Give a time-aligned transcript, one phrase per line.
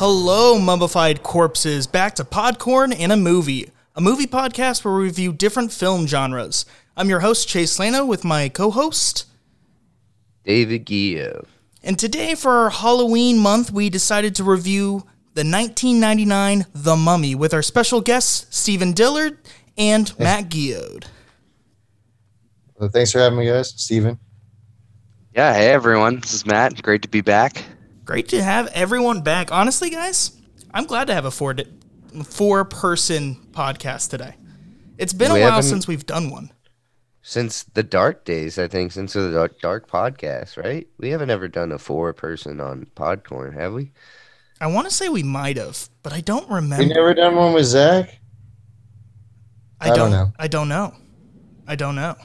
[0.00, 1.86] Hello, mummified corpses.
[1.86, 6.64] Back to Podcorn and a movie, a movie podcast where we review different film genres.
[6.96, 9.26] I'm your host, Chase Lano, with my co host.
[10.42, 11.44] David Guiod.
[11.82, 15.04] And today, for our Halloween month, we decided to review
[15.34, 19.36] the 1999 The Mummy with our special guests, Steven Dillard
[19.76, 21.04] and Matt Guiod.
[22.78, 23.74] Well, thanks for having me, guys.
[23.76, 24.18] Steven.
[25.36, 26.20] Yeah, hey everyone.
[26.20, 26.82] This is Matt.
[26.82, 27.62] Great to be back.
[28.10, 29.52] Great to have everyone back.
[29.52, 30.32] Honestly, guys,
[30.74, 31.54] I'm glad to have a four
[32.24, 34.34] four person podcast today.
[34.98, 36.50] It's been We a while since we've done one.
[37.22, 40.88] Since the dark days, I think, since the dark, dark podcast, right?
[40.98, 43.92] We haven't ever done a four person on Podcorn, have we?
[44.60, 46.82] I want to say we might have, but I don't remember.
[46.82, 46.94] We remember.
[46.94, 48.18] never done one with Zach.
[49.80, 50.32] I I don't don't know.
[50.36, 50.94] I don't know.
[51.68, 52.16] I don't know.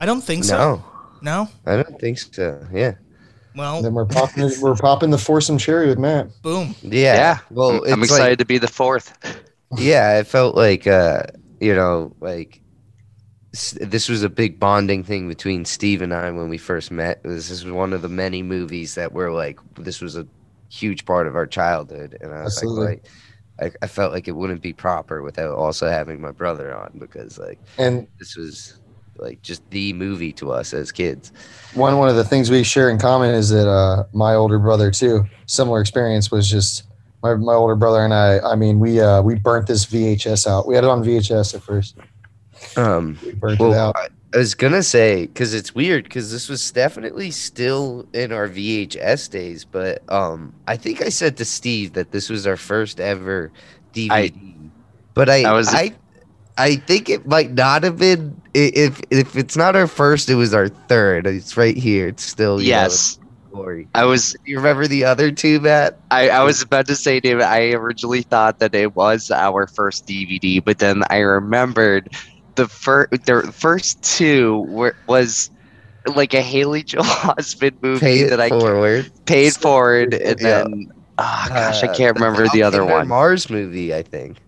[0.00, 0.56] I don't think so.
[0.56, 0.84] No,
[1.22, 1.48] No.
[1.66, 2.64] I don't think so.
[2.72, 2.94] Yeah.
[3.56, 4.50] Well, Then we're popping.
[4.60, 6.28] we're popping the foursome cherry with Matt.
[6.42, 6.74] boom.
[6.82, 7.14] Yeah.
[7.14, 7.38] Yeah.
[7.50, 9.16] Well, I'm- I'm excited like- to be the fourth.
[9.78, 11.24] yeah, I felt like, uh,
[11.60, 12.60] you know, like
[13.52, 17.22] this was a big bonding thing between Steve and I when we first met.
[17.22, 20.26] This is one of the many movies that were like, this was a
[20.70, 22.18] huge part of our childhood.
[22.20, 22.86] And I was Absolutely.
[22.86, 23.04] like,
[23.60, 26.96] like I, I felt like it wouldn't be proper without also having my brother on
[26.98, 28.80] because, like, And this was
[29.16, 31.32] like just the movie to us as kids.
[31.74, 34.90] one one of the things we share in common is that uh, my older brother
[34.90, 35.24] too.
[35.46, 36.84] Similar experience was just
[37.22, 38.38] my, my older brother and I.
[38.40, 40.66] I mean, we uh, we burnt this VHS out.
[40.66, 41.96] We had it on VHS at first.
[42.76, 43.94] Um, We burnt it out.
[43.96, 48.48] I, I was gonna say because it's weird because this was definitely still in our
[48.48, 53.00] VHS days, but um, I think I said to Steve that this was our first
[53.00, 53.52] ever
[53.92, 54.70] DVD.
[55.14, 55.92] but I, I was- I,
[56.58, 58.40] I think it might not have been.
[58.54, 61.26] If if it's not our first, it was our third.
[61.26, 62.08] It's right here.
[62.08, 63.18] It's still know, Yes.
[63.52, 63.88] glory.
[63.94, 65.98] I was You remember the other two, Matt?
[66.10, 70.06] I, I was about to say, David, I originally thought that it was our first
[70.06, 72.08] DVD, but then I remembered
[72.56, 75.50] the first the first two were was
[76.14, 77.02] like a Haley Joel
[77.38, 79.10] Osment movie that I forward.
[79.26, 80.62] paid forward and Yeah.
[80.62, 80.86] then
[81.18, 83.08] oh gosh, I Uh, can't remember the other Falcon and one.
[83.08, 84.38] Mars movie, I think.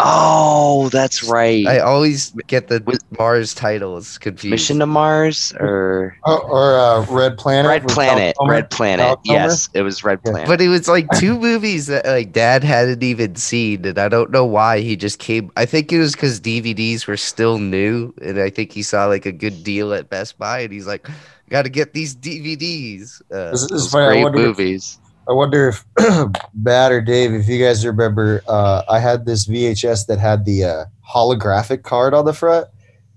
[0.00, 1.66] Oh, that's right.
[1.66, 4.50] I always get the Was- Mars titles confused.
[4.50, 7.68] Mission to Mars or Oh, or uh, Red Planet.
[7.68, 8.34] Red Planet.
[8.38, 9.04] Val Red Planet.
[9.04, 10.48] Val Yes, it was Red Planet.
[10.48, 14.30] But it was like two movies that like dad hadn't even seen, and I don't
[14.30, 15.50] know why he just came.
[15.56, 19.26] I think it was because DVDs were still new, and I think he saw like
[19.26, 21.06] a good deal at Best Buy, and he's like,
[21.50, 24.14] "Got to get these DVDs." Uh, This, this is funny.
[24.16, 24.98] Great wonder, if, movies.
[25.28, 25.84] I wonder if
[26.54, 30.64] Matt or Dave, if you guys remember, uh, I had this VHS that had the
[30.64, 32.66] uh, holographic card on the front,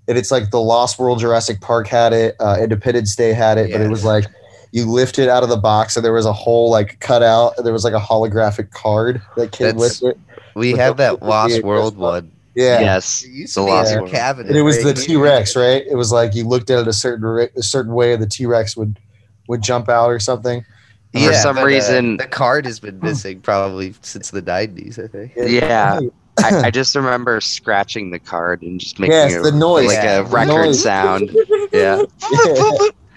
[0.07, 3.71] and it's like the Lost World Jurassic Park had it, uh, Independence Day had it,
[3.71, 4.25] but it was like
[4.71, 7.53] you lift it out of the box, and there was a whole like cut out,
[7.57, 10.19] and there was like a holographic card that came That's- with it.
[10.55, 12.01] we with have the- that Lost VHS World stuff.
[12.01, 12.31] one.
[12.55, 12.79] Yeah.
[12.79, 13.23] Yes.
[13.27, 14.11] It The Lost in World.
[14.11, 14.47] cabinet.
[14.47, 15.01] And it was right the.
[15.01, 15.85] T Rex, right?
[15.85, 18.45] It was like you looked at it a certain a certain way, and the T
[18.47, 18.97] Rex would
[19.47, 20.65] would jump out or something.
[21.13, 25.03] For some but, uh, reason- the card has been missing probably since the '90s.
[25.03, 25.33] I think.
[25.35, 25.99] Yeah.
[26.39, 29.87] I, I just remember scratching the card and just making Yes, a, the noise.
[29.87, 30.83] like Yeah, a record noise.
[30.83, 31.35] sound.
[31.73, 32.03] Yeah.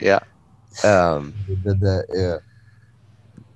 [0.01, 0.21] yeah.
[0.83, 2.07] Um, did that.
[2.15, 2.39] Yeah.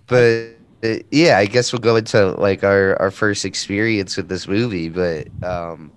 [0.06, 0.56] but
[0.87, 4.91] uh, yeah, I guess we'll go into like our our first experience with this movie.
[4.91, 5.91] But um,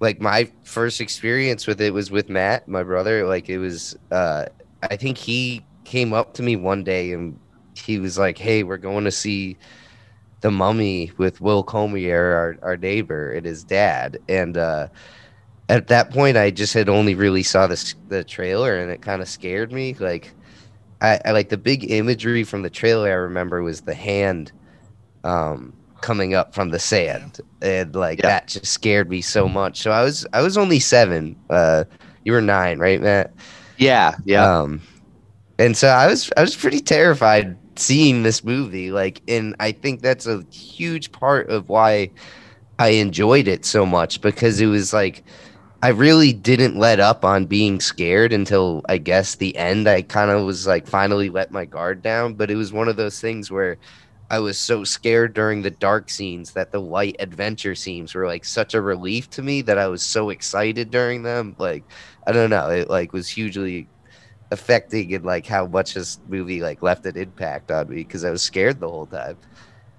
[0.00, 3.26] like my first experience with it was with Matt, my brother.
[3.26, 4.46] Like it was, uh,
[4.82, 7.38] I think he came up to me one day and
[7.76, 9.58] he was like, "Hey, we're going to see."
[10.40, 14.88] The Mummy with Will Comier, our, our neighbor, and his dad, and uh,
[15.68, 19.22] at that point, I just had only really saw the the trailer, and it kind
[19.22, 19.94] of scared me.
[20.00, 20.34] Like,
[21.00, 23.08] I, I like the big imagery from the trailer.
[23.10, 24.52] I remember was the hand,
[25.24, 28.26] um, coming up from the sand, and like Yeah.
[28.28, 29.80] that just scared me so much.
[29.80, 31.36] So I was I was only seven.
[31.50, 31.84] Uh,
[32.24, 33.32] you were nine, right, Matt?
[33.78, 34.16] Yeah.
[34.24, 34.60] Yeah.
[34.60, 34.82] Um,
[35.62, 38.90] and so I was I was pretty terrified seeing this movie.
[38.90, 42.10] Like, and I think that's a huge part of why
[42.80, 45.22] I enjoyed it so much because it was like
[45.80, 49.88] I really didn't let up on being scared until I guess the end.
[49.88, 52.96] I kind of was like finally let my guard down, but it was one of
[52.96, 53.78] those things where
[54.30, 58.44] I was so scared during the dark scenes that the light adventure scenes were like
[58.44, 61.54] such a relief to me that I was so excited during them.
[61.58, 61.84] Like
[62.26, 63.86] I don't know, it like was hugely
[64.52, 68.30] affecting and like how much this movie like left an impact on me because I
[68.30, 69.38] was scared the whole time.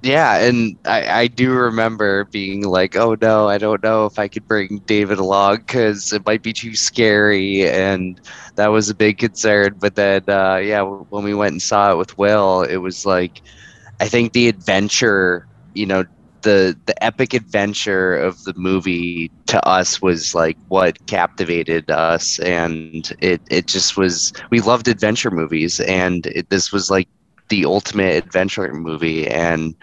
[0.04, 4.28] Yeah, and I, I do remember being like, oh no, I don't know if I
[4.28, 7.70] could bring David along because it might be too scary.
[7.70, 8.20] And
[8.56, 9.78] that was a big concern.
[9.80, 13.42] But then, uh, yeah, when we went and saw it with Will, it was like,
[14.02, 16.04] I think the adventure, you know,
[16.44, 23.12] the the epic adventure of the movie to us was like what captivated us, and
[23.20, 24.34] it it just was.
[24.52, 27.08] We loved adventure movies, and it, this was like
[27.50, 29.76] the ultimate adventure movie, and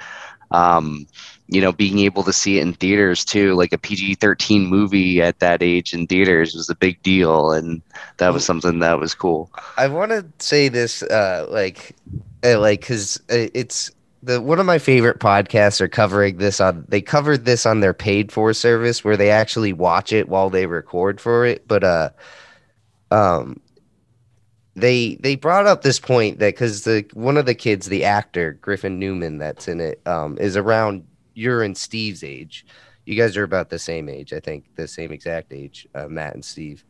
[0.51, 1.07] um,
[1.51, 5.21] you know, being able to see it in theaters too, like a PG 13 movie
[5.21, 7.51] at that age in theaters was a big deal.
[7.51, 7.83] And
[8.19, 9.51] that was something that was cool.
[9.77, 11.97] I want to say this, uh, like,
[12.45, 13.91] uh, like, cause uh, it's
[14.22, 16.84] the one of my favorite podcasts are covering this on.
[16.88, 20.67] They covered this on their paid for service where they actually watch it while they
[20.67, 21.67] record for it.
[21.67, 22.11] But uh,
[23.11, 23.61] um,
[24.75, 28.52] they they brought up this point that because the one of the kids, the actor
[28.52, 32.67] Griffin Newman, that's in it, um, is around your and Steve's age.
[33.06, 36.34] You guys are about the same age, I think, the same exact age, uh, Matt
[36.34, 36.84] and Steve.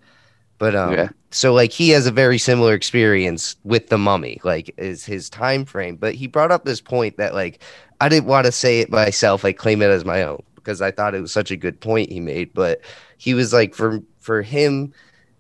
[0.61, 1.09] But um, Yeah.
[1.33, 5.65] so like he has a very similar experience with the mummy, like is his time
[5.65, 5.97] frame.
[5.97, 7.61] But he brought up this point that like
[8.01, 10.91] I didn't want to say it myself, like claim it as my own, because I
[10.93, 12.53] thought it was such a good point he made.
[12.55, 12.83] But
[13.19, 14.93] he was like, for for him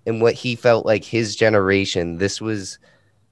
[0.06, 2.78] and what he felt like his generation, this was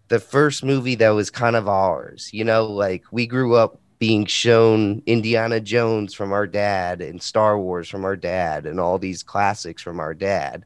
[0.09, 2.29] the first movie that was kind of ours.
[2.35, 7.59] You know, like we grew up being shown Indiana Jones from our dad and Star
[7.59, 10.65] Wars from our dad and all these classics from our dad.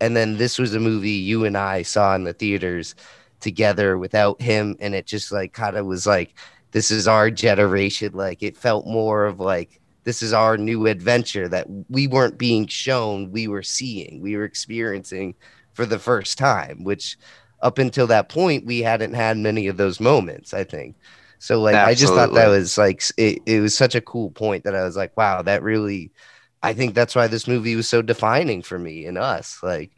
[0.00, 2.94] And then this was a movie you and I saw in the theaters
[3.40, 4.76] together without him.
[4.80, 6.34] And it just like kind of was like,
[6.72, 8.12] this is our generation.
[8.12, 12.66] Like it felt more of like, this is our new adventure that we weren't being
[12.66, 15.34] shown, we were seeing, we were experiencing
[15.74, 17.18] for the first time, which
[17.62, 20.96] up until that point, we hadn't had many of those moments, I think.
[21.38, 24.64] So like I just thought that was like it, it was such a cool point
[24.64, 26.10] that I was like, wow, that really
[26.62, 29.62] I think that's why this movie was so defining for me and us.
[29.62, 29.90] Like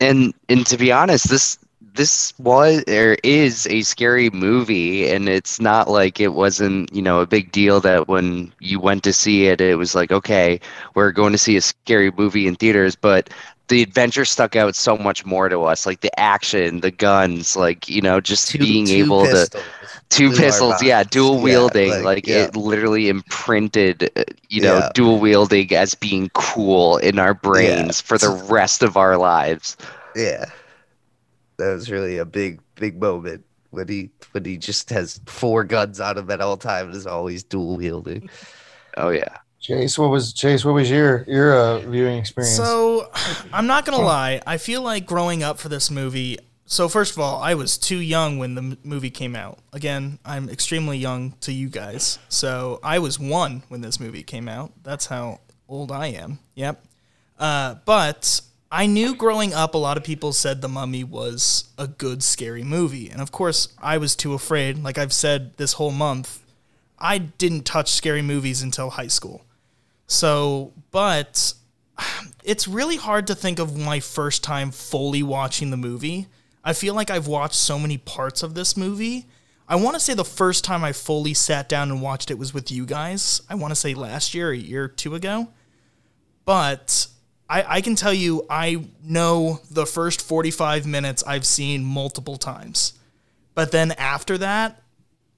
[0.00, 1.58] and and to be honest this
[1.94, 7.20] this was or is a scary movie and it's not like it wasn't you know
[7.20, 10.58] a big deal that when you went to see it it was like okay
[10.94, 13.30] we're going to see a scary movie in theaters but
[13.68, 17.88] the adventure stuck out so much more to us like the action the guns like
[17.88, 19.48] you know just two, being two able to
[20.10, 22.44] two our pistols yeah dual Yeah, wielding like, like, yeah.
[22.44, 24.92] it literally imprinted uh, you know Yeah.
[24.92, 29.76] dual wielding as being cool in our brains for the rest of our lives
[30.14, 30.46] Yeah.
[31.58, 36.00] That was really a big, big moment when he when he just has four guns
[36.00, 38.28] on him at all times is always dual wielding.
[38.96, 40.62] oh yeah Chase, what was Chase?
[40.62, 42.54] What was your your uh, viewing experience?
[42.54, 43.10] So,
[43.50, 44.42] I'm not gonna lie.
[44.46, 46.36] I feel like growing up for this movie.
[46.66, 49.60] So first of all, I was too young when the movie came out.
[49.72, 52.18] Again, I'm extremely young to you guys.
[52.28, 54.70] So I was one when this movie came out.
[54.82, 56.40] That's how old I am.
[56.56, 56.84] Yep.
[57.38, 61.86] Uh, but I knew growing up, a lot of people said The Mummy was a
[61.86, 63.08] good, scary movie.
[63.08, 64.82] And of course, I was too afraid.
[64.82, 66.42] Like I've said this whole month,
[66.98, 69.42] I didn't touch scary movies until high school.
[70.06, 71.54] So, but
[72.44, 76.26] it's really hard to think of my first time fully watching the movie.
[76.62, 79.26] I feel like I've watched so many parts of this movie.
[79.68, 82.52] I want to say the first time I fully sat down and watched it was
[82.52, 83.40] with you guys.
[83.48, 85.48] I want to say last year, a year or two ago.
[86.44, 87.06] But
[87.48, 92.94] I, I can tell you, I know the first 45 minutes I've seen multiple times.
[93.54, 94.82] But then after that,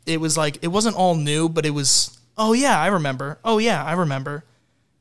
[0.07, 3.39] it was like, it wasn't all new, but it was, oh yeah, I remember.
[3.45, 4.45] Oh yeah, I remember.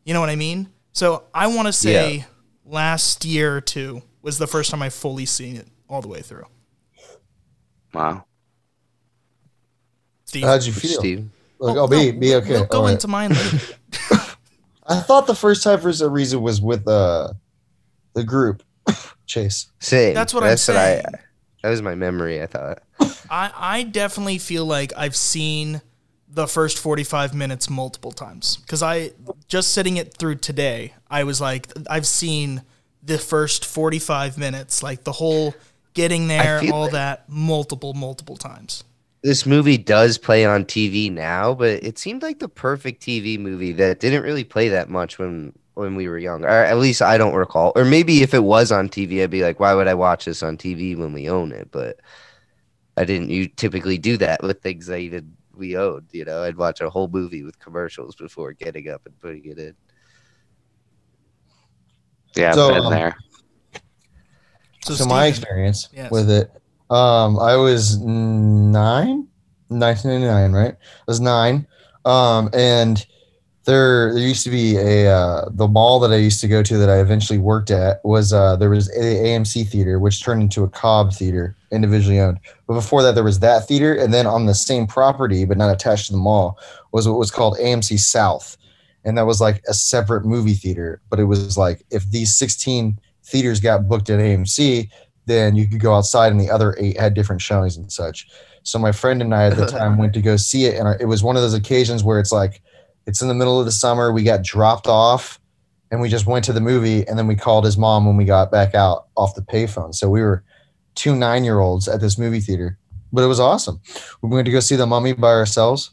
[0.05, 0.69] You know what I mean?
[0.93, 2.23] So I want to say Yeah.
[2.65, 6.21] last year or two was the first time I fully seen it all the way
[6.21, 6.45] through.
[7.93, 8.23] wow
[10.25, 10.99] Steve, How'd you feel?
[10.99, 11.29] Steve.
[11.59, 12.49] Like, Oh, oh, be no, be okay.
[12.51, 12.93] We'll go all right.
[12.93, 13.31] into mine.
[14.87, 17.33] I thought the first time for some reason was with uh
[18.13, 18.63] the group
[19.25, 19.67] Chase.
[19.79, 20.13] Same.
[20.13, 21.05] That's what I'm What saying.
[21.07, 21.11] I,
[21.63, 22.83] that was my memory, I thought.
[23.29, 25.81] I, I definitely feel like I've seen
[26.35, 29.11] the first 45 minutes multiple times because I
[29.47, 32.61] just sitting it through today, I was like, I've seen
[33.01, 35.55] the first 45 minutes, like the whole
[35.93, 38.83] getting there, all like- that, multiple, multiple times.
[39.23, 43.71] This movie does play on TV now, but it seemed like the perfect TV movie
[43.71, 46.43] that didn't really play that much when when we were young.
[46.43, 47.71] Or at least I don't recall.
[47.75, 50.43] Or maybe if it was on TV, I'd be like, why would I watch this
[50.43, 51.69] on TV when we own it?
[51.71, 51.99] But
[52.97, 56.09] I didn't you typically do that with things that even we owned.
[56.11, 59.57] You know, I'd watch a whole movie with commercials before getting up and putting it
[59.57, 59.73] in.
[62.35, 63.15] yeah So, I've been um, there
[64.83, 66.11] So, So, my experience Yes.
[66.11, 66.51] with it,
[66.91, 69.27] um, I was nine,
[69.69, 70.73] 1999, right?
[70.75, 71.67] I was nine,
[72.05, 73.03] um, and
[73.65, 76.77] there there used to be a uh, the mall that I used to go to
[76.77, 80.63] that I eventually worked at was uh, there was a AMC theater which turned into
[80.63, 82.39] a Cobb theater individually owned.
[82.67, 85.73] But before that there was that theater and then on the same property but not
[85.73, 86.57] attached to the mall
[86.91, 88.57] was what was called AMC South.
[89.03, 92.99] And that was like a separate movie theater, but it was like if these 16
[93.23, 94.89] theaters got booked at AMC,
[95.25, 98.27] then you could go outside and the other eight had different showings and such.
[98.63, 101.05] So my friend and I at the time went to go see it and it
[101.05, 102.61] was one of those occasions where it's like
[103.05, 104.11] it's in the middle of the summer.
[104.11, 105.39] We got dropped off
[105.91, 108.25] and we just went to the movie and then we called his mom when we
[108.25, 109.93] got back out off the payphone.
[109.93, 110.43] So we were
[110.95, 112.77] two nine year olds at this movie theater,
[113.13, 113.81] but it was awesome.
[114.21, 115.91] We went to go see the mummy by ourselves.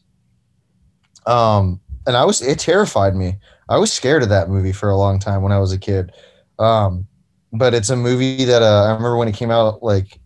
[1.27, 3.37] Um, and I was, it terrified me.
[3.69, 6.13] I was scared of that movie for a long time when I was a kid.
[6.59, 7.07] Um,
[7.53, 10.19] but it's a movie that uh, I remember when it came out, like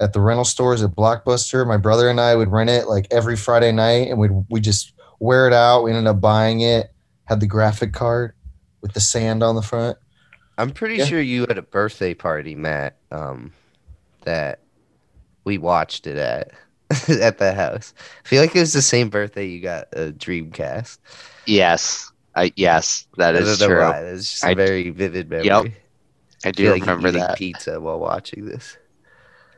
[0.00, 1.66] at the rental stores at Blockbuster.
[1.66, 4.92] My brother and I would rent it like every Friday night, and we'd we just
[5.18, 5.82] wear it out.
[5.82, 6.92] We ended up buying it.
[7.24, 8.32] Had the graphic card
[8.80, 9.98] with the sand on the front.
[10.56, 11.04] I'm pretty Yeah.
[11.04, 13.52] sure you had a birthday party, Matt, um,
[14.24, 14.60] that
[15.44, 16.50] we watched it at
[17.08, 17.92] at the house.
[18.24, 20.98] I feel like it was the same birthday you got a Dreamcast.
[21.46, 22.10] Yes.
[22.34, 23.84] I yes, that I is don't know true.
[23.84, 23.98] why.
[24.04, 25.46] It's just a I- very vivid memory.
[25.46, 25.64] Yep,
[26.44, 27.36] I I do feel like remember eating that.
[27.36, 28.76] pizza while watching this.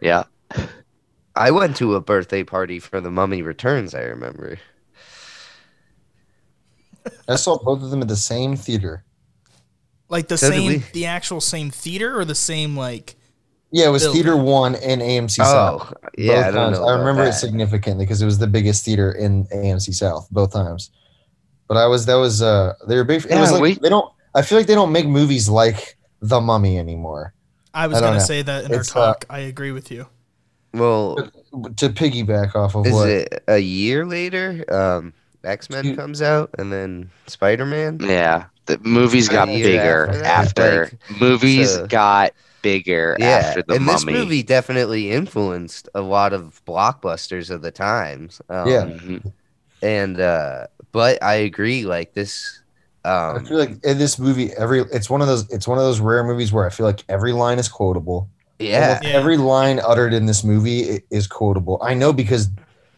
[0.00, 0.25] Yeah.
[1.37, 3.95] I went to a birthday party for the Mummy Returns.
[3.95, 4.59] I remember.
[7.28, 9.04] I saw both of them at the same theater.
[10.09, 13.16] Like the So did same, the actual same theater or the same like.
[13.73, 14.23] Yeah, it was Building.
[14.23, 15.92] Theater One and AMC South.
[15.92, 16.85] Oh, yeah, both I don't know.
[16.88, 20.52] I about remember it significantly because it was the biggest theater in AMC South both
[20.52, 20.90] times.
[21.69, 23.25] But I was that was uh they were big.
[23.26, 24.12] It was like we- they don't.
[24.35, 27.35] I feel like they don't make movies like The Mummy anymore.
[27.73, 28.19] I was I gonna know.
[28.19, 29.26] say that in It's, our uh, talk.
[29.30, 30.07] I agree with you.
[30.73, 31.16] Well,
[31.76, 34.64] To piggyback off of is what it a year later?
[34.73, 35.12] Um,
[35.44, 37.99] X Men comes out, and then Spider Man.
[38.00, 38.44] Yeah.
[38.66, 41.20] The movies got bigger after after, that?
[41.20, 42.32] movies so- got
[42.62, 43.97] bigger Yeah, after the and mummy.
[43.97, 48.40] this movie definitely influenced a lot of blockbusters of the times.
[48.50, 49.18] Um, Yeah.
[49.82, 51.85] And uh, but I agree.
[51.85, 52.59] Like this.
[53.04, 55.85] I Um, feel like in this movie, every it's one of those it's one of
[55.85, 58.28] those rare movies where I feel like every line is quotable.
[58.59, 59.09] yeah, Yeah.
[59.11, 61.78] every line uttered in this movie is quotable.
[61.82, 62.50] I know because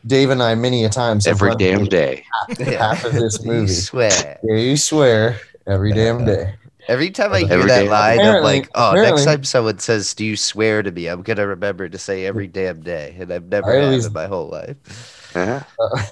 [0.06, 2.24] Dave and I many a times Every damn day.
[2.58, 3.70] half of this movie.
[3.72, 4.38] You swear.
[4.42, 6.54] Yeah, you swear every damn day.
[6.88, 7.88] Every time I hear Every that day.
[7.88, 11.22] line, I'm like, oh, apparently- next time someone says, "Do you swear to me?" I'm
[11.22, 14.26] gonna remember to say every damn day, and I've never I had always- it my
[14.26, 15.30] whole life.
[15.36, 15.60] Uh-huh.
[15.78, 16.02] Uh,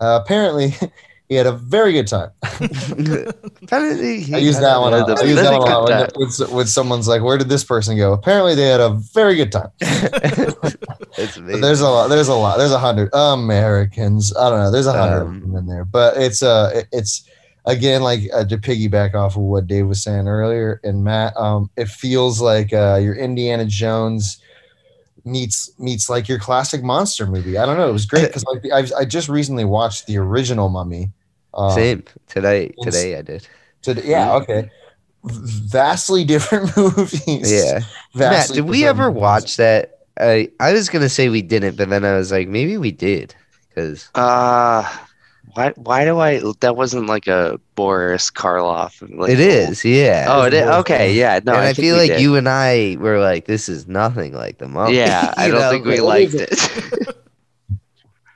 [0.22, 0.74] apparently,
[1.28, 2.30] he had a very good time.
[3.62, 4.92] Apparently, he I use that one.
[4.92, 5.16] Yeah, a lot.
[5.18, 6.50] the I use that one a lot good when, time.
[6.56, 9.70] when, someone's like, "Where did this person go?" Apparently, they had a very good time.
[11.20, 12.08] It's there's a lot.
[12.08, 12.58] There's a lot.
[12.58, 14.32] There's a hundred Americans.
[14.36, 14.70] I don't know.
[14.70, 17.24] There's a hundred Um, of them in there, but it's uh, it- it's
[17.66, 21.36] again like uh, to piggyback off of what Dave was saying earlier and Matt.
[21.36, 24.38] Um, it feels like uh, your Indiana Jones
[25.24, 27.58] meets meets like your classic monster movie.
[27.58, 27.88] I don't know.
[27.88, 31.10] It was great because like the- I I just recently watched the original Mummy.
[31.54, 32.72] Um, Same today.
[32.82, 33.46] Today I did.
[33.82, 34.34] To, yeah.
[34.34, 34.70] Okay.
[35.24, 37.52] Vastly different movies.
[37.52, 37.80] Yeah,
[38.14, 38.48] Matt.
[38.50, 39.20] Did we ever movies.
[39.20, 39.98] watch that?
[40.20, 43.34] I I was gonna say we didn't, but then I was like, maybe we did,
[43.68, 44.88] because Uh
[45.54, 49.84] why why do I that wasn't like a Boris Karloff like, it is.
[49.84, 50.26] Yeah.
[50.28, 50.66] Oh, it is.
[50.66, 51.40] Okay, yeah.
[51.44, 52.20] No, and I, think feel like did.
[52.20, 54.94] you and I were like, this is nothing like the movie.
[54.94, 57.16] Yeah, I don't know, think we liked is it.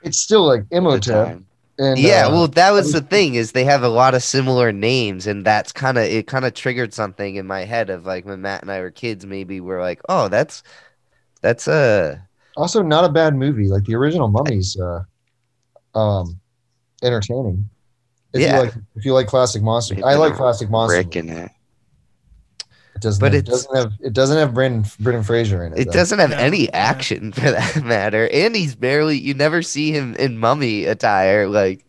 [0.03, 1.39] It's still like at Imhotep.
[1.79, 4.71] And, yeah, uh, well, that was the thing is they have a lot of similar
[4.71, 6.27] names, and that's kind of it.
[6.27, 9.25] Kind of triggered something in my head of like when Matt and I were kids.
[9.25, 10.61] Maybe we're like, oh, that's
[11.41, 12.17] that's uh
[12.55, 13.67] also not a bad movie.
[13.67, 15.03] Like the original Mummy's uh
[15.97, 16.39] um
[17.03, 17.69] entertaining.
[18.33, 18.53] If Yeah.
[18.53, 19.95] you like if you like classic monster.
[19.95, 20.97] Maybe I like classic monster.
[20.97, 21.51] Rick in it.
[23.03, 25.79] It doesn't But it doesn't have it doesn't have Brendan Brendan Fraser in it.
[25.79, 25.91] it though.
[25.91, 29.17] doesn't have No, any action for that matter, and he's barely.
[29.19, 31.47] You never see him in mummy attire.
[31.47, 31.85] Like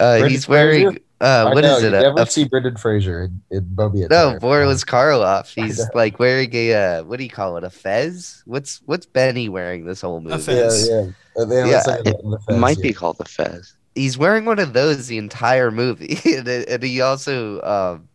[0.00, 1.00] uh, he's wearing Fraser?
[1.20, 1.92] uh, I what know, is it?
[1.92, 4.40] You a- never a see Brendan Fraser in, in Bobby No, attire.
[4.40, 5.54] Boris Karloff.
[5.54, 7.64] He's like wearing a uh, what do you call it?
[7.64, 8.42] A fez?
[8.46, 10.34] What's what's Benny wearing this whole movie?
[10.34, 10.88] A fez.
[10.88, 11.44] Yeah, yeah.
[11.46, 12.16] They- Yeah, like It
[12.48, 12.82] Fez, might yeah.
[12.82, 13.74] be called the Fez.
[13.96, 18.08] He's wearing one of those the entire movie, and, and he also um,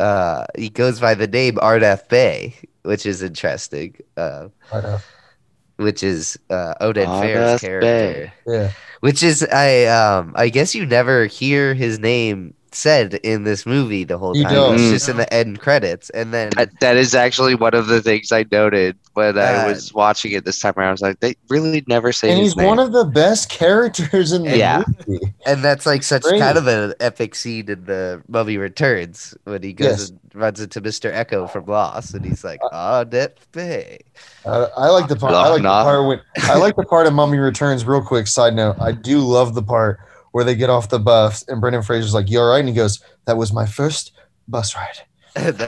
[0.00, 3.96] uh, he goes by the name Ardeth Bay, which is interesting.
[4.16, 4.48] Uh,
[5.76, 7.60] which is uh, Odin Art Fair's F.
[7.60, 8.32] character.
[8.46, 8.72] Yeah.
[9.00, 14.04] Which is I um I guess you never hear his name said in this movie
[14.04, 14.54] the whole You time.
[14.54, 14.74] don't.
[14.74, 18.00] It's just in the end credits, and then That, that is actually one of the
[18.02, 20.88] things I noted when I Uh, was watching it this time around.
[20.88, 22.66] I was like, they really never say and his he's name.
[22.68, 24.82] one of the best characters in the Yeah.
[25.08, 25.34] movie.
[25.46, 26.40] and that's like such Great.
[26.40, 30.10] kind of an epic scene in the Mummy Returns when he goes Yes.
[30.10, 31.12] Uh, and runs into Mr.
[31.12, 33.98] Eko from Lost, and he's like, "Ah, Death Bay."
[34.44, 35.32] Uh, I like the part.
[35.34, 35.84] I like the Knock, knock.
[35.86, 37.84] part when I like the part of Mummy Returns.
[37.84, 39.98] Real quick side note: I do love the part
[40.32, 42.74] where they get off the bus and Brendan Fraser's like, "You all right?" And he
[42.74, 44.12] goes, "That was my first
[44.48, 44.98] bus ride."
[45.36, 45.60] Like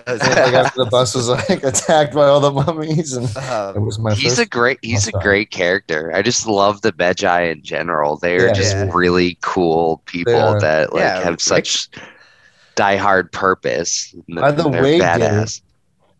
[0.54, 4.12] after the bus was like attacked by all the mummies, and it Um, was my
[4.14, 4.40] he's first.
[4.40, 6.12] a great he's a That's great character.
[6.14, 8.16] I just love the Medjai in general.
[8.16, 8.52] They are Yeah.
[8.52, 8.90] just Yeah.
[8.92, 10.60] really cool people are.
[10.60, 11.88] that like Yeah, have Rick- such
[12.76, 14.14] diehard purpose.
[14.34, 15.60] By the way, badass.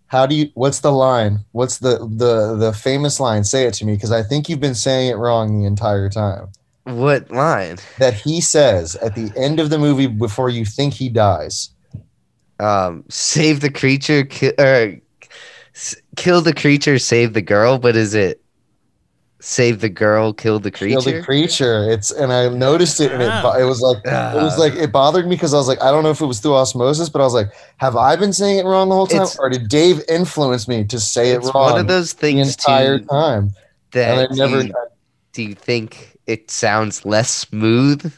[0.07, 0.51] How do you?
[0.55, 1.41] What's the line?
[1.53, 3.45] What's the the the famous line?
[3.45, 6.49] Say it to me because I think you've been saying it wrong the entire time.
[6.85, 7.79] What line?
[7.99, 11.71] That he says at the end of the movie before you think he dies.
[12.59, 14.99] Um, save the creature, ki- or
[15.75, 17.79] s- kill the creature, save the girl.
[17.79, 18.41] But is it
[19.41, 21.01] save the girl, kill the creature?
[21.01, 21.91] Kill the creature.
[21.91, 23.27] It's and I noticed it and it,
[23.61, 24.61] it was like it was Ah.
[24.61, 26.55] like it bothered me because I was like I don't know if it was through
[26.55, 27.49] osmosis, but I was like,
[27.79, 31.01] have I been saying it wrong the whole time, or did Dave influence me to
[31.01, 33.51] say it wrong one of those the things entire too time?
[33.93, 34.63] that And I never.
[35.33, 38.13] do you think it sounds less smooth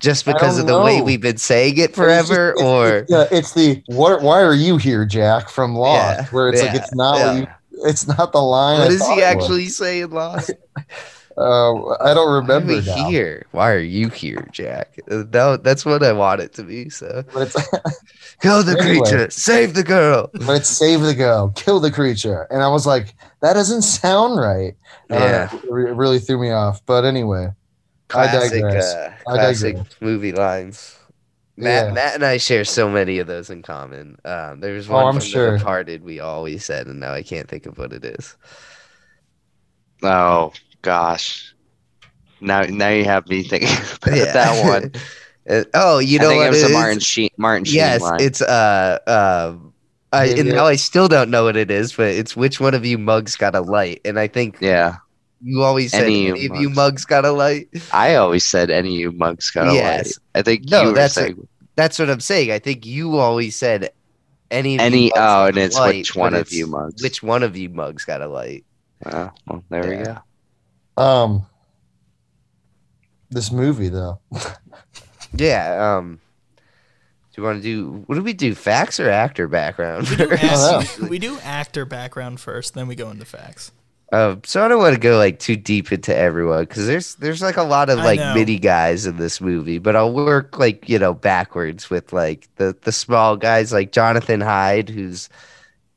[0.00, 3.12] just because of the way we've been saying it It's just- forever, it's- or it's,
[3.12, 4.20] uh, it's the what?
[4.22, 5.48] Why are you here, Jack?
[5.48, 7.26] From Lost, Yeah, where it's like it's not yeah.
[7.26, 7.46] what you,
[7.88, 8.80] it's not the line.
[8.80, 9.22] what I is he was.
[9.22, 10.50] actually saying, Lost?
[11.36, 12.94] Uh, I don't remember we now.
[13.08, 13.46] here?
[13.52, 14.98] Why are you here, Jack?
[15.10, 16.90] Uh, No, that's what I want it to be.
[16.90, 17.56] So But it's,
[18.42, 19.00] kill the Anyway.
[19.00, 20.30] creature, save the girl.
[20.34, 24.38] but it's save the girl, kill the creature, and I was like, that doesn't sound
[24.38, 24.74] right.
[25.10, 25.50] Uh, Yeah.
[25.52, 26.84] it really threw me off.
[26.86, 27.48] But anyway,
[28.14, 28.94] I Classic, digress.
[28.94, 29.96] uh, I classic digress.
[30.00, 30.98] movie lines.
[31.56, 31.92] Matt, Yeah.
[31.92, 34.16] Matt and I share so many of those in common.
[34.24, 35.52] Um, there was Oh, one I'm from sure.
[35.52, 38.36] The Departed we always said, and now I can't think of what it is.
[40.02, 41.54] Oh gosh.
[42.40, 43.68] Now now you have me thinking
[44.02, 44.32] about Yeah.
[44.32, 44.92] that one.
[45.50, 46.72] Uh, oh, you know I think what it was it a is?
[46.72, 48.20] Martin Sheen Martin Sheen yes, line.
[48.20, 48.98] it's uh
[49.52, 49.74] um.
[50.12, 52.86] I, and now I still don't know what it is, but it's which one of
[52.86, 54.98] you mugs got a light, and I think yeah.
[55.42, 56.76] you always said Any any, you of you mugs.
[56.76, 57.66] mugs got a light.
[57.92, 60.12] I always said any of you mugs got a light.
[60.36, 62.52] I think No, you were that's a- saying That's what I'm saying.
[62.52, 63.90] I think you always said
[64.52, 67.02] any of you any mugs oh got and it's light, which one of you mugs.
[67.02, 68.64] Which one of you mugs got a light?
[69.06, 70.18] Oh, well, there we go.
[70.96, 71.46] Um,
[73.30, 74.20] this movie though,
[75.34, 75.96] Yeah.
[75.96, 76.20] Um.
[77.34, 78.04] Do you want to do?
[78.06, 78.54] What do we do?
[78.54, 80.06] Facts or actor background?
[80.10, 83.72] We do, Oh, we do actor background first, then we go into facts.
[84.12, 87.40] Um, so I don't want to go like too deep into everyone because there's there's
[87.40, 90.98] like a lot of like mini guys in this movie, but I'll work like you
[90.98, 95.30] know backwards with like the the small guys like Jonathan Hyde, who's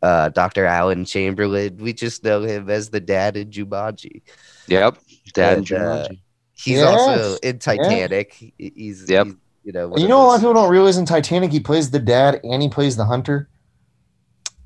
[0.01, 0.63] uh Dr.
[0.65, 1.75] Alan Chamberlain.
[1.75, 4.21] We just know him as the dad in Jumanji.
[4.67, 4.97] Yep.
[5.34, 6.19] Dad And, and uh, Jumanji.
[6.54, 8.34] He's Yes, also in Titanic.
[8.34, 9.28] He- He's Yep.
[9.28, 11.60] he's, you know one you know a lot of people don't realize in Titanic he
[11.60, 13.49] plays the dad and he plays the hunter.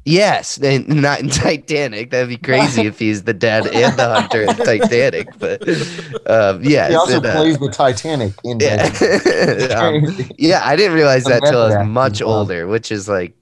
[0.06, 2.10] Yes, and not in Titanic.
[2.12, 5.28] That'd be crazy if he's the dad and the hunter in Titanic.
[5.40, 5.62] But
[6.26, 8.90] um, yes, he also and, uh, plays the Titanic in yeah.
[9.78, 13.34] Um, yeah, I didn't realize that till I was much older, which is like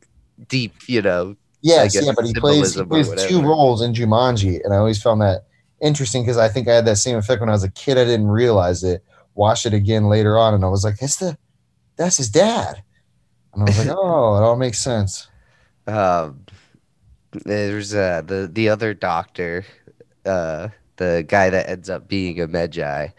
[0.48, 1.36] deep, you know.
[1.62, 5.02] Yes, guess yeah, but he plays he plays two roles in Jumanji, and I always
[5.02, 5.47] found that
[5.82, 7.98] interesting because I think I had that same effect when I was a kid.
[7.98, 9.04] I didn't realize it.
[9.36, 11.38] Watched it again later on, and I was like, "That's the,
[11.96, 12.82] that's his dad,"
[13.54, 15.28] and I was like, "Oh, it all makes sense."
[15.86, 16.46] Um,
[17.46, 19.64] there's uh, the the other doctor,
[20.26, 23.14] uh, the guy that ends up being a Medjai,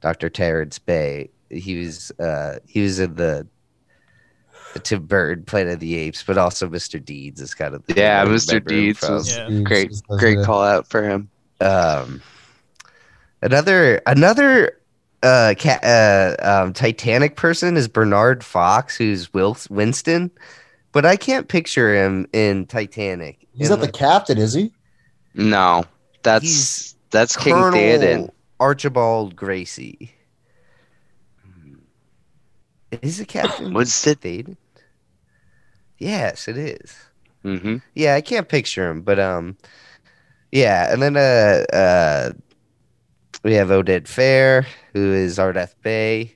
[0.00, 1.30] Doctor Terence Bey.
[1.50, 3.46] He was uh, he was in the
[4.74, 7.02] the Tim Burton Planet of the Apes, but also Mr.
[7.02, 8.64] Deeds is kind of the Yeah, Mr.
[8.64, 9.48] Deeds was- Yeah.
[9.64, 11.30] Great, Great call out for him.
[11.60, 12.22] Um
[13.42, 14.78] another another
[15.22, 20.30] uh, ca- uh um titanic person is bernard fox who's Wil- winston
[20.92, 24.72] but i can't picture him in titanic He's In, not the captain, is he?
[25.34, 25.84] No,
[26.22, 28.30] that's He's that's King Colonel Theoden.
[28.60, 30.12] archibald gracie
[33.02, 34.20] is the captain Was it?
[34.20, 34.56] Theoden?
[35.98, 36.96] yes it is
[37.44, 37.76] Mm-hmm.
[37.94, 39.56] Yeah, I can't picture him, but um,
[40.52, 42.32] yeah, and then uh, uh,
[43.42, 46.34] we have Oded Fehr, who is Ardeth Bay.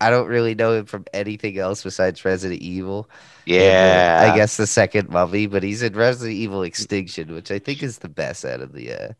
[0.00, 3.08] I don't really know him from anything else besides Resident Evil.
[3.46, 7.50] And, uh, Yeah, I guess the second Mummy, but he's in Resident Evil Extinction, which
[7.50, 9.12] I think is the best out of the uh,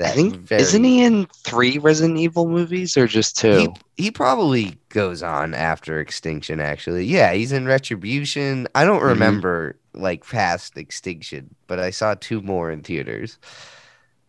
[0.00, 3.74] I think very- isn't he in three Resident Evil movies or just two?
[3.96, 6.58] He, he probably goes on after Extinction.
[6.60, 8.66] Actually, yeah, he's in Retribution.
[8.74, 9.08] I don't Mhm.
[9.08, 13.38] remember like past Extinction, but I saw two more in theaters.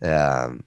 [0.02, 0.64] Um,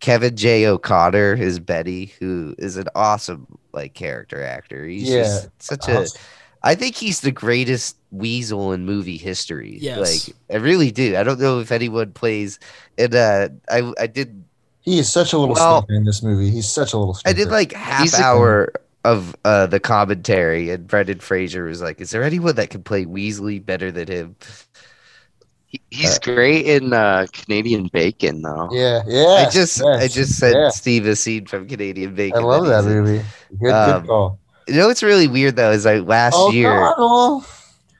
[0.00, 0.66] Kevin J.
[0.66, 4.86] O'Connor is Betty, who is an awesome like character actor.
[4.86, 5.22] He's Yeah.
[5.22, 6.06] just such a.
[6.62, 9.78] I think he's the greatest weasel in movie history.
[9.80, 10.28] Yes.
[10.28, 11.16] Like I really do.
[11.16, 12.58] I don't know if anyone plays.
[12.98, 14.42] And uh, I I did
[14.82, 16.50] He is such a little Well- in this movie.
[16.50, 18.72] He's such a little I did like half He's a- hour
[19.04, 23.04] of uh, the commentary, and Brendan Fraser was like, "Is there anyone that can play
[23.06, 24.36] Weasley better than him?"
[25.66, 28.68] He- he's Uh, great in uh, Canadian Bacon, though.
[28.72, 29.46] Yeah, yeah.
[29.46, 30.68] I just I just said yeah.
[30.70, 32.40] Steve a scene from Canadian Bacon.
[32.40, 33.04] I love that he's in.
[33.04, 33.24] movie.
[33.60, 34.38] Good, Um, good call.
[34.68, 36.92] You know what's really weird though is like last Oh, year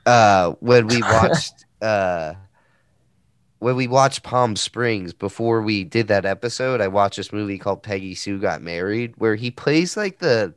[0.07, 2.35] uh, when we watched uh,
[3.59, 7.83] when we watched Palm Springs before we did that episode, I watched this movie called
[7.83, 10.55] Peggy Sue Got Married, where he plays like the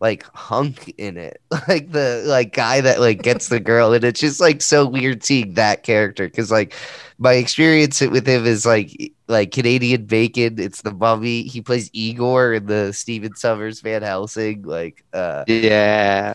[0.00, 4.20] like hunk in it, like the like guy that like gets the girl, and it's
[4.20, 6.74] just like so weird seeing that character because like
[7.18, 10.58] my experience with him is like like Canadian Bacon.
[10.58, 11.42] It's the Mummy.
[11.42, 14.62] He plays Igor in the Stephen Sommers Van Helsing.
[14.62, 16.34] Like uh, Yeah.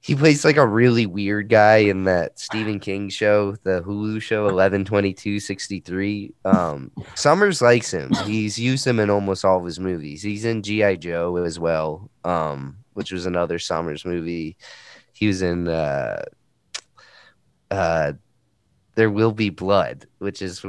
[0.00, 4.48] he plays like a really weird guy in that Stephen King show, the Hulu show
[4.48, 6.34] eleven twenty two sixty three.
[6.44, 8.10] Um, Sommers likes him.
[8.24, 10.22] He's used him in almost all of his movies.
[10.22, 14.56] He's in GI Joe as well, um, which was another Sommers movie.
[15.12, 16.24] He was in uh,
[17.70, 18.12] uh,
[18.94, 20.64] There Will Be Blood, which is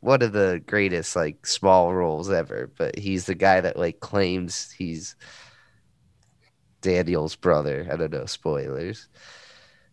[0.00, 2.70] one of the greatest like small roles ever.
[2.76, 5.16] But he's the guy that like claims he's
[6.80, 7.88] Daniel's brother.
[7.90, 9.08] I don't know, spoilers.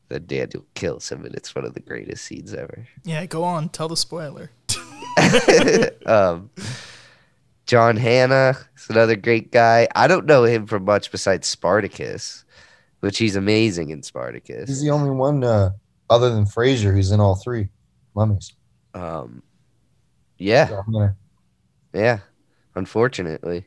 [0.10, 2.86] Then Daniel kills him, and it's one of the greatest scenes ever.
[3.06, 3.70] Yeah, go on.
[3.70, 4.52] Tell the spoiler.
[6.06, 6.50] um,
[7.72, 9.88] John Hannah is another great guy.
[9.96, 12.44] I don't know him from much besides Spartacus,
[13.00, 14.68] which he's amazing in Spartacus.
[14.68, 15.70] He's the only one uh,
[16.10, 17.70] other than Fraser who's in all three
[18.14, 18.52] mummies.
[18.94, 19.42] Um,
[20.38, 20.82] yeah,
[21.94, 22.20] Yeah.
[22.76, 23.66] Unfortunately,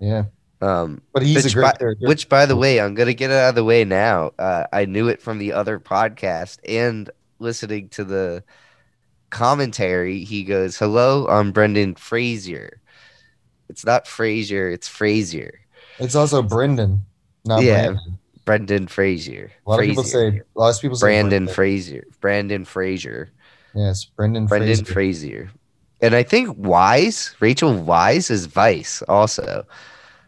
[0.00, 0.24] yeah.
[0.60, 2.08] um, But he's which a great by, character.
[2.08, 4.32] which by the way, I'm gonna get it out of the way now.
[4.38, 8.44] Uh, I knew it from the other podcast and listening to the
[9.30, 10.24] commentary.
[10.24, 12.82] He goes, "Hello, I'm Brendan Frazier."
[13.68, 15.60] It's not Frazier, it's Frazier.
[15.98, 17.04] it's also Brendan,
[17.44, 18.18] not Yeah, Brandon.
[18.44, 19.50] Brendan Frazier.
[19.66, 20.30] A lot of people Frazier.
[20.32, 20.42] say.
[20.54, 21.54] A lot of people say Brandon Brendan.
[21.54, 22.04] Frazier.
[22.20, 23.30] Brandon Frazier.
[23.74, 24.46] Yes, Brendan.
[24.46, 24.92] Brendan Fraser.
[24.92, 25.50] Frazier.
[26.00, 29.66] And I think Wise, Rachel Wise is Vice also.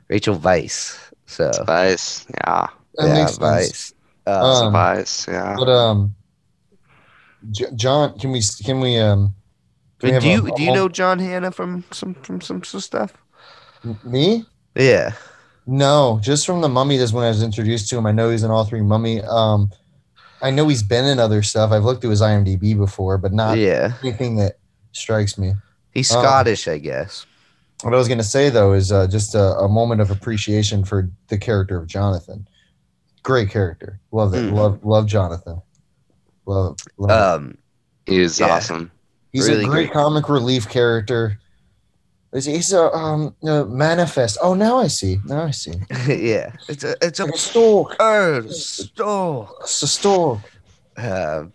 [0.08, 0.98] Rachel Vice.
[1.26, 2.26] So Vice.
[2.34, 2.66] Yeah.
[2.96, 3.36] That yeah, makes.
[3.38, 3.94] Vice.
[4.26, 4.30] Uh,
[4.64, 5.28] Um, Spice.
[5.28, 5.54] Yeah.
[5.58, 6.14] But um,
[7.50, 9.34] J- John, can we can we um?
[10.00, 12.14] can we have do a- you a do you whole- know John Hannah from some
[12.14, 13.12] from some, some stuff?
[14.04, 14.44] Me?
[14.74, 15.12] Yeah.
[15.66, 16.96] No, just from the Mummy.
[16.96, 18.06] That's when I was introduced to him.
[18.06, 19.20] I know he's in all three Mummy.
[19.22, 19.70] Um,
[20.40, 21.72] I know he's been in other stuff.
[21.72, 23.92] I've looked at his IMDb before, but not yeah.
[24.02, 24.58] anything that
[24.92, 25.52] strikes me.
[25.92, 26.22] He's Oh.
[26.22, 27.26] Scottish, I guess.
[27.82, 30.84] What I was going to say though is uh, just a, a moment of appreciation
[30.84, 32.48] for the character of Jonathan.
[33.22, 34.00] Great character.
[34.10, 34.38] Love it.
[34.38, 34.52] Mm.
[34.54, 35.60] Love love Jonathan.
[36.46, 36.76] Love.
[36.96, 37.12] love it.
[37.44, 37.58] Um
[38.06, 38.46] He was yeah.
[38.46, 38.90] awesome.
[39.32, 39.92] He's really a great great.
[39.92, 41.38] comic relief character.
[42.32, 44.38] He's, he's a um a manifest.
[44.42, 45.18] Oh, now I see.
[45.24, 45.72] Now I see.
[46.08, 46.52] yeah.
[46.68, 47.98] It's a it's a Like a stork.
[47.98, 49.56] bird stork.
[49.62, 50.40] It's a stork.
[50.96, 51.52] Um,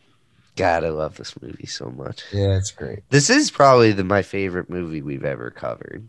[0.56, 2.24] God, I love this movie so much.
[2.32, 3.00] Yeah, it's great.
[3.10, 6.08] This is probably the my favorite movie we've ever covered.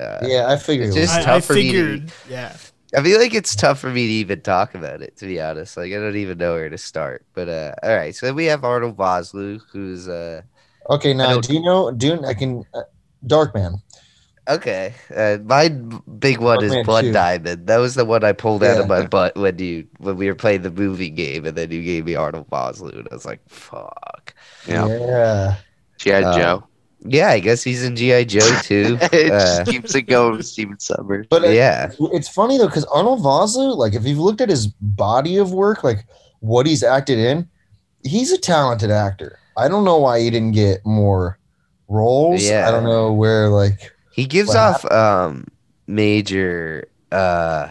[0.00, 0.88] Uh, Yeah, I figured.
[0.88, 2.12] it's just- I, I tough for me to- figured.
[2.28, 2.56] Yeah.
[2.96, 5.76] I feel like it's tough for me to even talk about it, to be honest.
[5.76, 7.24] Like I don't even know where to start.
[7.34, 10.42] But uh, all right, so we have Arnold Vosloo, who's uh,
[10.90, 11.90] okay, now don't- do you know?
[11.90, 12.82] Do I can uh,
[13.26, 13.80] Darkman?
[14.48, 14.94] Okay.
[15.14, 17.12] Uh, my big one is Darkman Blood 2.
[17.12, 17.66] Diamond.
[17.66, 20.34] That was the one I pulled out of my butt when you when we were
[20.34, 23.40] playing the movie game, and then you gave me Arnold Vosloo, and I was like,
[23.48, 24.34] "Fuck."
[24.66, 24.86] Yeah.
[24.86, 25.54] Yeah.
[25.98, 26.22] G.I.
[26.22, 26.64] Uh, Joe.
[27.06, 28.98] Yeah, I guess he's in GI Joe too.
[29.12, 31.26] it Uh, just keeps it going with Stephen Sommers.
[31.28, 34.66] But uh, yeah, it's funny though because Arnold Vosloo, like if you've looked at his
[34.66, 36.06] body of work, like
[36.40, 37.48] what he's acted in,
[38.04, 39.38] he's a talented actor.
[39.56, 41.38] I don't know why he didn't get more
[41.88, 42.42] roles.
[42.42, 42.68] Yeah.
[42.68, 45.46] I don't know where like he gives What off um
[45.88, 47.68] major uh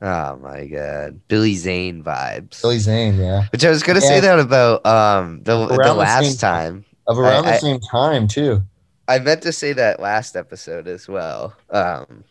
[0.00, 4.38] oh my god billy zane vibes Billy Zane, yeah, which i was gonna say that
[4.38, 6.74] about um the, the Around the same last time.
[6.74, 8.62] time of around I- the I- same time too.
[9.08, 12.24] i meant to say that last episode as well um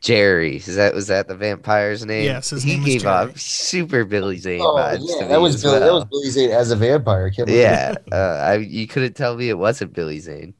[0.00, 3.14] jerry is that was that the vampire's name Yes, his he name was gave Jerry.
[3.30, 6.04] off super billy zane Oh vibes to yeah, me that was as Billy, that was.
[6.04, 7.26] Billy Zane as a vampire.
[7.26, 10.52] I can't believe yeah uh, I, you couldn't tell me it wasn't billy zane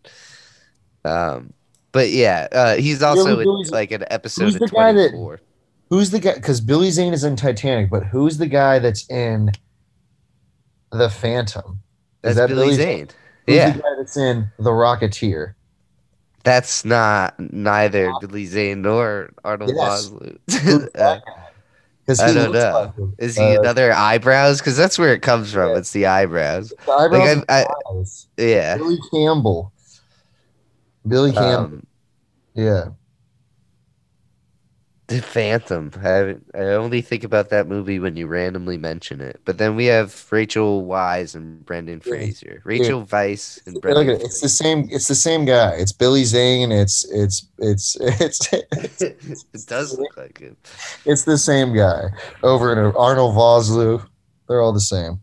[1.06, 1.52] Um,
[1.92, 5.38] but yeah, uh, he's also in, like an episode who's of the guy that-
[5.88, 6.34] Who's the guy?
[6.34, 9.52] Because Billy Zane is in Titanic, but who's the guy that's in
[10.90, 11.78] the Phantom?
[12.22, 13.08] That's Is that Billy Billy Zane.
[13.46, 15.54] Who's Yeah, the guy that's in The Rocketeer?
[16.42, 20.08] that's not neither Billy Zane nor Arnold Yes.
[20.10, 20.38] Vosloo.
[20.62, 21.32] Who's that guy?
[22.04, 22.92] Because I he don't know.
[22.98, 23.08] like.
[23.18, 24.58] Is he Uh, another eyebrows?
[24.58, 25.70] Because that's where it comes from.
[25.70, 25.76] Yeah.
[25.78, 26.72] It's the eyebrows.
[26.86, 28.26] the eyebrows Like, I- eyes.
[28.36, 28.76] Yeah.
[28.76, 29.72] Billy Campbell.
[31.06, 31.78] Billy Campbell.
[31.78, 31.86] Um,
[32.54, 32.86] yeah.
[35.08, 35.92] the Phantom.
[36.02, 39.40] I, I only think about that movie when you randomly mention it.
[39.44, 42.10] But then we have Rachel Wise and Brendan Yeah.
[42.10, 42.62] Fraser.
[42.64, 44.08] Rachel Weisz and Look Brendan.
[44.16, 44.22] it.
[44.22, 44.88] It's the same.
[44.90, 45.74] It's the same guy.
[45.76, 46.72] It's Billy Zane.
[46.72, 50.56] It's it's it's it's it's, it does look like it.
[51.04, 52.04] it's the same guy
[52.42, 54.04] over in Arnold Vosloo.
[54.48, 55.20] They're all the same.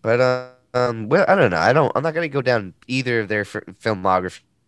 [0.00, 1.58] But uh, um, well, I don't know.
[1.58, 1.92] I don't.
[1.94, 3.62] I'm not gonna go down either of their f-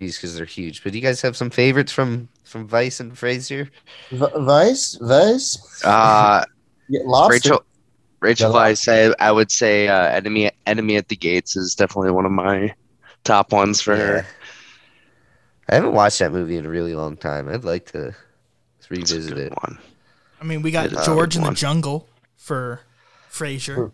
[0.08, 0.82] filmographies because they're huge.
[0.82, 3.70] But do you guys have some favorites from from Vice and Fraser?
[4.10, 6.44] V- Vice, Vice, Uh,
[6.88, 7.50] yeah, Lobster.
[7.50, 7.64] Rachel,
[8.20, 12.12] Rachel Yeah, Weisz, I, I would say uh, enemy enemy at the gates is definitely
[12.12, 12.74] one of my
[13.24, 14.26] top ones for her.
[15.68, 17.48] I haven't watched that movie in a really long time.
[17.48, 18.14] I'd like to
[18.90, 19.52] revisit it.
[19.62, 19.78] one.
[20.40, 21.52] I mean, we got Yeah, George in the.
[21.52, 22.80] Jungle for
[23.30, 23.92] Frasier.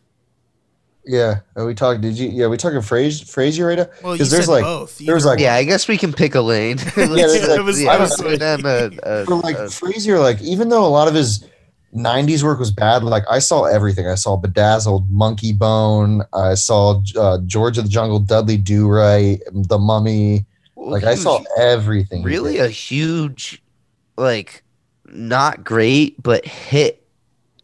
[1.04, 2.00] Yeah, are we talking?
[2.00, 2.28] Did you?
[2.28, 3.86] Yeah, we talking Fraser, Fraser right now?
[4.02, 4.98] Well, you Because said there's like both.
[4.98, 6.76] there's Either like- Yeah, I guess we can pick a lane.
[6.94, 9.70] there's Let's- like- it was yeah, I was go down a, a, for like a-
[9.70, 11.44] Frazier, like even though a lot of his
[11.94, 14.06] '90s work was bad, like I saw everything.
[14.06, 16.22] I saw Bedazzled, Monkey Bone.
[16.34, 20.44] I saw uh, George of the Jungle, Dudley Do Right, The Mummy.
[20.76, 22.22] Like I saw everything.
[22.22, 23.62] really a huge,
[24.16, 24.62] like,
[25.06, 26.99] not great but hit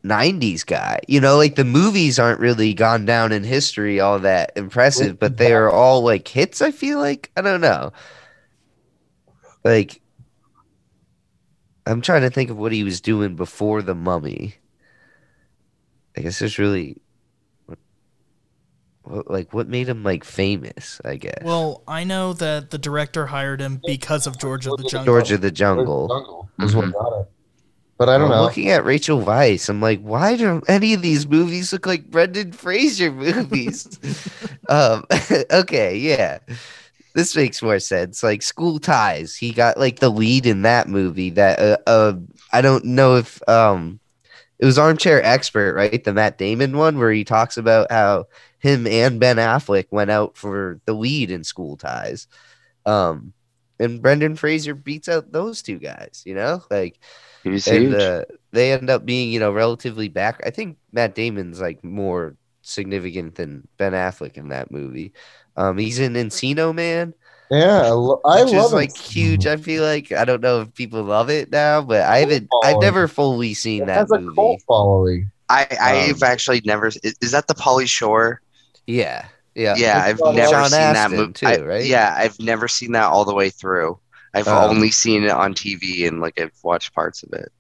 [0.07, 1.01] '90s guy.
[1.09, 5.37] You know, like the movies aren't really gone down in history all that impressive, but
[5.37, 6.63] they are all like hits.
[6.63, 7.93] I feel like I don't know.
[9.65, 10.01] Like,
[11.87, 14.55] I'm trying to think of what he was doing before the Mummy.
[16.17, 16.99] I guess there's really.
[19.09, 21.01] Like what made him like famous?
[21.05, 24.83] I guess Well, I know that the director hired him because of George of the
[24.83, 25.05] Jungle.
[25.05, 26.09] George of the George Jungle.
[26.09, 26.93] Jungle was what Mhm.
[26.93, 27.31] got it.
[27.99, 28.43] But I don't I'm know.
[28.43, 32.53] Looking at Rachel Weisz, I'm like, why do any of these movies look like Brendan
[32.53, 33.89] Fraser movies?
[34.69, 35.05] um,
[35.51, 36.39] okay, yeah,
[37.15, 38.23] this makes more sense.
[38.23, 41.31] Like School Ties, he got like the lead in that movie.
[41.31, 42.15] That uh, uh
[42.53, 43.99] I don't know if um,
[44.59, 46.05] it was Armchair Expert, right?
[46.05, 48.27] The Matt Damon one where he talks about how
[48.59, 52.27] him and Ben Affleck went out for the lead in School Ties.
[52.85, 53.33] Um,
[53.79, 56.23] and Brendan Fraser beats out those two guys.
[56.27, 56.99] You know, like
[57.47, 57.95] He was and huge.
[57.95, 60.41] uh, they end up being you know relatively back.
[60.45, 65.13] I think Matt Damon's like more significant than Ben Affleck in that movie.
[65.57, 67.15] Um, he's in Encino Man,
[67.51, 68.97] yeah, I, lo- I which love is like it.
[68.97, 69.47] huge.
[69.47, 72.49] I feel like I don't know if people love it now, but I haven't.
[72.65, 75.31] I've never fully seen It that has a cult following.
[75.49, 76.89] I I've um, actually never.
[76.89, 78.41] Is, is that the Pauly Shore?
[78.87, 81.85] Yeah, yeah, Yeah, It's I've never Sean seen that Astin, movie too, I- right?
[81.85, 83.99] Yeah, I've never seen that all the way through.
[84.37, 84.69] I've Oh.
[84.69, 87.51] only seen it on TV and like I've watched parts of it.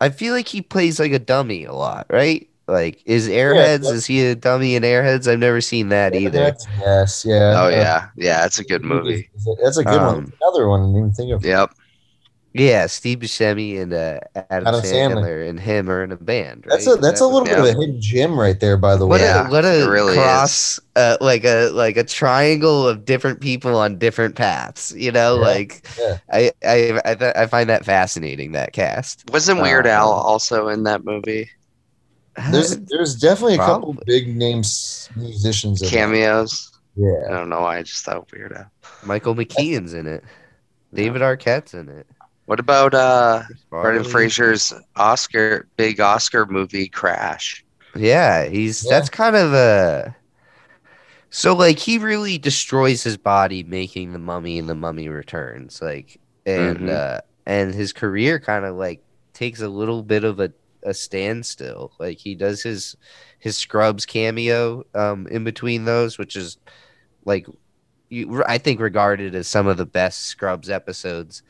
[0.00, 2.48] I feel like he plays like a dummy a lot, right?
[2.66, 3.82] Like, is Airheads?
[3.82, 5.30] that's- is he a dummy in Airheads?
[5.30, 6.56] I've never seen that either.
[6.80, 7.62] Yes, yeah.
[7.62, 9.30] Oh yeah, yeah, it's a good movie.
[9.62, 10.14] That's a good one.
[10.16, 11.44] Um, Another one I didn't even think of.
[11.44, 11.70] Yep.
[12.56, 15.14] Yeah, Steve Buscemi and uh, Adam, Adam Sandler.
[15.24, 15.48] Sandler.
[15.48, 16.64] and him are in a band.
[16.68, 18.94] That's a that's Is a little what- bit of a hidden gem right there, by
[18.96, 19.26] the What way.
[19.26, 23.76] Yeah, a what a really cross, uh, like a like a triangle of different people
[23.76, 24.94] on different paths.
[24.96, 26.18] You know, Yeah, like yeah.
[26.32, 28.52] I I I, th- I find that fascinating.
[28.52, 29.28] That cast.
[29.32, 31.50] Wasn't Weird Uh, Al also in that movie?
[32.52, 35.82] There's there's definitely a couple big names musicians.
[35.82, 35.92] in that.
[35.92, 36.70] Cameos.
[36.94, 37.10] Yeah.
[37.28, 38.70] I don't know why I just thought Weird Al.
[39.04, 40.22] Michael McKean's in it.
[40.92, 42.06] David Arquette's in it.
[42.46, 43.42] What about uh
[43.80, 44.04] Brendan Farley.
[44.04, 47.64] Fraser's Oscar big Oscar movie Crash?
[47.96, 48.90] Yeah, he's Yeah.
[48.90, 50.16] that's kind of a.
[51.30, 56.20] So like he really destroys his body making the Mummy and the Mummy Returns, like
[56.46, 56.88] and Mhm.
[56.88, 59.02] uh and his career kind of like
[59.32, 60.52] takes a little bit of a
[60.84, 61.92] a standstill.
[61.98, 62.96] Like he does his
[63.38, 66.58] his Scrubs cameo um in between those, which is
[67.24, 67.46] like
[68.10, 71.42] you, I think regarded as some of the best Scrubs episodes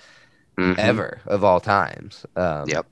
[0.59, 0.79] Mhm.
[0.79, 2.25] ever of all times.
[2.37, 2.87] Um, Yep.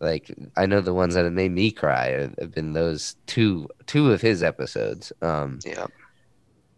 [0.00, 3.68] Like I know the ones that have made me cry have- have been those two
[3.86, 5.12] two of his episodes.
[5.22, 5.90] Um, Yep.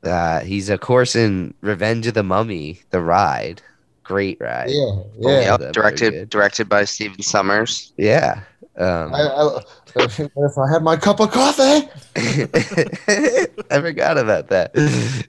[0.05, 3.63] uh, he's of course in Revenge of the Mummy, the ride,
[4.05, 4.71] great ride.
[4.71, 4.97] Yeah.
[5.19, 5.57] Yeah.
[5.59, 5.73] Yep.
[5.73, 7.93] Directed directed by Stephen Sommers.
[7.97, 8.41] Yeah.
[8.79, 9.61] Um, I, I,
[9.97, 11.89] if I had my cup of coffee?
[12.17, 14.73] I forgot about that.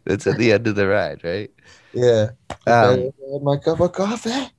[0.06, 1.50] That's at the end of the ride, right?
[1.94, 2.32] Yeah.
[2.68, 4.50] Um, If I had my cup of coffee.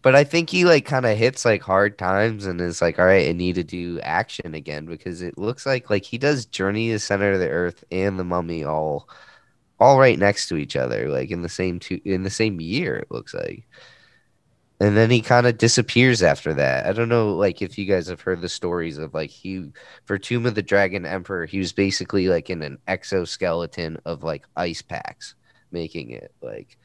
[0.00, 3.04] But I think he like kind of hits like hard times and is like, all
[3.04, 6.88] right, I need to do action again because it looks like like he does Journey
[6.88, 9.08] to the Center of the Earth and The Mummy all
[9.80, 12.96] all right next to each other, like in the same two in the same year.
[12.96, 13.66] It looks like.
[14.80, 16.86] And then he kind of disappears after that.
[16.86, 19.70] I don't know, like if you guys have heard the stories of like he
[20.06, 24.44] for Tomb of the Dragon Emperor, he was basically like in an exoskeleton of like
[24.56, 25.36] ice packs,
[25.70, 26.76] making it like,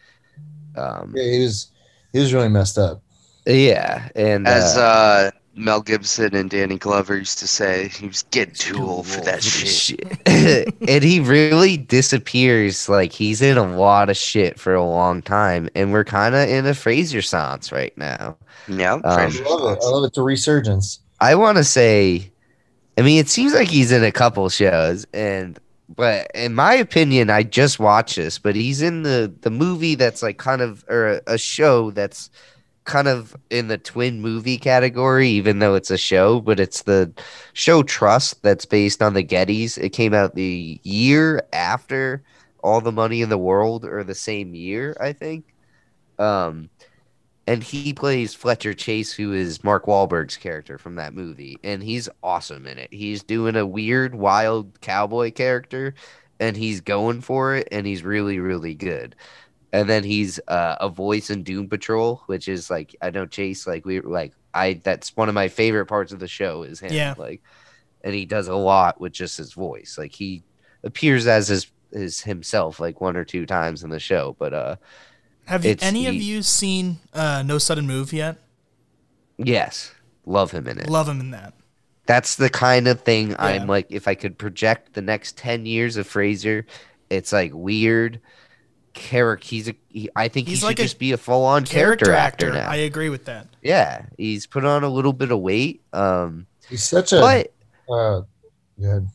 [0.75, 1.71] um, Yeah, he was
[2.17, 3.01] he was really messed up.
[3.45, 8.23] yeah, and As uh, uh, Mel Gibson and Danny Glover used to say, he was
[8.23, 10.19] getting too old for that shit.
[10.89, 12.89] and he really disappears.
[12.89, 16.47] Like he's in a lot of shit for a long time, and we're kind of
[16.49, 18.35] in a Fraser Sans right now.
[18.67, 19.83] Yeah, Um, I love it.
[19.83, 20.07] I love it.
[20.07, 20.99] It's a resurgence.
[21.19, 22.31] I want to say,
[22.97, 27.29] I mean, it seems like he's in a couple shows, and but in my opinion,
[27.29, 31.07] I just watched this, but he's in the the movie that's like kind of or
[31.07, 32.29] a, a show that's
[32.83, 37.11] kind of in the twin movie category, even though it's a show, but it's the
[37.53, 39.77] show Trust that's based on the Gettys.
[39.77, 42.23] It came out the year after
[42.63, 45.53] All the Money in the World, or the same year, I think.
[46.17, 46.69] Um,
[47.47, 52.09] and he plays Fletcher Chase, who is Mark Wahlberg's character from that movie, and he's
[52.21, 52.93] awesome in it.
[52.93, 55.95] He's doing a weird, wild cowboy character,
[56.41, 59.15] and he's going for it, and he's really, really good.
[59.71, 63.65] And then he's uh, a voice in Doom Patrol, which is like I know Chase,
[63.65, 64.81] like we like I.
[64.83, 66.91] That's one of my favorite parts of the show is him.
[66.91, 67.15] Yeah.
[67.17, 67.41] like,
[68.03, 69.97] and he does a lot with just his voice.
[69.97, 70.43] Like he
[70.83, 74.75] appears as his his himself like one or two times in the show, but uh.
[75.47, 78.37] Have you, It's any of you seen uh, No Sudden Move yet?
[79.37, 79.93] Yes,
[80.25, 80.89] love him in it.
[80.89, 81.53] Love him in that.
[82.05, 83.35] That's the kind of thing Yeah.
[83.39, 83.87] I'm like.
[83.89, 86.65] If I could project the next ten years of Fraser,
[87.09, 88.19] it's like weird
[88.93, 89.45] character.
[89.45, 89.75] He's a.
[89.89, 92.51] He, I think He's he should like a just be a full on character, actor,
[92.53, 92.67] now.
[92.69, 93.47] I agree with that.
[93.61, 95.81] yeah, he's put on a little bit of weight.
[95.93, 97.19] Um, He's such a.
[97.19, 98.21] but uh,
[98.79, 99.07] good.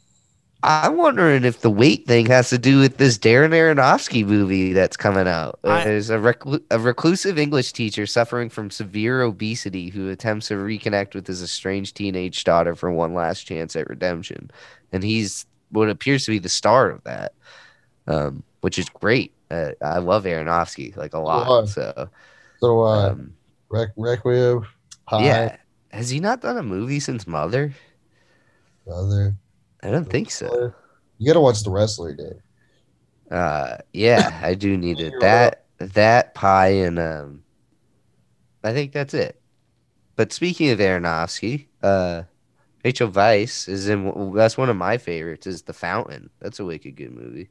[0.65, 4.97] I'm wondering if the weight thing has to do with this Darren Aronofsky movie that's
[4.97, 5.59] coming out.
[5.65, 10.55] I- There's a, reclu- a reclusive English teacher suffering from severe obesity who attempts to
[10.55, 14.51] reconnect with his estranged teenage daughter for one last chance at redemption,
[14.93, 17.33] and he's what appears to be the star of that,
[18.07, 19.33] um, which is great.
[19.51, 21.49] Uh, I love Aronofsky like a lot.
[21.49, 21.67] on.
[21.67, 22.09] So,
[22.61, 23.33] So uh, um,
[23.71, 24.67] Requ- Requiem.
[25.07, 25.57] Pi, yeah,
[25.91, 27.73] has he not done a movie since Mother?
[28.91, 29.35] Other.
[29.83, 30.73] I don't think so.
[31.19, 32.43] You got to watch the wrestler, dude.
[33.31, 35.15] Uh, yeah, I do need it.
[35.21, 37.43] That that Pi and um,
[38.63, 39.41] I think that's it.
[40.15, 42.23] But speaking of Aronofsky, uh,
[42.85, 44.33] Rachel Weisz is in.
[44.35, 45.47] That's one of my favorites.
[45.47, 46.31] Is The Fountain.
[46.41, 47.51] That's a wicked good movie.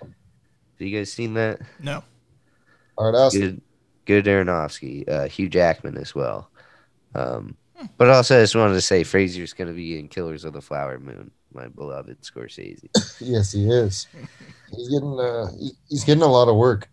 [0.00, 1.60] Have you guys seen that?
[1.78, 2.02] No.
[2.96, 3.32] All right.
[3.32, 3.62] Good,
[4.06, 5.08] good Aronofsky.
[5.08, 6.50] Uh, Hugh Jackman as well.
[7.14, 7.56] Um,
[7.96, 10.60] but also I just wanted to say Fraser's going to be in Killers of the
[10.60, 11.30] Flower Moon.
[11.52, 12.88] My beloved Scorsese.
[13.20, 14.06] Yes, he is.
[14.74, 16.88] He's getting uh, he- he's getting a lot of work,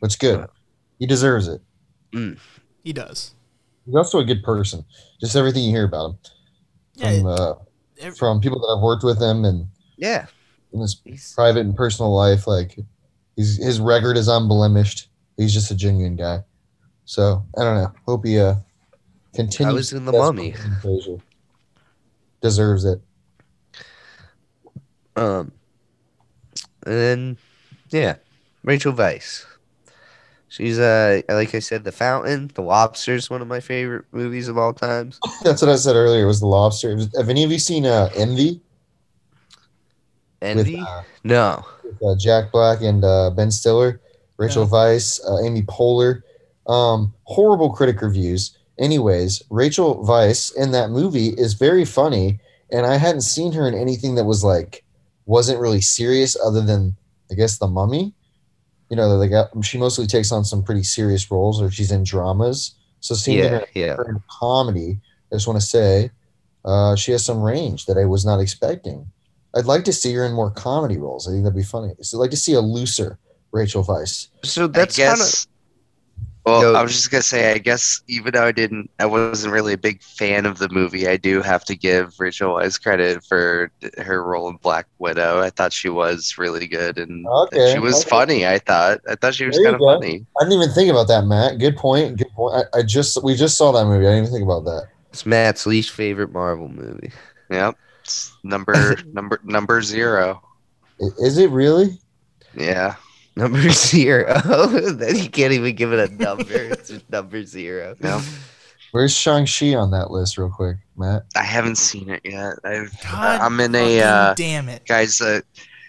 [0.00, 0.46] which is good.
[0.98, 1.60] He deserves it.
[2.82, 3.34] He does.
[3.84, 4.84] He's also a good person.
[5.20, 6.18] Just everything you hear about him
[6.94, 7.18] Yeah.
[7.18, 7.54] from uh,
[8.00, 10.26] ev- from people that I've worked with him and Yeah,
[10.72, 12.46] in his he's private and personal life.
[12.46, 12.78] Like,
[13.36, 15.08] he's his record is unblemished.
[15.36, 16.40] He's just a genuine guy.
[17.04, 17.92] So I don't know.
[18.06, 18.54] Hope he uh
[19.34, 19.70] continues.
[19.70, 20.54] I was in The Mummy.
[22.40, 23.00] Deserves it.
[25.18, 25.52] Um,
[26.86, 27.38] and then,
[27.90, 28.16] yeah,
[28.62, 29.44] Rachel Weisz.
[30.50, 34.48] She's uh, like I said, The Fountain, The Lobster is one of my favorite movies
[34.48, 35.20] of all times.
[35.42, 36.26] That's what I said earlier.
[36.26, 36.96] Was the lobster?
[37.16, 38.62] Have any of you seen uh, Envy
[40.40, 40.76] Envy?
[40.76, 41.64] with, uh, no.
[41.84, 44.00] with uh, Jack Black and uh, Ben Stiller,
[44.38, 44.70] Rachel No.
[44.70, 46.22] Weisz, uh, Amy Poehler?
[46.66, 48.56] Um, horrible critic reviews.
[48.78, 53.74] Anyways, Rachel Weisz in that movie is very funny, and I hadn't seen her in
[53.74, 54.84] anything that was like
[55.28, 56.96] wasn't really serious, other than
[57.30, 58.14] I guess The Mummy.
[58.88, 62.02] You know, like uh, she mostly takes on some pretty serious roles, or she's in
[62.02, 62.74] dramas.
[63.00, 63.94] So seeing Yeah, her yeah.
[63.96, 64.98] her in comedy,
[65.30, 66.10] I just want to say
[66.64, 69.06] uh, she has some range that I was not expecting.
[69.54, 71.28] I'd like to see her in more comedy roles.
[71.28, 71.92] I think that'd be funny.
[72.00, 73.18] So I'd like to see a looser
[73.52, 74.28] Rachel Weisz.
[74.44, 75.46] So that's I kind of guess.
[76.48, 79.52] Well, Go- I was just gonna say, I guess even though I didn't, I wasn't
[79.52, 81.06] really a big fan of the movie.
[81.06, 85.40] I do have to give Rachel Weisz credit for her role in Black Widow.
[85.40, 88.08] I thought she was really good, and Okay, she was okay.
[88.10, 88.46] funny.
[88.46, 89.86] I thought, I thought she was kind of go.
[89.98, 90.26] funny.
[90.40, 91.58] I didn't even think about that, Matt.
[91.58, 92.16] Good point.
[92.18, 92.64] Good point.
[92.74, 94.06] I, I just we just saw that movie.
[94.06, 94.88] I didn't even think about that.
[95.10, 97.12] it's Matt's least favorite Marvel movie.
[97.50, 97.76] Yep.
[98.04, 100.42] It's number number number zero.
[101.18, 101.98] Is it really?
[102.54, 102.96] Yeah.
[103.38, 104.34] Number zero.
[104.92, 106.54] then you can't even give it a number.
[106.54, 107.94] it's just number zero.
[108.00, 108.20] Yeah.
[108.90, 111.22] Where's Shang-Chi on that list, real quick, Matt?
[111.36, 112.54] I haven't seen it yet.
[112.64, 114.84] I've, God I'm in a uh, damn it.
[114.86, 115.20] guys.
[115.20, 115.42] Uh,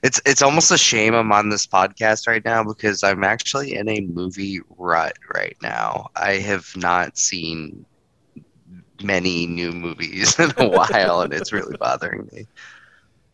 [0.03, 3.89] it's it's almost a shame I'm on this podcast right now because I'm actually in
[3.89, 6.09] a movie rut right now.
[6.15, 7.85] I have not seen
[9.01, 12.45] many new movies in a while, and it's really bothering me.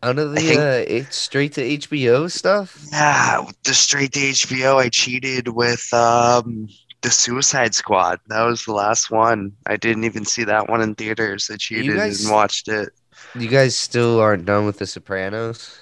[0.02, 2.84] Out of the uh, straight to HBO stuff.
[2.92, 4.76] Yeah, the straight to HBO.
[4.76, 6.68] I cheated with um
[7.02, 8.20] the Suicide Squad.
[8.28, 9.52] That was the last one.
[9.66, 11.50] I didn't even see that one in theaters.
[11.52, 12.90] I cheated guys- and watched it.
[13.34, 15.78] You guys still aren't done with The Sopranos,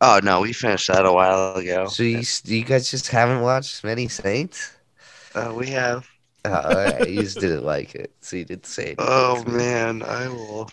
[0.00, 1.86] Oh no, we finished that a while ago.
[1.88, 4.72] so you you guys just haven't watched Many Saints.
[5.34, 6.06] Uh, we have.
[6.44, 7.08] Oh, right.
[7.08, 8.96] you just didn't like it, so you didn't say it.
[8.98, 10.70] Oh man, I will.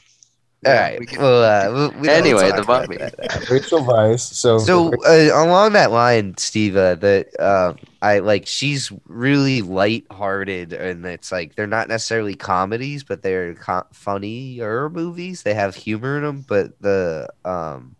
[0.66, 1.00] All Yeah, right.
[1.00, 2.98] we can- well, uh, we- we Anyway, the about Mummy.
[3.50, 4.22] Rachel Weisz.
[4.34, 10.74] So, So uh, along that line, Steve, uh, that um, I like, she's really light-hearted,
[10.74, 15.44] and it's like they're not necessarily comedies, but they're co- funnier movies.
[15.44, 16.46] They have humor in them.
[16.48, 17.96] But the um,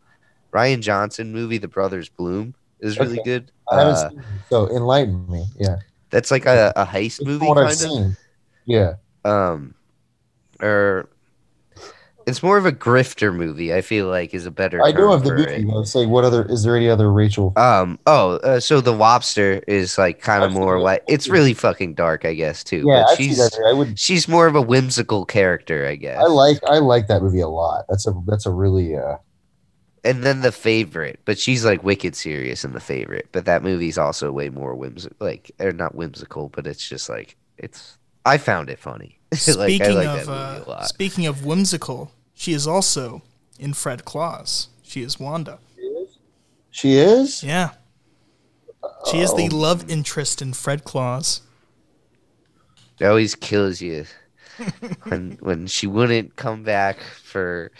[0.54, 3.30] Rian Johnson movie, The Brothers Bloom, is really Okay.
[3.40, 3.52] good.
[3.70, 5.46] I Uh, seen it, so enlighten me.
[5.58, 5.78] Yeah,
[6.10, 7.80] that's like a, a heist It's movie, what kind I've of.
[7.80, 8.18] seen.
[8.66, 8.94] Yeah,
[9.24, 9.76] Um,
[10.62, 11.10] or
[12.28, 13.74] it's more of a grifter movie.
[13.74, 14.82] I feel like is a better.
[14.82, 15.52] I know of the movie.
[15.52, 15.68] it.
[15.68, 16.46] but Let's say, what other?
[16.46, 17.54] Is there any other Rachel?
[17.56, 18.00] Um.
[18.08, 18.38] Oh.
[18.38, 22.34] Uh, so the Lobster is like kind of more like it's really fucking dark, I
[22.34, 22.84] guess too.
[22.88, 23.60] yeah, but she's that.
[23.68, 24.00] I would.
[24.00, 26.20] she's more of a whimsical character, I guess.
[26.20, 26.58] I like.
[26.68, 27.86] I like that movie a lot.
[27.90, 28.14] That's a.
[28.26, 28.96] That's a really.
[28.96, 29.18] uh
[30.04, 33.28] And then the favorite, but she's like wicked serious in the favorite.
[33.32, 37.36] But that movie's also way more whimsical, like or not whimsical, but it's just like
[37.58, 37.98] it's.
[38.26, 39.15] I found it funny.
[39.58, 43.22] like I Speaking like of that movie a uh, speaking of whimsical, she is also
[43.60, 44.70] in Fred Claus.
[44.84, 45.60] She is Wanda.
[45.76, 46.18] She is.
[46.72, 47.44] She is?
[47.44, 47.72] Yeah.
[49.12, 49.56] She is the Oh.
[49.56, 51.42] love interest in Fred Claus.
[53.00, 54.06] It always kills you
[55.04, 57.72] when when she wouldn't come back for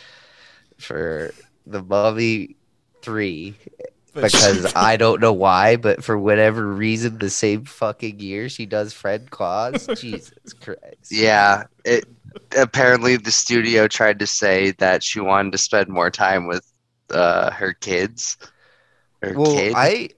[0.78, 1.34] for
[1.66, 2.58] the Mummy
[3.02, 8.50] three But because I don't know why, but for whatever reason, the same fucking year
[8.50, 9.88] she does Fred Claus.
[9.96, 11.12] Jesus Christ!
[11.12, 12.06] Yeah, it
[12.58, 16.66] apparently the studio tried to say that she wanted to spend more time with
[17.12, 18.38] uh, her kids.
[19.22, 19.74] Her Well, kid.
[19.76, 20.10] I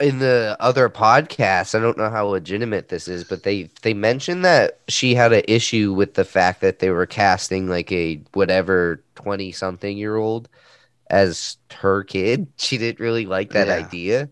[0.00, 4.44] in the other podcast, I don't know how legitimate this is, but they they mentioned
[4.44, 9.02] that she had an issue with the fact that they were casting like a whatever
[9.14, 10.48] twenty something year old
[11.10, 12.46] as her kid.
[12.56, 13.74] She didn't really like that Yeah.
[13.74, 14.28] idea.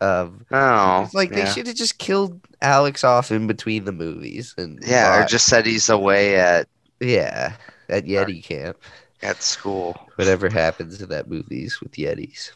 [0.00, 1.52] of oh, it's like they yeah.
[1.52, 5.64] should have just killed Alex off in between the movies, and Yeah, or just said
[5.64, 6.66] he's away at
[6.98, 7.52] yeah
[7.88, 8.78] at Yeti camp.
[9.22, 9.94] at school.
[10.16, 12.50] Whatever happens in that movies with Yetis.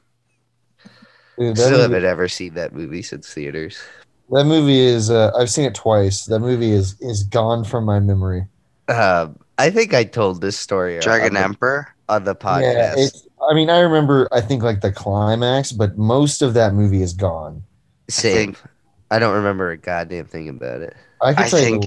[1.38, 3.78] Dude, Still movie, haven't ever seen that movie since theaters.
[4.32, 5.10] that movie is.
[5.10, 6.24] Uh, I've seen it twice.
[6.24, 8.46] That movie is is gone from my memory.
[8.88, 11.94] Um, I think I told this story Dragon on the, Emperor.
[12.08, 12.94] on the Yeah, podcast.
[12.96, 13.25] it's.
[13.50, 14.28] I mean, I remember.
[14.32, 17.62] I think like the climax, but most of that movie is gone.
[18.08, 18.54] Same.
[18.54, 18.58] think-
[19.10, 20.96] I don't remember a goddamn thing about it.
[21.22, 21.84] I could I tell think-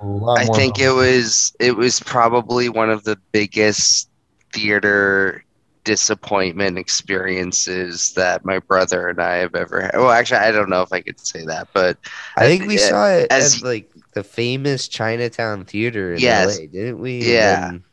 [0.00, 4.08] a lot I think about it was it was probably one of the biggest
[4.52, 5.44] theater
[5.84, 9.92] disappointment experiences that my brother and I have ever had.
[9.96, 11.96] Well, actually, I don't know if I could say that, but
[12.36, 16.58] I think we Uh, saw it as- at like the famous Chinatown Theater in Yes.
[16.58, 17.20] LA, didn't we?
[17.22, 17.60] Yeah.
[17.70, 17.84] then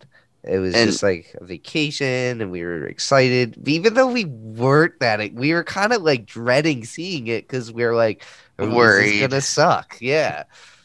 [0.47, 4.99] It was And- just like a vacation, and we were excited, even though we weren't
[4.99, 5.33] that.
[5.33, 8.23] We were kind of like dreading seeing it because we were like,
[8.59, 9.19] "Oh, Worried.
[9.21, 10.43] gonna suck." Yeah,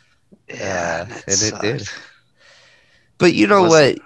[0.48, 1.88] yeah, Uh, and it did.
[3.18, 3.98] But you know what,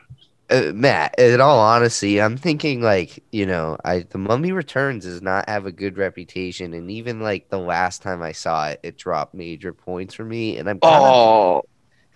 [0.50, 1.14] uh, Matt?
[1.18, 5.66] In all honesty, I'm thinking like you know, I the Mummy Returns does not have
[5.66, 9.72] a good reputation, and even like the last time I saw it, it dropped major
[9.72, 11.62] points for me, and I'm kind of Oh,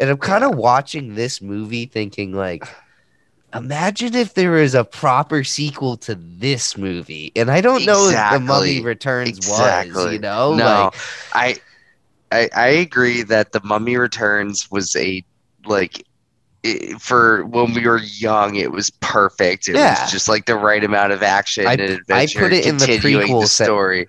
[0.00, 2.64] and I'm kind of watching this movie thinking like.
[3.54, 8.14] Imagine if there was a proper sequel to this movie, and I don't know if
[8.32, 8.84] the Mummy Exactly.
[8.84, 9.48] Returns was.
[9.60, 10.12] exactly.
[10.14, 10.94] You know, no, like
[11.32, 11.56] I,
[12.30, 15.24] I, I agree that the Mummy Returns was a
[15.66, 16.04] like.
[16.64, 19.68] It, for when we were young, it was perfect.
[19.68, 20.02] It Yeah.
[20.02, 22.40] was just like the right amount of action I- and adventure.
[22.40, 24.00] I put it in the prequel the story.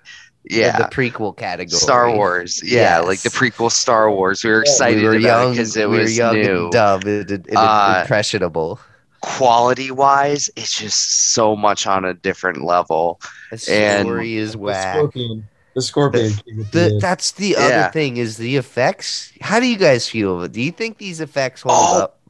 [0.46, 2.60] in Yeah, the prequel category, Star Wars.
[2.64, 4.42] Yeah, like the prequel Star Wars.
[4.42, 6.62] We were excited we were about young it because it we were was young new.
[6.64, 8.80] and dumb and, and Uh, impressionable.
[9.22, 13.20] Quality wise, it's just so much on a different level.
[13.50, 14.94] The and- story is the whack.
[14.96, 15.48] scorpion.
[15.74, 16.32] The scorpion.
[16.32, 17.58] king the The, that's the Yeah.
[17.58, 19.32] other thing is the effects.
[19.40, 20.48] How do you guys feel?
[20.48, 22.20] Do you think these effects hold Oh, up?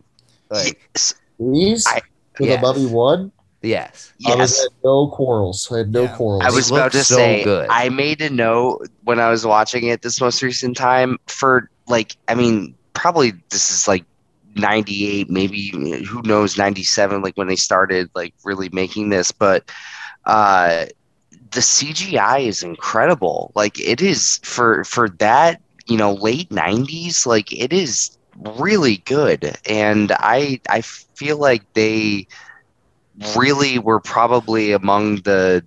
[0.51, 1.15] Like, Yes.
[1.39, 2.03] These I-
[2.35, 2.61] for yes.
[2.61, 3.33] the Mummy one.
[3.63, 4.13] Yes.
[4.27, 4.61] I was Yes.
[4.63, 5.69] had no quarrels.
[5.71, 6.17] I had no Yeah.
[6.17, 6.43] quarrels.
[6.45, 7.67] I was It about to so say good.
[7.71, 12.17] I made a note when I was watching it this most recent time for like
[12.29, 14.05] I mean probably this is like
[14.61, 15.71] 98 maybe
[16.07, 19.65] who knows 97 like when they started like really making this but
[20.27, 20.87] uh
[21.53, 23.53] the CGI is incredible.
[23.55, 29.57] Like it is for for that you know late 90s like it is really good.
[29.69, 32.27] And I I feel like they
[33.37, 35.65] really were probably among the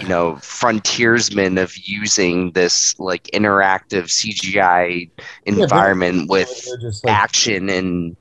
[0.00, 5.10] you know frontiersmen of using this like interactive CGI
[5.44, 8.16] environment with just like- action and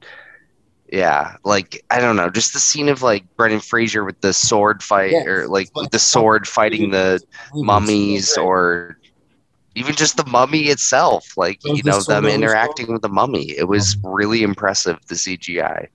[0.92, 4.84] yeah like I don't know just the scene of like Brendan Fraser with the sword
[4.84, 7.22] fight Yes, or like like with the sword fighting the
[7.54, 8.98] mummies or
[9.76, 13.52] even just the mummy itself like you know them interacting with the mummy.
[13.58, 15.90] It was really impressive the CGI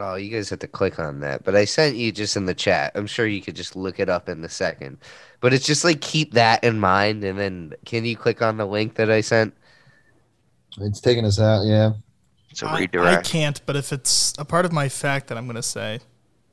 [0.00, 1.44] Oh, you guys have to click on that.
[1.44, 2.92] But I sent you just in the chat.
[2.94, 4.98] I'm sure you could just look it up in a second.
[5.40, 8.66] But it's just like keep that in mind and then can you click on the
[8.66, 9.54] link that I sent?
[10.80, 11.64] It's taking us out.
[11.64, 11.92] Yeah.
[12.54, 12.88] to I,
[13.18, 16.00] I can't, but if it's a part of my fact that I'm going to say,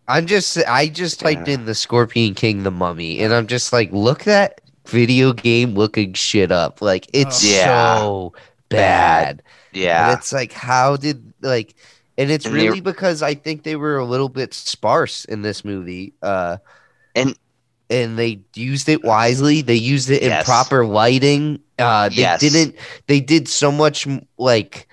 [0.07, 1.55] I'm just I just typed Yeah.
[1.55, 6.13] in the Scorpion King the Mummy and I'm just like look that video game looking
[6.13, 6.81] shit up.
[6.81, 8.31] Like it's Oh.
[8.33, 8.33] So
[8.69, 9.37] Bad.
[9.37, 9.43] bad.
[9.73, 11.75] yeah And it's like how did like
[12.17, 15.41] and it's And they- really because I think they were a little bit sparse in
[15.41, 16.13] this movie.
[16.21, 16.57] Uh
[17.15, 17.37] And-
[17.89, 19.61] and they used it wisely.
[19.61, 21.59] They used it in proper lighting.
[21.77, 22.39] Uh they Yes.
[22.39, 22.75] didn't
[23.07, 24.07] they did so much
[24.37, 24.87] like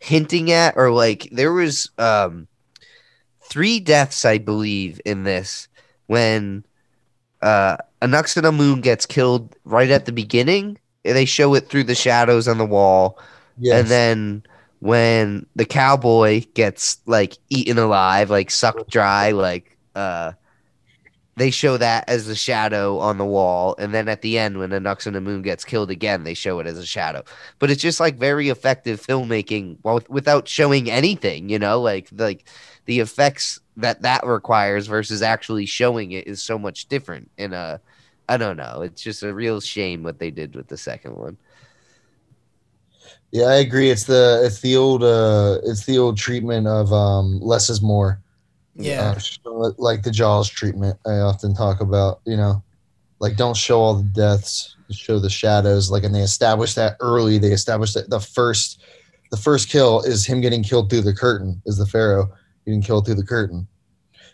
[0.00, 2.46] hinting at or like there was um
[3.48, 5.68] three deaths I believe in this
[6.06, 6.64] when
[7.42, 10.78] uh Anck-su-namun gets killed right at the beginning.
[11.04, 13.18] They show it through the shadows on the wall.
[13.58, 13.80] Yes.
[13.80, 14.42] And then
[14.80, 20.32] when the cowboy gets like eaten alive, like sucked dry, like uh
[21.36, 24.70] they show that as a shadow on the wall, and then at the end when
[24.70, 27.22] Anck-su-namun gets killed again, they show it as a shadow.
[27.58, 32.48] But it's just like very effective filmmaking, while without showing anything, you know, like like
[32.86, 37.30] the effects that that requires versus actually showing it is so much different.
[37.36, 37.78] And uh,
[38.28, 41.36] I don't know, it's just a real shame what they did with the second one.
[43.36, 43.90] Yeah, I agree.
[43.90, 48.18] It's the it's the old uh it's the old treatment of um less is more.
[48.74, 49.14] yeah,
[49.44, 52.62] Uh, like the Jaws treatment I often talk about, you know.
[53.20, 55.90] Like don't show all the deaths, show the shadows.
[55.90, 57.36] Like and they established that early.
[57.36, 58.82] They established that the first
[59.30, 62.32] the first kill is him getting killed through the curtain, is the Pharaoh
[62.64, 63.68] getting killed through the curtain.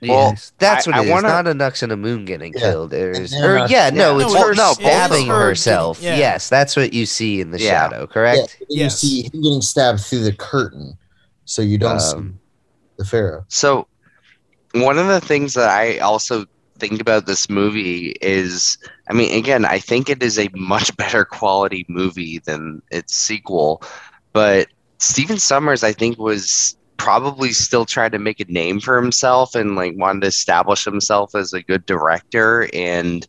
[0.02, 1.10] Well, yes, that's I- what I it is.
[1.12, 2.60] wanna- Not a Nux and a Moon getting Yeah.
[2.60, 2.90] killed.
[2.90, 6.00] There's, or not- yeah, no, it's No, her no, stabbing her herself.
[6.00, 6.32] getting- yeah.
[6.32, 7.88] Yes, that's what you see in the Yeah.
[7.88, 8.06] shadow.
[8.06, 8.56] Correct.
[8.60, 8.98] Yeah, you Yes.
[9.00, 10.96] see him getting stabbed through the curtain.
[11.44, 12.38] So you don't see Um,
[12.96, 13.44] the Pharaoh.
[13.48, 13.86] So,
[14.72, 16.46] one of the things that I also
[16.78, 18.78] think about this movie is
[19.10, 23.82] I mean, again, I think it is a much better quality movie than its sequel,
[24.32, 29.56] but Stephen Sommers, I think, was probably still trying to make a name for himself
[29.56, 32.70] and like wanted to establish himself as a good director.
[32.72, 33.26] And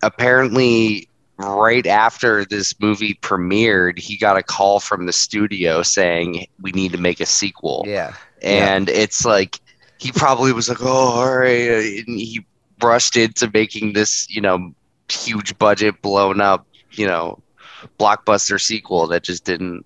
[0.00, 6.70] apparently, right after this movie premiered, he got a call from the studio saying, We
[6.70, 8.14] need to make a sequel yeah.
[8.42, 9.58] and it's like
[9.98, 12.46] he probably was like, "Oh, all right," and he
[12.80, 14.72] rushed into making this, you know,
[15.10, 17.42] huge budget, blown up, you know,
[17.98, 19.84] blockbuster sequel that just didn't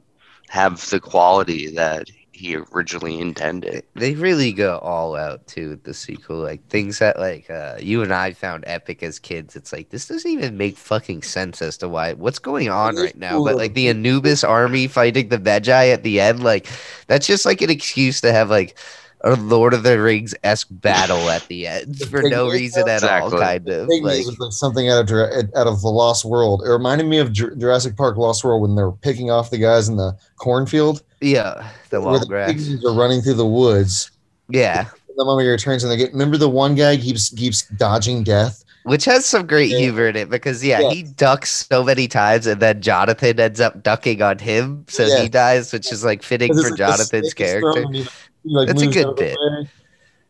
[0.51, 3.85] have the quality that he originally intended.
[3.95, 6.39] They really go all out too with the sequel.
[6.39, 9.55] Like things that like uh, you and I found epic as kids.
[9.55, 13.17] It's like this doesn't even make fucking sense as to why what's going on right
[13.17, 13.43] now.
[13.45, 16.69] But like the Anubis army fighting the Medjai at the end, like
[17.07, 18.77] that's just like an excuse to have like
[19.25, 23.27] a Lord of the Rings esque battle at the end for no reason at all.
[23.33, 23.41] Exactly.
[23.41, 25.19] Kind of like Maze was like something out of
[25.57, 26.63] out of the Lost World.
[26.65, 29.97] It reminded me of Jurassic Park Lost World when they're picking off the guys in
[29.97, 31.03] the cornfield.
[31.21, 32.51] yeah, the long the grass.
[32.53, 34.11] pygmies are running through the woods.
[34.51, 36.13] Yeah, The mummy returns and they get.
[36.13, 38.61] Remember the one guy keeps keeps dodging death.
[38.83, 39.79] Which has some great Yeah.
[39.79, 40.91] humor in it because yeah, Yeah.
[40.91, 45.23] he ducks so many times and then Jonathan ends up ducking on him, so Yeah.
[45.23, 48.11] he dies, which is like fitting for Jonathan's snake is thrown character.
[48.45, 49.23] And he, he, like, That's a good out of the
[49.61, 49.69] bit.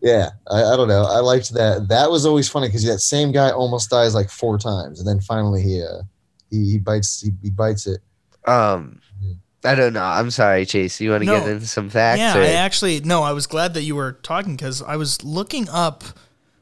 [0.01, 1.05] Yeah, I, I don't know.
[1.05, 1.89] I liked that.
[1.89, 5.21] That was always funny because that same guy almost dies like four times, and then
[5.21, 6.03] finally he uh
[6.51, 8.01] he, he bites he, he bites it.
[8.47, 9.01] Um,
[9.65, 10.03] I don't know.
[10.05, 11.01] I'm sorry, Chase.
[11.01, 11.41] You want to No.
[11.41, 12.19] get into some facts?
[12.19, 12.37] yeah.
[12.37, 13.23] or- I actually no.
[13.23, 16.05] I was glad that you were talking because I was looking up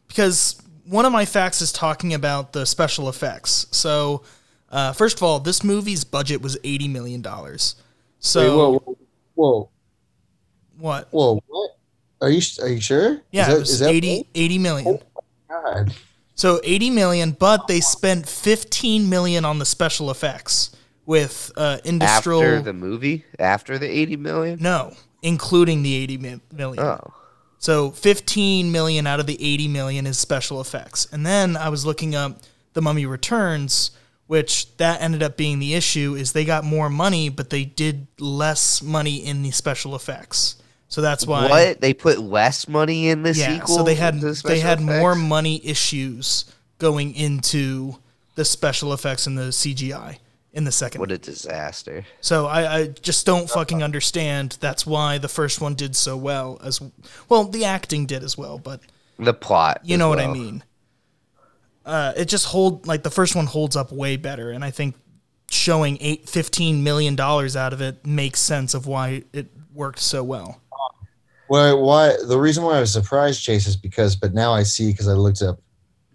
[0.07, 3.67] because one of my facts is talking about the special effects.
[3.73, 4.23] So,
[4.71, 7.75] uh, first of all, this movie's budget was eighty million dollars.
[8.21, 8.99] So Wait, whoa, whoa,
[9.35, 9.71] whoa,
[10.83, 11.09] what?
[11.13, 11.71] whoa, what?
[12.21, 13.21] Are you are you sure?
[13.31, 14.27] Yeah, Is that- it was is that 80, right?
[14.35, 14.99] 80 million.
[15.49, 15.95] God.
[16.35, 20.75] So 80 million, but they spent 15 million on the special effects
[21.07, 22.43] with uh, industrial.
[22.43, 24.59] After the movie, after the eighty million.
[24.61, 26.85] no, including the 80 million.
[26.85, 27.13] Oh,
[27.59, 31.07] So 15 million out of the 80 million is special effects.
[31.13, 32.39] And then I was looking up
[32.73, 33.93] The Mummy Returns,
[34.27, 38.07] which that ended up being the issue is they got more money, but they did
[38.19, 40.57] less money in the special effects.
[40.93, 41.81] So that's why what?
[41.81, 43.77] They put less money in the yeah, sequel.
[43.77, 46.45] so they had to they had more money issues
[46.77, 47.97] going into
[48.35, 50.19] the special effects and the CGI
[50.53, 51.01] in the second.
[51.01, 52.05] What a disaster!
[52.21, 54.59] So I, I just don't fucking understand.
[54.61, 56.79] That's why the first one did so well as
[57.27, 57.45] well.
[57.45, 58.83] The acting did as well, but
[59.19, 59.81] The plot.
[59.85, 60.63] you know what I mean.
[61.87, 64.95] Uh, it just hold like the first one holds up way better, and I think
[65.49, 70.23] showing eight fifteen million dollars out of it makes sense of why it worked so
[70.23, 70.59] well.
[71.49, 71.73] Why?
[71.73, 72.15] Why?
[72.27, 75.13] The reason why I was surprised, Chase, is because, but now I see because I
[75.13, 75.61] looked up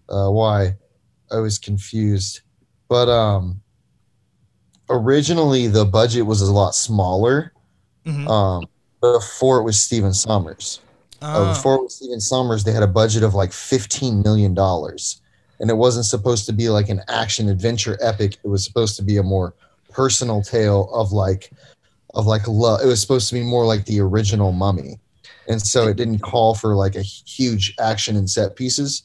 [0.10, 0.76] uh, why
[1.32, 2.42] I was confused.
[2.90, 3.62] But um,
[4.90, 7.54] originally the budget was a lot smaller.
[8.06, 8.28] Mhm.
[8.30, 8.66] Um,
[9.02, 10.80] before it was Stephen Sommers.
[11.22, 14.54] Uh, Ah, before it was Stephen Sommers, they had a budget of like fifteen million
[14.54, 15.22] dollars,
[15.60, 18.38] and it wasn't supposed to be like an action adventure epic.
[18.44, 19.54] It was supposed to be a more
[19.92, 21.52] personal tale of like,
[22.14, 22.82] of like love.
[22.82, 25.00] It was supposed to be more like the original Mummy,
[25.48, 29.04] and so it didn't call for like a huge action and set pieces.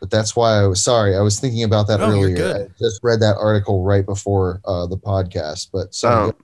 [0.00, 1.16] But that's why I was sorry.
[1.16, 2.54] I was thinking about that No, earlier.
[2.54, 5.70] I just read that article right before uh, the podcast.
[5.72, 6.34] But so Um,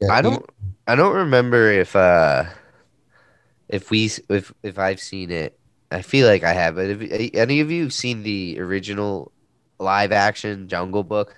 [0.00, 0.44] yeah, I don't.
[0.86, 2.44] I don't remember if uh,
[3.68, 5.58] if we if if I've seen it.
[5.90, 6.76] I feel like I have.
[6.76, 7.02] But have
[7.34, 9.30] any of you seen the original
[9.78, 11.36] live action Jungle Book?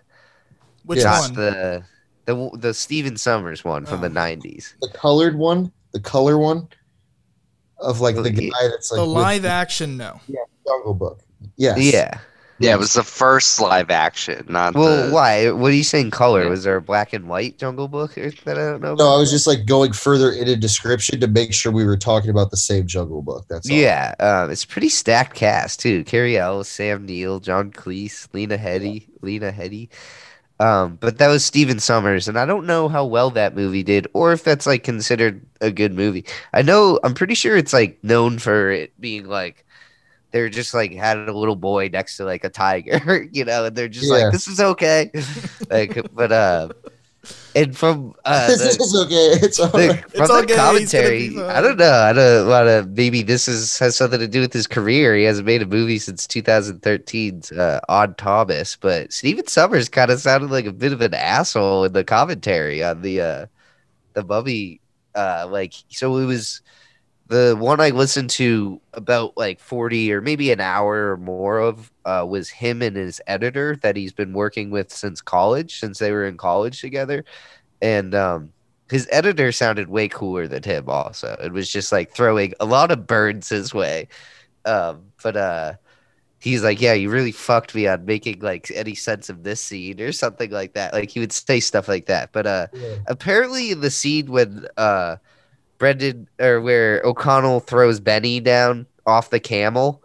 [0.84, 1.04] which Yeah.
[1.04, 1.34] Not one?
[1.34, 1.84] the
[2.26, 4.02] the the Stephen Sommers one from Oh.
[4.02, 4.76] the nineties.
[4.82, 6.68] the colored one, the color one
[7.84, 10.20] of like the The- guy that's like the with live action, no.
[10.26, 11.20] yeah, Jungle Book.
[11.56, 11.78] Yes.
[11.78, 12.18] Yeah.
[12.60, 15.12] Yeah, it was the first live action, not Well, the.
[15.12, 15.50] why?
[15.50, 16.12] What are you saying?
[16.12, 16.44] Color?
[16.44, 16.50] Yeah.
[16.50, 18.94] Was there a black and white Jungle Book or, that I don't know?
[18.94, 19.12] No.
[19.12, 22.30] I was just like going further in into description to make sure we were talking
[22.30, 23.46] about the same Jungle Book.
[23.50, 23.76] That's all.
[23.76, 26.04] Yeah, um, it's pretty stacked cast too.
[26.04, 29.88] Cary Elwes, Sam Neill, John Cleese, Lena Headey, Lena Headey.
[30.60, 34.06] Um, but that was Stephen Sommers, and I don't know how well that movie did,
[34.14, 36.26] or if that's like considered a good movie.
[36.52, 39.64] I know I'm pretty sure it's like known for it being like
[40.32, 43.76] they're just like had a little boy next to like a tiger, you know, and
[43.76, 44.12] they're just Yeah.
[44.12, 45.10] like, this is okay.
[45.70, 46.70] like, but uh,
[47.54, 49.46] and from uh, this the- is okay.
[49.46, 50.00] It's all the, right.
[50.10, 51.42] from It's the okay, he's gonna be commentary.
[51.48, 51.92] I don't know.
[51.92, 52.88] I don't want to.
[52.94, 55.14] Maybe this is has something to do with his career.
[55.14, 60.20] He hasn't made a movie since 2013's uh, Odd Thomas, but Stephen Sommers kind of
[60.20, 63.46] sounded like a bit of an asshole in the commentary on the uh,
[64.14, 64.80] the Mummy.
[65.14, 66.60] Uh, like, so it was
[67.26, 71.90] the one I listened to about like 40 or maybe an hour or more of
[72.04, 76.12] uh, was him and his editor that he's been working with since college, since they
[76.12, 77.24] were in college together.
[77.82, 78.52] And um,
[78.90, 81.36] his editor sounded way cooler than him, also.
[81.42, 84.08] It was just like throwing a lot of birds his way.
[84.64, 85.74] Um, but uh,
[86.40, 90.00] he's like, Yeah, you really fucked me on making like any sense of this scene
[90.00, 90.92] or something like that.
[90.92, 92.32] Like he would say stuff like that.
[92.32, 92.96] But uh, Yeah.
[93.06, 95.16] apparently in the scene when uh
[95.84, 100.02] Brendan or where O'Connell throws Benny down off the camel,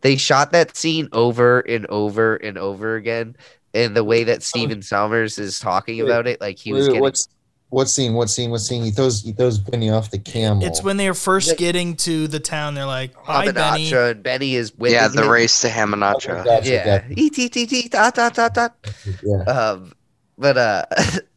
[0.00, 3.36] they shot that scene over and over and over again.
[3.74, 6.86] And the way that Stephen Sommers is talking Wait, about it, like he Wait, was
[6.88, 7.28] getting what's
[7.68, 8.14] what scene?
[8.14, 8.50] What scene?
[8.50, 8.82] What scene?
[8.84, 10.64] He throws he throws Benny off the camel.
[10.64, 11.54] It's when they're first Yeah.
[11.56, 12.74] getting to the town.
[12.74, 15.28] They're like, "Hi, Benny." And Benny is with yeah, the him.
[15.28, 16.42] race to Hamunaptra.
[16.44, 17.20] Gotcha, Yeah, gotcha.
[17.20, 18.76] E T T T dot dot dot dot.
[19.22, 19.42] yeah.
[19.44, 19.92] Um,
[20.38, 20.84] but uh,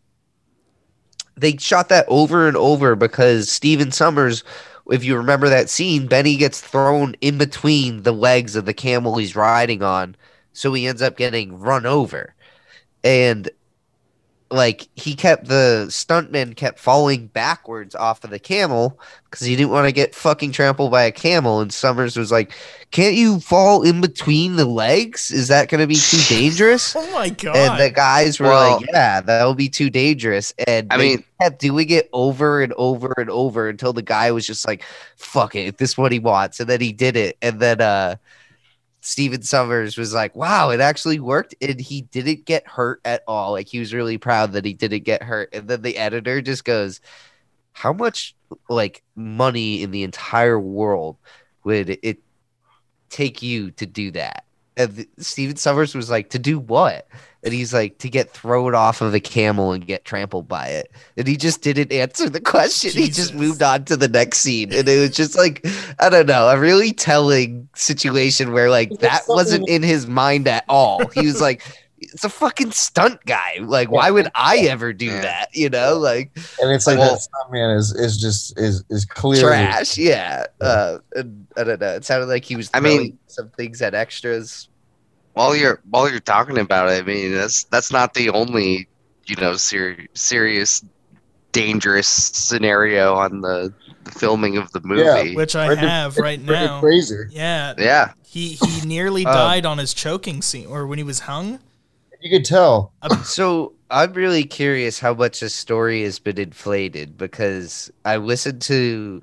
[1.35, 4.43] they shot that over and over because Stephen Sommers,
[4.89, 9.17] if you remember that scene, Benny gets thrown in between the legs of the camel
[9.17, 10.15] he's riding on,
[10.53, 12.33] so he ends up getting run over,
[13.03, 13.49] and
[14.55, 18.99] like he kept the stuntman kept falling backwards off of the camel
[19.29, 22.51] because he didn't want to get fucking trampled by a camel and Sommers was like
[22.91, 27.11] can't you fall in between the legs is that going to be too dangerous Oh
[27.11, 27.55] my god!
[27.55, 31.59] and the guys were Well- like, "Yeah, that'll be too dangerous." And I mean- kept
[31.59, 34.83] doing it over and over and over until the guy was just like,
[35.17, 37.37] "Fuck it, if this is what he wants," and then he did it.
[37.41, 38.15] And then uh,
[39.05, 43.51] Stephen Sommers was like, "Wow, it actually worked," and he didn't get hurt at all.
[43.51, 45.49] Like he was really proud that he didn't get hurt.
[45.53, 47.01] And then the editor just goes,
[47.73, 48.35] "How much
[48.67, 51.17] like money in the entire world
[51.63, 52.19] would it
[53.09, 54.44] take you to do that?"
[54.77, 57.07] And th- Stephen Sommers was like, to do what?
[57.43, 60.91] And he's like, to get thrown off of a camel and get trampled by it.
[61.15, 62.89] And he just didn't answer the question.
[62.91, 64.73] He just moved on to the next scene.
[64.73, 65.65] And it was just like,
[65.99, 70.47] I don't know, a really telling situation where like There's that wasn't in his mind
[70.47, 71.05] at all.
[71.09, 71.61] He was like,
[71.99, 73.59] it's a fucking stunt guy.
[73.61, 75.21] Like, why would I ever do Yeah.
[75.21, 75.49] that?
[75.55, 79.43] You know, like and it's like Well- that stuntman is is just is is clearly
[79.43, 79.97] trash.
[79.99, 80.45] Yeah.
[80.59, 81.95] Uh, and I don't know.
[81.95, 82.69] It sounded like he was.
[82.73, 84.69] I mean- some things at extras.
[85.33, 88.87] while you're while you're talking about it, I mean that's that's not the only
[89.25, 90.83] you know ser- serious
[91.51, 95.35] dangerous scenario on the, the filming of the movie.
[95.35, 96.81] which I Brendan- have right Brendan now.
[96.81, 97.29] Fraser.
[97.31, 101.19] Yeah, yeah, he he nearly Um, died on his choking scene, or when he was
[101.21, 101.59] hung.
[102.21, 102.91] You could tell.
[103.23, 109.21] So I'm really curious how much the story has been inflated because I listened to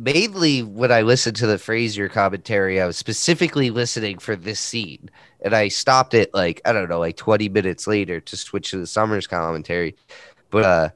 [0.00, 5.10] mainly when I listened to the Fraser commentary, I was specifically listening for this scene.
[5.42, 8.78] And I stopped it like, I don't know, like 20 minutes later to switch to
[8.78, 9.96] the Sommers commentary.
[10.50, 10.90] But uh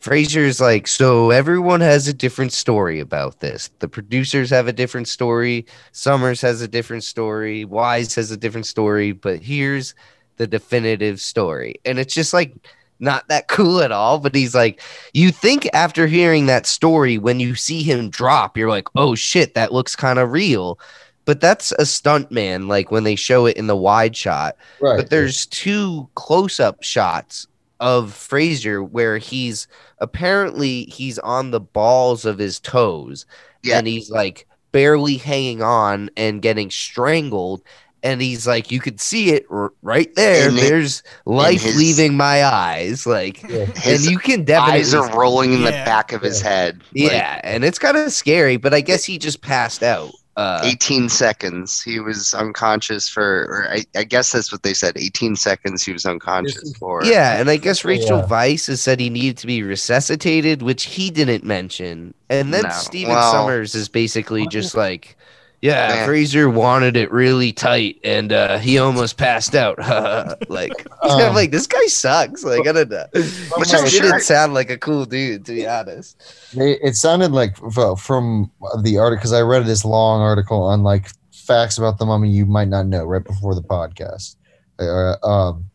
[0.00, 3.70] Fraser's like, so everyone has a different story about this.
[3.80, 5.66] The producers have a different story.
[5.92, 7.64] Sommers has a different story.
[7.64, 9.12] Weisz has a different story.
[9.12, 9.94] But here's
[10.36, 11.76] the definitive story.
[11.84, 12.54] And it's just like
[12.98, 14.18] not that cool at all.
[14.18, 14.80] But he's like,
[15.12, 19.54] you think after hearing that story, when you see him drop, you're like, oh shit,
[19.54, 20.78] that looks kind of real.
[21.24, 24.56] But that's a stunt man, like when they show it in the wide shot.
[24.80, 24.96] Right.
[24.96, 27.48] But there's two close up shots
[27.80, 29.66] of Fraser where he's
[29.98, 33.26] apparently he's on the balls of his toes
[33.62, 33.78] Yeah.
[33.78, 37.62] and he's like barely hanging on and getting strangled
[38.06, 41.76] and he's like you could see it r- right there In it- there's life his-
[41.76, 43.66] leaving my eyes like Yeah.
[43.84, 46.82] and you can definitely eyes are rolling in the back of his head.
[46.94, 50.60] Like, yeah and it's kind of scary but i guess he just passed out uh
[50.64, 51.80] 18 seconds.
[51.80, 54.92] He was unconscious for, or I, I guess that's what they said.
[54.98, 57.02] 18 seconds he was unconscious for.
[57.06, 58.26] Yeah, and I guess Rachel Yeah.
[58.26, 62.12] Weisz has said he needed to be resuscitated, which he didn't mention.
[62.28, 62.68] And then No.
[62.70, 65.16] Stephen Well- Sommers is basically just like,
[65.62, 66.06] yeah, Yeah.
[66.06, 69.78] Fraser wanted it really tight, and uh, he almost passed out.
[70.48, 72.44] like, I'm Um, like this guy sucks.
[72.44, 73.06] Like, I don't know.
[73.12, 76.52] Which Just I'm didn't sound like a cool dude, to be honest.
[76.54, 77.56] They, it sounded like
[77.98, 78.50] from
[78.82, 82.44] the article because I read this long article on like facts about the mummy you
[82.46, 84.36] might not know right before the podcast.
[84.78, 85.70] Uh, um,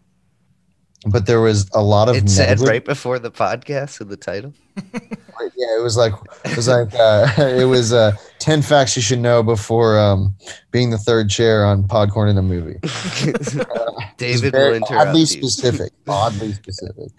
[1.08, 4.18] but there was a lot of It said neglig- right before the podcast in the
[4.18, 4.54] title.
[5.58, 6.14] Yeah, it was like
[6.45, 10.36] it was like uh, it was uh, ten facts you should know before um,
[10.72, 12.80] being the third chair on Podcorn in a movie.
[13.24, 13.56] It's
[14.18, 15.26] David very will oddly you.
[15.26, 17.10] specific oddly specific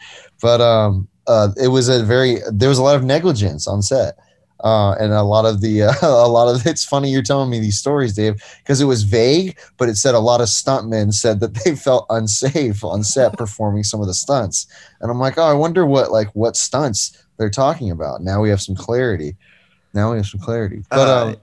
[0.40, 4.14] but um uh it was a very there was a lot of negligence on set
[4.62, 7.58] uh and a lot of the uh, a lot of it's funny you're telling me
[7.60, 11.40] these stories dave because it was vague but it said a lot of stuntmen said
[11.40, 14.66] that they felt unsafe on set performing some of the stunts
[15.00, 18.50] and i'm like oh i wonder what like what stunts they're talking about now we
[18.50, 19.36] have some clarity
[19.94, 21.36] now we have some clarity but Uh, um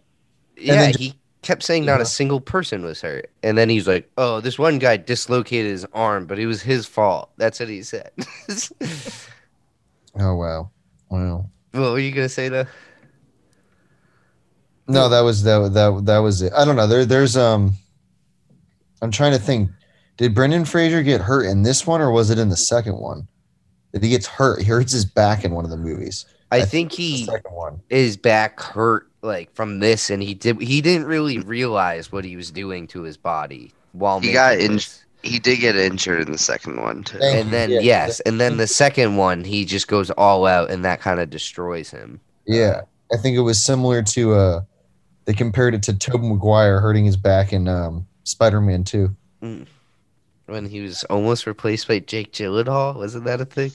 [0.61, 2.03] yeah, he kept saying not Yeah.
[2.03, 3.29] a single person was hurt.
[3.43, 6.85] And then he's like, oh, this one guy dislocated his arm, but it was his
[6.85, 7.29] fault.
[7.37, 8.11] That's what he said.
[10.19, 10.69] oh wow
[11.09, 12.65] wow what were you going to say, though?
[14.89, 16.51] No, that was that that that was it.
[16.55, 16.87] I don't know.
[16.87, 17.73] There there's um
[19.01, 19.69] I'm trying to think.
[20.17, 23.25] Did Brendan Fraser get hurt in this one or was it in the second one?
[23.93, 24.59] Did he gets hurt?
[24.59, 26.25] He hurts his back in one of the movies.
[26.51, 27.79] I, I think The he second one.
[27.89, 32.35] his back hurt like from this, and he did he didn't really realize what he
[32.35, 34.79] was doing to his body while He got in-
[35.21, 37.19] He did get injured in the second one too.
[37.19, 37.51] Thank And you.
[37.51, 37.79] then Yeah.
[37.81, 41.29] yes, and then the second one he just goes all out, and that kind of
[41.29, 42.19] destroys him.
[42.47, 42.81] Yeah.
[43.13, 44.61] I think it was similar to uh
[45.29, 49.15] they compared it to Tobey Maguire hurting his back in um Spider-Man 2.
[50.47, 53.71] When he was almost replaced by Jake Gyllenhaal, wasn't that a thing?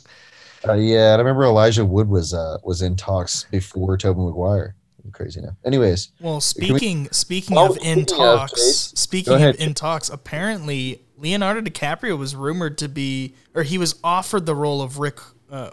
[0.66, 4.74] Uh, yeah, I remember Elijah Wood was uh was in talks before Tobey Maguire.
[5.12, 5.56] Crazy now.
[5.64, 11.02] Anyways, Well, we- speaking speaking Oh, of in talks, Chase, speaking of in talks, apparently
[11.16, 15.20] Leonardo DiCaprio was rumored to be, or he was offered the role of Rick
[15.52, 15.70] uh,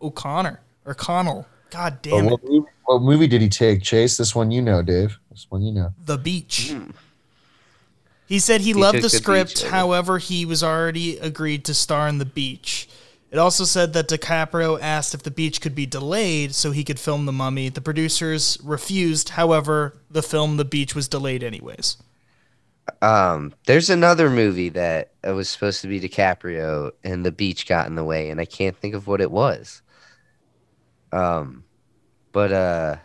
[0.00, 1.48] O'Connor or Connell.
[1.70, 3.82] God damn it, what, movie, what movie did he take?
[3.82, 5.18] Chase, this one you know, Dave.
[5.30, 5.92] This one you know.
[6.04, 6.70] The Beach.
[6.70, 6.90] Hmm.
[8.26, 11.74] He said he, He loved the The script, Beach, however, he was already agreed to
[11.74, 12.88] star in The Beach.
[13.30, 17.00] It also said that DiCaprio asked if The Beach could be delayed so he could
[17.00, 17.68] film The Mummy.
[17.68, 21.96] The producers refused, however, the film The Beach was delayed anyways.
[23.02, 27.86] Um, there's another movie that uh, was supposed to be DiCaprio, and the beach got
[27.86, 29.82] in the way, and I can't think of what it was.
[31.12, 31.64] Um,
[32.34, 32.96] but uh,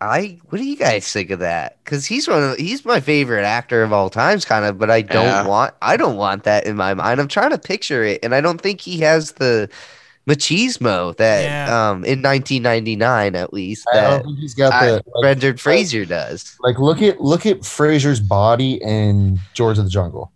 [0.00, 1.78] I what do you guys think of that?
[1.84, 4.78] Because he's one of he's my favorite actor of all times, kind of.
[4.78, 5.46] But I don't Yeah.
[5.46, 7.20] want I don't want that in my mind.
[7.20, 9.68] I'm trying to picture it, and I don't think he has the
[10.26, 11.90] machismo that Yeah.
[11.90, 15.56] um in 1999 at least I don't that think he's got I- the like, Brendan
[15.58, 16.56] Fraser does.
[16.60, 20.32] like look at look at Fraser's body in George of the Jungle.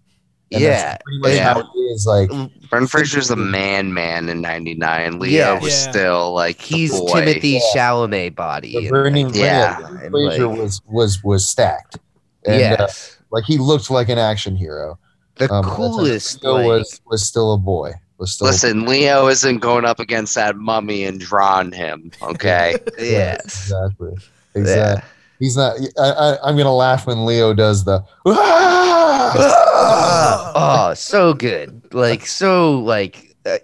[0.50, 1.54] And that's Yeah, pretty much yeah.
[1.54, 2.28] how he is like
[2.70, 5.18] Brendan Fraser's the man man in '99.
[5.18, 5.60] Leo Yeah.
[5.60, 5.90] was Yeah.
[5.90, 7.12] still like the he's boy.
[7.20, 7.60] Timothy Yeah.
[7.74, 8.72] Chalamet body.
[8.72, 9.78] the burning Yeah.
[9.80, 11.98] yeah, And, Fraser like, was was was stacked.
[12.46, 14.98] And uh, yes, like he looked like an action hero.
[15.36, 16.42] the Um, coolest.
[16.42, 17.92] Leo like- was was still a boy.
[18.18, 22.10] Was still Listen, Leo isn't going up against that mummy and drawing him.
[22.22, 22.74] Okay.
[22.98, 23.44] yes.
[23.44, 24.12] exactly.
[24.54, 24.60] Yeah.
[24.60, 25.08] Exactly.
[25.38, 25.76] He's not.
[25.98, 28.04] I, I, I'm gonna laugh when Leo does the.
[29.30, 31.82] oh, so good.
[31.94, 33.58] Like so like uh,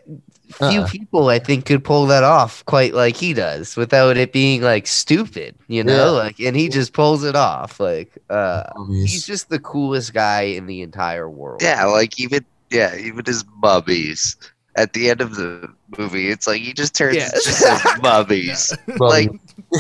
[0.49, 0.89] few Uh-uh.
[0.89, 4.87] people I think could pull that off quite like he does without it being like
[4.87, 6.14] stupid, you know?
[6.16, 6.22] Yeah.
[6.22, 7.81] Like and he just pulls it off.
[7.81, 9.12] Like uh Movies.
[9.12, 11.62] he's just the coolest guy in the entire world.
[11.62, 14.37] yeah, like even yeah, even his mummies.
[14.77, 17.27] At the end of the movie, it's like he just turns Yeah.
[17.33, 18.77] into mummies.
[18.99, 19.31] Like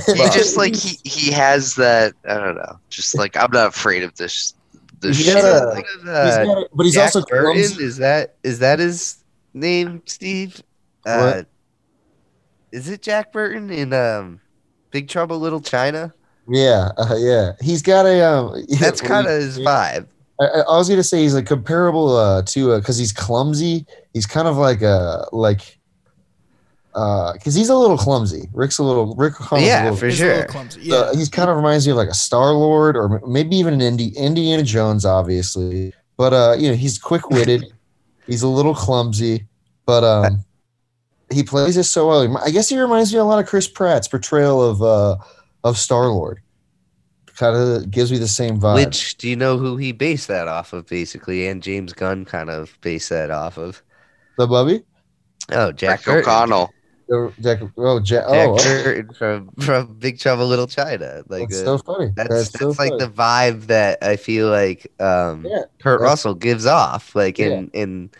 [0.06, 4.02] he just like he he has that I don't know, just like I'm not afraid
[4.02, 4.54] of this
[5.00, 5.36] this He shit.
[5.36, 8.58] had a- like, he's Uh, got it, but he's Jack also Burton, is that is
[8.60, 9.16] that his
[9.52, 10.62] name, Steve?
[11.06, 11.46] Uh, What?
[12.72, 14.40] is it Jack Burton in um
[14.90, 16.12] Big Trouble Little China?
[16.48, 17.52] Yeah, uh, yeah.
[17.60, 18.20] He's got a.
[18.22, 20.06] Um, That's kind of his vibe.
[20.40, 23.86] I, I I was gonna say he's like comparable uh, to because he's clumsy.
[24.12, 25.78] He's kind of like a like.
[26.94, 28.48] Because he's a little clumsy.
[28.52, 29.14] Rick's a little.
[29.16, 29.40] Rick.
[29.40, 30.46] O'Connell's a Yeah, little, for He's a little sure.
[30.48, 30.88] clumsy.
[30.90, 31.18] So Yeah.
[31.18, 34.16] he's kind of reminds me of like a Star Lord or maybe even an Indi-
[34.16, 35.92] Indiana Jones, obviously.
[36.16, 37.64] But uh, you know, he's quick witted.
[38.28, 39.46] he's a little clumsy,
[39.86, 40.44] but um,
[41.32, 42.38] he plays it so well.
[42.38, 45.16] I guess he reminds me a lot of Chris Pratt's portrayal of uh
[45.64, 46.40] of Star Lord.
[47.36, 48.76] Kind of gives me the same vibe.
[48.76, 51.48] Which do you know who he based that off of, basically?
[51.48, 53.82] And James Gunn kind of based that off of.
[54.38, 54.84] the Bubby?
[55.50, 56.72] Oh, Jack Rick O'Connell.
[57.40, 57.60] Jack.
[57.76, 58.24] Oh, Jack.
[58.24, 59.02] Jack Oh, okay.
[59.18, 61.22] From from Big Trouble Little China.
[61.28, 62.12] Like that's uh, so funny.
[62.14, 62.98] that's That's, that's, so like funny.
[62.98, 67.14] the vibe that I feel like um Yeah, Kurt Russell gives off.
[67.14, 68.10] Like in in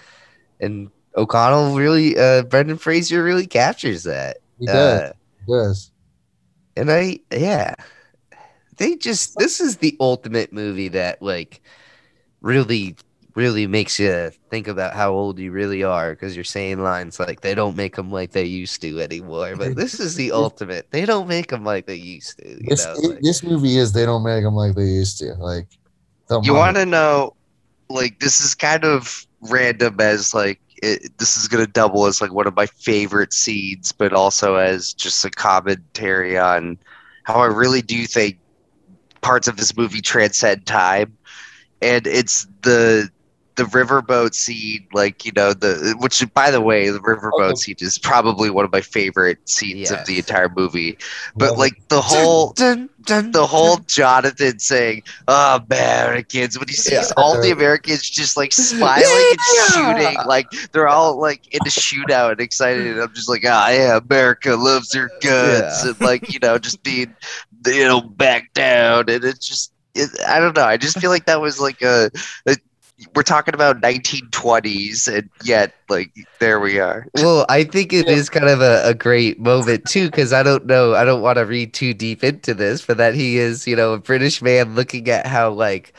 [0.61, 4.39] and O'Connell really uh Brendan Fraser really captures that.
[4.59, 5.01] he does.
[5.01, 5.13] Uh,
[5.47, 5.91] he does.
[6.77, 7.75] and I yeah.
[8.77, 11.63] They just this is the ultimate movie that like
[12.41, 12.97] really
[13.35, 17.41] really makes you think about how old you really are because you're saying lines like
[17.41, 21.05] they don't make them like they used to anymore but this is the ultimate they
[21.05, 23.93] don't make them like they used to you This, know it- like- this movie is.
[23.93, 25.35] They don't make them like they used to.
[25.35, 25.67] Like.
[26.29, 27.35] the You want to know,
[27.91, 32.33] like, this is kind of random as like it, this is gonna double as like
[32.33, 36.79] one of my favorite scenes, but also as just a commentary on
[37.25, 38.39] how I really do think
[39.23, 41.17] parts of this movie transcend time,
[41.83, 43.09] and it's the
[43.57, 47.55] the riverboat scene, like you know the which by the way, the riverboat Okay.
[47.57, 50.99] scene is probably one of my favorite scenes of the entire movie.
[51.37, 53.79] But Love like the whole Dun, dun, the whole.
[53.89, 57.15] Jonathan saying, "Oh, Americans," when he sees Yeah.
[57.17, 62.33] all the Americans just like smiling and shooting, like they're all like in a shootout
[62.33, 65.85] and excited, and I'm just like, "Ah, yeah, America loves their guns," Yeah.
[65.85, 67.17] and like you know, just being,
[67.67, 71.27] you know, back down, and it's just, it, I don't know, I just feel like
[71.27, 72.11] that was like a.
[72.47, 72.57] a
[73.15, 77.07] we're talking about 1920s, and yet, like, there we are.
[77.17, 80.67] well i think it is kind of a, a great moment too because i don't
[80.67, 83.75] know i don't want to read too deep into this but that he is you
[83.77, 85.93] know a british man looking at how like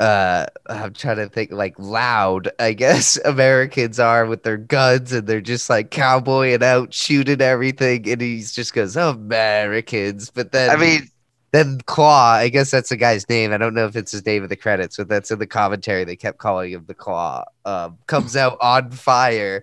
[0.00, 5.26] uh i'm trying to think like loud i guess americans are with their guns and
[5.26, 10.70] they're just like cowboying out shooting everything and he just goes oh americans but then
[10.70, 11.08] I mean,
[11.52, 14.42] then claw i guess that's the guy's name i don't know if it's his name
[14.42, 17.96] in the credits but that's in the commentary they kept calling him the claw um,
[18.06, 19.62] comes out on fire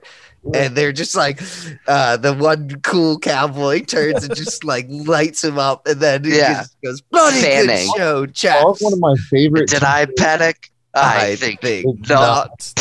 [0.54, 1.42] and they're just like
[1.88, 6.38] uh the one cool cowboy turns and just like lights him up and then he
[6.38, 6.54] Yeah.
[6.62, 9.68] just goes bloody good show That chaps was one of my favorite.
[9.70, 10.72] did I panic?
[10.96, 12.74] I, I think, think not.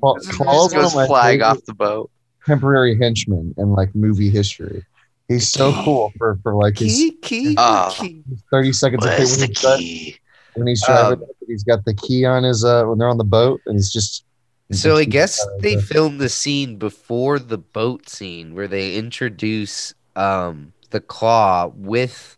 [0.00, 2.10] Claw- Claw's one goes of my flying favorite off the boat.
[2.46, 4.84] temporary henchman in like movie history.
[5.32, 9.28] He's so cool for, for like his, key key Uh, key thirty seconds of fame
[9.28, 10.16] when he's, dri- key?
[10.54, 11.20] when he's driving.
[11.20, 13.92] Um, he's got the key on his uh when they're on the boat, and he's
[13.92, 14.24] just.
[14.70, 19.94] So I guess they the- filmed the scene before the boat scene where they introduce
[20.16, 22.36] um the claw with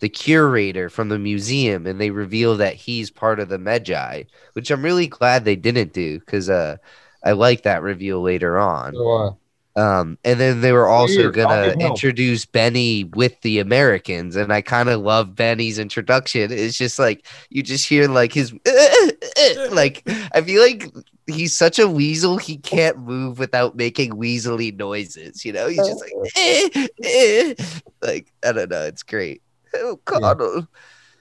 [0.00, 4.70] the curator from the museum and they reveal that he's part of the Medjai, which
[4.70, 6.76] I'm really glad they didn't do because uh
[7.24, 8.94] I like that reveal later on.
[8.94, 9.32] So, uh,
[9.80, 11.34] Um, and then they were also Weird.
[11.34, 11.80] gonna I'll help.
[11.80, 16.52] introduce Benny with the Americans, and I kind of love Benny's introduction.
[16.52, 18.52] It's just like you just hear like his
[19.70, 20.02] like
[20.34, 20.84] I feel like
[21.26, 25.44] he's such a weasel he can't move without making weaselly noises.
[25.46, 27.54] You know, he's just like "Eh, eh."
[28.02, 28.82] like I don't know.
[28.82, 29.40] It's great.
[29.76, 30.68] Oh, Connell,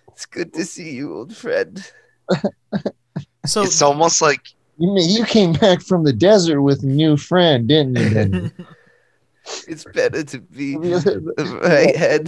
[0.09, 1.81] it's good to see you, old friend.
[3.45, 4.47] So It's almost like
[4.79, 8.09] You you came back from the desert with a new friend, didn't you?
[8.09, 8.51] Benny?
[9.67, 12.25] It's better to be the the right head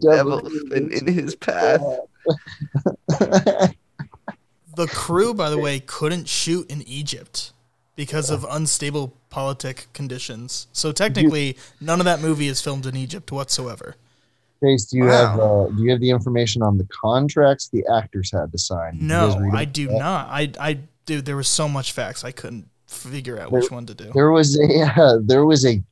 [0.00, 1.80] devil than in his path.
[3.08, 7.52] the crew, by the way, couldn't shoot in Egypt
[7.96, 10.68] because of unstable politic conditions.
[10.72, 13.96] So technically, none of that movie is filmed in Egypt whatsoever.
[14.60, 18.30] Face, do you have uh, do you have the information on the contracts the actors
[18.30, 18.92] had to sign?
[18.92, 19.98] Did you guys No, I do that?
[19.98, 20.28] not.
[20.28, 23.94] I, I, dude, there was so much facts I couldn't figure out which one to
[23.94, 24.10] do.
[24.14, 25.82] There was a uh, there was a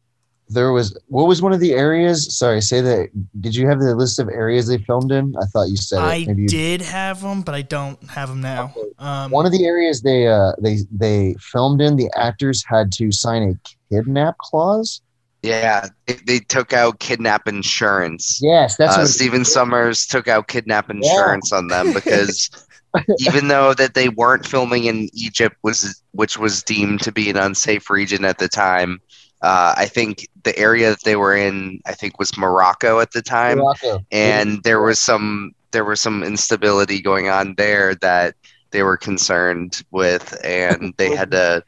[0.49, 2.37] there was what was one of the areas?
[2.37, 3.09] Sorry, say that.
[3.41, 5.35] Did you have the list of areas they filmed in?
[5.41, 6.01] I thought you said.
[6.01, 8.75] I Maybe you- did have them, but I don't have them now.
[8.99, 13.11] Um, One of the areas they uh they they filmed in, the actors had to
[13.13, 13.55] sign a
[13.95, 15.01] kidnap clause.
[15.43, 18.39] yeah, they, they took out kidnap insurance.
[18.43, 22.51] Yes, that's uh, what Stephen Sommers took out kidnap insurance on them because
[23.19, 27.37] even though that they weren't filming in Egypt, was which was deemed to be an
[27.37, 29.01] unsafe region at the time.
[29.43, 33.23] Uh, I think the area that they were in, I think, was Morocco at the
[33.23, 34.05] time, Morocco.
[34.13, 38.37] and there was some there was some instability going on there that
[38.71, 41.65] they were concerned with, and they had to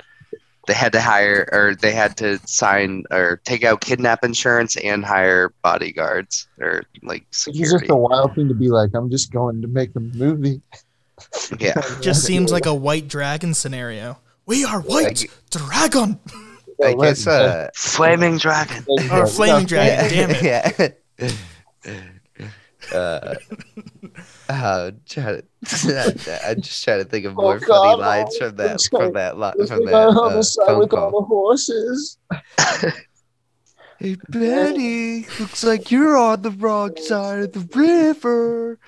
[0.66, 5.04] they had to hire or they had to sign or take out kidnap insurance and
[5.04, 8.90] hire bodyguards or like It's just a wild thing to be like.
[8.94, 10.60] I'm just going to make a movie.
[11.58, 11.80] Yeah.
[12.00, 14.18] just seems like a white dragon scenario.
[14.46, 16.18] We are white dragon
[16.82, 18.84] I Yeah, guess uh Flaming dragon.
[19.12, 20.10] or flaming dragon.
[20.10, 21.02] Damn it!
[21.18, 22.04] yeah.
[22.92, 23.34] uh,
[24.48, 28.56] uh, try to, I'm just trying to think of more Oh, funny God, lines from
[28.56, 30.92] that It's from that li- It's from that guy on uh, the side phone with
[30.92, 31.20] all call.
[31.20, 32.18] the horses.
[34.00, 38.78] Hey Benny, looks like you're on the wrong side of the river.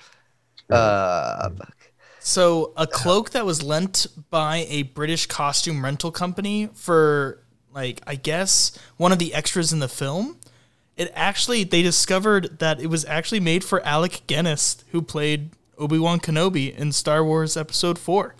[0.69, 1.49] Uh,
[2.27, 2.85] So, a uh-huh.
[2.87, 7.41] cloak that was lent by a British costume rental company for,
[7.73, 10.37] like, I guess one of the extras in the film.
[10.97, 15.97] It actually, they discovered that it was actually made for Alec Guinness, who played Obi
[15.97, 18.35] Wan Kenobi in Star Wars Episode 4.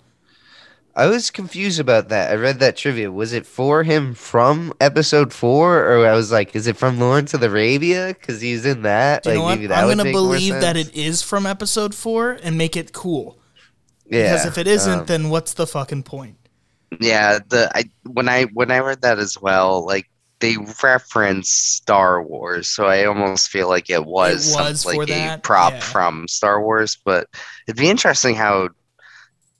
[0.94, 2.30] I was confused about that.
[2.30, 3.10] I read that trivia.
[3.10, 7.32] Was it for him from episode four, or I was like, is it from Lawrence
[7.32, 8.08] of Arabia?
[8.08, 9.22] Because he's in that.
[9.22, 9.54] Do you like know what?
[9.54, 12.92] maybe that I'm going to believe that it is from Episode 4 and make it
[12.92, 13.38] cool.
[14.10, 16.36] Yeah, Because if it isn't, um, then what's the fucking point?
[17.00, 20.08] Yeah, the I when I when I read that as well, like
[20.40, 25.08] they reference Star Wars, so I almost feel like it was, some- was for like
[25.10, 25.42] a that?
[25.42, 25.80] prop Yeah.
[25.80, 26.96] from Star Wars.
[27.04, 27.26] But
[27.66, 28.70] it'd be interesting how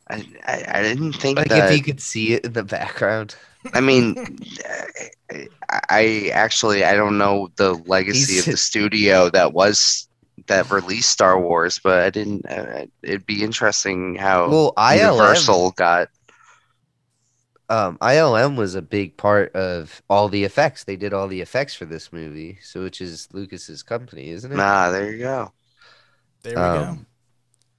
[0.09, 1.71] I I, I didn't think like that.
[1.71, 3.35] if you could see it in the background.
[3.75, 4.39] I mean,
[5.31, 10.08] I, I actually I don't know the legacy He's- of the studio that was
[10.47, 12.47] that released Star Wars, but I didn't.
[12.47, 16.09] Uh, it'd be interesting how Well, ILM, Universal got.
[17.70, 20.84] um, ILM was a big part of all the effects.
[20.84, 24.57] They did all the effects for this movie, so which is Lucas's company, isn't it?
[24.57, 25.53] Nah, there you go.
[26.43, 26.82] There we go.
[26.82, 27.07] um,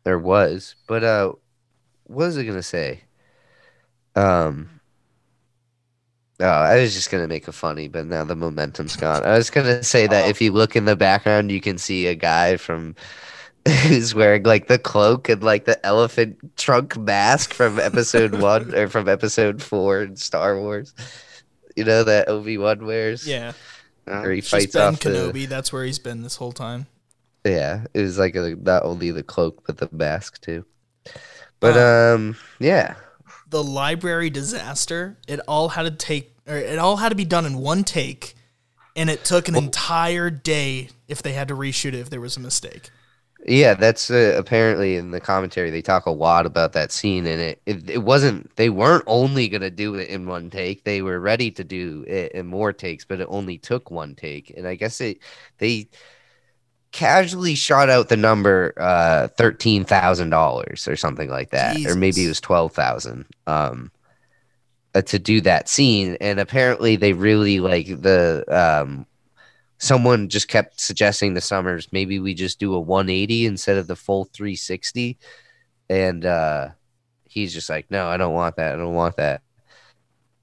[0.04, 1.34] There was, but uh,
[2.04, 3.04] what was I gonna say?
[4.16, 4.79] Um,
[6.40, 9.24] oh, I was just gonna make a funny, but now the momentum's gone.
[9.24, 10.30] I was gonna say that Oh.
[10.30, 12.96] if you look in the background, you can see a guy from
[13.88, 18.88] who's wearing like the cloak and like the elephant trunk mask from episode one or
[18.88, 20.94] from episode four in Star Wars.
[21.76, 23.28] You know that Obi Wan wears.
[23.28, 23.54] Yeah.
[24.08, 25.48] Or he It's just fights off the Kenobi.
[25.48, 26.88] That's where he's been this whole time.
[27.46, 30.66] Yeah, it was like a, not only the cloak but the mask too.
[31.60, 32.96] But Uh, um, yeah,
[33.50, 37.46] the library disaster, it all had to take or it all had to be done
[37.46, 38.36] in one take
[38.96, 42.38] and it took an entire day if they had to reshoot it if there was
[42.38, 42.90] a mistake.
[43.46, 43.74] yeah.
[43.74, 47.62] That's uh, apparently in the commentary they talk a lot about that scene, and it,
[47.66, 50.84] it it wasn't they weren't only gonna do it in one take.
[50.84, 54.54] They were ready to do it in more takes, but it only took one take.
[54.58, 55.20] And I guess it
[55.60, 55.88] they
[56.92, 62.26] casually shot out the number uh thirteen thousand dollars or something like that, or maybe
[62.26, 63.26] it was twelve thousand.
[63.48, 63.92] Um,
[64.96, 69.06] uh, to do that scene, and apparently they really like the um.
[69.82, 73.96] Someone just kept suggesting the Sommers maybe we just do a 180 instead of the
[73.96, 75.18] full 360,
[75.90, 76.70] and uh,
[77.24, 78.74] he's just like, no, I don't want that.
[78.74, 79.42] I don't want that.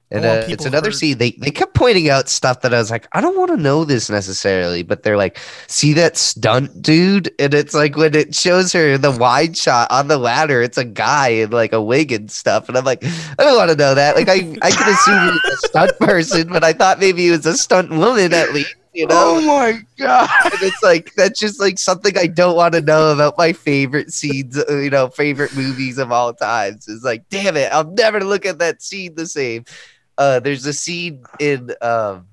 [0.09, 1.19] And uh, it's another scene.
[1.19, 3.85] They they kept pointing out stuff that I was like, I don't want to know
[3.85, 5.37] this necessarily, but they're like,
[5.67, 10.07] see that stunt dude, and it's like when it shows her the wide shot on
[10.07, 13.43] the ladder, it's a guy in like a wig and stuff, and I'm like, I
[13.43, 14.15] don't want to know that.
[14.15, 17.31] Like I I can assume he was a stunt person, but I thought maybe he
[17.33, 19.15] was a stunt woman at least, you know.
[19.17, 20.31] Oh my god!
[20.45, 24.13] and it's like that's just like something I don't want to know about my favorite
[24.13, 26.87] scenes, uh, you know, favorite movies of all times.
[26.87, 29.65] It's like, damn it, I'll never look at that scene the same.
[30.19, 32.27] Uh, there's a scene in um,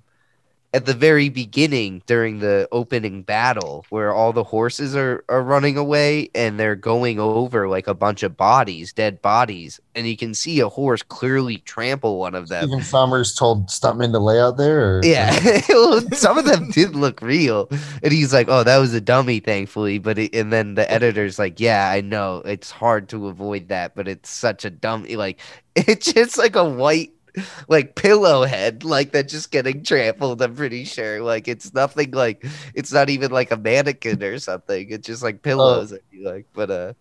[0.74, 5.78] at the very beginning during the opening battle where all the horses are, are running
[5.78, 10.34] away and they're going over like a bunch of bodies, dead bodies, and you can
[10.34, 12.70] see a horse clearly trample one of them.
[12.70, 14.98] Even Sommers told Stuntman to lay out there.
[14.98, 17.70] Or, Yeah, well, some of them did look real,
[18.02, 21.38] and he's like, "Oh, that was a dummy, thankfully." But it, and then the editor's
[21.38, 25.18] like, "Yeah, I know it's hard to avoid that, but it's such a dummy.
[25.18, 25.40] Like
[25.76, 27.12] it's just like a white,
[27.68, 30.42] like pillow head, like that just getting trampled.
[30.42, 31.22] I'm pretty sure.
[31.22, 34.88] Like it's nothing like it's not even like a mannequin or something.
[34.90, 35.94] It's just like pillows.
[35.94, 36.94] I feel like, but uh,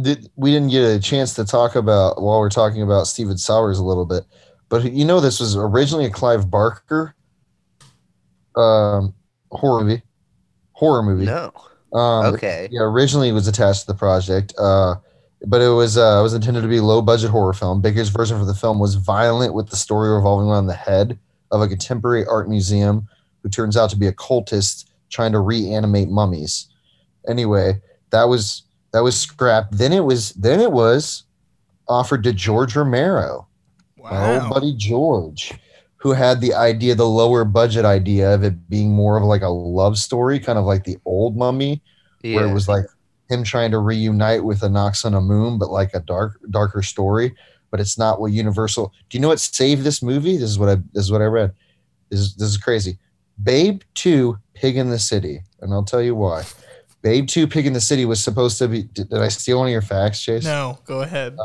[0.00, 3.78] Did, we didn't get a chance to talk about while we're talking about Stephen Sommers
[3.78, 4.24] a little bit,
[4.68, 7.14] but you know this was originally a Clive Barker
[8.56, 9.14] um,
[9.50, 10.02] horror movie.
[10.72, 11.26] Horror movie.
[11.26, 11.52] no,
[11.92, 14.96] Um, okay, Yeah, originally it was attached to the project, uh,
[15.46, 17.80] but it was uh, it was intended to be a low budget horror film.
[17.80, 21.18] Barker's version for the film was violent, with the story revolving around the head
[21.50, 23.08] of a contemporary art museum
[23.42, 26.68] who turns out to be a cultist trying to reanimate mummies.
[27.28, 27.80] Anyway,
[28.10, 29.76] that was that was scrapped.
[29.76, 31.24] Then it was then it was
[31.88, 33.46] offered to George Romero,
[33.98, 34.40] my Wow.
[34.42, 35.52] old buddy George,
[35.96, 39.48] who had the idea, the lower budget idea of it being more of like a
[39.48, 41.82] love story, kind of like the old mummy
[42.22, 42.84] yeah, where it was like
[43.28, 47.34] him trying to reunite with Anck-su-namun, but like a dark, darker story.
[47.70, 48.92] But it's not what Universal.
[49.08, 50.36] Do you know what saved this movie?
[50.36, 50.76] This is what I.
[50.92, 51.52] This is what I read.
[52.08, 52.98] This is this is crazy.
[53.42, 56.44] Babe Two, Pig in the City, and I'll tell you why.
[57.02, 58.84] Babe Two, Pig in the City was supposed to be.
[58.84, 60.44] Did, did I steal one of your facts, Chase?
[60.44, 61.36] No, go ahead.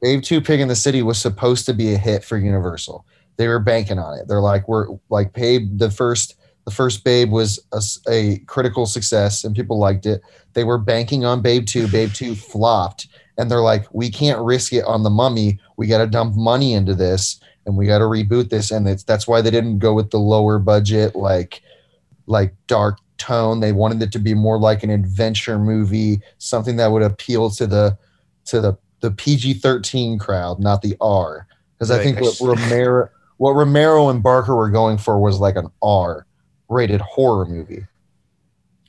[0.00, 3.04] Babe Two, Pig in the City was supposed to be a hit for Universal.
[3.36, 4.28] They were banking on it.
[4.28, 5.78] They're like, we're like, Babe.
[5.78, 7.60] The first, the first Babe was
[8.08, 10.22] a critical success, and people liked it.
[10.54, 11.88] They were banking on Babe Two.
[11.88, 15.58] Babe Two flopped, and they're like, we can't risk it on the Mummy.
[15.76, 18.70] We got to dump money into this, and we got to reboot this.
[18.70, 21.62] And it's that's why they didn't go with the lower budget, like,
[22.26, 23.60] like dark tone.
[23.60, 27.66] They wanted it to be more like an adventure movie, something that would appeal to
[27.66, 27.98] the
[28.46, 31.46] to the the PG thirteen crowd, not the R.
[31.78, 35.68] Because I think what Romero what Romero and Barker were going for was like an
[35.82, 36.26] R
[36.68, 37.86] rated horror movie.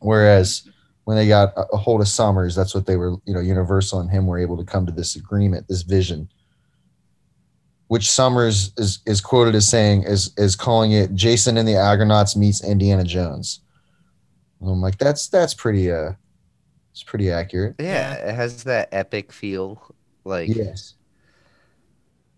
[0.02, 0.68] Whereas
[1.06, 4.00] when they got a a hold of Sommers, that's what they were, you know, Universal
[4.02, 6.30] and him were able to come to this agreement, this vision.
[7.88, 12.36] Which Sommers is is quoted as saying is is calling it Jason and the Argonauts
[12.36, 13.62] meets Indiana Jones.
[14.62, 16.14] And I'm like, that's that's pretty uh
[16.92, 17.76] it's pretty accurate.
[17.80, 19.82] yeah, it has that epic feel.
[20.24, 20.94] Like Yes.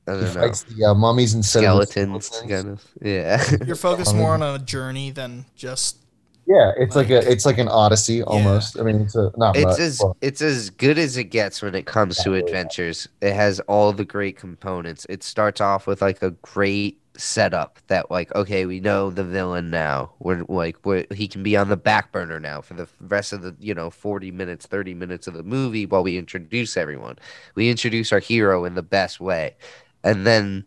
[0.08, 0.42] I don't know.
[0.42, 2.52] fights the uh, mummies instead of skeletons skeletons.
[2.52, 5.98] kind of yeah You're focused more on a journey than just.
[6.46, 8.78] Yeah, it's like, a it's like an odyssey almost.
[8.78, 9.80] I mean, it's a not it's much.
[9.80, 13.08] as well, it's as good as it gets when it comes to adventures.
[13.22, 15.06] It has all the great components.
[15.08, 19.70] It starts off with like a great setup that like okay we know the villain
[19.70, 20.12] now.
[20.20, 23.42] We're like we're, he can be on the back burner now for the rest of
[23.42, 27.18] the you know 40 minutes 30 minutes of the movie while we introduce everyone.
[27.56, 29.56] We introduce our hero in the best way.
[30.04, 30.66] And then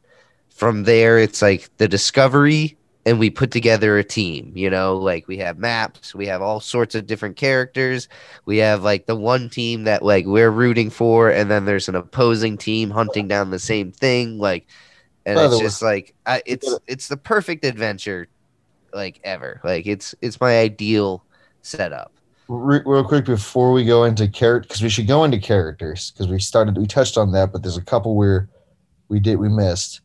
[0.49, 5.27] from there it's like the discovery and we put together a team you know like
[5.27, 8.09] we have maps we have all sorts of different characters.
[8.45, 11.95] We have like the one team that like we're rooting for and then there's an
[11.95, 14.67] opposing team hunting down the same thing like
[15.25, 18.29] and it's just like I, it's it's the perfect adventure
[18.97, 19.61] like ever.
[19.63, 21.25] Like it's it's my ideal
[21.63, 22.13] setup.
[22.49, 26.39] Real quick before we go into character, because we should go into characters because we
[26.39, 28.49] started we touched on that, but there's a couple where
[29.09, 30.01] we did we missed.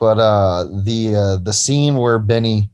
[0.00, 2.70] But uh, the uh, the scene where Benny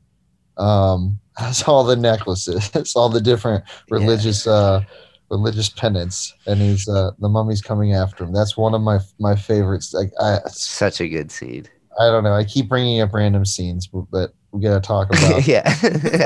[0.57, 3.99] um, has all the necklaces, all the different Yeah.
[3.99, 4.83] religious uh,
[5.31, 8.33] religious penance, and he's uh, the mummy's coming after him.
[8.33, 9.93] That's one of my my favorites.
[9.95, 11.67] Like I, such a good scene
[11.99, 12.33] I don't know.
[12.35, 15.47] I keep bringing up random scenes, but, but we gotta talk about.
[15.55, 15.63] yeah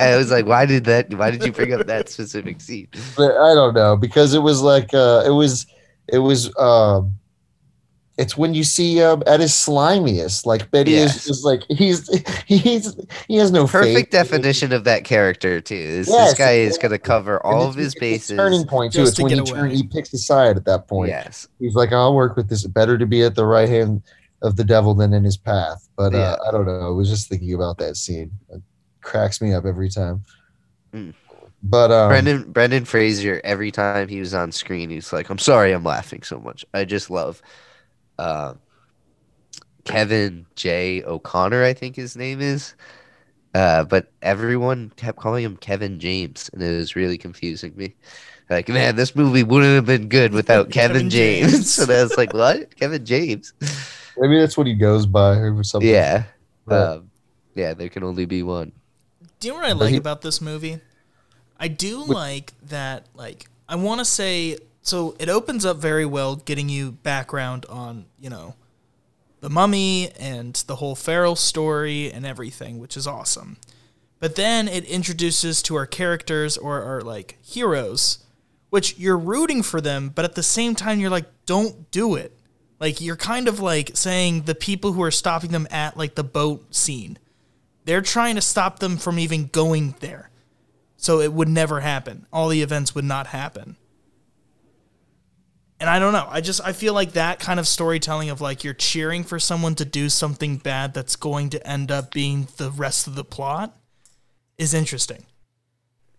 [0.01, 3.33] i was like why did that why did you bring up that specific scene but
[3.33, 5.67] I don't know because it was like uh, it was
[6.09, 7.15] it was um
[8.17, 11.17] it's when you see um, at his slimiest like Benny Yes.
[11.17, 12.09] is just like he's
[12.47, 12.95] he's
[13.27, 14.11] he has no perfect faith.
[14.11, 17.75] definition of that character too is Yes, this guy is going to cover all of
[17.75, 19.01] his it's bases turning point too.
[19.01, 21.09] just It's to when he get turn, he picks a side at that point.
[21.09, 22.65] yes He's like, I'll work with this.
[22.67, 24.03] Better to be at the right hand
[24.43, 25.89] of the devil than in his path.
[25.97, 26.87] But uh, I don't know.
[26.87, 28.31] I was just thinking about that scene.
[28.51, 28.61] It
[29.01, 30.23] cracks me up every time.
[30.93, 31.15] Mm.
[31.63, 35.73] But um, Brendan Brendan Fraser every time he was on screen, he's like, "I'm sorry,
[35.73, 36.65] I'm laughing so much.
[36.75, 37.41] I just love."
[38.19, 38.55] Uh,
[39.85, 42.75] Kevin J O'Connor, I think his name is,
[43.55, 47.95] uh, but everyone kept calling him Kevin James, and it was really confusing me.
[48.49, 51.53] Like, man, this movie wouldn't have been good without Kevin, Kevin James.
[51.53, 51.79] James.
[51.81, 52.75] and I was like, "What?
[52.77, 53.53] Kevin James?"
[54.17, 55.89] maybe that's what he goes by or something.
[55.89, 56.25] Yeah,
[56.67, 56.79] Right.
[56.81, 57.11] um,
[57.55, 57.75] yeah.
[57.75, 58.73] There can only be one.
[59.41, 60.81] Do you know what I But like he- about this movie?
[61.59, 63.07] I do like that.
[63.15, 68.05] Like, I want to say, so it opens up very well, getting you background on,
[68.21, 68.55] you know,
[69.41, 73.57] the mummy and the whole Pharaoh story and everything, which is awesome.
[74.21, 78.21] But then it introduces to our characters or our like heroes,
[78.71, 82.39] which you're rooting for them, but at the same time you're like, don't do it.
[82.79, 86.23] Like you're kind of like saying the people who are stopping them at like the
[86.23, 87.19] boat scene
[87.85, 90.31] they're trying to stop them from even going there.
[90.97, 92.27] So it would never happen.
[92.33, 93.77] All the events would not happen.
[95.85, 96.27] And I don't know.
[96.31, 99.75] I just I feel like that kind of storytelling of like you're cheering for someone
[99.75, 103.77] to do something bad that's going to end up being the rest of the plot
[104.57, 105.27] is interesting.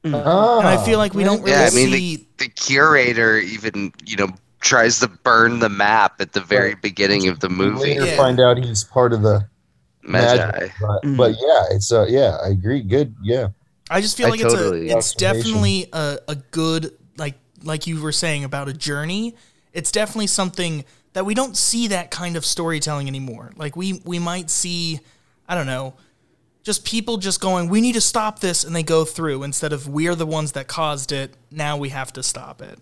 [0.05, 3.91] Ah, And I feel like we don't really Yeah, I mean, see the curator even
[4.05, 4.27] you know
[4.61, 6.81] tries to burn the map at the very Right.
[6.83, 7.79] beginning of the movie.
[7.97, 8.17] later Yeah.
[8.17, 9.47] find out he's part of the
[10.07, 10.51] Medjai.
[10.51, 10.71] Medjai.
[10.79, 11.17] But, Mm.
[11.17, 12.81] but yeah, it's uh yeah, I agree.
[12.83, 13.47] Good, yeah.
[13.89, 17.87] I just feel I like totally- it's a it's definitely a, a good like like
[17.87, 19.33] you were saying about a journey.
[19.75, 23.51] It's definitely something that we don't see that kind of storytelling anymore.
[23.55, 25.01] Like we we might see
[25.47, 25.93] I don't know,
[26.63, 29.87] just people just going, "We need to stop this," and they go through instead of
[29.87, 31.35] we're the ones that caused it.
[31.51, 32.79] Now we have to stop it.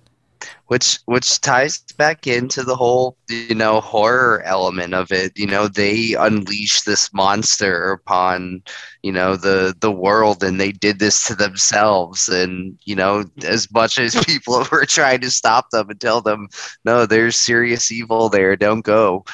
[0.68, 5.32] Which which ties back into the whole you know horror element of it.
[5.36, 8.64] You know they unleash this monster upon
[9.02, 12.28] you know the the world and they did this to themselves.
[12.28, 16.48] And you know as much as people were trying to stop them and tell them
[16.86, 18.56] no there's serious evil there.
[18.56, 19.26] Don't go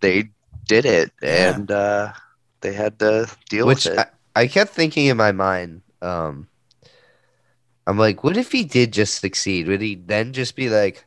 [0.00, 0.30] they
[0.66, 1.12] did it.
[1.22, 1.54] Yeah.
[1.54, 2.12] and uh
[2.60, 3.98] they had to deal Which with it.
[3.98, 6.48] I, I kept thinking in my mind, um,
[7.88, 9.66] I'm like, what if he did just succeed?
[9.66, 11.04] Would he then just be like,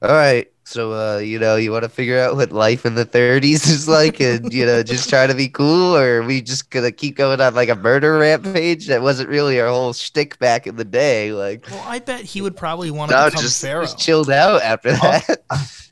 [0.00, 3.04] all right, so uh, you know, you want to figure out what life in the
[3.04, 6.70] 30s is like, and you know, just try to be cool, or are we just
[6.70, 8.86] gonna keep going on like a murder rampage?
[8.86, 11.32] That wasn't really our whole shtick back in the day.
[11.32, 13.82] Like, Well, I bet he would probably want to No, become just- pharaoh.
[13.84, 15.42] just chilled out after that.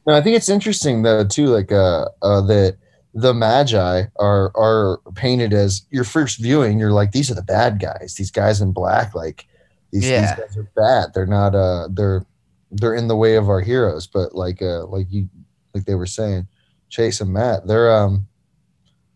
[0.07, 2.77] No, I think it's interesting though too, like uh, uh that
[3.15, 6.79] the Medjai are are painted as your first viewing.
[6.79, 8.15] You're like, these are the bad guys.
[8.15, 9.47] These guys in black, like
[9.93, 10.35] these, Yeah.
[10.37, 11.15] these guys are bad.
[11.15, 11.55] They're not.
[11.55, 12.25] Uh, they're
[12.73, 14.07] they're in the way of our heroes.
[14.07, 15.29] But like uh, like you
[15.75, 16.47] like they were saying,
[16.89, 18.27] Chase and Matt, they're um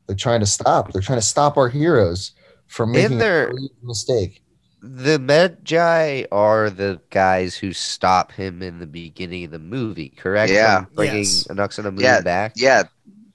[0.07, 0.93] they're trying to stop.
[0.93, 2.33] They're trying to stop our heroes
[2.67, 3.51] from And making a
[3.83, 4.43] mistake.
[4.83, 10.53] the Medjai are the guys who stop him in the beginning of the movie, correct?
[10.53, 10.85] Yeah.
[10.85, 11.47] From bringing Yes.
[11.49, 12.53] Anck-su-namun Yeah, back.
[12.57, 12.83] yeah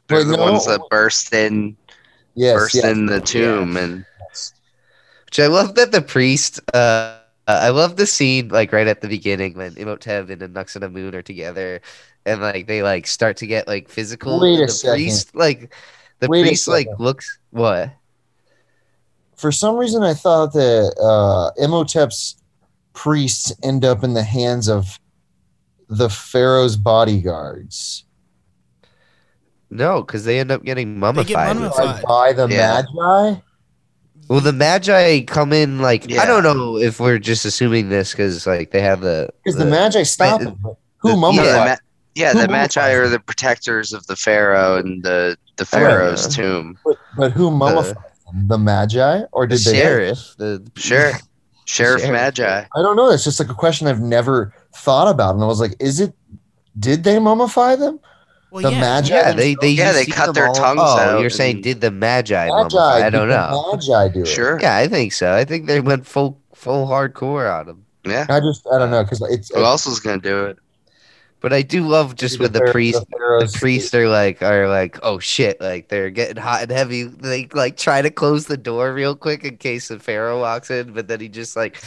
[0.07, 1.75] they're But the no- ones that burst in
[2.35, 4.05] Yes, burst yes, in the tomb and.
[5.25, 6.59] Which I love that the priest.
[6.73, 7.18] Uh,
[7.53, 11.81] I love the scene like right at the beginning when Imhotep and Anck-su-namun are together,
[12.25, 14.39] and like they like start to get like physical.
[14.39, 14.95] Wait and a the second.
[14.95, 15.73] priest like
[16.19, 17.91] the Wait priest like looks what?
[19.35, 22.35] for some reason I thought that uh, Imhotep's
[22.93, 24.99] priests end up in the hands of
[25.87, 28.03] the pharaoh's bodyguards
[29.69, 31.55] No, because they end up getting mummified.
[31.55, 32.03] mummified.
[32.03, 32.81] by the Yeah.
[32.93, 33.41] Medjai.
[34.29, 36.21] Well, the Medjai come in like Yeah.
[36.21, 39.65] I don't know if we're just assuming this because like they have the Because the,
[39.65, 40.55] Medjai stop him.
[40.63, 41.45] but Who the- mummified?
[41.45, 41.65] Yeah.
[41.65, 41.75] ma-
[42.15, 45.87] yeah, the Medjai are the protectors of the Pharaoh and the the Oh, yeah.
[45.87, 46.77] Pharaoh's tomb.
[46.85, 48.47] But, but who mummified them?
[48.47, 49.79] The Medjai, or the did they?
[49.79, 50.19] sheriff.
[50.37, 51.11] The Sure,
[51.65, 52.03] Sheriff Sheriff.
[52.35, 52.67] Medjai.
[52.75, 53.09] I don't know.
[53.09, 56.13] That's just like a question I've never thought about, and I was like, is it?
[56.77, 57.99] Did they mummify them?
[58.51, 58.81] Well, the yeah.
[59.01, 59.09] Medjai.
[59.09, 61.89] Yeah, they they Yeah, they cut their all- tongues oh, out you're saying did the
[61.91, 62.49] Medjai?
[62.49, 62.69] Medjai.
[62.69, 63.01] mummify?
[63.03, 63.73] I don't the know.
[63.75, 64.25] Medjai do it.
[64.27, 64.59] Sure.
[64.61, 65.33] Yeah, I think so.
[65.33, 67.85] I think they went full full hardcore on them.
[68.05, 68.25] Yeah.
[68.29, 70.57] I just I don't know because it's Who else is gonna do it?
[71.41, 74.67] But I do love just when the pharaoh- priest the pharaohs- priests are like are
[74.67, 78.57] like oh shit like they're getting hot and heavy they like try to close the
[78.57, 81.81] door real quick in case the pharaoh walks in but then he just like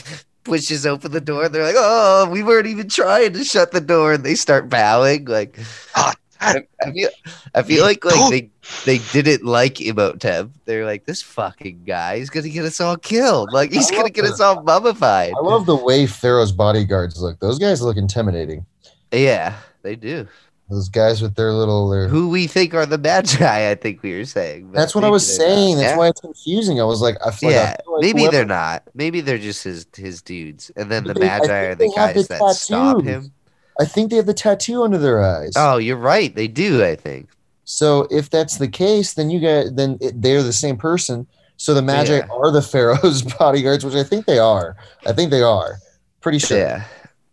[0.44, 4.14] pushes open the door they're like oh we weren't even trying to shut the door
[4.14, 5.58] and they start bowing like
[5.96, 7.08] Ah, I, I feel
[7.54, 8.50] I feel like like they
[8.84, 13.52] they didn't like Imhotep they're like this fucking guy he's gonna get us all killed
[13.52, 17.38] like he's gonna get the- us all mummified I love the way Pharaoh's bodyguards look.
[17.40, 18.66] Those guys look intimidating.
[19.12, 20.26] yeah they do
[20.70, 21.90] Those guys with their little.
[21.90, 23.68] Their, Who we think are the Medjai?
[23.70, 24.72] I think we were saying.
[24.72, 25.54] that's what I was they're not.
[25.54, 25.76] saying.
[25.76, 25.96] That's Yeah.
[25.98, 26.80] why it's confusing.
[26.80, 28.82] I was like, I feel like, I yeah, feel like maybe whoever- they're not.
[28.94, 31.92] Maybe they're just his his dudes, and then the But they- I Medjai are the
[31.94, 33.32] guys the that stop him.
[33.80, 35.52] I think they have the tattoo under their eyes.
[35.56, 36.34] Oh, you're right.
[36.34, 36.84] They do.
[36.84, 37.28] I think.
[37.64, 41.26] So if that's the case, then you get then it, they're the same person.
[41.56, 42.34] So the Medjai Yeah.
[42.34, 44.76] are the Pharaoh's bodyguards, which I think they are.
[45.06, 45.76] I think they are.
[46.20, 46.58] Pretty sure.
[46.58, 46.84] Yeah.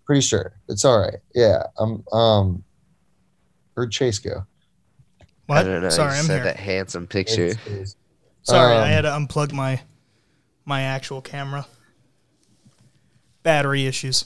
[0.06, 0.54] Pretty sure.
[0.70, 1.18] It's all right.
[1.36, 1.64] Yeah.
[1.78, 2.04] Um.
[2.12, 2.64] Um.
[3.74, 4.46] Where'd Chase go?
[5.48, 5.60] What?
[5.60, 5.90] I don't know.
[5.90, 6.44] Sorry, you I'm said here.
[6.46, 7.46] that handsome picture.
[7.48, 7.96] It's- it's-
[8.44, 9.82] Sorry, I Um, had to unplug my
[10.66, 11.68] my actual camera.
[13.44, 14.26] Battery issues,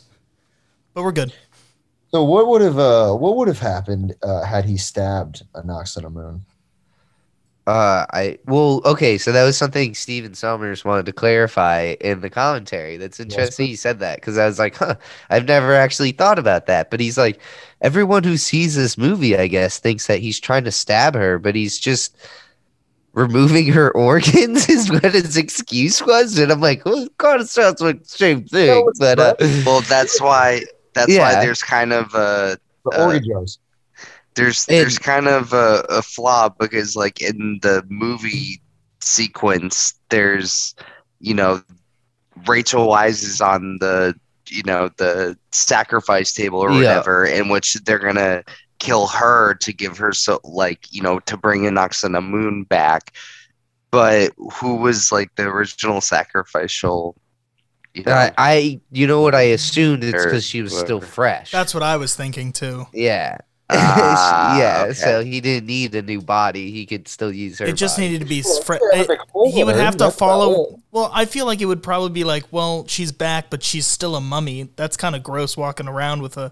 [0.94, 1.34] but we're good.
[2.14, 6.42] So what would have uh what would have happened uh, had he stabbed Anck-su-namun?
[7.66, 9.18] Uh, I well, okay.
[9.18, 12.98] So that was something Stephen Sommers wanted to clarify in the commentary.
[12.98, 13.68] That's interesting.
[13.68, 14.96] He said that because I was like, huh,
[15.30, 16.92] I've never actually thought about that.
[16.92, 17.40] But he's like,
[17.82, 21.56] everyone who sees this movie, I guess, thinks that he's trying to stab her, but
[21.56, 22.18] he's just
[23.14, 26.38] removing her organs is what his excuse was.
[26.38, 28.86] And I'm like, well, it kind of sounds like the same thing.
[28.86, 29.36] No, but uh,
[29.66, 30.64] Well, that's why.
[30.94, 31.20] That's Yeah.
[31.20, 33.20] why there's kind of a The Uh,
[34.36, 38.62] there's there's kind of a, a flaw because like in the movie
[39.00, 40.76] sequence there's
[41.20, 41.62] you know
[42.48, 44.16] Rachel Weisz is on the
[44.50, 46.78] you know the sacrifice table or Yeah.
[46.78, 48.44] whatever in which they're gonna
[48.80, 53.14] kill her to give her so like you know to bring Anck-su-namun back
[53.92, 57.16] but who was like the original sacrificial
[57.94, 61.52] you know I, I, you know what I assumed it's because she was still fresh.
[61.52, 62.88] That's what I was thinking too.
[62.94, 63.38] yeah.
[63.70, 64.94] Ah, yeah, okay.
[64.94, 66.70] so he didn't need a new body.
[66.70, 67.66] He could still use her.
[67.66, 68.10] It just body.
[68.10, 68.42] needed to be.
[68.46, 70.80] Well, Fre- yeah, it- he would have to follow.
[70.92, 74.16] Well, I feel like it would probably be like, well, she's back, but she's still
[74.16, 74.70] a mummy.
[74.76, 76.52] That's kind of gross walking around with a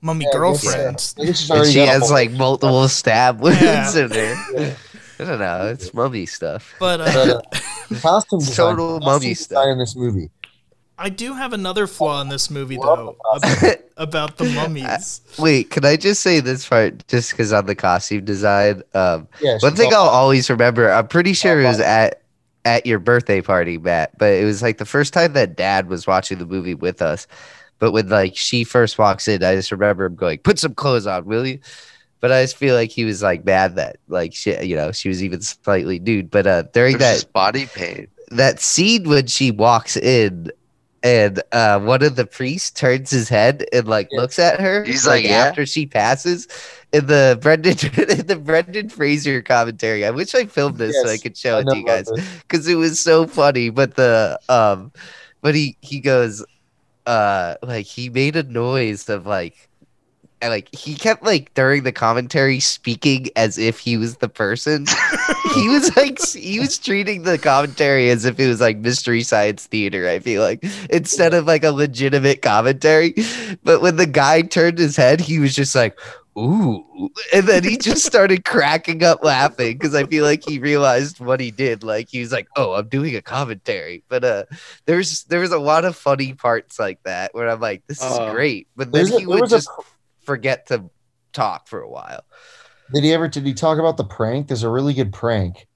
[0.00, 0.68] mummy Yeah, I guess so.
[0.70, 1.14] girlfriend.
[1.18, 3.96] I guess she's And she has like multiple stab wounds Yeah.
[4.04, 4.36] in there.
[4.54, 4.74] Yeah.
[5.18, 5.66] I don't know.
[5.66, 6.72] It's mummy stuff.
[6.78, 7.56] But uh, But,
[7.92, 9.66] uh, costume design, Total costume mummy design stuff.
[9.66, 10.30] in this movie.
[11.00, 15.22] I do have another flaw in this movie, Love though, about, about the mummies.
[15.38, 18.82] Wait, can I just say this part just because on the costume design?
[18.92, 22.20] Um, Yeah, one thing I'll always remember, I'm pretty sure it was at
[22.66, 26.06] at your birthday party, Matt, but it was like the first time that dad was
[26.06, 27.26] watching the movie with us.
[27.78, 31.06] But when like she first walks in, I just remember him going, "Put some clothes
[31.06, 31.60] on, will you?"
[32.20, 35.08] But I just feel like he was like mad that like she, you know, she
[35.08, 36.30] was even slightly nude.
[36.30, 40.50] But uh, during there's that body paint that scene when she walks in
[41.02, 44.20] and uh one of the priests turns his head and like Yeah.
[44.20, 46.48] looks at her He's like, "Yeah?" after she passes
[46.92, 47.72] in the Brendan
[48.18, 50.04] in the Brendan Fraser commentary.
[50.04, 52.12] I wish I filmed this so I could show I it to you guys
[52.48, 53.70] because it was so funny.
[53.70, 54.92] But the um
[55.42, 56.44] but he he goes
[57.06, 59.69] uh like he made a noise of like
[60.48, 64.86] like he kept like during the commentary speaking as if he was the person.
[65.54, 69.66] He was like he was treating the commentary as if it was like mystery science
[69.66, 73.14] theater i feel like instead of like a legitimate commentary.
[73.64, 75.98] But when the guy turned his head he was just like
[76.38, 81.18] ooh and then he just started cracking up laughing because i feel like he realized
[81.18, 81.82] what he did.
[81.82, 84.04] Like he was like oh i'm doing a commentary.
[84.08, 84.44] But uh
[84.86, 88.18] there's there was a lot of funny parts like that where i'm like this is
[88.18, 88.68] Uh, great.
[88.76, 89.68] But then There's a- he would a just
[90.22, 90.90] forget to
[91.32, 92.24] talk for a while
[92.92, 93.28] Did he ever?
[93.28, 94.48] Did he talk about the prank?
[94.48, 95.66] There's a really good prank.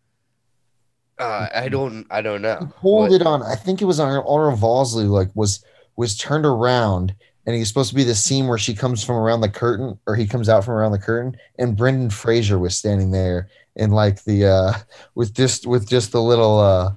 [1.19, 3.43] uh, i don't i don't know He pulled What- it on.
[3.43, 5.09] I think it was on Arnold Vosloo.
[5.09, 5.65] Like was
[5.97, 7.15] was turned around,
[7.47, 10.17] and he's supposed to be the scene where she comes from around the curtain, or
[10.17, 14.25] he comes out from around the curtain, and Brendan Fraser was standing there in like
[14.25, 14.73] the uh
[15.15, 16.91] with just with just the little uh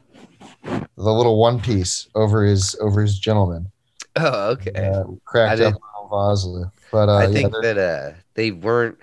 [0.63, 3.71] the little one piece over his over his gentleman.
[4.15, 6.71] oh okay Uh, cracked I up on Vosloo.
[6.91, 8.97] But uh, I think there- that uh, they weren't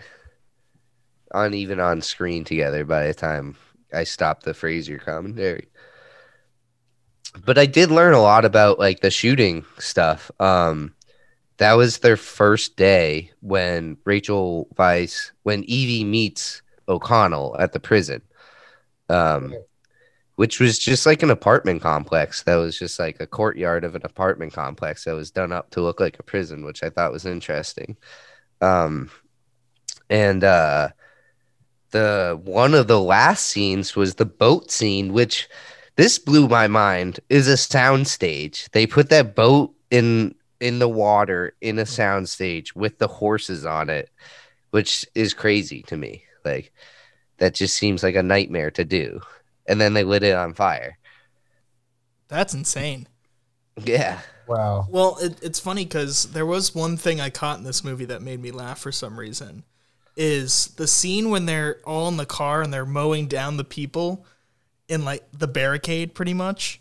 [1.32, 3.56] on even on screen together by the time
[3.92, 5.68] I stopped the Fraser commentary.
[7.44, 10.30] But I did learn a lot about like the shooting stuff.
[10.38, 10.94] Um,
[11.56, 18.22] that was their first day when Rachel Weisz, when Evie meets O'Connell at the prison,
[19.08, 19.54] um.
[20.36, 22.42] Which was just like an apartment complex.
[22.42, 25.80] That was just like a courtyard of an apartment complex that was done up to
[25.80, 27.96] look like a prison, which I thought was interesting.
[28.60, 29.10] Um,
[30.10, 30.88] and uh,
[31.90, 35.48] the one of the last scenes was the boat scene, which
[35.96, 37.20] this blew my mind.
[37.28, 38.68] Is a sound stage.
[38.72, 43.64] They put that boat in in the water in a sound stage with the horses
[43.64, 44.10] on it,
[44.70, 46.24] which is crazy to me.
[46.44, 46.72] Like
[47.38, 49.20] that just seems like a nightmare to do.
[49.66, 50.98] And then they lit it on fire.
[52.28, 53.06] That's insane.
[53.82, 54.20] Yeah.
[54.46, 54.86] wow.
[54.90, 58.22] Well, it, it's funny because there was one thing I caught in this movie that
[58.22, 59.64] made me laugh for some reason.
[60.16, 64.24] is the scene when they're all in the car and they're mowing down the people
[64.88, 66.80] in like the barricade pretty much.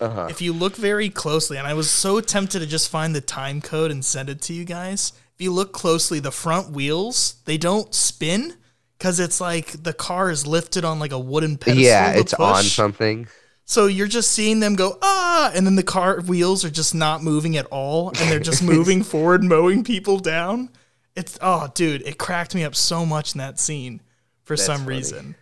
[0.00, 0.28] Uh-huh.
[0.30, 3.60] If you look very closely, and I was so tempted to just find the time
[3.60, 5.12] code and send it to you guys.
[5.34, 8.54] If you look closely, the front wheels, they don't spin
[8.98, 11.82] because it's like the car is lifted on like a wooden pedestal.
[11.84, 13.28] Yeah, it's on something.
[13.64, 17.22] So you're just seeing them go ah, and then the car wheels are just not
[17.22, 20.70] moving at all, and they're just moving forward, mowing people down.
[21.14, 24.00] It's oh, dude, it cracked me up so much in that scene
[24.44, 24.96] for That's some funny.
[24.96, 25.34] reason.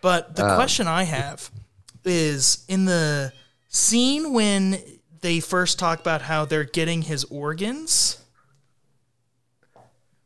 [0.00, 1.50] But the Um, question I have
[2.04, 3.32] is in the
[3.68, 4.82] scene when
[5.20, 8.16] they first talk about how they're getting his organs,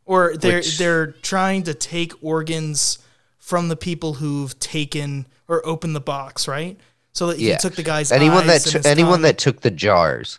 [0.07, 2.99] or they're Which- they're trying to take organs
[3.39, 6.79] from the people who've taken or opened the box, right?
[7.13, 7.59] So that he Yeah.
[7.59, 9.23] took the guy's Anyone eyes that t- anyone tongue.
[9.23, 10.39] that took the jars.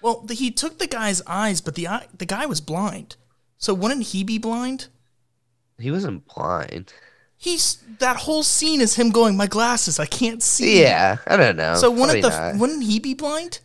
[0.00, 3.16] well, the, he took the guy's eyes, but the eye, the guy was blind.
[3.58, 4.86] So wouldn't he be blind?
[5.78, 6.92] He wasn't blind.
[7.36, 11.56] He's that whole scene is him going, "My glasses, I can't see." Yeah, I don't
[11.56, 11.74] know.
[11.76, 12.56] So wouldn't the not.
[12.56, 13.58] wouldn't he be blind?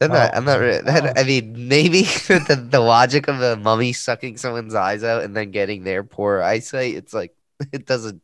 [0.00, 0.30] I'm not.
[0.32, 0.36] Oh.
[0.36, 0.60] I'm not.
[0.60, 1.12] re- Oh.
[1.16, 5.50] I mean, maybe the, the logic of a mummy sucking someone's eyes out and then
[5.50, 6.94] getting their poor eyesight.
[6.94, 7.34] It's like
[7.72, 8.22] it doesn't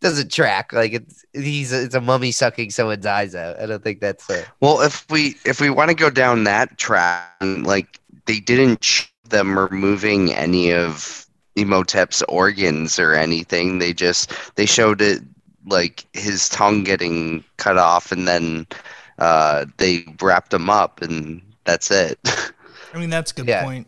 [0.00, 0.72] doesn't track.
[0.72, 3.60] Like it's he's it's a mummy sucking someone's eyes out.
[3.60, 6.76] I don't think that's a, Well, if we if we want to go down that
[6.78, 11.26] track, like they didn't show them removing any of
[11.56, 13.78] Imhotep's organs or anything.
[13.78, 15.22] They just they showed it
[15.68, 18.66] like his tongue getting cut off, and then
[19.18, 22.18] uh, they wrapped him up, and that's it.
[22.94, 23.64] I mean, that's a good Yeah.
[23.64, 23.86] point.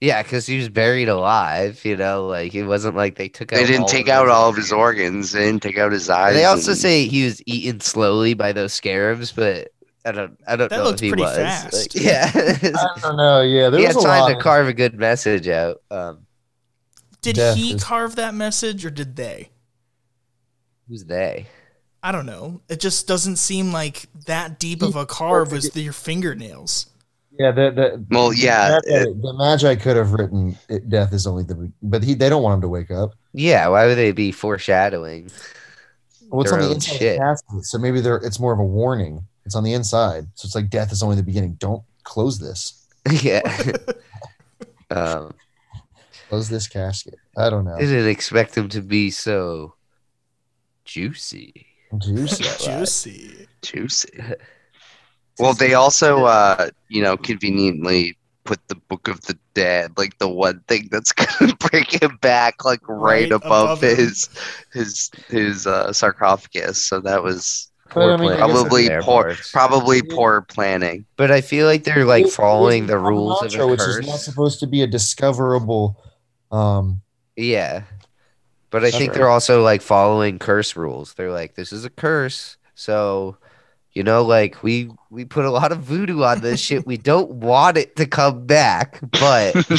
[0.00, 1.84] yeah, because he was buried alive.
[1.84, 3.56] You know, like it wasn't like they took out.
[3.56, 5.32] they didn't all take of out his all of his organs.
[5.32, 6.34] They didn't take out his eyes.
[6.34, 9.68] They also and- say he was eaten slowly by those scarabs, but
[10.04, 10.38] I don't.
[10.46, 11.36] I don't That know looked if he was.
[11.36, 11.72] fast.
[11.74, 13.42] Like, yeah, I don't know.
[13.42, 14.28] Yeah, there he was had a time lot.
[14.28, 15.82] to carve a good message out.
[15.90, 16.26] Um,
[17.22, 19.50] Did he is- carve that message or did they?
[20.88, 21.46] who's they?
[22.06, 22.60] I don't know.
[22.68, 26.86] It just doesn't seem like that deep of a carve was your fingernails.
[27.36, 31.26] yeah, the, the, Well, yeah, the, Medjai- the Medjai could have written it, "Death is
[31.26, 33.14] only the," but he they don't want him to wake up.
[33.32, 35.32] Yeah, why would they be foreshadowing?
[36.28, 37.12] Well, it's on the inside shit.
[37.14, 39.24] of the casket, so maybe there it's more of a warning.
[39.44, 41.54] It's on the inside, so it's like death is only the beginning.
[41.54, 42.86] Don't close this.
[43.20, 43.42] yeah.
[44.90, 45.34] um,
[46.28, 47.18] Close this casket.
[47.36, 47.76] I don't know.
[47.76, 49.74] didn't expect him to be so
[50.84, 51.66] juicy.
[52.04, 52.44] Juicy.
[52.64, 53.46] Juicy.
[53.62, 54.20] Juicy.
[55.38, 60.28] Well, they also, uh, you know, conveniently put the Book of the Dead, like the
[60.28, 64.28] one thing that's gonna bring him back, like right, Right above, above his
[64.72, 66.86] his his uh, sarcophagus.
[66.86, 69.50] So that was But, I mean, probably poor, parts.
[69.52, 70.14] probably Yeah.
[70.14, 71.04] poor planning.
[71.16, 74.06] But I feel like they're like following the is rules of Mantra, a which is
[74.06, 76.00] not supposed to be a discoverable.
[76.52, 77.02] Um,
[77.36, 77.82] Yeah.
[78.70, 81.14] But I think they're also like following curse rules.
[81.14, 82.56] They're like, this is a curse.
[82.74, 83.36] So,
[83.92, 86.86] you know, like we we put a lot of voodoo on this shit.
[86.86, 89.54] We don't want it to come back, but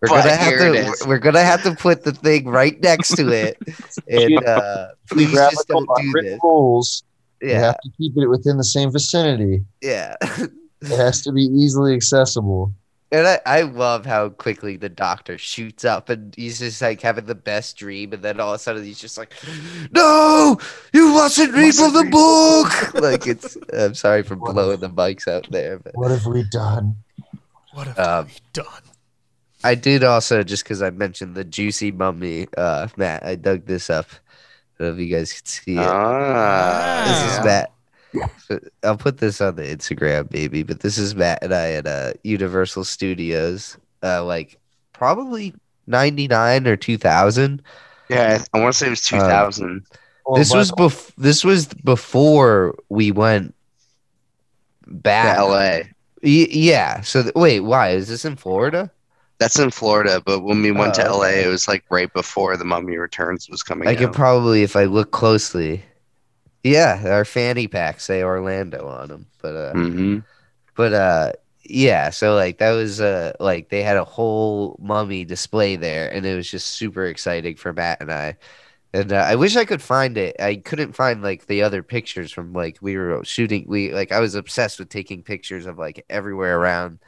[0.00, 1.00] we're But gonna have here it is.
[1.00, 3.56] to we're gonna have to put the thing right next to it.
[4.08, 6.38] And uh please just don't do this.
[6.42, 7.04] rules.
[7.40, 9.64] You have to keep it within the same vicinity.
[9.80, 10.16] yeah.
[10.84, 12.72] It has to be easily accessible.
[13.12, 17.26] And I, I love how quickly the doctor shoots up and he's just like having
[17.26, 19.34] the best dream and then all of a sudden he's just like
[19.92, 20.58] No!
[20.94, 22.94] You mustn't read from the book!
[23.02, 26.96] like it's I'm sorry for blowing the mics out there but What have we done?
[27.74, 28.82] What have Um, we done?
[29.62, 33.90] I did also just because I mentioned the juicy mummy uh Matt I dug this
[33.90, 34.06] up.
[34.80, 35.78] I don't know if you guys can see it.
[35.86, 37.71] Ah, this is Matt So,
[38.82, 42.12] I'll put this on the Instagram baby but this is Matt and I at uh
[42.22, 44.58] Universal Studios uh like
[44.92, 45.54] probably
[45.86, 47.62] 99 or 2000
[48.08, 48.44] yeah.
[48.52, 49.86] I want to say it was two thousand.
[50.26, 53.54] Well, this was bef- this was before we went
[54.86, 55.36] back.
[55.36, 55.78] to L.A.
[56.22, 57.00] Y- yeah.
[57.00, 58.90] So th- wait, why is this in Florida?
[59.38, 61.44] That's in Florida, but when we went to Oh, LA, okay.
[61.44, 63.98] it was like right before the Mummy Returns was coming I out.
[63.98, 65.82] could probably, if I look closely.
[66.62, 70.24] Yeah, our fanny packs say Orlando on them, but uh, hmm
[70.76, 71.32] but uh,
[71.64, 72.10] yeah.
[72.10, 76.36] So like that was uh, like they had a whole mummy display there, and it
[76.36, 78.36] was just super exciting for Matt and I.
[78.94, 80.36] And uh, I wish I could find it.
[80.40, 83.66] I couldn't find like the other pictures from like we were shooting.
[83.68, 87.00] We like I was obsessed with taking pictures of like everywhere around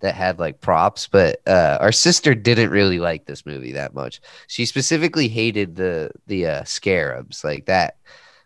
[0.00, 1.08] that had like props.
[1.08, 4.20] But uh, our sister didn't really like this movie that much.
[4.48, 7.96] She specifically hated the the uh, scarabs like that.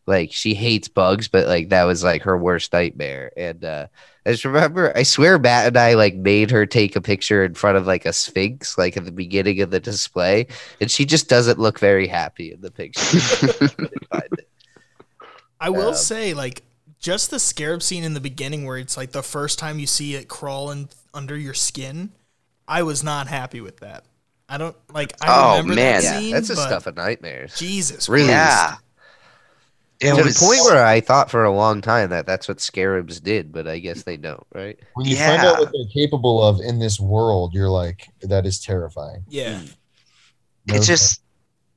[0.09, 3.32] Like she hates bugs, but like that was like her worst nightmare.
[3.36, 3.89] And uh,
[4.26, 7.55] I just remember, I swear, Matt and I like made her take a picture in
[7.55, 10.48] front of like a sphinx, like at the beginning of the display,
[10.80, 13.22] and she just doesn't look very happy in the picture.
[15.60, 16.62] I will Um, say, like,
[16.98, 20.14] just the scarab scene in the beginning, where it's like the first time you see
[20.14, 22.12] it crawling under your skin.
[22.66, 24.05] I was not happy with that.
[24.48, 25.14] I don't like.
[25.20, 26.02] I Oh, remember man.
[26.02, 27.52] that yeah, that's the stuff of nightmares.
[27.55, 28.28] Jesus, Really?
[28.28, 28.28] Christ.
[28.28, 28.76] Yeah.
[30.00, 32.60] It to was the point where I thought for a long time that that's what
[32.60, 34.78] scarabs did, but I guess they don't, right?
[34.94, 38.60] When you find out what they're capable of in this world, you're like, that is
[38.60, 39.24] terrifying.
[39.28, 39.66] Yeah, hmm.
[40.66, 41.22] No it's just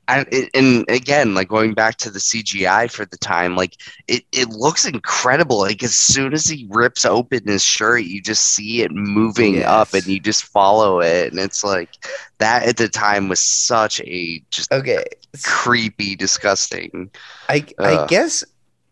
[0.08, 3.78] I, it, and again like going back to the cgi for the time like
[4.10, 8.48] it, it looks incredible like as soon as he rips open his shirt you just
[8.48, 11.90] see it moving up and you just follow it and it's like
[12.40, 15.06] that at the time was such a just Okay.
[15.44, 17.10] Creepy disgusting
[17.48, 18.08] I I uh.
[18.08, 18.44] guess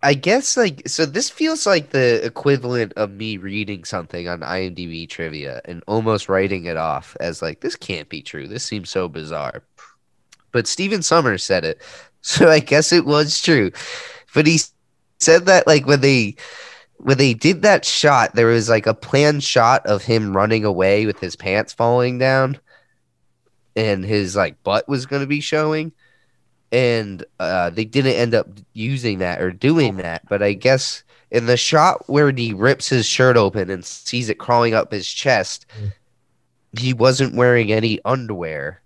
[0.01, 5.09] I guess like so this feels like the equivalent of me reading something on IMDb
[5.09, 8.47] trivia and almost writing it off as like this can't be true.
[8.47, 9.63] This seems so bizarre.
[10.53, 11.81] But Stephen Sommers said it.
[12.21, 13.71] So I guess it was true.
[14.35, 14.59] But he
[15.21, 16.35] said that like when they
[16.97, 21.05] when they did that shot there was like a planned shot of him running away
[21.05, 22.59] with his pants falling down
[23.77, 25.93] and his like butt was going to be showing
[26.71, 30.27] and uh, they didn't end up using that or doing that.
[30.29, 34.39] But I guess in the shot where he rips his shirt open and sees it
[34.39, 35.65] crawling up his chest,
[36.77, 38.81] he wasn't wearing any underwear.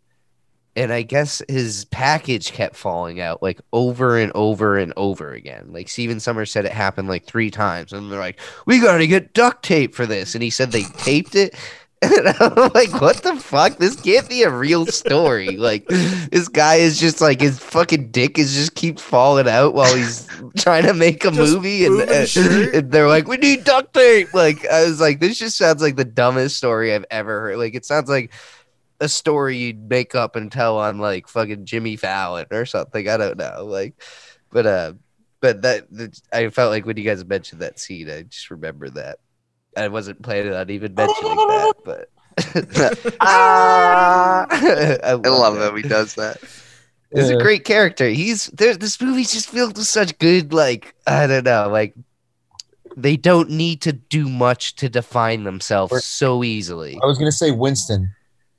[0.76, 5.68] And I guess his package kept falling out like over and over and over again.
[5.72, 7.94] Like Stephen Sommers said it happened like three times.
[7.94, 10.34] And they're like, we got to get duct tape for this.
[10.34, 11.56] And he said they taped it.
[12.14, 13.78] And I'm like, what the fuck?
[13.78, 15.58] This can't be a real story.
[15.58, 19.94] Like, this guy is just like his fucking dick is just keeps falling out while
[19.96, 20.28] he's
[20.58, 24.34] trying to make a Just movie, and, moving and they're like, we need duct tape.
[24.34, 27.58] Like, I was like, this just sounds like the dumbest story I've ever heard.
[27.58, 28.32] Like, it sounds like
[29.00, 33.08] a story you'd make up and tell on like fucking Jimmy Fallon or something.
[33.08, 33.66] I don't know.
[33.66, 33.96] Like,
[34.52, 34.94] but uh,
[35.42, 38.90] but that, that I felt like when you guys mentioned that scene, I just remember
[38.92, 39.20] that.
[39.78, 42.10] I wasn't planning on even mentioning that, but
[43.22, 46.38] ah I, i love that he does that
[47.16, 48.10] He's a great character.
[48.10, 48.74] He's there.
[48.76, 51.94] This movie's just filled with such good, like I don't know, like
[52.98, 56.98] they don't need to do much to define themselves Or- so easily.
[57.04, 58.12] I was gonna say Winston.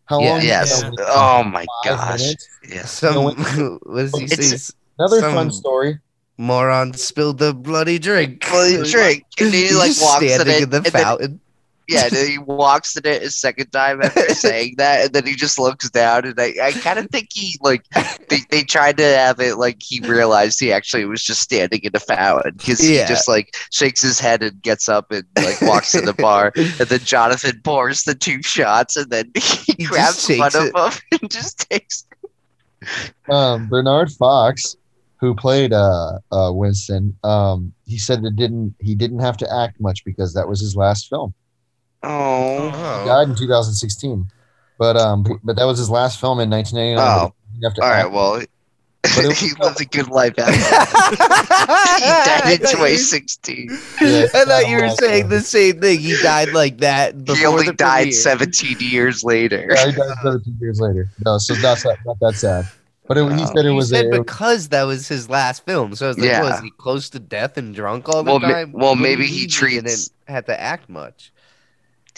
[0.05, 0.31] How Yeah.
[0.35, 0.43] long?
[0.43, 2.49] yes that oh my Five gosh minutes?
[2.69, 3.23] yes Some No,
[3.83, 4.75] what does he It's- say?
[5.01, 5.99] Another Some- fun story.
[6.37, 8.45] Moron spilled the bloody drink.
[8.49, 9.25] Bloody drink.
[9.41, 11.41] And he, He's like, just walks in standing it, in the and then- fountain.
[11.87, 15.27] Yeah, and then he walks in it a second time after saying that, and then
[15.27, 17.85] he just looks down, and I, I kind of think he like
[18.31, 21.91] they, they tried to have it like he realized he actually was just standing in
[21.95, 25.93] a fountain because he just like shakes his head and gets up and like walks
[25.93, 30.27] to the bar, and then Jonathan pours the two shots, and then he, He grabs
[30.27, 32.07] one shakes of them and just takes.
[33.29, 34.77] Um, Bernard Fox,
[35.25, 38.75] who played uh, uh, Winston, um, he said it didn't.
[38.79, 41.33] He didn't have to act much because that was his last film.
[42.03, 42.67] Oh,
[43.01, 44.27] He died in 2016,
[44.79, 46.99] but um, but that was his last film in 1989.
[46.99, 47.35] Oh.
[47.53, 48.05] He didn't have to all right.
[48.05, 48.13] act.
[48.13, 48.43] Well,
[49.17, 50.53] But it- he lived a good life after.
[50.53, 52.41] that.
[52.45, 53.71] he died in 2016.
[54.03, 56.01] Yeah, I thought you were saying the same thing.
[56.01, 57.15] He died like that.
[57.27, 58.13] He only the died premiere.
[58.13, 59.67] 17 years later.
[59.71, 61.09] Yeah, he died 17 years later.
[61.25, 62.67] No, so that's not, not that sad.
[63.07, 65.95] But it, he said it You was said a, because that was his last film.
[65.95, 66.43] So I was like, Yeah.
[66.43, 68.73] was he close to death and drunk all the Well, ma- time?
[68.73, 71.33] well, maybe you he mean treats- didn't have to act much.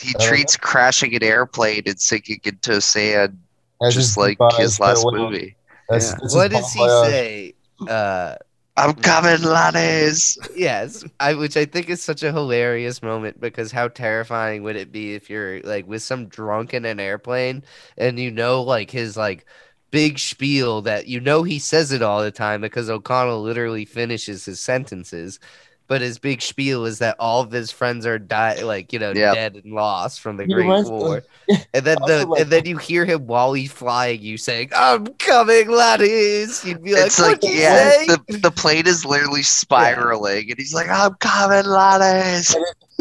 [0.00, 3.38] He Uh, treats crashing an airplane and sinking into sand
[3.82, 5.30] as just like goodbye, his last farewell.
[5.30, 5.56] movie.
[5.88, 6.38] That's, Yeah.
[6.38, 7.10] What does he voyage.
[7.10, 7.54] say?
[7.88, 8.36] Uh,
[8.78, 10.36] I'm coming, laddies.
[10.54, 14.92] yes, I which I think is such a hilarious moment because how terrifying would it
[14.92, 17.64] be if you're like with some drunk in an airplane
[17.96, 19.46] and you know like his like
[19.90, 24.44] big spiel that you know he says it all the time because O'Connell literally finishes
[24.44, 25.38] his sentences.
[25.88, 29.12] But his big spiel is that all of his friends are die like you know
[29.14, 29.34] Yep.
[29.34, 32.66] dead and lost from the He Great reminds- War, and then the like- and then
[32.66, 37.20] you hear him while he's flying, you saying, "I'm coming, laddies." You'd be like, It's
[37.20, 41.14] like, "What you yeah, say?" the, the plane is literally spiraling, and he's like, I'm
[41.20, 42.52] coming, laddies.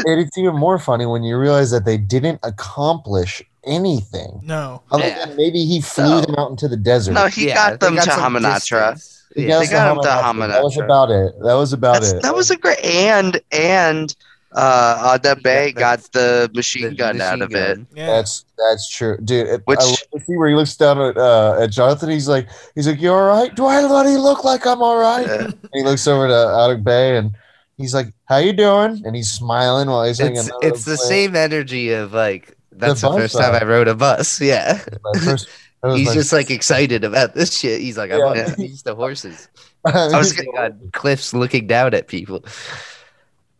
[0.06, 4.40] And it's even more funny when you realize that they didn't accomplish anything.
[4.44, 4.82] No.
[4.90, 5.26] Other Yeah.
[5.26, 6.20] than maybe he flew No.
[6.20, 7.12] them out into the desert.
[7.12, 9.02] No, he Yeah, got they them to Hamunaptra.
[9.34, 9.48] He Yeah.
[9.48, 11.34] got they us got him to That was about it.
[11.42, 12.22] That was about That's, it.
[12.22, 14.14] that was a great and and
[14.54, 17.78] uh, on that bay, Yeah, got the machine The gun out machine of it.
[17.94, 18.06] Yeah.
[18.06, 19.46] That's that's true, dude.
[19.48, 22.08] It, Which- I love to see where he looks down at uh, at Jonathan.
[22.08, 23.54] He's like, he's like, "You all right?
[23.54, 25.34] Do I bloody look like I'm all right?" Yeah.
[25.46, 27.32] And he looks over to Ardeth Bay and
[27.76, 30.38] he's like, "How you doing?" And he's smiling while he's hanging.
[30.38, 33.62] It's it's the same energy of like that's the, bus first time ride.
[33.62, 34.40] I rode a bus.
[34.40, 34.80] Yeah.
[35.02, 35.48] my first-
[35.94, 37.80] He's my- just like excited about this shit.
[37.80, 38.52] He's like, I'm Yeah.
[38.56, 39.48] on used to horses.
[39.84, 42.44] I was Sitting on cliffs looking down at people.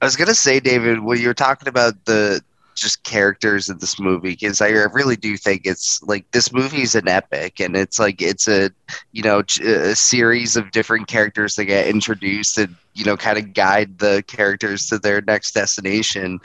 [0.02, 2.42] I was gonna say, David, when you were talking about the
[2.74, 6.94] just characters in this movie, because I really do think it's like this movie is
[6.94, 8.70] an epic, and it's like it's a
[9.12, 13.52] you know a series of different characters that get introduced and you know kind of
[13.52, 16.40] guide the characters to their next destination.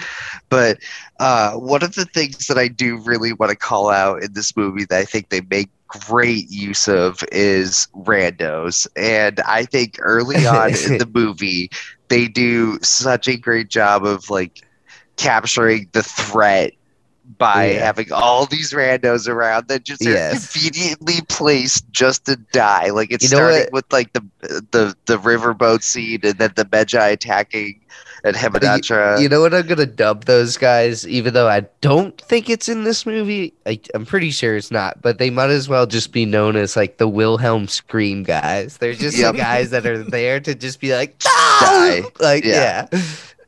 [0.50, 0.80] But
[1.20, 4.56] uh, one of the things that I do really want to call out in this
[4.56, 10.46] movie that I think they make great use of is randos, and I think early
[10.46, 11.72] on in the movie
[12.10, 14.62] they do such a great job of like
[15.16, 16.74] capturing the threat
[17.38, 17.86] by Yeah.
[17.86, 20.52] having all these randos around that just are Yes.
[20.52, 22.90] conveniently placed just to die.
[22.90, 23.74] Like it's You know starting what?
[23.74, 24.22] with like the
[24.72, 27.80] the the riverboat scene and then the Medjai attacking
[28.24, 29.20] and Hamunaptra.
[29.20, 32.84] you know what I'm gonna dub those guys, even though I don't think it's in
[32.84, 33.54] this movie.
[33.66, 36.76] I, I'm pretty sure it's not, but they might as well just be known as
[36.76, 38.78] like the Wilhelm scream guys.
[38.78, 39.34] They're just Yep.
[39.34, 41.18] the guys that are there to just be like
[41.62, 42.04] Die.
[42.20, 42.88] like Yeah.
[42.92, 43.02] yeah,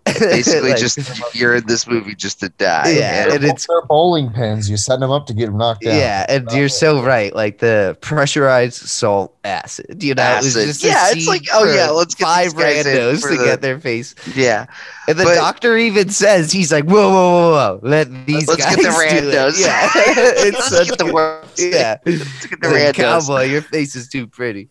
[0.06, 1.00] Basically, Like, just
[1.36, 2.90] you're in this movie just to die.
[2.90, 4.70] Yeah, And- and it's they're bowling pins.
[4.70, 5.96] You're setting them up to get them knocked down.
[5.98, 7.34] Yeah, and you're so right.
[7.34, 11.90] Like the pressurized salt acid, you know, it was just Yeah, it's like, oh, yeah,
[11.90, 14.14] let's get five in randos to the- get their face.
[14.36, 14.66] yeah.
[15.08, 18.64] And the But- doctor even says he's like, whoa, whoa, whoa, whoa, let these Let's
[18.64, 19.62] guys get the do it." randos.
[19.62, 21.60] Yeah, it's Let's such get the worst.
[21.60, 21.98] yeah.
[22.06, 22.94] Let's get the randos.
[22.96, 24.70] Cowboy, your face is too pretty.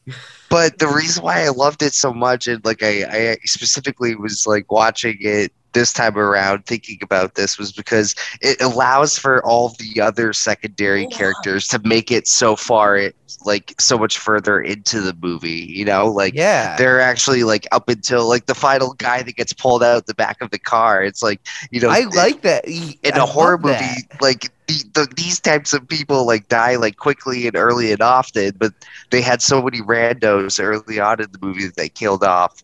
[0.53, 4.47] But the reason why I loved it so much, and like I, I specifically was
[4.47, 9.71] like watching it this time around, thinking about this, was because it allows for all
[9.79, 13.17] the other secondary characters to make it so far, it
[13.47, 15.65] like so much further into the movie.
[15.71, 19.55] You know, like Yeah, they're actually like up until like the final guy that gets
[19.55, 21.03] pulled out the back of the car.
[21.03, 22.67] It's like you know, I like that.
[22.69, 24.21] In I a horror movie, that.
[24.21, 28.53] like the, the, these types of people like die like quickly and early and often,
[28.59, 28.73] but
[29.11, 32.63] they had so many randos early on in the movie that they killed off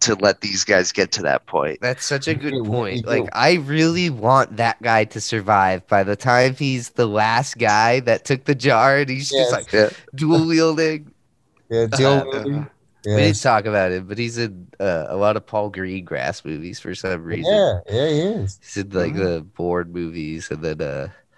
[0.00, 1.78] to let these guys get to that point.
[1.82, 3.06] That's such a good point.
[3.06, 5.86] Like, I really want that guy to survive.
[5.88, 9.50] By the time he's the last guy that took the jar, and he's Yes.
[9.50, 9.90] just like Yeah.
[10.14, 11.12] dual wielding.
[11.70, 12.66] Yeah, Jill Uh, Willoughby.
[13.04, 16.80] We didn't talk about him, but he's in uh, a lot of Paul Greengrass movies
[16.80, 17.54] for some reason.
[17.54, 18.58] Yeah, yeah, he is.
[18.60, 21.29] He's in like the Bourne movies, and then uh, I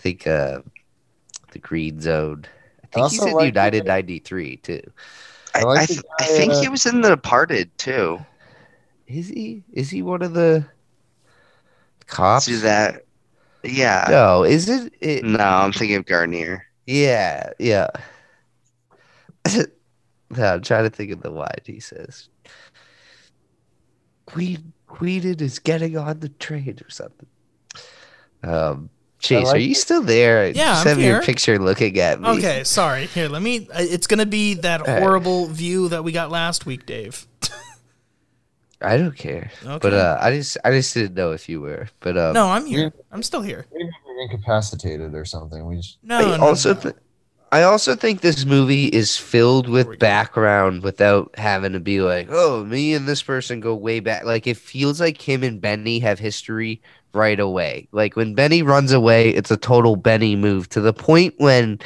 [0.00, 0.60] think uh,
[1.52, 2.46] the Green Zone.
[2.82, 4.82] I think he's in like United the- '93 too.
[5.54, 8.24] I, I like I, the th- I think uh, he was in The Departed too.
[9.06, 9.64] Is he?
[9.72, 10.64] Is he one of the
[12.06, 12.46] cops?
[12.46, 13.04] Do that.
[13.64, 14.06] Yeah.
[14.08, 14.94] No, is it?
[15.00, 16.66] it No, I'm thinking of Garnier.
[16.86, 17.88] Yeah, yeah.
[19.56, 19.64] no,
[20.44, 22.28] I'm trying to think of the line he says.
[24.26, 27.28] Queen Queenan is getting on the train or something.
[28.42, 28.90] Um
[29.20, 30.40] Chase, like are you still there?
[30.40, 32.28] I Yeah, just I'm have your picture looking at me.
[32.30, 33.06] Okay, sorry.
[33.06, 33.68] Here, let me.
[33.72, 34.98] uh, It's gonna be that Alright.
[35.02, 37.26] horrible view that we got last week, Dave.
[38.82, 39.50] I don't care.
[39.62, 39.78] Okay.
[39.78, 41.88] But uh I just I just didn't know if you were.
[42.00, 42.92] But um no, I'm here.
[43.12, 43.66] I'm still here.
[43.74, 45.66] Maybe we're incapacitated or something.
[45.66, 46.80] We just No, I no, also no.
[46.80, 46.92] thi-
[47.52, 52.64] I also think this movie is filled with background without having to be like, oh,
[52.64, 54.24] me and this person go way back.
[54.24, 56.80] Like it feels like him and Benny have history
[57.12, 57.88] right away.
[57.92, 61.80] Like when Benny runs away, it's a total Benny move to the point when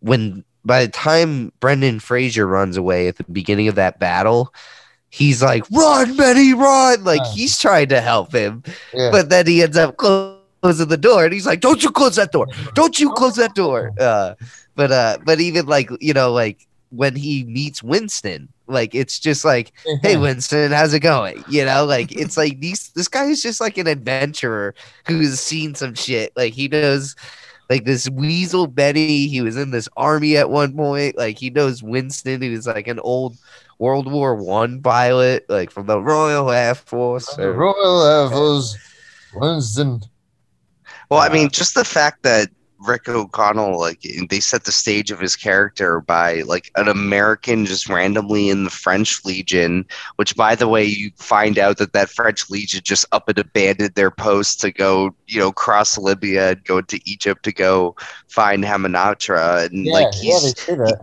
[0.00, 4.52] when by the time Brendan Fraser runs away at the beginning of that battle,
[5.10, 7.04] he's like, run, Benny, run.
[7.04, 8.62] Like he's trying to help him.
[8.92, 9.10] yeah.
[9.10, 12.32] But then he ends up closing the door and he's like, Don't you close that
[12.32, 12.46] door.
[12.74, 13.92] Don't you close that door.
[13.98, 14.34] Uh
[14.74, 19.44] but uh but even like you know, like when he meets Winston, like it's just
[19.44, 19.72] like,
[20.02, 21.42] Hey Winston, how's it going?
[21.48, 24.74] You know, like it's like these this guy is just like an adventurer
[25.06, 26.32] who's seen some shit.
[26.36, 27.16] Like he knows
[27.70, 31.16] like this weasel Benny, he was in this army at one point.
[31.18, 33.36] Like he knows Winston, who was like an old
[33.78, 37.26] World War One pilot, like from the Royal Air Force.
[37.36, 38.76] The or- Royal Air Force,
[39.34, 40.02] Winston.
[41.10, 42.48] Well, I Uh, mean, just the fact that
[42.80, 47.88] Rick O'Connell, like, they set the stage of his character by, like, an American just
[47.88, 49.86] randomly in the French Legion,
[50.16, 53.94] which, by the way, you find out that that French Legion just up and abandoned
[53.94, 57.96] their post to go, you know, cross Libya and go to Egypt to go
[58.28, 59.66] find Hamunaptra.
[59.66, 61.00] And, Yeah, like, he's, say that.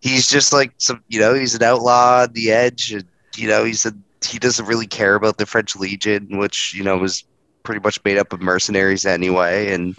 [0.00, 2.92] he's just like some, you know, he's an outlaw on the edge.
[2.92, 3.04] And,
[3.36, 3.94] you know, he's a
[4.24, 7.24] he doesn't really care about the French Legion, which you know was
[7.62, 9.98] pretty much made up of mercenaries anyway, and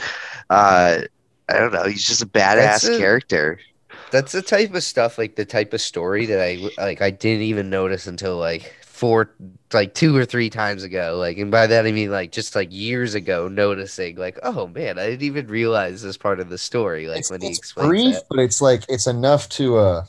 [0.53, 1.01] uh,
[1.49, 3.59] I don't know, he's just a That's badass a- character.
[4.11, 7.01] That's the type of stuff, like the type of story that I like.
[7.01, 9.31] I didn't even notice until like four,
[9.73, 11.15] like two or three times ago.
[11.17, 14.99] Like, and by that I mean like just like years ago, noticing like, oh man,
[14.99, 17.07] I didn't even realize this part of the story.
[17.07, 18.23] Like it's, when he it's explains brief, that.
[18.29, 20.05] but it's like it's enough to uh,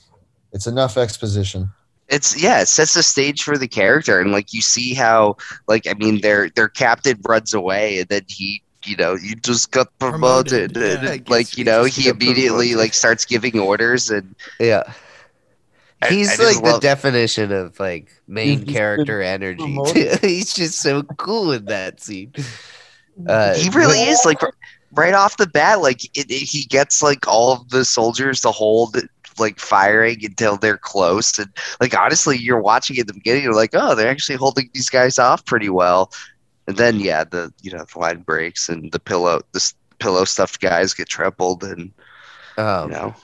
[0.52, 1.70] it's enough exposition.
[2.08, 5.34] it's yeah it sets the stage for the character and like you see how
[5.66, 9.70] like i mean their their captain runs away and then he you know you just
[9.70, 10.98] got promoted, Promoted, yeah.
[11.00, 12.76] and, I guess like you know he immediately promoted.
[12.78, 14.82] like starts giving orders and Yeah.
[16.02, 19.78] I- He's I like the love- definition of like main He's- he's character energy.
[20.20, 22.32] he's just so cool in that scene.
[23.28, 24.40] Uh, he really but- is like
[24.90, 28.50] right off the bat like it, it- he gets like all of the soldiers to
[28.50, 28.96] hold
[29.38, 31.48] like firing until they're close and
[31.80, 35.16] like honestly you're watching at the beginning you're like oh they're actually holding these guys
[35.16, 36.10] off pretty well
[36.66, 40.60] and then yeah the you know the line breaks and the pillow this pillow stuffed
[40.60, 41.92] guys get trampled and
[42.58, 43.14] Um, you know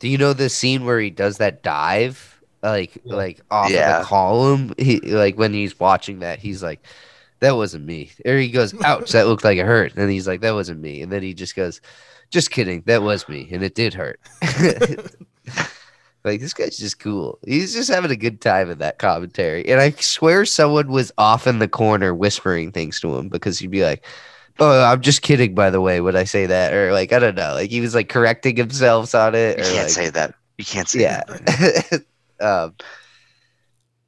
[0.00, 3.14] Do you know the scene where he does that dive, like Yeah.
[3.14, 3.98] like off Yeah.
[3.98, 4.72] of the column?
[4.78, 6.80] He like when he's watching that, he's like,
[7.40, 10.40] "That wasn't me." Or he goes, "Ouch, that looked like it hurt." And he's like,
[10.40, 11.80] "That wasn't me." And then he just goes,
[12.30, 14.18] "Just kidding, that was me, and it did hurt."
[16.24, 17.38] like this guy's just cool.
[17.44, 21.46] He's just having a good time in that commentary, and I swear someone was off
[21.46, 24.04] in the corner whispering things to him because he'd be like.
[24.58, 26.74] Oh, I'm just kidding, by the way, when I say that.
[26.74, 27.54] Or like, I don't know.
[27.54, 29.56] Like he was like correcting himself on it.
[29.56, 31.22] you can't like, say that you can't say yeah.
[31.26, 32.04] that
[32.40, 32.74] um,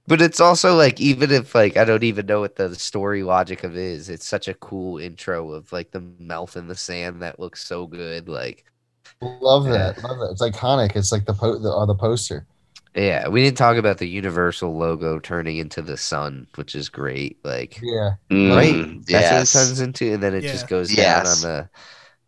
[0.06, 3.64] but it's also like even if like I don't even know what the story logic
[3.64, 7.40] of is, it's such a cool intro of like the mouth in the sand that
[7.40, 8.28] looks so good.
[8.28, 8.64] Like,
[9.40, 10.02] Love that.
[10.02, 10.28] Love that.
[10.32, 10.96] It's iconic.
[10.96, 12.46] It's like the po- the, uh, the poster.
[12.94, 17.38] yeah, we didn't talk about the Universal logo turning into the sun, which is great.
[17.44, 18.10] Like, Yeah.
[18.30, 18.74] right?
[18.74, 19.54] Mm, That's yes.
[19.54, 21.42] what it turns into, and then it just goes Yes.
[21.42, 21.68] down on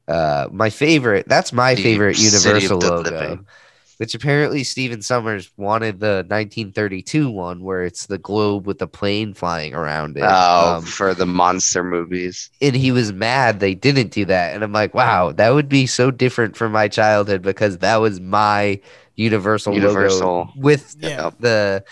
[0.09, 0.12] the.
[0.12, 1.27] Uh, my favorite.
[1.28, 3.10] That's my The favorite City of Universal the logo.
[3.10, 3.47] Living.
[3.98, 9.32] Which apparently Stephen Sommers wanted the 1932 one where it's the globe with the plane
[9.32, 10.24] flying around it.
[10.27, 14.55] oh Um, for the monster movies and he was mad they didn't do that.
[14.55, 18.20] And I'm like, wow, that would be so different from my childhood because that was
[18.20, 18.81] my
[19.14, 20.28] Universal, Universal.
[20.28, 21.31] logo with Yeah.
[21.40, 21.82] the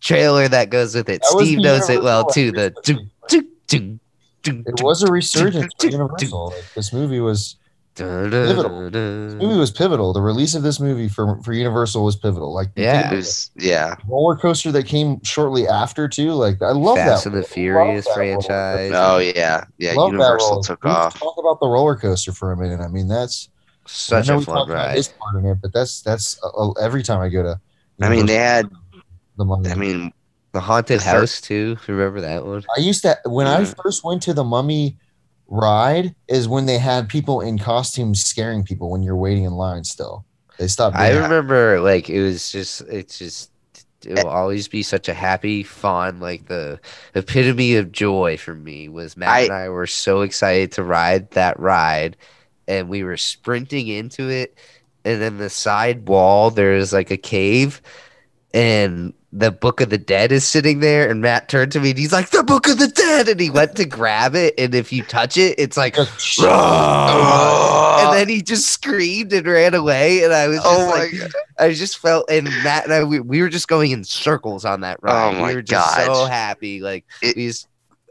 [0.00, 1.20] trailer that goes with it.
[1.22, 2.50] That Steve the knows it well too.
[2.50, 3.10] The resurgence.
[3.28, 4.00] ding, ding,
[4.42, 6.46] ding, It was a resurgence for ding, Universal.
[6.50, 7.57] Like, this movie was dun,
[7.98, 8.90] pivotal.
[8.90, 10.12] this movie was pivotal.
[10.12, 12.52] The release of this movie for for Universal was pivotal.
[12.54, 13.12] Like Yeah.
[13.12, 16.32] it was yeah roller coaster that came shortly after too.
[16.32, 17.32] Like I love Fast that.
[17.32, 18.92] and the Furious franchise.
[18.94, 22.52] oh yeah yeah Love universal roller- took Let's off Talk about the roller coaster for
[22.52, 22.80] a minute.
[22.80, 23.48] I mean, that's
[23.86, 24.96] Such I know a fun ride.
[24.96, 27.60] His part in it, but that's that's uh, uh, every time I go to.
[28.00, 28.70] i mean they had
[29.36, 29.70] the Mummy.
[29.70, 30.12] i mean
[30.52, 31.76] The haunted The third- house too.
[31.86, 32.64] Remember that one?
[32.76, 34.96] I used to when I first went to the Mummy
[35.48, 39.84] ride is when they had people in costumes scaring people when you're waiting in line.
[39.84, 40.24] Still,
[40.58, 40.96] they stopped.
[40.96, 41.22] I that.
[41.22, 43.50] remember like it was just it's just
[44.06, 46.78] it will always be such a happy, fun, like the
[47.14, 51.30] epitome of joy for me was Matt I- and I were so excited to ride
[51.32, 52.16] that ride
[52.68, 54.56] and we were sprinting into it
[55.04, 57.80] and then the side wall there's like a cave
[58.52, 61.98] and the book of the dead is sitting there and Matt turned to me and
[61.98, 64.90] he's like the book of the dead and he went to grab it and if
[64.90, 65.96] you touch it it's like
[66.40, 67.98] Oh.
[68.04, 71.30] and then he just screamed and ran away and I was just oh like god
[71.60, 74.80] I just felt, and Matt and I, we, we were just going in circles on
[74.82, 75.28] that oh ride.
[75.36, 76.80] Oh my we were just so happy.
[76.80, 77.66] Like It- we just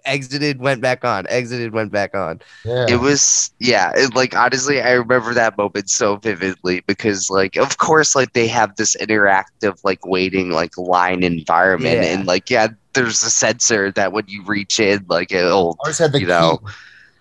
[0.07, 2.41] exited, went back on, exited, went back on.
[2.65, 2.85] Yeah.
[2.89, 7.77] it was yeah it, like honestly i remember that moment so vividly because like of
[7.77, 12.13] course like they have this interactive like waiting like line environment Yeah.
[12.13, 16.11] and like yeah there's a sensor that when you reach in like it'll Ours had
[16.13, 16.31] the you key.
[16.31, 16.59] know,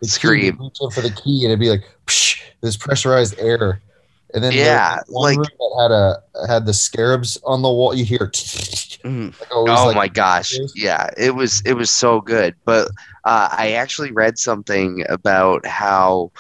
[0.01, 0.45] The scream.
[0.45, 3.81] you'd reach in for the key, and it'd be like Psh, this pressurized air.
[4.35, 7.95] And then Yeah, like- that had a had the scarabs on the wall.
[7.95, 8.31] You hear
[9.07, 9.35] Mhm.
[9.41, 10.53] like always, oh like, my gosh.
[10.75, 12.55] Yeah it was it was so good.
[12.65, 12.89] But
[13.25, 16.31] uh, i actually read something about how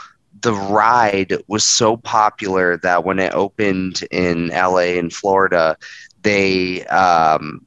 [0.43, 5.77] the ride was so popular that when it opened in la and florida
[6.23, 7.65] they um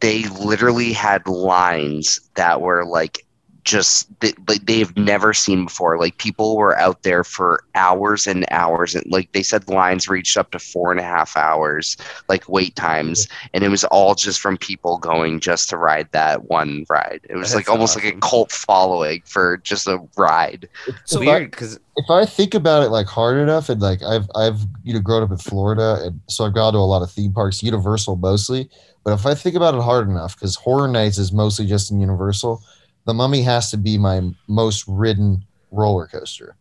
[0.00, 3.26] they literally had lines that were like
[3.64, 5.98] just that like they've never seen before.
[5.98, 10.36] Like people were out there for hours and hours, and like they said, lines reached
[10.36, 11.96] up to four and a half hours,
[12.28, 16.48] like wait times, and it was all just from people going just to ride that
[16.48, 17.20] one ride.
[17.28, 20.68] It was That's like almost like a cult following for just a ride.
[21.04, 24.60] So- weird because if I think about it like hard enough, and like I've I've
[24.82, 27.32] you know grown up in Florida, and so I've gone to a lot of theme
[27.32, 28.70] parks, Universal mostly.
[29.04, 32.00] But if I think about it hard enough, because Horror Nights is mostly just in
[32.00, 32.62] Universal,
[33.10, 36.54] the Mummy has to be my most ridden roller coaster.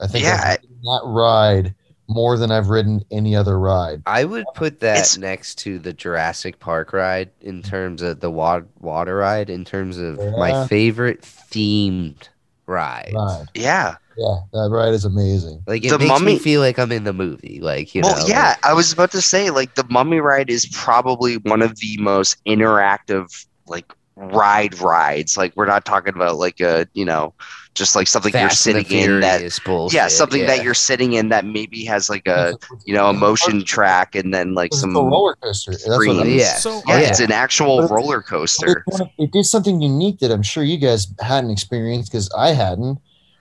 [0.00, 0.38] I think Yeah.
[0.44, 1.74] I've ridden that ride
[2.08, 4.02] more than I've ridden any other ride.
[4.04, 8.30] I would put that It's- next to the Jurassic Park ride in terms of the
[8.30, 9.48] water water ride.
[9.48, 10.32] In terms of Yeah.
[10.36, 12.28] my favorite themed
[12.66, 13.12] ride.
[13.14, 13.94] Ride, Yeah.
[14.18, 15.62] yeah, that ride is amazing.
[15.66, 17.60] Like it The makes Mummy- me feel like I'm in the movie.
[17.62, 18.26] Like you well, know.
[18.26, 21.78] yeah, like- I was about to say like the Mummy ride is probably one of
[21.78, 25.36] the most interactive like ride rides.
[25.36, 27.34] Like we're not talking about like a you know
[27.74, 30.46] just like something you're Fast and the sitting in that Furious bullshit, yeah something yeah.
[30.46, 34.32] that you're sitting in that maybe has like a you know a motion track and
[34.32, 35.72] then like some roller coaster.
[35.72, 36.20] That's what screens.
[36.20, 36.42] it is.
[36.42, 36.54] Yeah.
[36.54, 37.08] So yeah, Yeah.
[37.08, 38.84] it's an actual But- roller coaster.
[38.86, 42.98] It, it did something unique that I'm sure you guys hadn't experienced because I hadn't.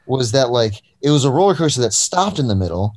[0.07, 2.95] Was that like it was a roller coaster that stopped in the middle?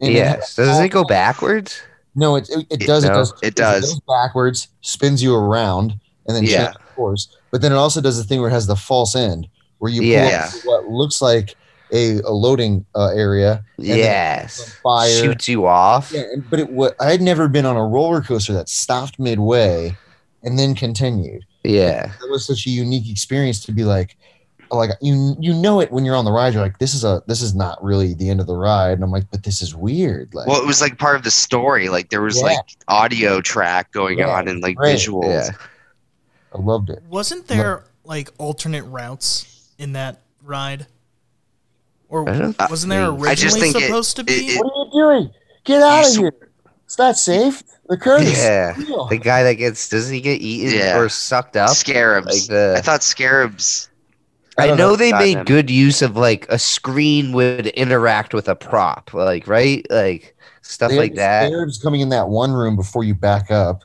[0.00, 0.56] and it Yes.
[0.56, 1.82] Doesn't it go backwards?
[2.14, 3.04] No, it it, it It- does.
[3.04, 3.34] It no, does.
[3.42, 3.82] it does.
[3.82, 5.94] goes backwards, spins you around,
[6.26, 6.64] and then Yeah.
[6.72, 7.36] changes course.
[7.50, 9.48] But then it also does the thing where it has the false end,
[9.78, 10.50] where you pull Yeah.
[10.64, 11.54] what looks like
[11.92, 14.74] a, a loading uh, area, Yes.
[14.82, 15.08] fire.
[15.10, 16.12] Shoots you off.
[16.14, 16.68] Yeah, but it
[17.00, 19.96] I had never been on a roller coaster that stopped midway
[20.42, 21.44] and then continued.
[21.64, 22.06] Yeah.
[22.20, 24.16] That was such a unique experience to be like,
[24.70, 26.54] like you you know it when you're on the ride.
[26.54, 29.02] You're like, this is a this is not really the end of the ride, and
[29.02, 30.32] I'm like, but this is weird.
[30.32, 31.88] Like, Well, it was like part of the story.
[31.88, 32.44] Like there was Yeah.
[32.44, 34.96] like audio track going Yeah, on and like great.
[34.96, 35.50] visuals.
[36.52, 36.58] Yeah.
[36.60, 37.02] I loved it.
[37.08, 40.86] wasn't there like alternate routes in that ride?
[42.08, 44.32] Or I don't wasn't there originally I just think it- supposed to be?
[44.32, 45.30] it- What are you doing?
[45.64, 46.32] Get out of You here!
[46.86, 47.62] It's not safe.
[47.88, 48.74] The curve Yeah.
[48.76, 49.06] real.
[49.06, 50.98] The guy that gets doesn't he get eaten Yeah.
[50.98, 51.70] or sucked up?
[51.70, 52.26] Scarabs.
[52.26, 53.88] Like the I thought scarabs.
[54.58, 54.96] I I, don't know, know.
[54.96, 55.44] they Got made him.
[55.44, 60.88] good use of like a screen would interact with a prop, like right, like stuff
[60.90, 61.46] They had like that.
[61.48, 63.84] Scarabs coming in that one room before you back up.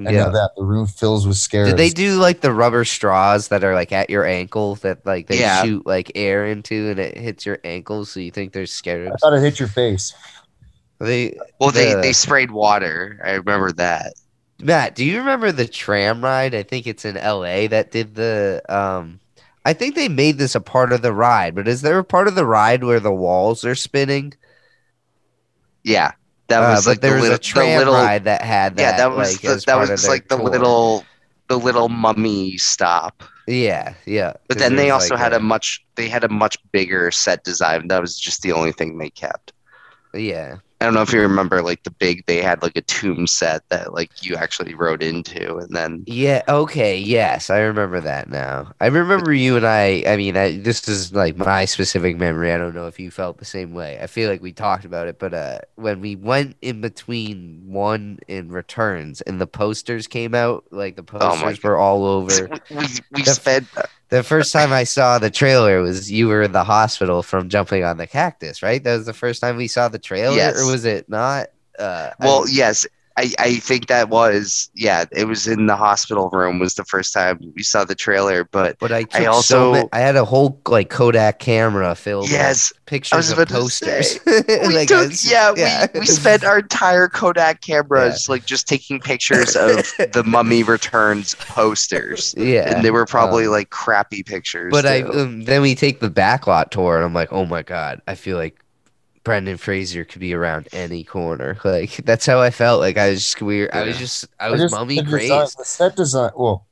[0.00, 0.24] I Yeah.
[0.24, 1.70] know that the room fills with scarabs.
[1.70, 5.26] Did they do like the rubber straws that are like at your ankle that like
[5.28, 5.62] they Yeah.
[5.62, 9.08] shoot like air into and it hits your ankle so you think there's scared.
[9.12, 10.12] I thought it hit your face.
[10.98, 13.20] They Well, they, The- they sprayed water.
[13.24, 14.14] I remember that.
[14.60, 16.54] Matt, do you remember the tram ride?
[16.54, 19.18] I think it's in LA that did the um
[19.64, 22.26] I think they made this a part of the ride, but is there a part
[22.26, 24.34] of the ride where the walls are spinning?
[25.84, 26.12] Yeah,
[26.48, 28.82] that Uh, was like there the was little, a tram little ride that had that.
[28.82, 30.50] yeah, that was like, the, that was like the tour.
[30.50, 31.04] little
[31.48, 33.22] the little mummy stop.
[33.46, 34.34] Yeah, yeah.
[34.48, 37.88] But then they also like, had a much they had a much bigger set design.
[37.88, 39.52] That was just the only thing they kept.
[40.14, 40.58] yeah.
[40.82, 43.62] I don't know if you remember like the big they had like a tomb set
[43.68, 46.42] that like you actually rode into and then Yeah.
[46.48, 46.98] Okay.
[46.98, 48.72] Yes, I remember that now.
[48.80, 50.02] I remember you and I.
[50.08, 52.52] I mean, I, this is like my specific memory.
[52.52, 54.00] I don't know if you felt the same way.
[54.02, 58.18] I feel like we talked about it, but uh, when we went in between one
[58.28, 62.48] and returns, and the posters came out, like the Oh posters were all over.
[62.70, 63.68] we we, we The- spent
[64.12, 67.82] The first time I saw the trailer was you were in the hospital from jumping
[67.82, 68.84] on the cactus, right?
[68.84, 70.60] That was the first time we saw the trailer, Yes.
[70.60, 71.46] or was it not?
[71.78, 72.86] Uh, I- well yes
[73.16, 77.12] I, I think that was yeah it was in the hospital room was the first
[77.12, 80.24] time we saw the trailer but but I, I so also- ma- I had a
[80.24, 84.20] whole like Kodak camera filled with yes pictures of posters.
[84.22, 88.68] say, we Like, took, it's- yeah, We, we spent our entire Kodak cameras like just
[88.68, 89.76] taking pictures of
[90.12, 92.74] the Mummy Returns posters, yeah.
[92.74, 94.70] and they were probably Um, like crappy pictures.
[94.70, 98.02] But I um, then we take the backlot tour, and I'm like, oh my god,
[98.06, 98.61] I feel like
[99.24, 101.56] Brendan Fraser could be around any corner.
[101.64, 102.80] Like that's how I felt.
[102.80, 103.70] Like I was just weird.
[103.72, 105.58] I was just I I was just- mummy the design- crazed.
[105.58, 106.30] the set design.
[106.36, 106.66] Well,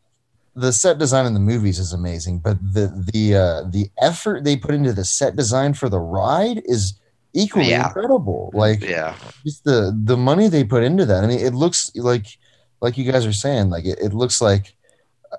[0.56, 4.56] the set design in the movies is amazing, but the the uh, the effort they
[4.56, 6.94] put into the set design for the ride is
[7.32, 7.86] equally Yeah.
[7.86, 8.51] incredible.
[8.52, 9.14] Like yeah,
[9.44, 11.22] just the the money they put into that.
[11.22, 12.27] I mean, it looks like
[12.81, 14.74] like you guys are saying, like it, it looks like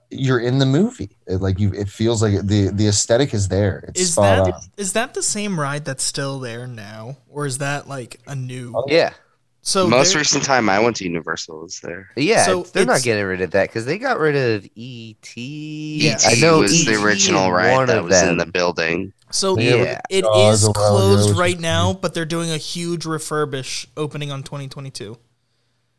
[0.10, 1.18] you're in the movie.
[1.28, 3.86] It, like you, it feels like the the aesthetic is there.
[3.90, 4.62] It's Is spot that on.
[4.78, 8.74] is that the same ride that's still there now, or is that like a new?
[8.76, 9.14] Oh, Yeah,
[9.62, 12.10] So most recent time I went to Universal was there.
[12.16, 12.46] yeah.
[12.46, 15.38] So they're not getting rid of that because they got rid of ET.
[15.38, 16.18] Yeah.
[16.26, 16.92] I know was E.T.
[16.96, 19.14] the original ride that of was in the building.
[19.30, 20.02] So Yeah.
[20.10, 24.44] it Jaws is around closed right now, but they're doing a huge refurbish opening on
[24.44, 25.18] 2022.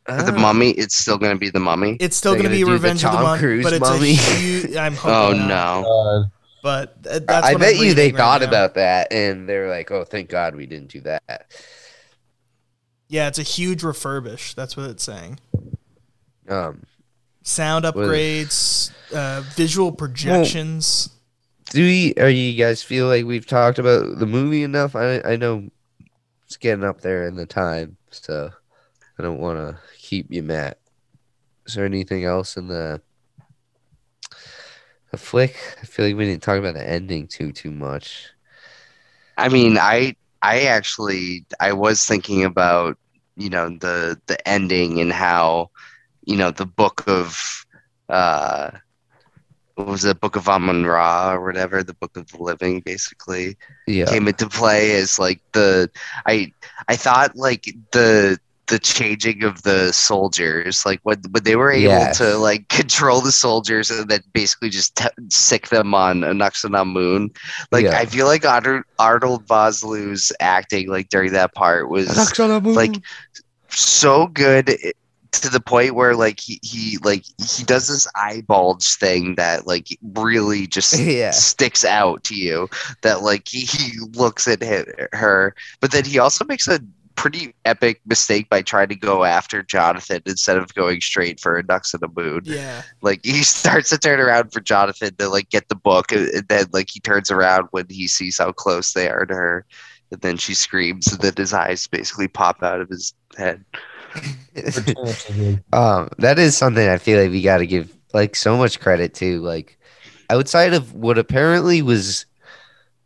[0.07, 0.39] But the Oh.
[0.39, 1.97] Mummy, it's still going to be the Mummy.
[2.01, 3.73] It's still going to gonna be do the Revenge of the Tom Mummy, Cruise but
[3.75, 4.11] it's Mummy.
[4.11, 4.77] a huge.
[4.77, 5.81] I'm hoping Oh not.
[5.83, 6.25] no!
[6.63, 8.49] But th- that's I what bet I'm you they right thought now.
[8.49, 11.53] about that and they're like, "Oh, thank God we didn't do that."
[13.09, 14.55] Yeah, it's a huge refurbish.
[14.55, 15.39] That's what it's saying.
[16.49, 16.83] Um,
[17.43, 21.11] Sound Well- upgrades, uh, visual projections.
[21.71, 22.15] do we?
[22.19, 24.95] Are you guys feel like we've talked about the movie enough?
[24.97, 25.69] I I know
[26.47, 28.51] it's getting up there in the time, so
[29.23, 30.81] I don't want to keep you, Matt.
[31.65, 33.01] Is there anything else in the
[35.13, 35.57] the flick?
[35.81, 38.31] I feel like we didn't talk about the ending too too much.
[39.37, 42.99] I mean, I I actually I was thinking about
[43.37, 45.71] you know the the ending and how
[46.27, 47.65] you know the book of
[48.09, 48.71] uh
[49.77, 53.57] what was it book of Amun Ra or whatever the book of the living basically
[53.87, 55.91] Yeah, came into play as like the
[56.27, 56.53] I
[56.89, 58.39] I thought like the
[58.73, 62.17] the changing of the soldiers like when when they were able Yes.
[62.19, 67.37] to like control the soldiers and then basically just t- sick them on Anck-su-namun
[67.71, 67.99] like Yeah.
[67.99, 72.09] I feel like Arnold, Arnold Vosloo's acting like during that part was
[72.65, 72.95] like
[73.69, 74.93] so good eh,
[75.33, 77.25] to the point where like he, he like
[77.55, 81.31] he does this eye bulge thing that like really just Yeah.
[81.33, 82.69] sticks out to you
[83.03, 86.81] that like he, he looks at hi- her but then he also makes a
[87.17, 91.67] pretty epic mistake by trying to go after jonathan instead of going straight for a
[91.67, 92.83] ducks in the moon Yeah.
[93.01, 96.49] like he starts to turn around for jonathan to like get the book and and
[96.49, 99.67] then like he turns around when he sees how close they are to her
[100.11, 103.65] and then she screams and then his eyes basically pop out of his head
[105.73, 109.15] um, that is something I feel like we got to give like so much credit
[109.15, 109.41] to.
[109.41, 109.79] Like
[110.31, 112.27] outside of what apparently was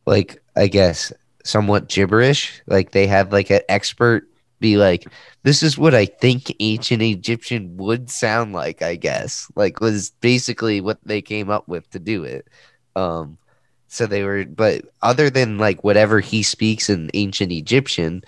[0.04, 1.12] like, I guess
[1.46, 2.62] somewhat gibberish.
[2.66, 4.28] Like they had like an expert
[4.60, 5.06] be like,
[5.42, 10.80] "This is what I think ancient Egyptian would sound like." I guess like was basically
[10.80, 12.48] what they came up with to do it.
[12.96, 13.38] Um,
[13.88, 18.22] so they were, but other than like whatever he speaks in ancient Egyptian,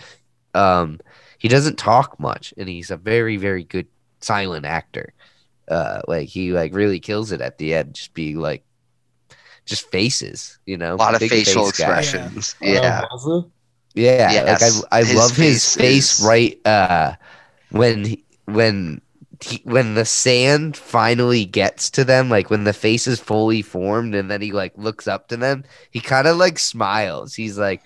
[0.54, 1.00] um,
[1.38, 3.86] he doesn't talk much, and he's a very, very good
[4.20, 5.12] silent actor.
[5.68, 8.64] Uh, like he like really kills it at the end, just being like,
[9.68, 11.98] just faces, you know, a lot of facial face guy.
[11.98, 13.04] expressions yeah
[13.94, 17.14] Yeah, Yes, like I, I his love his face face is- right uh
[17.70, 19.00] when he, when
[19.40, 24.14] he, when the sand finally gets to them, like when the face is fully formed,
[24.14, 27.34] and then he like looks up to them, he kind of like smiles.
[27.34, 27.82] He's like,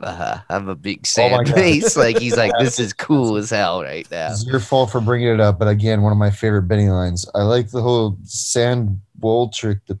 [0.00, 1.54] uh, "I'm a big Oh sand God.
[1.54, 5.00] face." like he's like, "This is cool as hell right now." It's your fault for
[5.00, 7.26] bringing it up, but again, one of my favorite Benny lines.
[7.34, 9.98] I like the whole sand bowl trick, the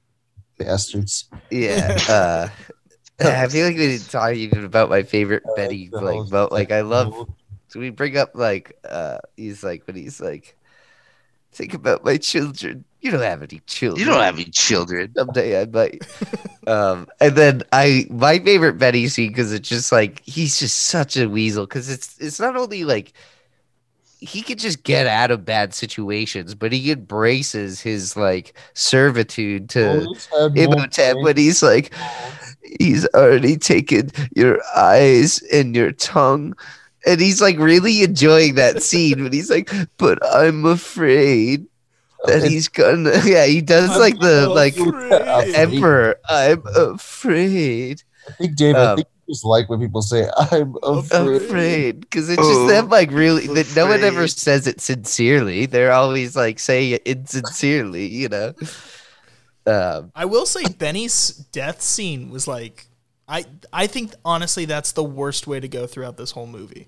[0.58, 1.28] bastards.
[1.50, 1.98] Yeah.
[2.08, 2.48] Uh,
[3.18, 6.14] I feel like we didn't talk even about my favorite I like Benny the like,
[6.16, 7.14] whole- but like I love
[7.68, 10.54] So we bring up like uh he's like when he's like
[11.52, 12.84] think about my children.
[13.00, 14.00] You don't have any children.
[14.00, 16.02] you don't have any children someday I might.
[16.66, 21.16] um and then I my favorite Benny scene because it's just like he's just such
[21.16, 23.14] a weasel because it's it's not only like
[24.26, 30.06] he could just get out of bad situations, but he embraces his like servitude to
[30.54, 31.92] Imhotep when he's like
[32.80, 36.54] he's already taken your eyes and your tongue.
[37.06, 41.66] And he's like really enjoying that scene, but he's like, but I'm afraid
[42.24, 44.76] that he's gonna yeah, he does I'm like the like
[45.54, 46.16] emperor.
[46.28, 48.02] I'm afraid.
[48.28, 51.42] I think Dave, I um, think you just like when people say I'm afraid.
[51.42, 52.00] Afraid.
[52.00, 55.66] Because it's Oh, just them like really that no one ever says it sincerely.
[55.66, 58.54] They're always like saying it insincerely, you know.
[59.66, 62.86] Um I will say Benny's death scene was like
[63.28, 66.86] I I think honestly that's the worst way to go throughout this whole movie.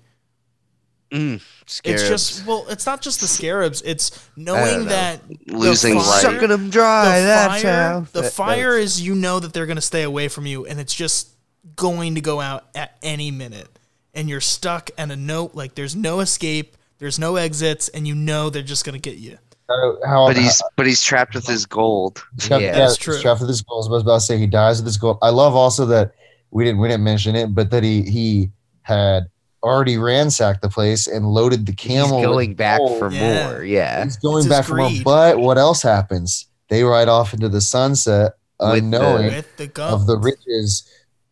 [1.11, 2.01] mm, scarabs.
[2.01, 3.81] It's just well, it's not just the scarabs.
[3.81, 4.55] It's know.
[4.55, 7.19] knowing that losing fire- life sucking them dry.
[7.19, 7.99] the that's fire, how.
[8.13, 10.65] the that- fire that's- is you know that they're going to stay away from you,
[10.65, 11.27] and it's just
[11.75, 13.67] going to go out at any minute,
[14.13, 14.89] and you're stuck.
[14.97, 18.85] And a note like there's no escape, there's no exits, and you know they're just
[18.85, 19.37] going to get you.
[19.69, 23.03] How, how, but he's but he's trapped with his gold he's got- Yeah, that's he's
[23.05, 23.21] true.
[23.21, 23.85] trapped with this goal.
[23.85, 25.19] I was about to say he dies with this goal.
[25.21, 26.13] I love also that
[26.49, 28.49] we didn't we didn't mention it, but that he he
[28.81, 29.25] had
[29.61, 32.17] already ransacked the place and loaded the camel.
[32.19, 32.97] with going back gold.
[32.97, 33.47] for Yeah.
[33.51, 33.63] more.
[33.63, 34.03] Yeah.
[34.05, 34.89] He's going It's back for more.
[35.03, 36.47] But what else happens?
[36.69, 40.83] They ride off into the sunset, With the- unknowing With the gun of the riches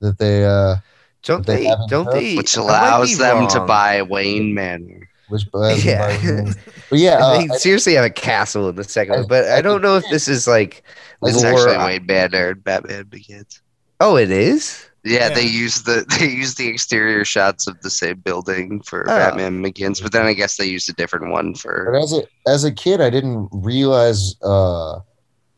[0.01, 0.75] that they uh
[1.23, 1.71] Don't They they?
[1.89, 2.35] Don't done- they?
[2.35, 5.43] which allows be them to buy Wayne Manor which
[5.83, 6.53] Yeah.
[6.89, 9.57] but yeah, uh, they seriously have a castle in the second I- one, but I
[9.57, 10.83] I don't know if this is like
[11.23, 11.51] it's lore.
[11.51, 13.61] actually Wayne Manor and Batman Begins
[13.99, 14.83] Oh, it is.
[15.03, 15.59] Yeah, they Yeah.
[15.63, 19.17] used the they used the exterior shots of the same building for Oh.
[19.17, 21.95] Batman Begins, but then I guess they used a different one But for.
[21.97, 24.99] as a as a kid, I didn't realize uh,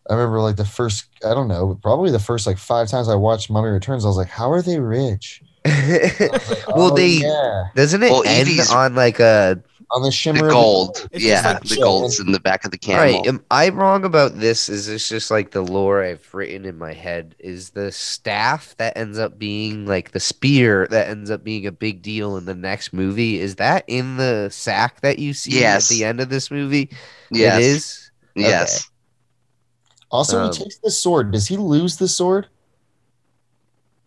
[0.09, 3.15] I remember like the first, I don't know, probably the first like five times I
[3.15, 5.41] watched Mummy Returns, I was like, how are they rich?
[5.65, 9.61] Like, well, "Oh, they yeah, doesn't it Well, end Evie's- on like a
[9.91, 11.09] on the shimmer The gold.
[11.11, 11.81] It's Yeah, like the shit.
[11.81, 13.03] gold's in the back of the camel.
[13.21, 13.27] Right.
[13.27, 14.69] Am I wrong about this?
[14.69, 17.33] Is this just like the lore I've written in my head?
[17.39, 21.71] Is the staff that ends up being like the spear that ends up being a
[21.71, 23.39] big deal in the next movie?
[23.39, 25.89] Is that in the sack that you see Yes.
[25.91, 26.89] at the end of this movie?
[27.31, 27.57] yes.
[27.57, 28.11] It is.
[28.35, 28.88] Yes.
[30.11, 31.31] Also, Um, he takes the sword.
[31.31, 32.47] Does he lose the sword?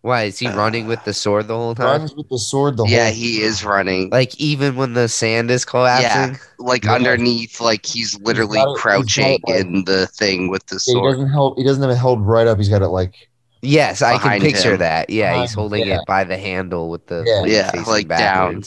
[0.01, 2.01] Why is he running with the sword the whole time?
[2.01, 3.13] Runs with the sword the Yeah, whole.
[3.13, 4.09] he is running.
[4.09, 6.37] Like even when the sand is collapsing.
[6.59, 6.93] like Yeah.
[6.95, 10.75] underneath, like he's literally got it- he's crouching it, like- in the thing with the
[10.75, 11.13] Yeah, he sword.
[11.15, 11.57] doesn't hold.
[11.57, 12.57] He doesn't have it held right up.
[12.57, 13.13] He's got it like
[13.61, 14.79] Yes, I can picture him.
[14.79, 15.09] that.
[15.09, 15.95] Yeah, he's holding yeah.
[15.99, 17.39] it by the handle with the Yeah.
[17.41, 18.63] blade Yeah, facing like down.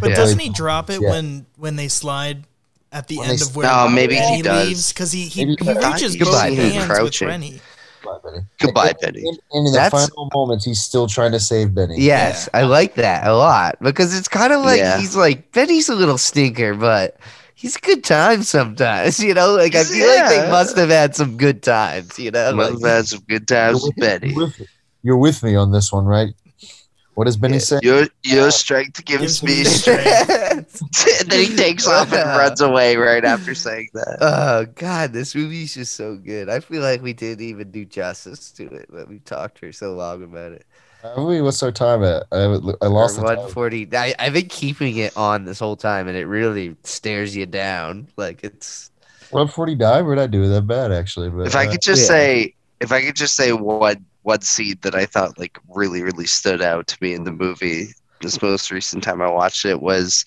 [0.00, 0.16] But Yeah.
[0.16, 1.10] doesn't he drop it Yeah.
[1.10, 2.44] when when they slide
[2.92, 4.68] at the When end they of where Oh, maybe Rennie he does.
[4.68, 6.40] leaves because he he, he reaches thought both he was
[6.72, 7.28] hands with crouching.
[7.28, 7.60] Rennie.
[8.58, 9.28] Goodbye, And- Benny.
[9.28, 11.96] And, and in the That's- final moments, he's still trying to save Benny.
[11.98, 14.98] Yes, I like that a lot because it's kind of like Yeah.
[14.98, 17.16] he's like Benny's a little stinker, but
[17.54, 19.20] he's a good time sometimes.
[19.22, 22.18] You know, like I feel like they must have had some good times.
[22.18, 24.34] You know, Must like, have had some good times with Benny.
[24.34, 24.60] With,
[25.02, 26.34] you're with me on this one, right?
[27.14, 27.58] What does Benny Yeah.
[27.60, 27.80] say?
[27.82, 30.80] Your your strength gives Gives me me strength.
[31.20, 34.18] and then he takes off and runs away right after saying that.
[34.20, 36.48] oh God, this movie's just so good.
[36.48, 39.94] I feel like we didn't even do justice to it, but we talked for so
[39.94, 40.64] long about it.
[41.02, 42.26] Uh, wait, what's our time at?
[42.30, 42.46] I, I
[42.86, 43.90] lost the One time.
[43.94, 48.08] I I've been keeping it on this whole time, and it really stares you down.
[48.16, 48.90] Like it's
[49.30, 50.02] 140 died.
[50.02, 51.30] Where'd I do that bad, actually?
[51.30, 52.08] But If I uh, could just yeah.
[52.08, 56.26] say, if I could just say one one scene that I thought like really really
[56.26, 57.88] stood out to me in the movie,
[58.20, 60.24] this most recent time I watched it was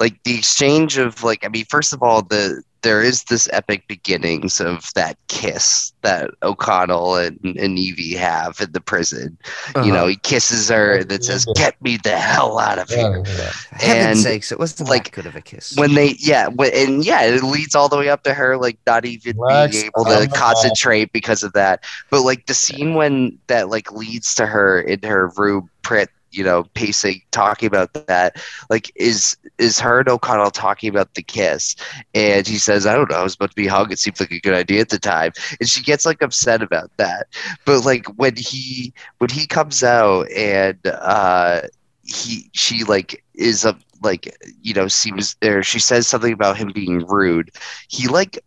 [0.00, 3.86] like the exchange of like I mean, first of all, the there is this epic
[3.88, 9.36] beginnings of that kiss that O'Connell and, and Evie have in the prison.
[9.74, 9.90] You uh-huh.
[9.90, 13.52] know, he kisses her and then says, "Get me the hell out of here." yeah.
[13.72, 15.76] Heaven's and, sakes, it wasn't like, good of a kiss.
[15.76, 18.78] when they yeah when, and yeah it leads all the way up to her like
[18.86, 22.94] not even Lex, being able to the concentrate because of that but like the scene
[22.94, 27.92] when that like leads to her in her room print you know pacing talking about
[28.06, 28.36] that
[28.70, 31.76] like is is her and o'connell talking about the kiss?
[32.14, 34.30] And he says i don't know i was about to be hung it seemed like
[34.30, 35.32] a good idea at the time.
[35.60, 37.28] And she gets like upset about that.
[37.64, 41.62] But like when he when he comes out and uh
[42.04, 46.72] he she like is a like you know seems there she says something about him
[46.72, 47.50] being rude.
[47.88, 48.38] He like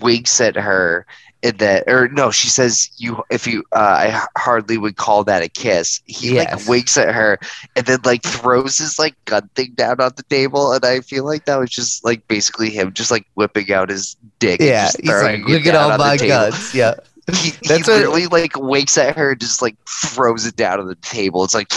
[0.00, 1.06] winks at her
[1.42, 5.22] and that or no she says you if you uh, i h- hardly would call
[5.22, 6.60] that a kiss he Yes.
[6.62, 7.38] like winks at her
[7.76, 11.24] and then like throws his like gun thing down on the table and i feel
[11.24, 14.84] like that was just like basically him just like whipping out his dick and yeah,
[14.86, 16.74] just he's like, look at all my guns.
[16.74, 16.94] Yeah,
[17.28, 20.80] he, he That's what- literally like winks at her and just like throws it down
[20.80, 21.68] on the table it's like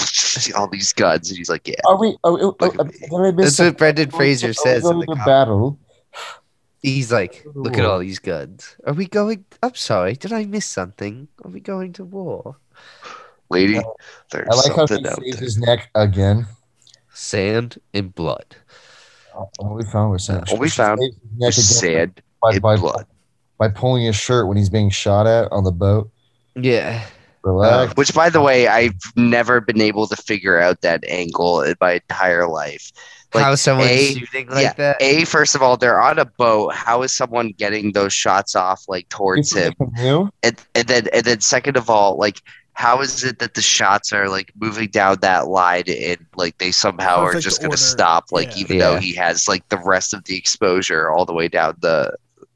[0.58, 2.18] all these guns and he's like yeah Are we?
[2.24, 2.92] Are we Look at uh, me.
[3.00, 5.78] did I that's what Brendan Fraser are says in the battle.
[6.82, 8.76] He's like, look at all these guns.
[8.88, 9.46] Are we going?
[9.62, 11.28] I'm sorry, did I miss something?
[11.44, 12.58] Are we going to war?
[13.52, 13.84] lady Uh,
[14.32, 16.48] there's I like how she something out saves there his neck again.
[17.14, 18.56] Sand and blood.
[19.36, 20.46] Oh, What we found was sand.
[20.50, 23.06] What we found neck There's again sand by, and by, blood
[23.60, 26.10] by pulling his shirt when he's being shot at on the boat.
[26.56, 27.06] Yeah,
[27.44, 27.96] Relax.
[27.96, 31.94] Which, by the way, I've never been able to figure out that angle in my
[31.94, 32.92] entire life.
[33.34, 34.98] Like, how someone's A- shooting like yeah, that?
[35.02, 36.74] A, first of all, they're on a boat.
[36.74, 39.74] How is someone getting those shots off like towards him?
[39.98, 40.32] You?
[40.44, 42.42] And, and then, and then, second of all, like,
[42.74, 46.72] how is it that the shots are like moving down that line and like they
[46.72, 48.26] somehow are Perfect just going to stop?
[48.32, 48.62] Like, Yeah.
[48.64, 52.16] even though he has like the rest of the exposure all the way down the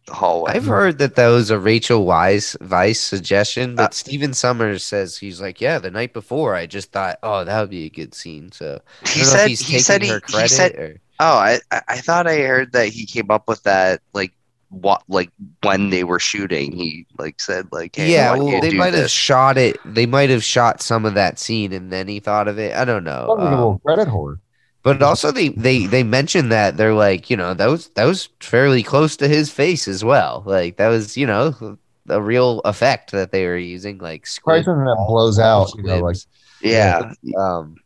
[0.10, 0.54] hallway.
[0.54, 5.18] I've heard that that was a Rachel Weisz Weisz suggestion, but Uh, Stephen Sommers says
[5.18, 8.14] he's like, yeah, the night before I just thought, oh, that would be a good
[8.14, 8.52] scene.
[8.52, 11.82] So he don't know if said he said he, he said or Oh, I I
[11.88, 14.34] I thought I heard that he came up with that like
[14.70, 16.74] what like when they were shooting.
[16.74, 19.78] He like said like, hey, yeah, well, they do might have shot it.
[19.86, 22.76] They might have shot some of that scene, and then he thought of it.
[22.76, 23.28] I don't know.
[23.28, 24.40] What a um, little Reddit whore.
[24.86, 28.30] But also, they they they mentioned that they're like, you know, that was that was
[28.40, 30.44] fairly close to his face as well.
[30.46, 34.64] Like that was, you know, a real effect that they were using, like squib.
[34.64, 35.72] something that blows out.
[35.76, 36.28] You know, like squibs.
[36.62, 37.78] Yeah, Um,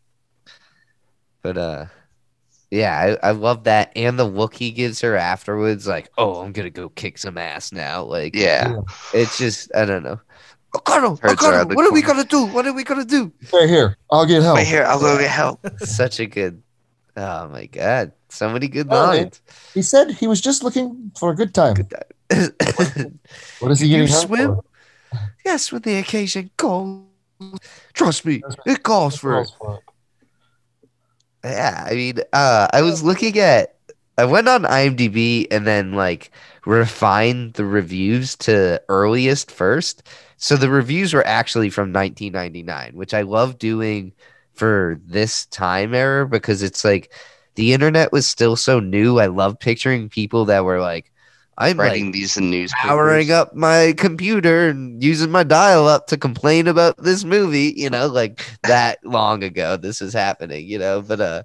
[1.42, 1.86] but uh,
[2.70, 6.52] yeah, I, I love that, and the look he gives her afterwards, like, oh, I'm
[6.52, 8.04] gonna go kick some ass now.
[8.04, 8.76] Like, yeah.
[9.14, 10.20] it's just, I don't know.
[10.76, 12.46] O'Connell, Hurts O'Connell, around the what are we gonna do?
[12.48, 13.32] What are we gonna do?
[13.54, 14.58] right here, I'll get help.
[14.58, 15.66] Wait here, I'll go get help.
[15.80, 16.62] Such a good.
[17.20, 19.42] Oh my god, so many good Oh, lines.
[19.74, 21.76] He said he was just looking for a good time.
[21.76, 22.12] Good time.
[23.60, 24.50] What is he You getting hung swim?
[24.52, 24.64] for?
[25.46, 27.04] yes, when the occasion calls.
[27.94, 29.52] Trust me, it calls for it.
[31.44, 33.76] Yeah, I mean, uh, I was looking at,
[34.18, 36.32] I went on IMDb and then like
[36.66, 40.04] refined the reviews to earliest first.
[40.38, 44.14] So the reviews were actually from 1999, which I love doing
[44.60, 47.14] for this time era because it's like
[47.56, 49.20] the internet was still so new.
[49.20, 51.12] I love picturing people that were like,
[51.58, 52.90] I'm Writing like these in newspapers.
[52.90, 57.90] powering up my computer and using my dial up to complain about this movie, you
[57.90, 61.44] know, like that long ago this is happening, you know, but uh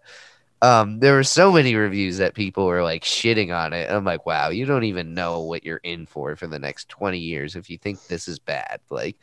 [0.62, 3.90] um there were so many reviews that people were like shitting on it.
[3.90, 7.18] I'm like, wow, you don't even know what you're in for for the next 20
[7.18, 8.80] years if you think this is bad.
[8.90, 9.16] Like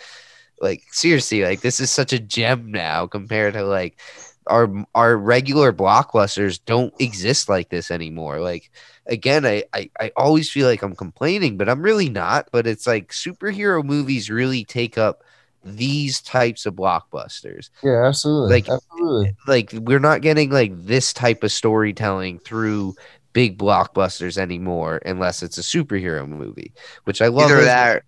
[0.61, 3.99] like seriously, like this is such a gem now compared to like
[4.47, 8.39] our our regular blockbusters don't exist like this anymore.
[8.39, 8.71] Like
[9.07, 12.49] again, I, I I always feel like I'm complaining, but I'm really not.
[12.51, 15.23] But it's like superhero movies really take up
[15.63, 17.69] these types of blockbusters.
[17.83, 18.55] Yeah, absolutely.
[18.55, 19.35] Like- absolutely.
[19.47, 22.95] Like we're not getting like this type of storytelling through
[23.33, 26.73] big blockbusters anymore unless it's a superhero movie,
[27.05, 27.49] which I love.
[27.51, 28.03] Either that.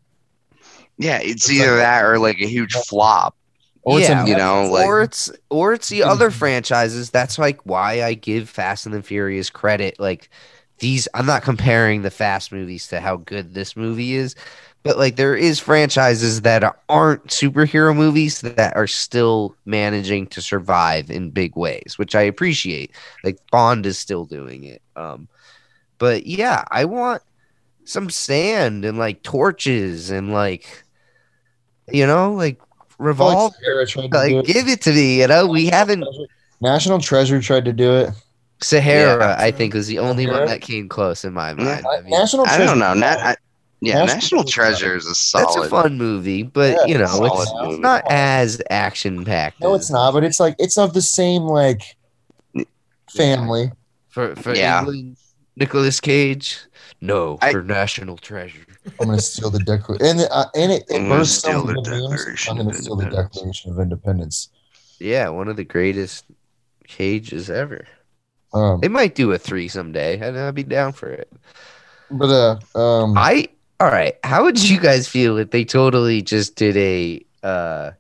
[0.98, 3.36] Yeah, it's either that or like a huge flop.
[3.82, 7.10] Or it's a You know, like or it's or it's the other franchises.
[7.10, 10.00] That's like why I give Fast and the Furious credit.
[10.00, 10.30] Like
[10.80, 14.36] these, I'm not comparing the Fast movies to how good this movie is,
[14.84, 20.42] but like there is franchises that are- aren't superhero movies that are still managing to
[20.42, 22.92] survive in big ways, which I appreciate.
[23.24, 24.82] Like Bond is still doing it.
[24.96, 25.28] Um,
[25.98, 27.22] but yeah, I want
[27.86, 30.83] some sand and like torches and like
[31.92, 32.60] you know like
[33.00, 34.46] revolve Sahara tried to do like it.
[34.46, 36.06] give it to me you know we haven't
[36.62, 38.10] National Treasure tried to do it.
[38.62, 39.44] sahara Yeah.
[39.48, 41.56] i think was the only one that came close in my Yeah.
[41.56, 42.66] mind I mean, National I Treasure.
[42.66, 42.94] don't know.
[42.94, 43.36] Nat, I,
[43.82, 44.86] yeah, National National Treasure.
[44.86, 45.46] Treasure is a solid.
[45.48, 49.74] that's a fun movie but Yeah, you know it's, it's not as action packed No,
[49.74, 50.14] it's not.
[50.14, 51.82] But it's like it's of the same like
[53.16, 53.72] family.
[54.10, 54.80] for for Yeah.
[54.80, 55.18] england
[55.56, 56.60] Nicolas Cage
[57.02, 58.66] no I- for national treasure
[59.00, 61.74] I'm gonna steal the declaration, and uh, and it, it I'm bursts steal the.
[61.74, 63.34] Declaration I'm gonna of steal the Independence.
[63.36, 64.50] Declaration of Independence.
[65.00, 66.26] yeah one of the greatest
[66.88, 67.88] cages ever
[68.54, 71.32] Um, they might do a three someday and i'd be down for it
[72.12, 73.48] but uh, um, I
[73.80, 74.16] all right.
[74.24, 77.92] How would you guys feel if they totally just did a uh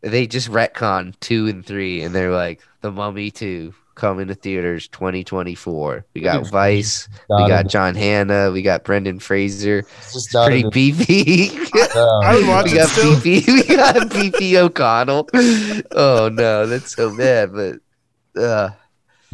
[0.00, 4.88] they just retcon two and three and they're like the mummy two coming to theaters
[4.88, 6.04] twenty twenty four.
[6.14, 9.78] We got Weisz, we got John Hannah, we got Brendan Fraser.
[9.98, 11.50] it's just Pretty dotted- beefy.
[11.94, 13.14] I would watch we got still.
[13.16, 15.28] BP we got BP O'Connell.
[15.92, 17.76] Oh no, that's so bad, but
[18.40, 18.70] uh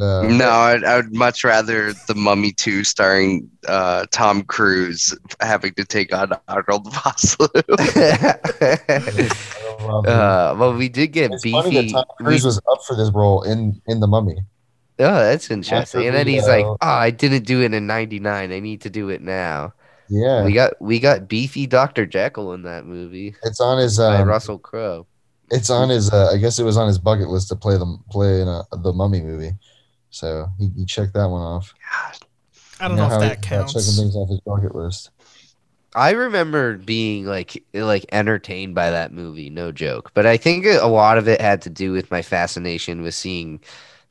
[0.00, 5.74] uh, No, I'd, I would much rather the Mummy 2 starring uh, Tom Cruise having
[5.74, 7.50] to take on Arnold Vosloo.
[9.80, 12.84] I uh well we did get it's funny that beefy Tom we Cruise was up
[12.86, 14.38] for this role in in the Mummy.
[14.98, 16.06] Oh, that's interesting.
[16.06, 18.52] And then the, he's like, "Oh, I didn't do it in '99.
[18.52, 19.72] I need to do it now."
[20.10, 24.16] Yeah, We got we got beefy Doctor Jekyll in that movie it's on his by
[24.16, 25.06] um, Russell Crowe.
[25.52, 27.96] it's on his uh, I guess it was on his bucket list to play the
[28.10, 29.52] play in a, the Mummy movie.
[30.10, 31.72] So he, he checked that one off.
[32.80, 33.72] I don't You know how if that counts.
[33.72, 35.10] Checking things off his bucket list.
[35.94, 40.12] I remember being like like entertained by that movie, no joke.
[40.14, 43.60] But I think a lot of it had to do with my fascination with seeing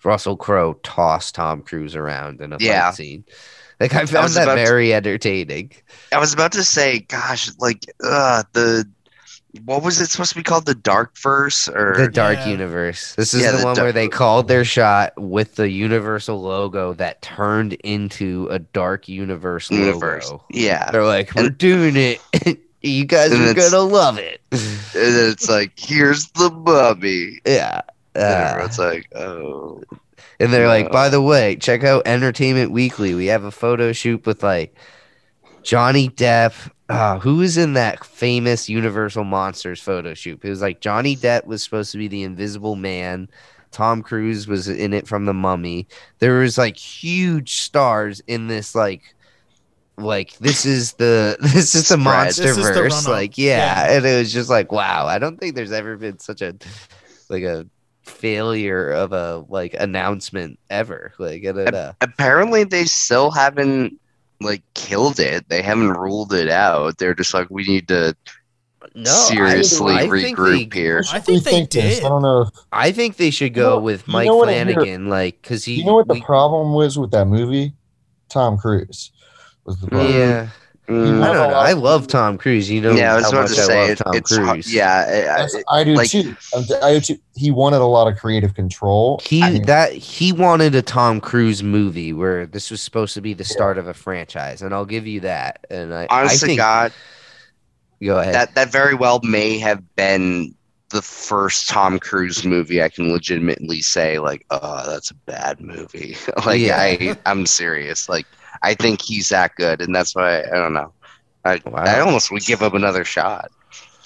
[0.03, 2.89] Russell Crowe toss Tom Cruise around in a Yeah.
[2.89, 3.23] fight scene.
[3.79, 5.71] Like I found was that about to- very entertaining.
[6.11, 8.85] I was about to say, gosh, like uh, the
[9.65, 10.65] what was it supposed to be called?
[10.65, 12.49] The Dark Verse or The Dark Yeah.
[12.49, 13.15] Universe.
[13.15, 16.41] This is Yeah, the, the one Dark- where they called their shot with the Universal
[16.41, 20.29] logo that turned into a Dark Universe, universe?
[20.29, 20.43] logo.
[20.51, 22.19] Yeah, They're like, we're And- doing it.
[22.81, 24.39] you guys And are gonna love it.
[24.51, 24.61] and
[24.93, 27.39] it's like, here's the mummy.
[27.45, 27.81] yeah.
[28.15, 29.81] And Uh, everyone's like, oh,
[30.39, 33.13] and they're like, by the way, check out Entertainment Weekly.
[33.13, 34.73] We have a photo shoot with like
[35.63, 36.71] Johnny Depp.
[36.89, 40.39] Uh, who was in that famous Universal Monsters photo shoot?
[40.43, 43.29] It was like Johnny Depp was supposed to be the Invisible Man.
[43.71, 45.87] Tom Cruise was in it from The Mummy.
[46.17, 49.15] There was like huge stars in this like
[49.97, 53.85] like this is the this is the monster verse like yeah.
[53.85, 53.97] Yeah.
[53.97, 56.55] and it was just like wow i don't think there's ever been such a
[57.29, 57.67] like a
[58.03, 63.99] failure of a like announcement ever like uh, apparently they still haven't
[64.41, 65.47] like killed it.
[65.49, 66.97] They haven't ruled it out.
[66.97, 68.15] They're just like, we need to
[68.95, 71.03] no seriously I, think regroup they, here.
[71.11, 71.95] I think they Rethink this.
[71.97, 72.05] did.
[72.05, 72.41] I don't know.
[72.43, 74.73] If, I think they should You go know- with you mike know what I hear-
[74.73, 77.73] flanagan like because he you know what the we- problem was with that movie?
[78.29, 79.11] Tom Cruise
[79.65, 80.13] was the problem.
[80.13, 80.49] yeah
[80.89, 81.55] Mm, I don't know.
[81.57, 82.69] I love Tom Cruise.
[82.69, 84.49] You know yeah, I was how about much to say love it, Tom it's hard-
[84.49, 84.73] Cruise.
[84.73, 85.05] yeah.
[85.07, 86.35] I- I- That's- I do like- too.
[86.55, 87.17] I'm t- I do too.
[87.35, 89.21] He wanted a lot of creative control.
[89.23, 93.21] He I mean, that he wanted a Tom Cruise movie where this was supposed to
[93.21, 95.65] be the start of a franchise, and I'll give you that.
[95.69, 96.91] And I, I honest think, God,
[98.03, 98.33] go ahead.
[98.33, 100.55] that that very well may have been
[100.89, 106.17] the first Tom Cruise movie I can legitimately say like, oh, that's a bad movie.
[106.47, 106.79] like Yeah.
[106.79, 108.09] I I'm serious.
[108.09, 108.25] Like
[108.61, 110.93] I think he's that good, and that's why I don't know.
[111.45, 111.83] I Wow.
[111.83, 113.51] I almost would give him another shot.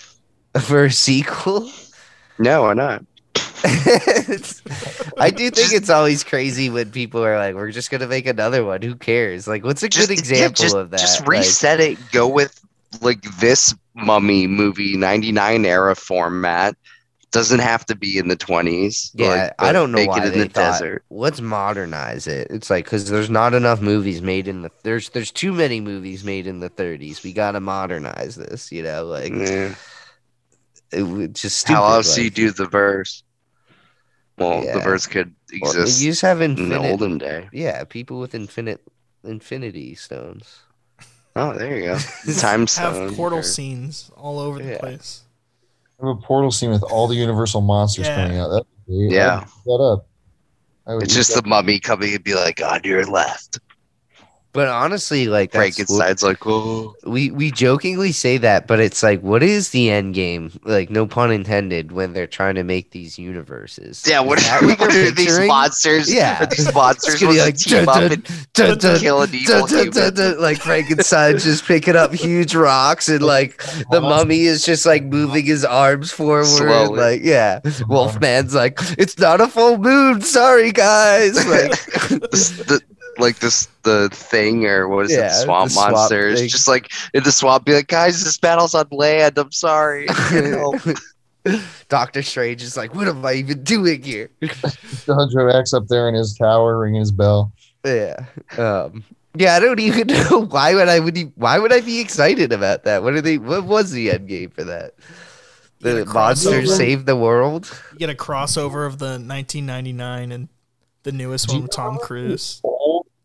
[0.61, 1.69] for a sequel.
[2.39, 3.03] No, why not?
[5.19, 8.63] I do think it's always crazy when people are like, "We're just gonna make another
[8.63, 8.81] one.
[8.81, 10.99] Who cares?" Like, what's a Just good yeah, example just, of that?
[10.99, 11.97] Just Like, reset it.
[12.11, 12.59] Go with
[13.01, 16.75] like this mummy movie 99 era format.
[17.33, 19.09] Doesn't have to be in the 20s.
[19.15, 21.03] yeah, like, I don't know make why it in they the thought, desert.
[21.09, 22.47] Let's modernize it.
[22.51, 26.23] It's like because there's not enough movies made in the there's there's too many movies
[26.23, 27.23] made in the 30s.
[27.23, 28.71] We gotta modernize this.
[28.71, 29.73] You know, like Yeah.
[30.91, 31.75] it, would just stupid.
[31.79, 33.23] How else do you do the verse?
[34.37, 36.91] Well, the verse could Well, exist you just have in the infinite.
[36.91, 37.49] olden day.
[37.51, 38.81] Yeah, people with infinite
[39.23, 40.59] infinity stones.
[41.35, 41.97] Oh, there you go.
[42.37, 44.77] Time Have portal or- scenes all over the Yeah.
[44.77, 45.22] place.
[46.07, 48.15] Have a portal scene with all the Universal monsters Yeah.
[48.23, 48.49] coming out.
[48.49, 49.37] That, Yeah.
[49.37, 50.07] I'd eat that up.
[51.01, 53.59] It's just that the mummy coming and be like, on your left.
[54.53, 56.95] But honestly, like what- Frankenstein's like, oh.
[57.03, 60.51] we we jokingly say that, but it's like, what is the end game?
[60.63, 61.91] Like, no pun intended.
[61.91, 64.03] When they're trying to make these universes.
[64.07, 66.13] Yeah, what are, what what are these monsters?
[66.13, 66.45] Yeah.
[66.45, 68.25] These monsters gonna like to team up and
[68.99, 74.63] kill an evil like Frankenstein just picking up huge rocks and like the mummy is
[74.63, 76.45] just like moving his arms forward.
[76.45, 76.99] Slowly.
[76.99, 77.59] Like, yeah.
[77.87, 80.21] Wolfman's like, it's not a full moon.
[80.21, 81.35] Sorry, guys.
[81.47, 82.81] Like, the,
[83.17, 86.47] like this the thing or what is it the swamp the swamp thing.
[86.47, 90.07] just like in the swamp be like guys this battle's on land i'm sorry
[91.89, 94.29] Doctor Strange is like, what am I even doing here?
[95.09, 97.51] Alejandro X up there in his tower ringing his bell.
[97.85, 98.25] Yeah.
[98.57, 99.03] Um
[99.35, 102.53] yeah, I don't even know why would I would e- why would I be excited
[102.53, 103.03] about that?
[103.03, 104.93] What are they what was the end game for that?
[105.79, 107.81] The monsters crossover- save the world?
[107.93, 110.47] You get a crossover of the 1999 and
[111.01, 112.61] the newest one with Tom Cruise.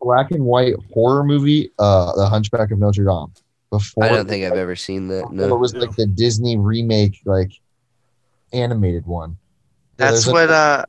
[0.00, 3.32] Old black and white horror movie, uh, The Hunchback of Notre Dame.
[3.70, 5.28] Before I don't think I've ever seen that.
[5.30, 7.52] before it was like the Disney remake, like
[8.52, 9.36] animated one.
[9.98, 10.84] Yeah, that's there's a- what uh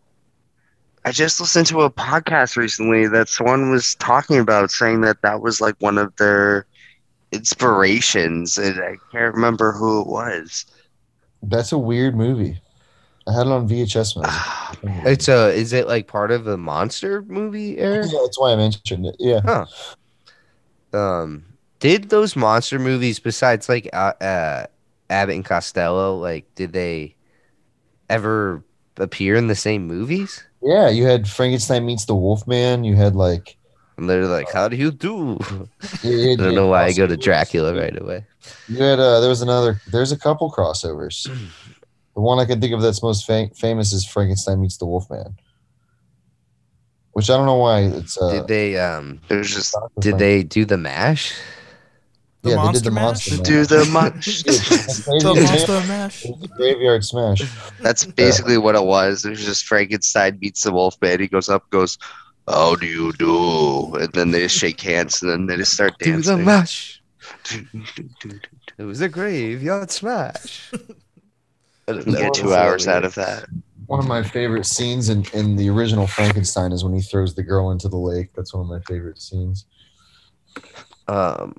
[1.05, 5.41] i just listened to a podcast recently that someone was talking about saying that that
[5.41, 6.65] was like one of their
[7.31, 10.65] inspirations and i can't remember who it was
[11.41, 12.61] That's a weird movie.
[13.29, 14.15] I had it on VHS.
[14.15, 15.11] When I was.
[15.11, 18.05] It's a is it like part of a monster movie era?
[18.05, 19.15] yeah, that's why I mentioned it.
[19.19, 19.65] Yeah.
[20.93, 21.45] Um
[21.79, 24.65] did those monster movies besides like uh, uh
[25.09, 27.15] Abbott and Costello, like did they
[28.09, 28.63] ever
[28.97, 30.43] appear in the same movies?
[30.61, 32.83] Yeah, you had Frankenstein meets the Wolfman.
[32.83, 33.57] You had like
[33.97, 35.37] And they're like, How do you do?
[36.03, 37.17] you I don't know why I go to.
[37.17, 38.25] Dracula right away.
[38.67, 39.81] You had uh, there was another.
[39.91, 41.27] There's a couple crossovers.
[42.19, 45.37] the one I can think of that's most fa- famous is Frankenstein meets the Wolfman,
[47.13, 48.21] which I don't know why it's.
[48.21, 51.33] Uh, Did they um it was just did Frank- they do the mash?
[52.41, 53.03] The yeah, they did the Mash?
[53.03, 53.37] monster.
[53.37, 53.47] Mash.
[53.47, 56.25] do the much The Monster Mash.
[56.25, 57.41] A graveyard smash.
[57.81, 59.23] That's basically what it was.
[59.25, 61.19] It was just Frankenstein meets the Wolfman.
[61.21, 61.97] He goes up, goes,
[62.49, 65.97] "How do you do?" And then they just shake hands, and then they just start
[65.99, 66.15] dancing.
[66.15, 66.37] Do dancing.
[66.37, 67.01] the mash.
[68.77, 70.71] It was a graveyard smash.
[71.95, 73.45] You get two hours out of that.
[73.87, 77.41] One of my favorite scenes in, in the original Frankenstein is when he throws the
[77.43, 78.29] girl into the lake.
[78.35, 79.65] That's one of my favorite scenes.
[81.07, 81.55] Um,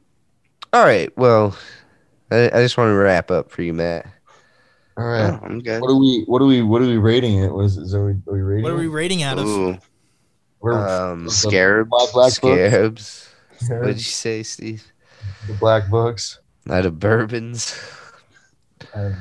[0.73, 1.11] all right.
[1.19, 1.57] Well,
[2.31, 4.07] I, I just want to wrap up for you, Matt.
[4.97, 5.33] All right.
[5.33, 5.81] Oh, I'm good.
[5.81, 6.25] What are we?
[6.27, 6.63] What are we?
[6.63, 7.53] What are we rating it?
[7.53, 8.63] Was is are we, are we rating?
[8.65, 9.47] What are we rating out of?
[9.47, 9.79] Ooh,
[10.61, 11.89] We're Um, scarabs.
[11.91, 13.29] Black, black scarabs.
[13.61, 13.71] books.
[13.71, 14.85] What did you say, Steve?
[15.49, 16.39] The black books.
[16.69, 17.75] Out of bourbons.
[18.95, 19.13] Out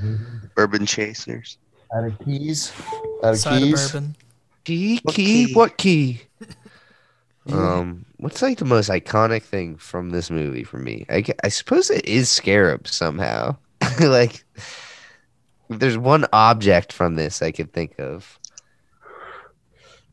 [0.56, 1.58] Bourbon chasers.
[1.96, 2.72] out of keys.
[3.24, 3.86] Out of Side keys.
[3.86, 4.16] of bourbon.
[4.66, 5.54] Key, What key, key?
[5.54, 6.22] what key?
[7.52, 11.08] Um, what's like the most iconic thing from this movie for me?
[11.10, 13.56] I, gue- I suppose it is scarabs somehow.
[14.00, 14.44] like,
[15.68, 18.38] there's one object from this I could think of.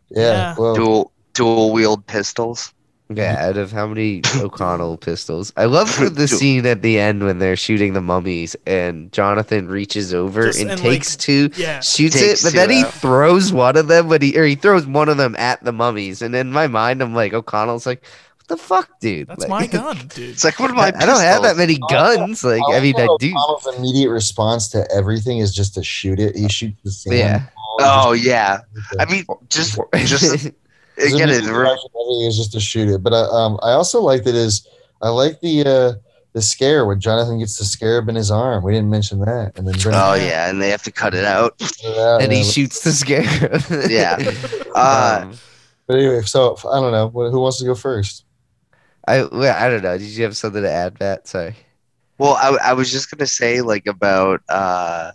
[0.09, 0.23] Yeah.
[0.23, 0.55] Yeah.
[0.57, 2.73] Well, Dual dual wield pistols.
[3.09, 5.53] Yeah, out of how many O'Connell pistols?
[5.57, 10.13] I love the scene at the end when they're shooting the mummies and Jonathan reaches
[10.13, 11.79] over Just- and, and, takes like, two, Yeah.
[11.81, 12.93] shoots Takes it, but two then he out.
[12.95, 16.21] throws one of them, but he or he throws one of them at the mummies.
[16.21, 18.03] And in my mind, I'm like, O'Connell's like,
[18.39, 19.29] what the fuck, dude?
[19.29, 20.31] That's Like, my gun, dude.
[20.31, 20.87] It's like one of my.
[20.89, 21.59] I don't have that pistols.
[21.59, 22.43] many guns.
[22.45, 23.29] Like, I mean, I also do.
[23.31, 26.35] O'Connell's immediate response to everything is just to shoot it.
[26.37, 27.17] He shoots the sand.
[27.17, 27.39] Yeah.
[27.79, 28.61] ball, Oh yeah.
[28.99, 30.53] I mean, just just His
[30.99, 33.03] again, immediate it, everything is just to shoot it.
[33.03, 34.67] But uh, um, I also like that is
[35.03, 35.93] I like the uh,
[36.33, 38.65] the scare when Jonathan gets the scarab in his arm.
[38.65, 41.25] We didn't mention that, and then Brendan oh yeah, and they have to cut it
[41.25, 41.59] out.
[41.59, 43.63] pointed it out, and he shoots the scarab.
[43.91, 44.17] Yeah.
[44.75, 45.33] Uh, Um,
[45.87, 48.25] But anyway, so I don't know who wants to go first.
[49.07, 49.97] I I don't know.
[49.99, 51.29] Did you have something to add, Matt?
[51.29, 51.55] Sorry.
[52.19, 55.13] Well, I, I was just gonna say like about uh,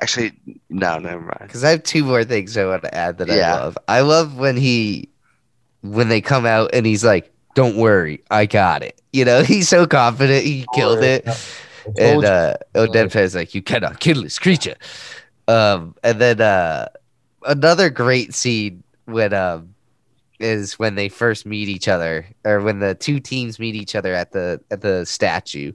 [0.00, 0.32] actually
[0.70, 1.42] no, never mind.
[1.42, 3.54] Because I have two more things I want to add that Yeah.
[3.54, 3.78] I love.
[3.86, 5.10] I love when he,
[5.82, 9.68] when they come out and he's like, "Don't worry, I got it." You know, he's
[9.68, 11.26] so confident he killed it.
[11.98, 14.76] And uh, Odette is like, "You cannot kill this creature."
[15.46, 16.88] Um, and then uh,
[17.46, 19.74] another great scene when um
[20.38, 24.14] is when they first meet each other, or when the two teams meet each other
[24.14, 25.72] at the at the statue,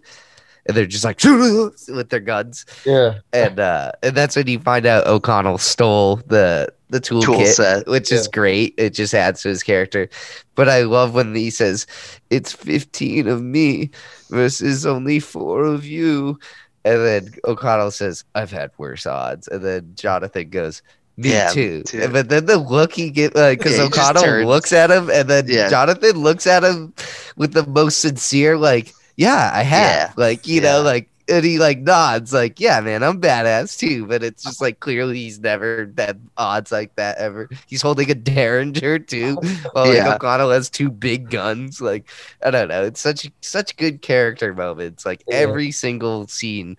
[0.65, 4.85] and they're just like with their guns, yeah, and uh, and that's when you find
[4.85, 7.87] out O'Connell stole the the Tool toolkit, set.
[7.87, 8.73] which is great.
[8.77, 10.09] It just adds to his character.
[10.55, 11.87] But I love when he says,
[12.29, 13.89] "It's fifteen of me
[14.29, 16.39] versus only four of you,"
[16.85, 20.81] and then O'Connell says, "I've had worse odds," and then Jonathan goes.
[21.15, 21.83] Me Yeah, too.
[21.83, 22.07] too.
[22.09, 25.69] But then the look he get, because Yeah, O'Connell looks at him, and then Yeah.
[25.69, 26.91] Jonathan looks at him
[27.37, 30.13] with the most sincere, like, "Yeah, I have." Yeah.
[30.17, 34.21] Like, you know, like and he like nods like yeah man i'm badass too but
[34.23, 38.99] it's just like clearly he's never had odds like that ever he's holding a derringer
[38.99, 39.35] too
[39.71, 40.09] while like Yeah.
[40.15, 42.09] o'connell has two big guns like
[42.43, 45.35] i don't know it's such such good character moments like Yeah.
[45.37, 46.77] every single scene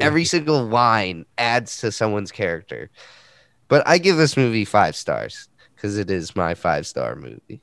[0.00, 2.90] every single line adds to someone's character
[3.68, 7.60] but i give this movie five stars because it is my five star movie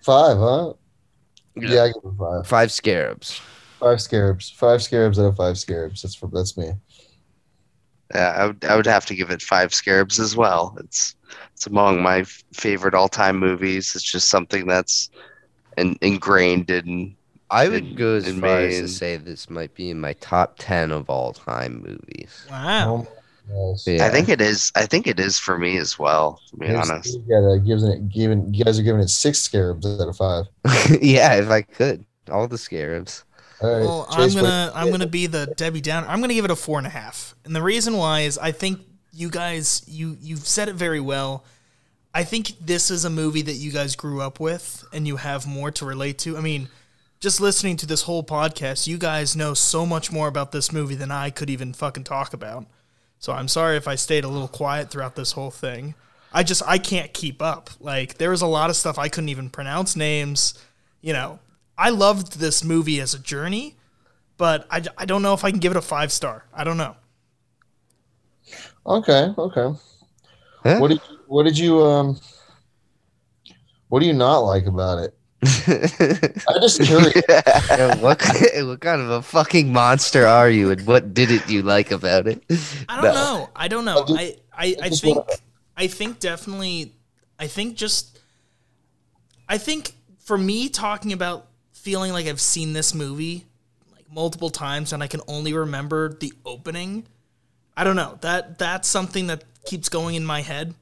[0.00, 0.74] five, huh?
[1.56, 2.46] Yeah, I give it five.
[2.46, 3.40] five scarabs
[3.78, 4.50] Five scarabs.
[4.50, 6.02] Five scarabs out of five scarabs.
[6.02, 6.72] That's for that's me.
[8.14, 10.76] Yeah, I would, I would have to give it five scarabs as well.
[10.80, 11.14] It's
[11.52, 13.94] it's among my favorite all time movies.
[13.94, 15.10] It's just something that's
[15.76, 17.16] in, ingrained in.
[17.50, 20.54] I would in- go as far as to say this might be in my top
[20.58, 22.46] ten of all time movies.
[22.50, 23.00] Wow.
[23.00, 23.12] Yes.
[23.48, 24.04] Yeah.
[24.04, 24.72] I think it is.
[24.74, 26.40] I think it is for me as well.
[26.50, 27.18] To be Here's- honest.
[27.28, 30.46] yeah, gotta gives it giving you guys are giving it six scarabs out of five.
[31.00, 33.24] yeah, if I could, all the scarabs.
[33.60, 33.80] All right.
[33.80, 36.06] Well, I'm gonna I'm gonna be the Debbie Downer.
[36.08, 38.52] I'm gonna give it a four and a half, and the reason why is I
[38.52, 38.80] think
[39.12, 41.44] you guys you you've said it very well.
[42.12, 45.46] I think this is a movie that you guys grew up with, and you have
[45.46, 46.36] more to relate to.
[46.36, 46.68] I mean,
[47.20, 50.94] just listening to this whole podcast, you guys know so much more about this movie
[50.94, 52.66] than I could even fucking talk about.
[53.18, 55.94] So I'm sorry if I stayed a little quiet throughout this whole thing.
[56.32, 57.70] I just I can't keep up.
[57.80, 60.54] Like there was a lot of stuff I couldn't even pronounce names.
[61.00, 61.38] You know,
[61.78, 63.76] I loved this movie as a journey,
[64.36, 66.44] but I, I don't know if I can give it a five star.
[66.52, 66.96] I don't know.
[68.86, 69.78] Okay, okay.
[70.62, 70.78] Huh?
[70.78, 72.20] What did you, what did you um
[73.88, 75.14] what do you not like about it?
[76.48, 77.22] I'm just curious.
[77.28, 78.22] Yeah, what,
[78.66, 82.42] what kind of a fucking monster are you, and what didn't you like about it?
[82.88, 83.12] I don't No.
[83.14, 83.50] know.
[83.54, 84.02] I don't know.
[84.02, 85.32] I just- I, I, I think wanna-
[85.76, 86.92] I think definitely
[87.38, 88.18] I think just
[89.48, 89.92] I think
[90.24, 93.44] for me talking about feeling like I've seen this movie
[93.94, 97.04] like multiple times and I can only remember the opening.
[97.76, 98.18] I don't know.
[98.22, 100.74] That that's something that keeps going in my head.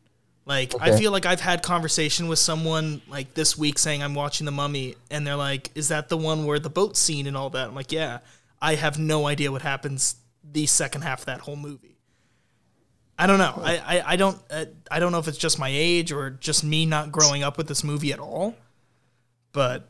[0.46, 4.44] Like I feel like I've had conversation with someone like this week saying I'm watching
[4.44, 7.50] The Mummy and they're like, "Is that the one where the boat scene and all
[7.50, 8.18] that?" I'm like, "Yeah."
[8.64, 11.98] I have no idea what happens the second half of that whole movie.
[13.18, 13.60] I don't know.
[13.62, 16.64] I, I, I don't uh, I don't know if it's just my age or just
[16.64, 18.56] me not growing up with this movie at all.
[19.52, 19.88] But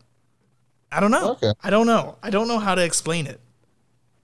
[0.91, 1.31] I don't know.
[1.33, 1.53] Okay.
[1.63, 2.19] I don't know.
[2.21, 3.41] I don't know how to explain it.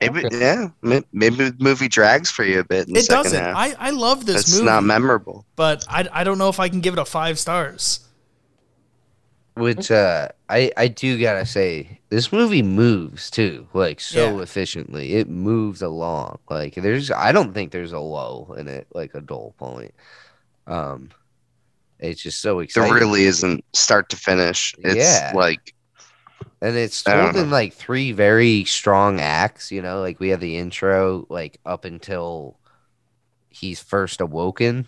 [0.00, 0.40] Maybe Okay.
[0.40, 0.68] yeah.
[1.12, 3.44] Maybe the movie drags for you a bit in It second doesn't.
[3.44, 3.56] half.
[3.56, 5.44] I, I love this it's movie, It's not memorable.
[5.56, 8.00] but I, I don't know if I can give it a five stars.
[9.54, 14.42] Which uh, I I do gotta say, this movie moves too, like so Yeah.
[14.42, 15.14] efficiently.
[15.14, 16.38] It moves along.
[16.48, 19.92] Like there's, I don't think there's a lull in it, like a dull point.
[20.66, 21.10] Um,
[21.98, 22.94] it's just so There exciting.
[22.94, 24.74] really isn't start to finish.
[24.78, 25.32] It's Yeah.
[25.34, 25.74] like
[26.62, 30.58] And it's told in like three very strong acts, you know, like we have the
[30.58, 32.58] intro like up until
[33.48, 34.86] he's first awoken,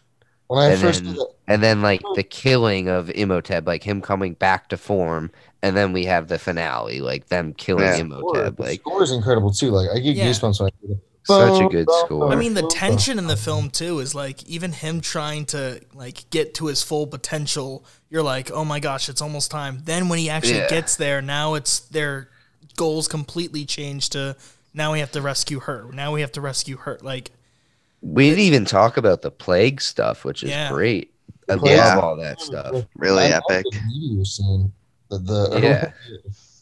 [0.48, 3.82] When I And first then- did it, and then like the killing of Imhotep, like
[3.82, 5.30] him coming back to form,
[5.62, 7.96] and then we have the finale, like them killing Yeah.
[7.96, 8.56] Imhotep.
[8.56, 9.70] the Like score is incredible too.
[9.70, 10.26] Like I get Yeah.
[10.28, 10.94] goosebumps when I,
[11.24, 12.32] Such a good score.
[12.32, 16.28] I mean, the tension in the film too is like even him trying to like
[16.30, 17.84] get to his full potential.
[18.10, 19.82] You're like, oh my gosh, it's almost time.
[19.84, 20.68] Then when he actually Yeah.
[20.68, 22.28] gets there, now it's their
[22.76, 24.36] goals completely changed to
[24.74, 25.88] now we have to rescue her.
[25.92, 26.98] Now we have to rescue her.
[27.02, 27.30] Like,
[28.00, 30.70] we didn't even talk about the plague stuff, which is Yeah.
[30.70, 31.12] great.
[31.48, 31.94] I Yeah.
[31.94, 32.86] love all that stuff.
[32.96, 33.66] Really I epic.
[33.70, 34.70] The.
[35.10, 35.90] The, the, I don't Yeah.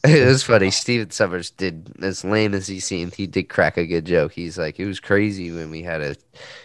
[0.04, 0.70] It was funny.
[0.70, 3.14] Stephen Sommers did as lame as he seemed.
[3.14, 4.32] He did crack a good joke.
[4.32, 6.16] He's like, it was crazy when we had to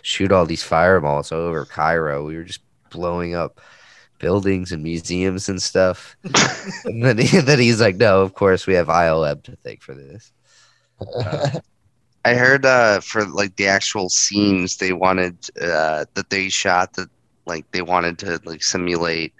[0.03, 2.25] shoot all these fireballs over Cairo.
[2.25, 3.59] We were just blowing up
[4.19, 6.15] buildings and museums and stuff.
[6.85, 9.93] and then, he, then he's like, no, of course we have ILM to thank for
[9.93, 10.31] this.
[12.25, 17.09] I heard uh, for like the actual scenes they wanted uh, that they shot that
[17.45, 19.33] like they wanted to like simulate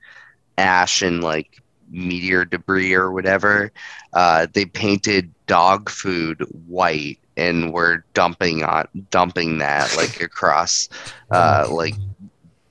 [0.58, 3.72] ash and like meteor debris or whatever.
[4.14, 10.90] Uh, they painted dog food white and were dumping on dumping that like across
[11.32, 11.96] uh, like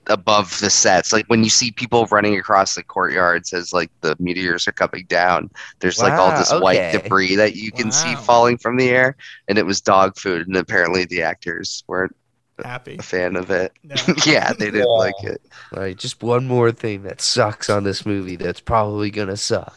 [0.09, 1.13] above the sets.
[1.13, 5.07] Like when you see people running across the courtyards as like the meteors are coming
[5.09, 5.51] down,
[5.81, 9.17] there's like all Wow, this white debris that you can see falling from the air,
[9.49, 10.47] and it was dog food.
[10.47, 12.15] And apparently the actors weren't
[12.63, 12.97] happy.
[12.99, 13.73] a fan of it.
[13.83, 13.97] Yeah.
[14.27, 14.85] yeah, they didn't Yeah.
[14.85, 15.43] like it.
[15.73, 19.77] Like, just one more thing that sucks on this movie that's probably going to suck.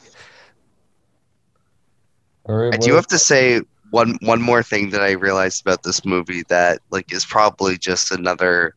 [2.45, 5.83] All right, I do have to say one one more thing that I realized about
[5.83, 8.73] this movie that like is probably just another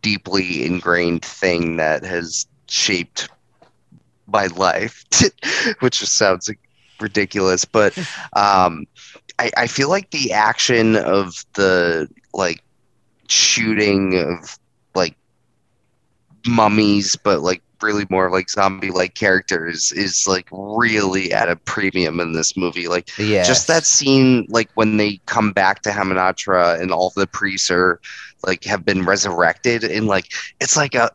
[0.00, 3.28] deeply ingrained thing that has shaped
[4.26, 5.04] my life,
[5.80, 6.60] which just sounds like,
[7.00, 7.96] ridiculous, but
[8.34, 8.86] um,
[9.38, 12.62] I, I feel like the action of the like
[13.30, 14.58] shooting of
[14.94, 15.16] like
[16.46, 22.20] mummies, but like really more like zombie like characters is like really at a premium
[22.20, 22.88] in this movie.
[22.88, 23.42] Like Yeah.
[23.44, 28.00] just that scene like when they come back to Hamunaptra and all the priests are
[28.46, 30.26] like have been resurrected and like
[30.60, 31.10] it's like a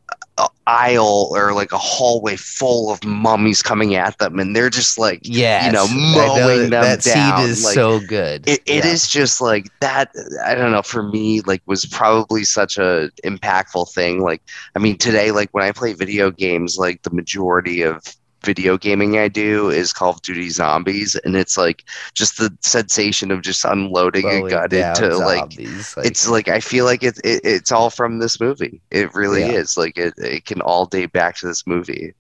[0.68, 5.20] aisle or like a hallway full of mummies coming at them and they're just like
[5.24, 8.48] Yeah, you know, mowing them that down, scene is like, so good.
[8.48, 8.92] it, it Yeah.
[8.92, 10.12] is just like that
[10.46, 14.42] i don't know for me like was probably such a impactful thing like
[14.76, 18.02] i mean today like when i play video games like the majority of
[18.46, 21.84] video gaming i do is call of duty zombies and it's like
[22.16, 25.62] just the sensation of just unloading a gun into like like
[26.04, 28.82] it's like I feel like it, it it's all from this movie.
[28.92, 29.52] It really Yeah.
[29.52, 29.78] is.
[29.78, 32.14] Like it, it can all date back to this movie.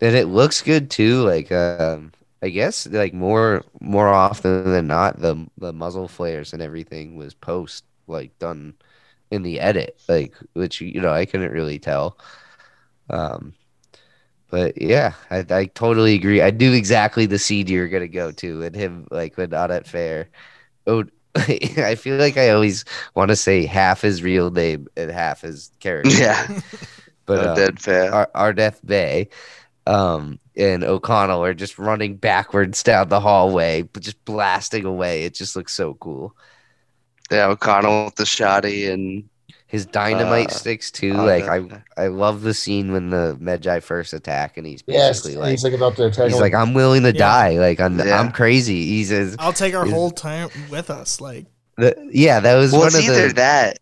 [0.00, 1.22] and it looks good too.
[1.22, 6.62] Like um, I guess like more more often than not, the the muzzle flares and
[6.62, 8.74] everything was post like done
[9.30, 12.18] in the edit, like which you know I couldn't really tell.
[13.10, 13.54] Um,
[14.54, 16.40] but yeah, I, I totally agree.
[16.40, 19.72] I knew exactly the seed you were gonna go to, and him like when not
[19.72, 20.28] at fair.
[20.86, 21.06] Oh,
[21.36, 22.84] I feel like I always
[23.16, 26.10] want to say half his real name and half his character.
[26.10, 26.60] Yeah,
[27.26, 28.12] but um, dead fan.
[28.12, 29.28] Ar- Ardeth Bay
[29.88, 35.24] um, and O'Connell are just running backwards down the hallway, but just blasting away.
[35.24, 36.36] It just looks so cool.
[37.28, 39.28] Yeah, O'Connell with the shoddy and
[39.66, 41.14] His dynamite Uh, sticks too.
[41.14, 45.32] Ardeth like I, I love the scene when the Medjai first attack, and he's basically
[45.32, 46.26] and like, he's like about to attack.
[46.26, 46.40] he's him.
[46.40, 47.18] like, I'm willing to Yeah.
[47.18, 47.58] die.
[47.58, 48.20] Like I'm, Yeah.
[48.20, 48.86] I'm crazy.
[48.86, 51.20] He says, I'll take our whole time with us.
[51.20, 51.46] Like,
[51.76, 53.34] the, yeah, that was well, one it's of either the.
[53.34, 53.78] that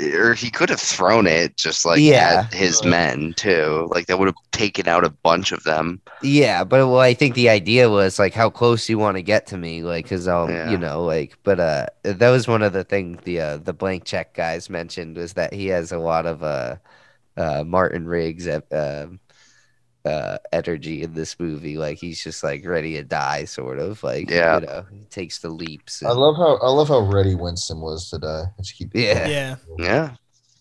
[0.00, 2.46] or he could have thrown it just like Yeah.
[2.48, 3.88] at his men too.
[3.90, 6.00] Like that would have taken out a bunch of them.
[6.20, 9.46] Yeah, but well, I think the idea was like how close you want to get
[9.48, 10.70] to me, like, cause I'll, Yeah.
[10.70, 14.04] you know, like, but uh, that was one of the things the uh, the blank
[14.04, 16.76] check guys mentioned was that he has a lot of uh,
[17.36, 19.20] uh Martin Riggs uh, um,
[20.04, 24.28] uh energy in this movie, like he's just like ready to die, sort of, like,
[24.30, 24.60] Yeah.
[24.60, 26.02] you know, he takes the leaps.
[26.02, 28.44] I love how I love how ready Winston was to die.
[28.58, 29.26] I just keep Yeah.
[29.26, 30.10] yeah, Yeah,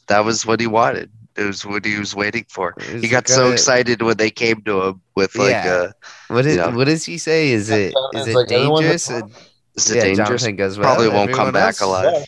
[0.07, 1.09] that was what he wanted.
[1.35, 2.75] It was what he was waiting for.
[2.77, 5.87] Was He got so excited when they came to him with like, Yeah.
[5.89, 5.91] uh,
[6.27, 6.69] What is you know.
[6.77, 7.49] what does he say?
[7.51, 9.09] Is it is it like, dangerous?
[9.09, 9.31] And-
[9.75, 12.25] "Is it yeah, dangerous?" Jonathan goes, well, Probably won't come back else- alive.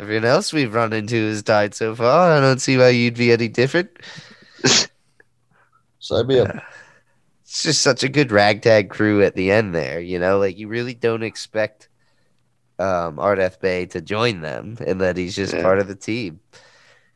[0.00, 2.32] Everyone else we've run into has died so far.
[2.32, 3.90] I don't see why you'd be any different.
[6.12, 6.62] I'd be a
[7.44, 10.38] It's just such a good ragtag crew at the end there, you know?
[10.38, 11.88] Like you really don't expect
[12.78, 15.62] um Ardeth Bay to join them and that he's just Yeah.
[15.62, 16.40] part of the team.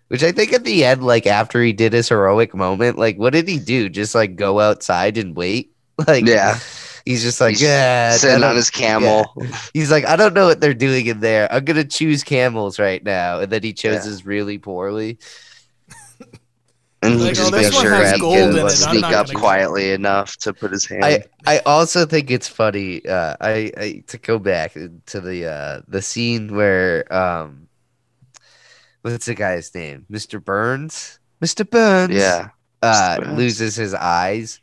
[0.08, 3.32] Which I think at the end, like after he did his heroic moment, like what
[3.32, 3.88] did he do?
[3.88, 5.70] Just like go outside and wait?
[6.08, 6.58] Like Yeah.
[7.04, 8.12] He's just like, He's yeah.
[8.12, 9.26] Sitting on his camel.
[9.74, 11.52] He's like, I don't know what they're doing in there.
[11.52, 15.18] I'm gonna choose camels right now, and then he chooses really poorly.
[17.04, 19.38] And he Like, just oh, makes sure has he gold can in sneak up gonna-
[19.38, 21.04] quietly enough to put his hand.
[21.04, 23.04] I I also think it's funny.
[23.06, 27.68] Uh, I, I to go back to the uh, the scene where um,
[29.02, 30.06] what's the guy's name?
[30.10, 30.42] Mr.
[30.42, 31.18] Burns.
[31.42, 31.68] Mr.
[31.68, 32.14] Burns.
[32.14, 32.48] yeah.
[32.82, 33.36] Uh, Burns.
[33.38, 34.60] loses his eyes.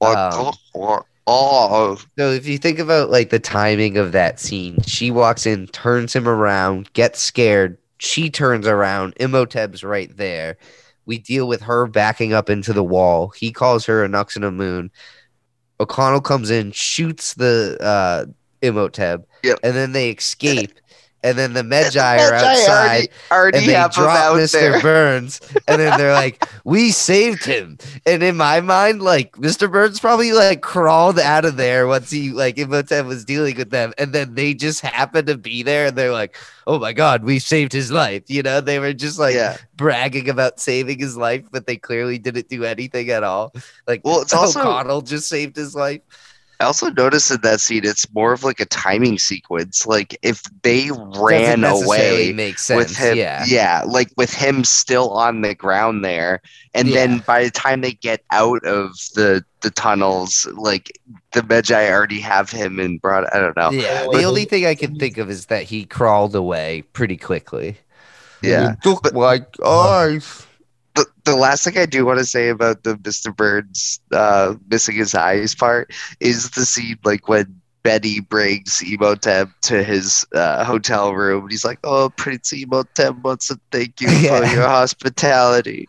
[0.00, 4.80] Or, Um, or, oh, So if you think about like the timing of that scene,
[4.82, 7.76] she walks in, turns him around, gets scared.
[7.98, 9.14] She turns around.
[9.16, 10.56] Imhotep's right there.
[11.06, 13.28] We deal with her backing up into the wall.
[13.36, 14.90] He calls her a Nux and a Moon.
[15.80, 18.26] O'Connell comes in, shoots the uh,
[18.62, 19.58] Imhotep, Yep.
[19.62, 20.79] and then they escape.
[21.22, 24.52] And then the The are outside already, already and they have drop Mr.
[24.52, 24.80] there.
[24.82, 27.76] Burns, and then they're like, "We saved him."
[28.06, 29.70] And in my mind, like Mr.
[29.70, 33.92] Burns probably like crawled out of there once he like Imhotep was dealing with them,
[33.98, 36.36] and then they just happened to be there, and they're like,
[36.66, 39.58] "Oh my God, we saved his life!" You know, they were just like yeah.
[39.76, 43.52] bragging about saving his life, but they clearly didn't do anything at all.
[43.86, 46.00] Like, Well, it's also- O'Connell just saved his life.
[46.60, 49.86] I also noticed in that scene, it's more of like a timing sequence.
[49.86, 52.76] Like if they ran away make sense.
[52.90, 53.82] with him, yeah.
[53.86, 56.42] like with him still on the ground there,
[56.74, 56.94] and Yeah.
[56.94, 60.92] then by the time they get out of the the tunnels, like
[61.32, 63.34] the Medjai already have him and brought.
[63.34, 63.70] I don't know.
[63.70, 67.16] Yeah, Or the only thing I can think of is that he crawled away pretty
[67.16, 67.78] quickly.
[68.42, 68.70] Yeah.
[68.82, 70.46] He took my eyes.
[71.24, 73.34] The, last thing I do want to say about the Mr.
[73.34, 79.82] Burns uh, missing his eyes part is the scene like when Benny brings Imhotep to
[79.82, 84.44] his uh, hotel room and he's like, "Oh, Prince Imhotep wants to thank you for
[84.44, 85.88] your hospitality."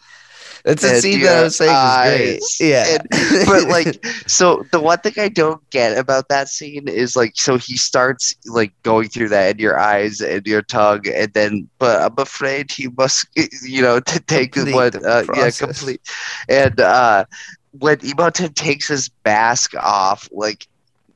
[0.63, 2.41] That's a scene that I was saying is great.
[2.71, 7.15] Yeah, And- but like so the one thing i don't get about that scene is
[7.15, 11.33] like so he starts like going through that in your eyes and your tongue and
[11.33, 13.27] then but i'm afraid he must
[13.63, 16.01] you know to take Complete what uh, yeah complete.
[16.49, 17.25] And uh
[17.79, 20.67] when Imhotep takes his mask off like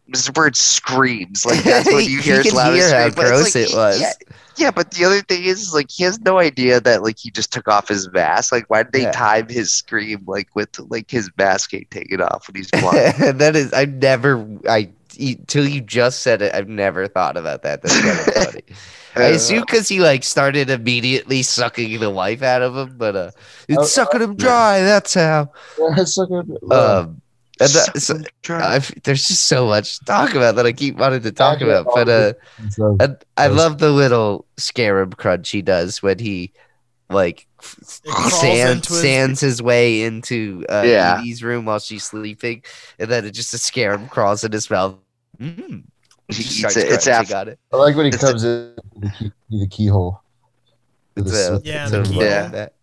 [0.07, 0.31] Mr.
[0.31, 3.19] Bird screams like that's what you He hear his can loudest hear how scream, it's
[3.19, 3.99] gross like, it was.
[3.99, 4.13] yeah,
[4.57, 7.31] yeah, but the other thing is, is, like he has no idea that like he
[7.31, 8.51] just took off his mask.
[8.51, 9.07] Like, why did they Yeah.
[9.07, 13.15] time his scream like with like his mask getting taken off when he's blind?
[13.39, 14.89] that is, I've never, I
[15.47, 17.81] till you just said it, I've never thought about that.
[17.81, 18.61] That's kind of funny.
[19.15, 23.31] I assume because he like started immediately sucking the life out of him, but uh,
[23.67, 24.81] it's Oh, sucking him dry.
[24.81, 25.51] That's how.
[25.95, 26.57] That's so good.
[26.69, 27.21] Um,
[27.59, 28.75] and that, so, Suck dry.
[28.75, 31.85] I've, there's just so much to talk about that I keep wanting to talk about,
[31.93, 32.33] but uh.
[32.69, 36.51] So, And I love the little scarab crunch he does when he
[37.09, 37.77] like f-
[38.31, 41.19] sand, his- sands his way into uh, Yeah.
[41.19, 42.63] Evie's room while she's sleeping,
[42.99, 44.95] and then it just a scarab crawls in his mouth.
[45.39, 45.83] Mm.
[46.29, 46.91] he eats it.
[46.91, 47.35] It's after.
[47.35, 47.59] on it.
[47.71, 50.21] I like when he It's comes in the, key, the keyhole.
[51.15, 51.61] With It's the a.
[51.63, 52.23] Yeah, the a keyhole.
[52.23, 52.47] Yeah.
[52.47, 52.73] that-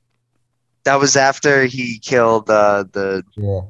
[0.84, 3.60] That was after he killed uh, the Yeah.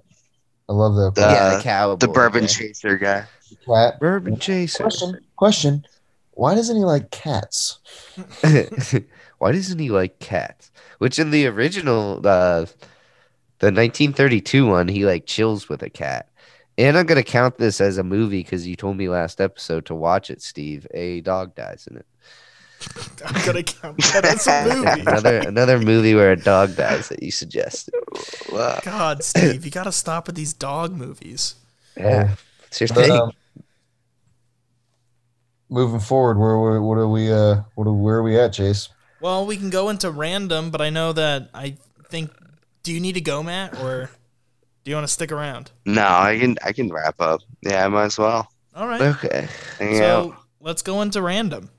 [0.72, 1.14] I love that.
[1.14, 1.34] The- part.
[1.34, 1.96] yeah, the cowboy.
[1.96, 2.48] the bourbon yeah.
[2.48, 3.24] chaser guy.
[3.66, 4.00] Cat.
[4.00, 4.84] Bourbon chaser.
[4.84, 5.20] Question.
[5.36, 5.86] Question.
[6.30, 7.78] Why doesn't he like cats?
[9.38, 10.72] Why doesn't he like cats?
[10.96, 12.64] Which in the original, uh,
[13.58, 16.30] the 1932 one, he like chills with a cat.
[16.78, 19.94] And I'm gonna count this as a movie because you told me last episode to
[19.94, 20.86] watch it, Steve.
[20.94, 22.06] A dog dies in it.
[23.26, 25.00] I'm gonna count that as a movie.
[25.06, 27.94] another another movie where a dog dies that you suggested.
[28.50, 28.80] Wow.
[28.82, 31.54] God, Steve, you gotta stop with these dog movies.
[31.96, 32.36] Yeah,
[32.66, 33.12] it's your But, thing.
[33.12, 33.32] um,
[35.68, 37.32] moving forward, where, where what are we?
[37.32, 38.88] Uh, what are, where are we at, Chase?
[39.20, 41.76] Well, we can go into random, but I know that I
[42.08, 42.30] think.
[42.82, 44.10] Do you need to go, Matt, or
[44.82, 45.70] do you want to stick around?
[45.86, 47.40] No, I can I can wrap up.
[47.60, 48.50] Yeah, I might as well.
[48.74, 49.00] All right.
[49.00, 49.46] okay.
[49.78, 50.00] Hang out.
[50.00, 51.70] So let's go into random.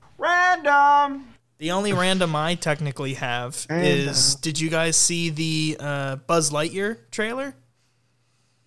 [0.62, 1.28] Random.
[1.58, 6.98] The only random I technically have is: Did you guys see the uh, Buzz Lightyear
[7.10, 7.54] trailer?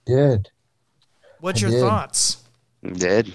[0.06, 0.49] Did
[1.40, 1.82] What's I your did.
[1.82, 2.43] thoughts?
[2.83, 3.33] Did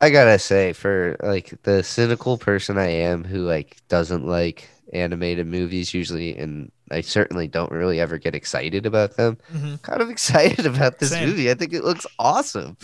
[0.00, 5.46] I gotta say, for like the cynical person I am, who like doesn't like animated
[5.46, 9.38] movies usually, and I certainly don't really ever get excited about them.
[9.52, 9.80] Mhm.
[9.82, 11.28] Kind of excited about this Same.
[11.30, 11.50] movie.
[11.50, 12.76] I think it looks awesome.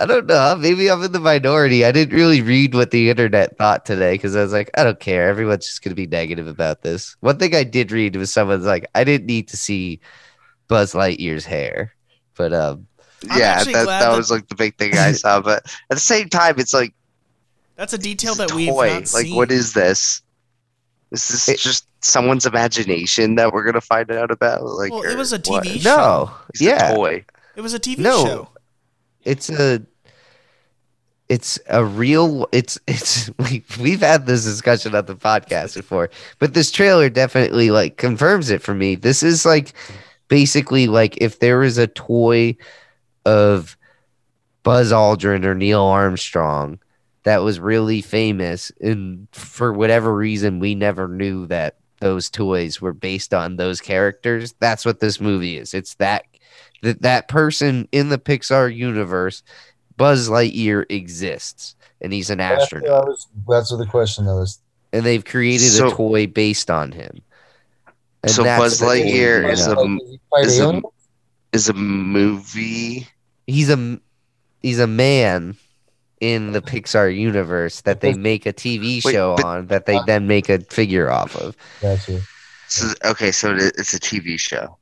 [0.00, 0.56] I don't know.
[0.58, 1.84] Maybe I'm in the minority.
[1.84, 4.98] I didn't really read what the internet thought today because I was like, I don't
[4.98, 5.28] care.
[5.28, 7.14] Everyone's just gonna be negative about this.
[7.20, 10.00] One thing I did read was someone's like, I didn't need to see
[10.68, 11.92] Buzz Lightyear's hair,
[12.36, 12.86] but um,
[13.30, 15.40] I'm yeah, that that that- was like the big thing I saw.
[15.42, 16.94] But at the same time, it's like
[17.76, 18.86] That's a detail that we've toy.
[18.88, 19.36] not Like, seen.
[19.36, 20.22] what is this?
[21.10, 24.62] Is this It- just someone's imagination that we're gonna find out about?
[24.64, 25.64] Like, Well, it was a what?
[25.64, 25.96] TV show.
[25.96, 27.24] no, It's a yeah, toy.
[27.54, 28.24] It was a TV No.
[28.24, 28.48] show.
[29.24, 29.82] It's a
[31.28, 36.54] it's a real it's it's we, we've had this discussion on the podcast before but
[36.54, 38.94] this trailer definitely like confirms it for me.
[38.94, 39.72] This is like
[40.28, 42.56] basically like if there was a toy
[43.24, 43.76] of
[44.62, 46.78] buzz aldrin or neil armstrong
[47.24, 52.92] that was really famous and for whatever reason we never knew that those toys were
[52.92, 55.72] based on those characters that's what this movie is.
[55.72, 56.24] It's that
[56.82, 59.42] that that person in the pixar universe
[59.96, 62.88] Buzz Lightyear exists and he's an That's, astronaut.
[63.04, 64.58] that was, that's what the question that was.
[64.92, 67.20] And they've created So- a toy based on him.
[68.22, 70.82] And So that's Buzz the Lightyear is a- Does he fight is a-
[71.52, 73.06] Is a movie.
[73.46, 74.00] he's a
[74.62, 75.56] he's a man
[76.20, 79.96] in the Pixar universe that they make a TV Wait, show but- on that they
[79.96, 81.56] uh, then make a figure off of.
[81.80, 82.20] Gotcha.
[82.68, 84.78] So, okay, so it's a TV show.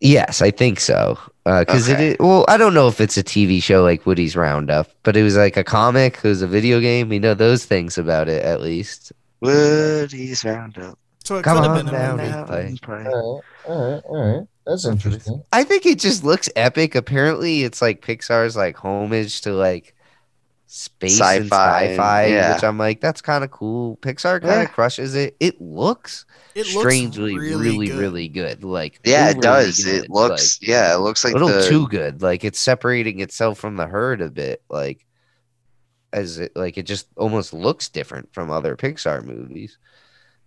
[0.00, 1.18] Yes, I think so.
[1.44, 2.10] Uh, because Okay.
[2.10, 5.22] it, well, I don't know if it's a TV show like Woody's Roundup, but it
[5.22, 6.18] was like a comic.
[6.22, 7.08] It was a video game.
[7.08, 9.12] We know those things about it at least.
[9.40, 10.98] Woody's Roundup.
[11.24, 12.16] So it Come could have on been a down.
[12.18, 12.28] movie.
[12.30, 12.76] Now play.
[12.80, 13.04] Play.
[13.06, 14.46] All right, all right, all right.
[14.66, 15.42] That's interesting.
[15.52, 16.94] I think it just looks epic.
[16.94, 19.94] Apparently, it's like Pixar's like homage to like
[20.66, 22.54] space Sci-fi and- sci-fi, yeah.
[22.54, 23.96] which I'm like, that's kind of cool.
[24.02, 24.60] Pixar kind Yeah.
[24.62, 25.36] of crushes it.
[25.40, 26.24] It looks
[26.58, 27.98] It looks strangely really, good.
[27.98, 28.64] really good.
[28.64, 29.82] Like Yeah, it does.
[29.84, 30.58] good, It looks.
[30.60, 31.68] yeah, it looks like, like a little the.
[31.68, 32.20] too good.
[32.22, 34.62] Like it's separating itself from the herd a bit.
[34.68, 35.04] Like
[36.12, 39.78] as it like it just almost looks different from other Pixar movies.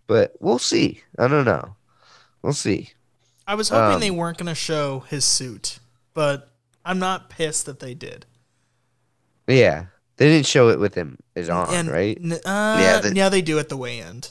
[0.08, 1.02] But we'll see.
[1.18, 1.76] I don't know.
[2.42, 2.92] We'll see.
[3.48, 5.80] I was hoping Um, they weren't going to show his suit,
[6.14, 6.50] but
[6.86, 8.26] I'm not pissed that they did.
[9.48, 9.86] Yeah.
[10.18, 12.18] They didn't show it with him is on, and right?
[12.22, 14.30] n- uh, Yeah, yeah, they do at the way end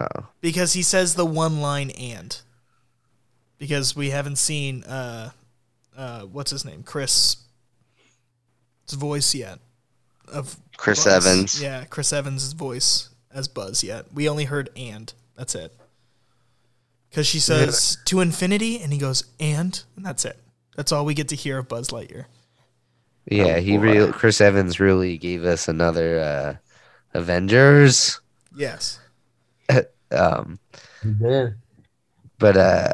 [0.00, 0.26] Oh.
[0.40, 2.40] because he says the one line "and"
[3.58, 5.30] because we haven't seen uh,
[5.96, 7.36] uh, what's his name, Chris,
[8.92, 9.58] voice yet
[10.32, 11.26] of Chris Buzz.
[11.26, 11.62] Evans.
[11.62, 14.06] Yeah, Chris Evans' voice as Buzz yet.
[14.14, 15.72] We only heard "and." That's it.
[17.10, 20.38] Because she says to infinity, and he goes "and," and that's it.
[20.76, 22.26] That's all we get to hear of Buzz Lightyear.
[23.30, 23.82] Yeah, Oh, he boy.
[23.82, 26.56] really Chris Evans really gave us another uh
[27.18, 28.20] Avengers.
[28.56, 29.00] Yes.
[30.10, 30.58] Um
[31.04, 31.54] You
[32.38, 32.92] but uh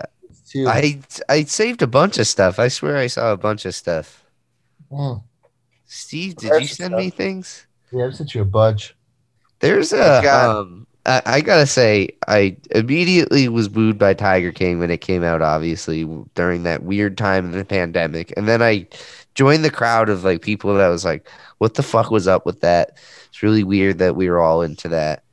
[0.66, 2.58] I I saved a bunch of stuff.
[2.58, 4.24] I swear I saw a bunch of stuff.
[4.90, 5.22] Mm.
[5.86, 6.98] Steve, did There's you send stuff.
[7.00, 7.66] me things?
[7.92, 8.96] Yeah, I've sent you a bunch.
[9.60, 14.78] There's a got- um I, I gotta say I immediately was booed by Tiger King
[14.78, 16.04] when it came out, obviously
[16.34, 18.88] during that weird time in the pandemic, and then I
[19.34, 21.28] joined the crowd of like people that was like,
[21.58, 22.96] "What the fuck was up with that?"
[23.28, 25.23] It's really weird that we were all into that.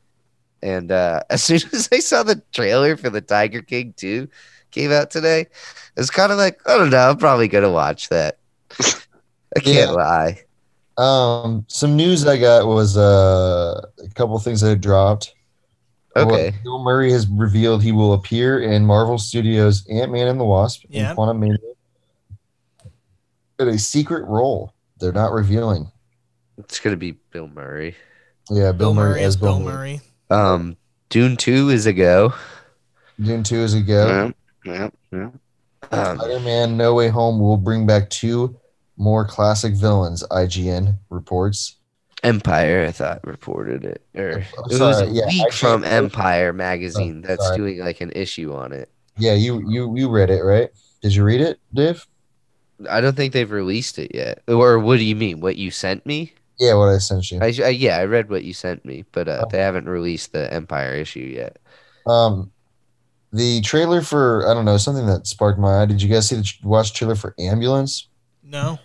[0.63, 4.27] And uh, as soon as I saw the trailer for the Tiger King 2
[4.71, 5.47] came out today,
[5.97, 8.37] it's kind of like, I don't know, I'm probably gonna watch that.
[8.79, 9.91] I can't Yeah.
[9.91, 10.39] lie.
[10.97, 15.33] Um, some news I got was uh, a couple things that had dropped.
[16.15, 16.51] Okay.
[16.51, 20.43] Well, Bill Murray has revealed he will appear in Marvel Studios Ant Man and the
[20.45, 21.09] Wasp Yeah.
[21.09, 21.57] and Quantumania
[23.59, 24.73] in a secret role.
[24.99, 25.89] They're not revealing.
[26.57, 27.95] It's gonna be Bill Murray.
[28.49, 30.01] Yeah, Bill, Murray as Bill Murray.
[30.31, 30.77] Um,
[31.09, 32.33] Dune Two is a go.
[33.21, 34.07] Dune 2 is a go.
[34.07, 34.31] Yeah,
[34.73, 35.29] yeah, yeah.
[35.91, 38.57] Um, Spider Man No Way Home will bring back two
[38.97, 41.77] more classic villains, IGN reports.
[42.23, 46.53] Empire, I thought reported it, or I'm it was a yeah, leak I from Empire
[46.53, 47.57] magazine Oh, that's sorry.
[47.57, 48.89] doing like an issue on it.
[49.17, 50.69] Yeah, you you you read it, right?
[51.01, 52.05] Did you read it, Dave?
[52.89, 54.41] I don't think they've released it yet.
[54.47, 55.39] Or what do you mean?
[55.39, 56.33] What you sent me?
[56.61, 57.39] Yeah, what I sent you.
[57.41, 59.49] I, I yeah, I read what you sent me, but uh, Oh.
[59.51, 61.57] they haven't released the Empire issue yet.
[62.05, 62.51] Um,
[63.33, 65.85] the trailer for I don't know something that sparked my eye.
[65.87, 68.07] Did you guys see the watch trailer for Ambulance?
[68.43, 68.77] No.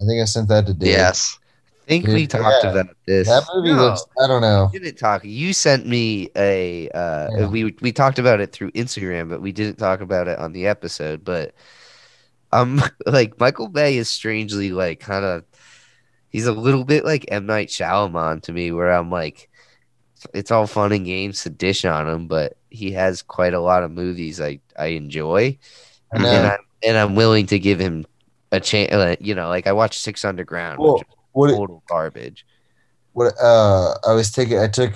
[0.00, 0.90] I think I sent that to Dave.
[0.90, 1.36] Yes.
[1.82, 2.70] I think Dude, we talked yeah.
[2.70, 3.26] about this.
[3.26, 3.82] that movie No.
[3.86, 4.04] looks.
[4.22, 4.70] I don't know.
[4.72, 5.24] We didn't talk.
[5.24, 6.88] You sent me a.
[6.90, 7.46] Uh, Yeah.
[7.48, 10.68] We we talked about it through Instagram, but we didn't talk about it on the
[10.68, 11.24] episode.
[11.24, 11.52] But
[12.52, 15.42] um, like Michael Bay is strangely like kind of.
[16.30, 19.48] He's a little bit like M Night Shyamalan to me, where I'm like,
[20.34, 23.82] it's all fun and games to dish on him, but he has quite a lot
[23.82, 25.58] of movies I I enjoy,
[26.12, 28.04] I and I'm and I'm willing to give him
[28.52, 29.18] a chance.
[29.20, 32.44] You know, like I watched Six Underground, Well, which is what total garbage.
[33.12, 34.58] what uh I was taking.
[34.58, 34.92] I took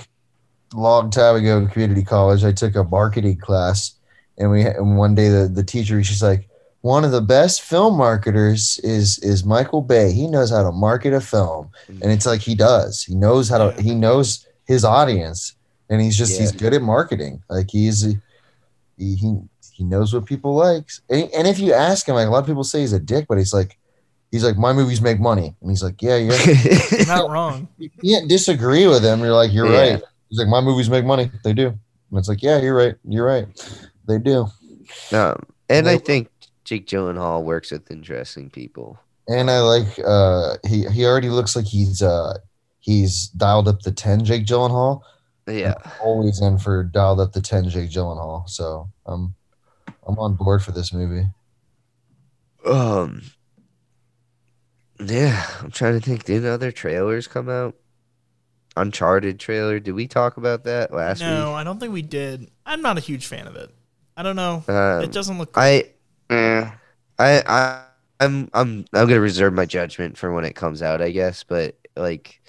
[0.75, 2.45] a long time ago in community college.
[2.45, 3.95] I took a marketing class,
[4.39, 6.49] and we and one day the the teacher she's like.
[6.83, 10.13] One of the best film marketers is is Michael Bay.
[10.13, 11.71] He knows how to market a film.
[11.89, 15.55] and it's like he does he knows how to he knows his audience
[15.89, 19.37] and he's just he's good at marketing like he's he he,
[19.73, 22.47] he knows what people like and, and if you ask him like a lot of
[22.47, 23.79] people say he's a dick but he's like
[24.31, 26.33] He's like, my movies make money, and he's like, yeah, yeah.
[26.91, 27.69] You're not wrong.
[27.77, 29.21] you can't disagree with him.
[29.21, 29.79] You're like, you're Yeah.
[29.93, 30.03] right.
[30.31, 31.31] He's like, my movies make money.
[31.45, 31.67] They do.
[31.67, 32.95] And it's like, yeah, you're right.
[33.07, 33.47] You're right.
[34.09, 34.47] They do.
[35.13, 35.37] um,
[35.69, 36.29] and I think
[36.73, 38.99] Jake Gyllenhaal works with interesting people.
[39.29, 42.39] And I like uh he he already looks like he's uh
[42.81, 45.03] he's dialed up the 10 Jake Gyllenhaal.
[45.47, 45.75] Yeah.
[46.01, 48.49] Always in for dialed up the 10 Jake Gyllenhaal.
[48.49, 49.35] So um
[50.07, 51.27] I'm on board for this movie.
[52.65, 53.21] Um.
[54.99, 56.25] Yeah, I'm trying to think.
[56.25, 57.77] Did other trailers come out?
[58.79, 59.79] Uncharted trailer.
[59.79, 62.51] Did we talk about that last no, I don't think we did.
[62.65, 63.71] I'm not a huge fan of it.
[64.17, 64.65] I don't know.
[64.69, 65.53] Um, it doesn't look.
[65.53, 65.61] Good.
[65.61, 65.85] I,
[66.33, 66.75] Yeah.
[67.19, 67.85] I, I,
[68.21, 71.03] I'm, I'm, I'm gonna reserve my judgment for when it comes out.
[71.03, 72.41] I guess, but like,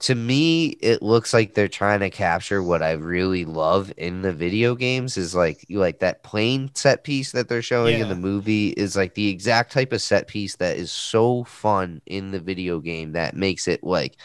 [0.00, 4.32] to me, it looks like they're trying to capture what I really love in the
[4.32, 5.16] video games.
[5.16, 8.96] Is like, you like that plane set piece that they're showing in the movie is
[8.96, 13.12] like the exact type of set piece that is so fun in the video game
[13.12, 14.16] that makes it like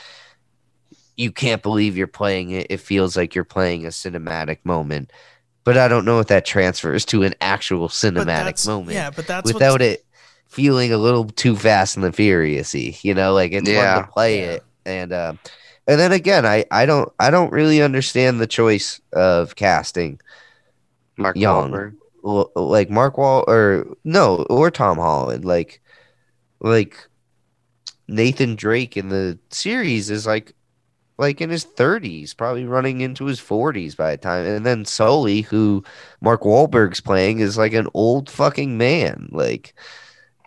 [1.17, 2.67] you can't believe you're playing it.
[2.69, 5.11] It feels like you're playing a cinematic moment.
[5.65, 9.27] But I don't know if that transfers to an actual cinematic that's- moment Yeah, but
[9.27, 10.05] that's without what's, it
[10.47, 12.97] feeling a little too fast and the furiousy.
[13.03, 13.95] You know, like it's Yeah.
[13.95, 14.45] fun to play Yeah.
[14.51, 15.33] it, and uh,
[15.87, 20.21] and then again, I I don't I don't really understand the choice of casting
[21.17, 21.71] Mark Young.
[21.71, 21.93] Wahlberg.
[22.25, 25.79] L- like Mark Wall or no or Tom Holland like
[26.59, 26.97] like
[28.07, 30.53] Nathan Drake in the series is like
[31.17, 34.45] like in his 30s, probably running into his 40s by the time.
[34.45, 35.83] And then Sully, who
[36.21, 39.29] Mark Wahlberg's playing, is like an old fucking man.
[39.31, 39.73] Like,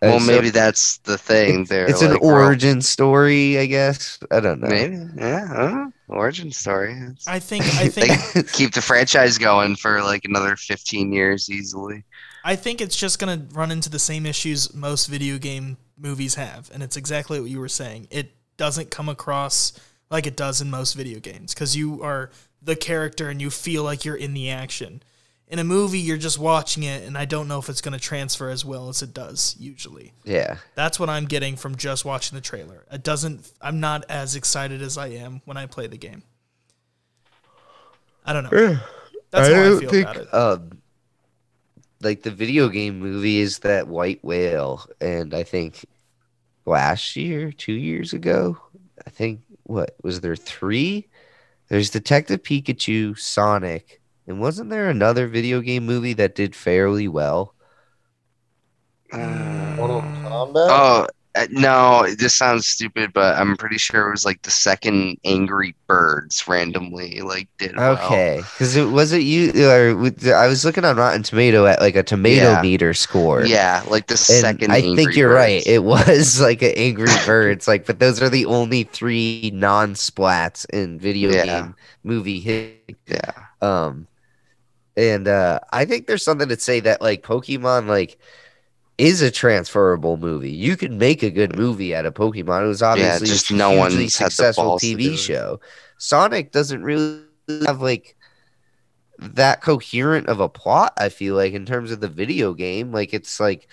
[0.02, 1.62] uh, Well, so maybe that's the thing.
[1.62, 4.18] it's, They're it's an like, we're all- origin story, I guess.
[4.30, 4.68] I don't know.
[4.68, 5.46] Maybe, yeah.
[5.50, 5.86] I.
[6.10, 6.92] Origin story.
[6.92, 7.64] It's- I think.
[7.64, 7.88] I
[8.32, 8.52] think.
[8.52, 12.04] keep the franchise going for like another 15 years easily.
[12.44, 16.70] I think it's just gonna run into the same issues most video game movies have,
[16.72, 18.08] and it's exactly what you were saying.
[18.10, 19.72] It doesn't come across
[20.10, 22.30] like it does in most video games because you are
[22.62, 25.02] the character and you feel like you're in the action.
[25.50, 28.50] In a movie, you're just watching it, and I don't know if it's gonna transfer
[28.50, 30.12] as well as it does usually.
[30.24, 30.58] yeah.
[30.74, 32.84] That's what I'm getting from just watching the trailer.
[32.92, 33.50] It doesn't.
[33.62, 36.22] I'm not as excited as I am when I play the game.
[38.26, 38.78] I don't know.
[39.30, 40.34] That's I how I don't feel think, about it.
[40.34, 40.82] um,
[42.02, 45.86] like the video game movie is that white whale, and I think
[46.66, 48.58] last year, two years ago,
[49.06, 51.08] I think what was there three?
[51.68, 57.54] There's Detective Pikachu, Sonic, and wasn't there another video game movie that did fairly well?
[59.12, 60.00] Uh, Mortal.
[60.00, 60.68] Kombat?
[60.70, 61.06] oh
[61.50, 66.46] no, this sounds stupid, but I'm pretty sure it was like the second Angry Birds
[66.48, 67.76] randomly like did.
[67.76, 71.96] Okay, because it was it you or I was looking on Rotten Tomato at like
[71.96, 72.62] a tomato Yeah.
[72.62, 73.44] meter score.
[73.44, 74.72] Yeah, like the And second.
[74.72, 75.62] I Angry think you're right.
[75.66, 80.98] It was like an Angry Birds, like, but those are the only three non-splats in
[80.98, 81.44] video Yeah.
[81.44, 82.96] game movie hit.
[83.06, 83.32] yeah.
[83.60, 84.06] Um,
[84.96, 88.18] and uh, I think there's something to say that like Pokemon, like,
[88.98, 90.50] is a transferable movie.
[90.50, 92.64] You can make a good movie out of Pokemon.
[92.64, 95.60] It was obviously just a no hugely one's had the successful TV show.
[95.98, 97.22] Sonic doesn't really
[97.64, 98.16] have like
[99.18, 100.92] that coherent of a plot.
[100.98, 103.68] I feel like in terms of the video game, like it's like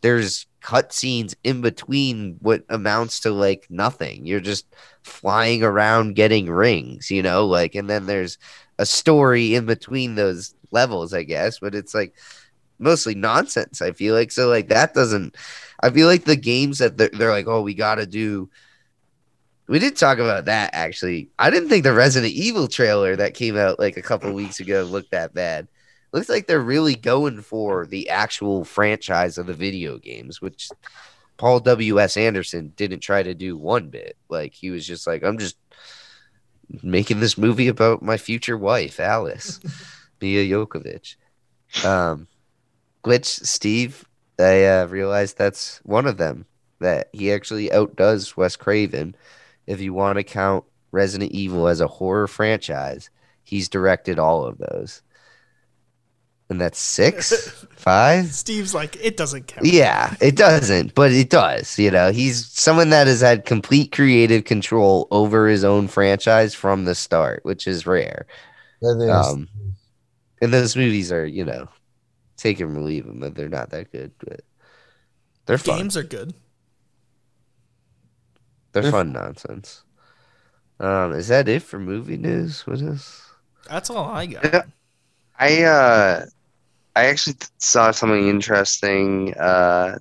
[0.00, 4.26] there's cutscenes in between what amounts to like nothing.
[4.26, 4.66] You're just
[5.02, 8.38] flying around getting rings, you know, like, and then there's
[8.78, 12.14] a story in between those levels, I guess, but it's like
[12.80, 13.82] mostly nonsense.
[13.82, 15.36] I feel like so, like that doesn't.
[15.80, 18.50] I feel like the games that they're, they're like, oh, we got to do.
[19.68, 21.30] We did talk about that actually.
[21.38, 24.82] I didn't think the Resident Evil trailer that came out like a couple weeks ago
[24.82, 25.68] looked that bad.
[26.12, 30.68] Looks like they're really going for the actual franchise of the video games, which
[31.36, 32.00] Paul W.
[32.00, 32.16] S.
[32.16, 34.16] Anderson didn't try to do one bit.
[34.28, 35.56] Like he was just like, I'm just
[36.82, 39.60] making this movie about my future wife, Alice,
[40.20, 41.16] Milla Jovovich.
[41.84, 42.26] Um,
[43.02, 44.04] which Steve,
[44.38, 46.46] I uh, realized that's one of them.
[46.80, 49.14] That he actually outdoes Wes Craven.
[49.66, 53.10] If you want to count Resident Evil as a horror franchise,
[53.42, 55.02] he's directed all of those.
[56.48, 57.32] And that's six,
[57.76, 58.26] five.
[58.32, 59.66] Steve's like, it doesn't count.
[59.66, 61.78] Yeah, it doesn't, but it does.
[61.78, 66.86] You know, he's someone that has had complete creative control over his own franchise from
[66.86, 68.26] the start, which is rare.
[68.82, 69.48] Um,
[70.42, 71.68] and those movies are, you know,
[72.40, 73.20] take him or leave him.
[73.20, 74.12] but they're not that good.
[74.18, 74.40] But
[75.46, 75.78] they're fun.
[75.78, 76.34] Games are good.
[78.72, 79.82] They're they're fun nonsense.
[80.78, 82.66] Um, is that it for movie news?
[82.66, 83.22] What is?
[83.68, 84.66] That's all I got.
[85.38, 86.26] I uh
[86.96, 89.34] I actually saw something interesting.
[89.34, 89.98] Uh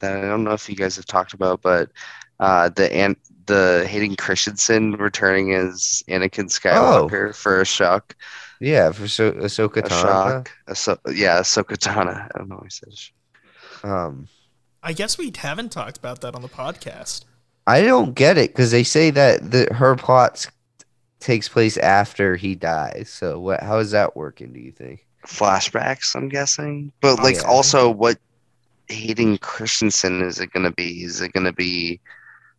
[0.00, 1.90] that I don't know if you guys have talked about, but
[2.40, 8.16] uh, the and the Hayden Christensen returning as Anakin Skywalker for a shock,
[8.60, 9.88] Yeah, for so Ahsoka a Tano.
[10.02, 12.28] shock, a so, yeah, Ahsoka Tana.
[12.34, 13.10] I don't know what he says.
[13.82, 14.28] Um,
[14.82, 17.24] I guess we haven't talked about that on the podcast.
[17.66, 20.46] I don't get it because they say that the her plot
[21.20, 23.08] takes place after he dies.
[23.10, 23.62] So what?
[23.62, 24.52] How is that working?
[24.52, 25.06] Do you think?
[25.26, 27.42] Flashbacks, I'm guessing, but Oh, like yeah.
[27.48, 28.18] also what
[28.88, 31.04] Hayden Christensen is it gonna be?
[31.04, 32.00] Is it gonna be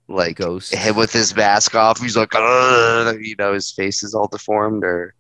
[0.08, 0.74] like Ghost.
[0.74, 2.00] him with his mask off?
[2.00, 5.14] He's like, you know, his face is all deformed, or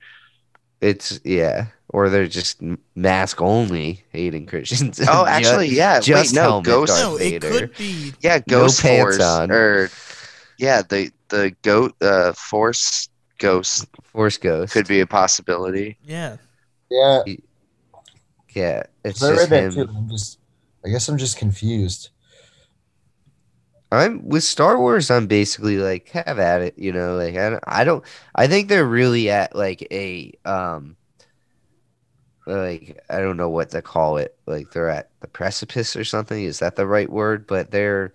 [0.81, 2.59] It's yeah, or they're just
[2.95, 4.03] mask only.
[4.11, 5.05] Hayden Christensen.
[5.09, 8.13] oh, actually, yeah, just wait, no, helmet Ghost, Darth no, it could be.
[8.21, 9.51] yeah, No Ghost pants Force, on.
[9.51, 9.89] or
[10.57, 14.73] yeah, the the goat uh, Force Ghost Force Ghost.
[14.73, 15.97] could be a possibility.
[16.03, 16.37] Yeah.
[16.89, 17.23] Yeah,
[18.53, 19.87] Yeah, it's I just read that him.
[19.87, 19.93] too.
[19.95, 20.39] I'm just,
[20.85, 22.09] I guess I'm just confused.
[23.91, 25.11] I'm with Star Wars.
[25.11, 27.15] I'm basically like, have at it, you know.
[27.17, 28.03] Like I, don't- I don't.
[28.35, 30.95] I think they're really at like a um,
[32.47, 34.35] like I don't know what to call it.
[34.45, 36.43] Like they're at the precipice or something.
[36.43, 37.45] Is that the right word?
[37.47, 38.13] But they're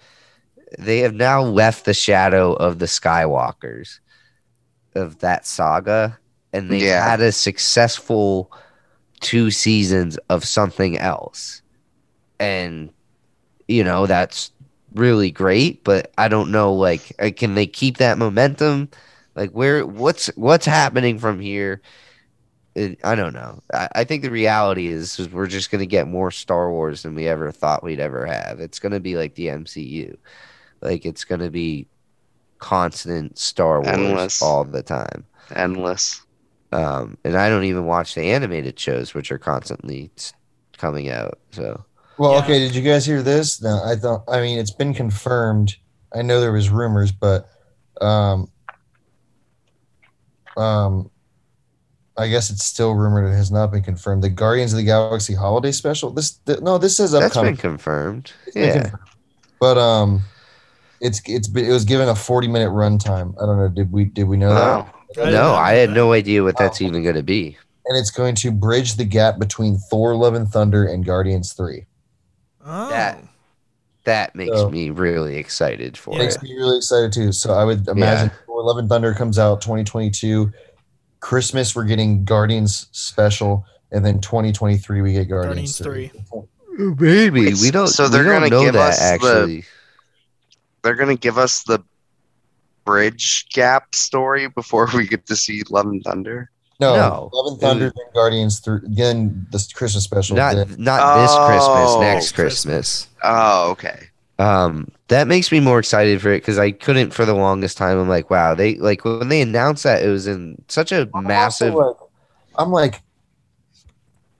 [0.79, 4.01] they have now left the shadow of the Skywalkers
[4.95, 6.19] of that saga,
[6.53, 7.09] and they Yeah.
[7.09, 8.51] had a successful
[9.21, 11.63] two seasons of something else,
[12.41, 12.91] and
[13.69, 14.51] you know that's
[14.97, 18.89] really great, but I don't know like uh, can they keep that momentum?
[19.35, 21.83] Like where what's what's happening from here?
[22.75, 23.63] It, I don't know.
[23.73, 27.15] I, I think the reality is, is we're just gonna get more Star Wars than
[27.15, 28.61] we ever thought we'd ever have.
[28.61, 30.17] It's gonna be like the MCU.
[30.81, 31.87] Like it's gonna be
[32.59, 34.43] constant Star Wars Endless.
[34.43, 35.25] all the time.
[35.55, 36.23] Endless.
[36.73, 40.11] Um, and I don't even watch the animated shows, which are constantly
[40.77, 41.39] coming out.
[41.53, 41.85] So
[42.19, 42.39] Well, Yeah.
[42.45, 42.59] okay.
[42.59, 43.61] Did you guys hear this?
[43.63, 44.25] No, I thought.
[44.29, 45.77] I mean, it's been confirmed.
[46.15, 47.49] I know there was rumors, but
[48.01, 48.49] um,
[50.57, 51.11] um,
[52.17, 53.31] I guess it's still rumored.
[53.31, 54.23] It has not been confirmed.
[54.23, 56.11] The Guardians of the Galaxy holiday special.
[56.11, 57.53] This th- no, this says that's upcoming.
[57.53, 58.33] been confirmed.
[58.47, 58.85] It's been confirmed.
[58.85, 58.91] Yeah.
[58.91, 59.11] confirmed.
[59.61, 60.21] But um,
[61.01, 63.35] it's it's it was given a forty minute runtime.
[63.43, 63.69] I don't know.
[63.69, 64.91] Did we did we know Wow.
[65.17, 65.27] that?
[65.29, 65.95] I No, I had that.
[65.95, 66.87] no idea what that's Wow.
[66.89, 67.57] even going to be.
[67.87, 71.85] And it's going to bridge the gap between Thor: Love and Thunder and Guardians Three.
[72.67, 72.89] Oh.
[72.91, 73.23] That-
[74.05, 76.21] That makes So- me really excited for Yeah.
[76.21, 76.43] Makes it.
[76.45, 77.33] me really excited too.
[77.33, 80.53] So I would imagine Thor: Love and Thunder comes out 2022.
[81.19, 86.47] Christmas we're getting Guardians special, and then 2023 we get Guardians, Guardians 3.
[87.01, 87.89] Maybe Wait, we don't.
[87.89, 89.63] so So they're they're gonna gonna give that us the-
[90.83, 91.81] They're gonna give us the
[92.85, 96.51] bridge gap story before we get to see Love and Thunder.
[96.79, 97.31] No, No.
[97.33, 98.81] Love and Thunder, then Guardians 3.
[98.85, 100.37] Then the Christmas special.
[100.37, 101.91] Not then- not this Christmas.
[101.91, 102.01] Oh.
[102.01, 103.07] Next Christmas.
[103.07, 103.09] Christmas.
[103.23, 104.09] Oh, okay.
[104.39, 107.99] Um, that makes me more excited for it because I couldn't for the longest time.
[107.99, 111.25] I'm like, wow, they like when they announced that it was in such a I'm
[111.25, 111.75] massive.
[111.75, 111.97] like-
[112.59, 113.01] I'm like,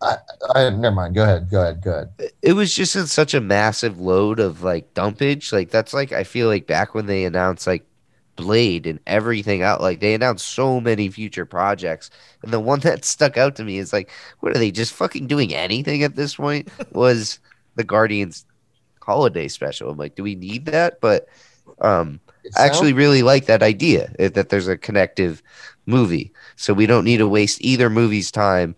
[0.03, 0.17] I,
[0.55, 1.15] I never mind.
[1.15, 1.49] Go ahead.
[1.51, 1.83] Go ahead.
[1.83, 2.31] Go ahead.
[2.43, 5.53] it was just in such a massive load of like dumpage.
[5.53, 7.87] Like that's like I feel like back when they announced like
[8.37, 12.11] Blade and everything out, like they announced so many future projects.
[12.43, 15.27] And the one that stuck out to me is like, what are they just fucking
[15.27, 16.69] doing anything at this point?
[16.93, 17.39] Was
[17.77, 18.45] the Guardians
[19.03, 19.91] holiday special.
[19.91, 21.01] I'm like, do we need that?
[21.01, 21.29] But
[21.81, 22.21] um
[22.57, 25.43] I actually really like that idea eh, that there's a connective
[25.87, 26.33] movie.
[26.57, 28.77] So we don't need to waste either movie's time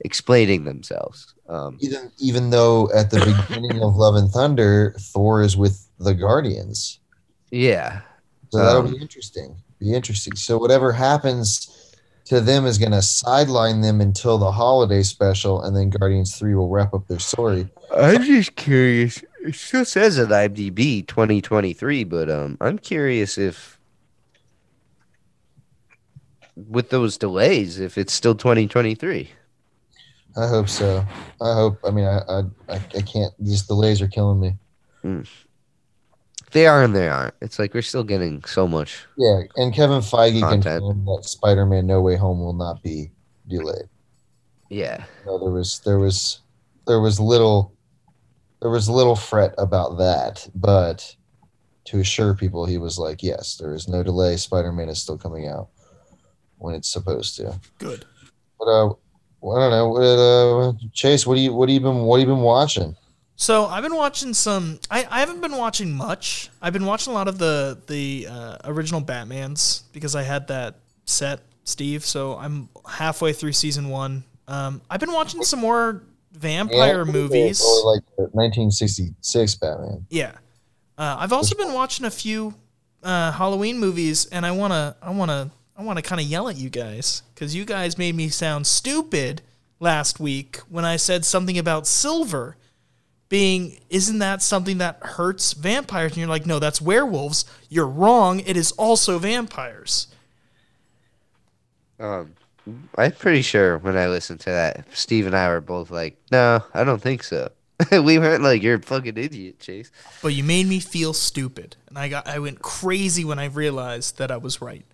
[0.00, 1.34] explaining themselves.
[1.48, 6.14] Um even even though at the beginning of Love and Thunder, Thor is with the
[6.14, 7.00] Guardians.
[7.50, 8.02] yeah.
[8.56, 9.56] So that'll Um, be interesting.
[9.78, 10.34] Be interesting.
[10.36, 11.94] So whatever happens
[12.26, 16.54] to them is going to sideline them until the holiday special, and then Guardians Three
[16.54, 17.68] will wrap up their story.
[17.94, 19.22] I'm just curious.
[19.44, 23.78] It still says at IMDb 2023, but um, I'm curious if,
[26.56, 29.30] with those delays, if it's still 2023.
[30.38, 31.04] I hope so.
[31.40, 31.78] I hope.
[31.84, 33.32] I mean, I I, I, I can't.
[33.38, 34.54] These delays are killing me.
[35.04, 35.45] If
[36.56, 37.34] they are and they aren't.
[37.42, 39.04] It's like we're still getting so much.
[39.18, 40.80] Yeah, and Kevin Feige Content.
[40.80, 43.10] confirmed that Spider-Man: No Way Home will not be
[43.46, 43.88] delayed.
[44.70, 46.40] Yeah, No, there was there was
[46.86, 47.74] there was little
[48.60, 51.14] there was little fret about that, but
[51.84, 54.36] to assure people, he was like, "Yes, there is no delay.
[54.36, 55.68] Spider-Man is still coming out
[56.56, 58.06] when it's supposed to." Good.
[58.58, 59.88] But uh, I don't know.
[59.90, 62.96] What, uh, Chase, what do you what do you been what have you been watching?
[63.36, 64.80] So I've been watching some.
[64.90, 66.48] I, I haven't been watching much.
[66.62, 70.76] I've been watching a lot of the the uh, original Batman's because I had that
[71.04, 72.04] set, Steve.
[72.04, 74.24] So I'm halfway through season one.
[74.48, 77.60] Um, I've been watching some more vampire Yeah, movies.
[77.62, 80.06] or like the 1966 Batman.
[80.08, 80.32] Yeah.
[80.96, 82.54] Uh, I've also been watching a few
[83.02, 86.70] uh, Halloween movies, and I wanna, I wanna, I wanna kind of yell at you
[86.70, 89.42] guys because you guys made me sound stupid
[89.78, 92.56] last week when I said something about silver
[93.28, 93.80] being.
[93.90, 96.12] Isn't that something that hurts vampires?
[96.12, 97.44] And you're like, no, that's werewolves.
[97.68, 98.40] You're wrong.
[98.40, 100.08] It is also vampires.
[101.98, 102.34] Um,
[102.96, 106.62] I'm pretty sure when I listened to that, Steve and I were both like, "No,
[106.74, 107.50] I don't think so."
[107.92, 109.90] we weren't like, "You're a fucking idiot, Chase."
[110.22, 114.18] But you made me feel stupid, and I got, I went crazy when I realized
[114.18, 114.84] that I was right.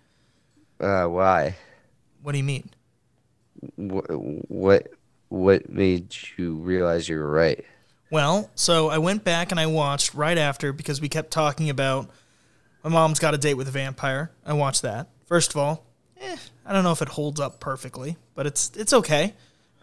[0.79, 1.55] Uh, why?
[2.21, 2.69] What do you mean?
[3.75, 4.05] What?
[4.09, 4.87] What?
[5.29, 7.65] What made you realize you were right?
[8.13, 12.11] Well, so I went back and I watched right after because we kept talking about
[12.83, 14.29] my mom's got a date with a vampire.
[14.45, 15.07] I watched that.
[15.25, 15.83] First of all,
[16.21, 19.33] eh, I don't know if it holds up perfectly, but it's it's okay.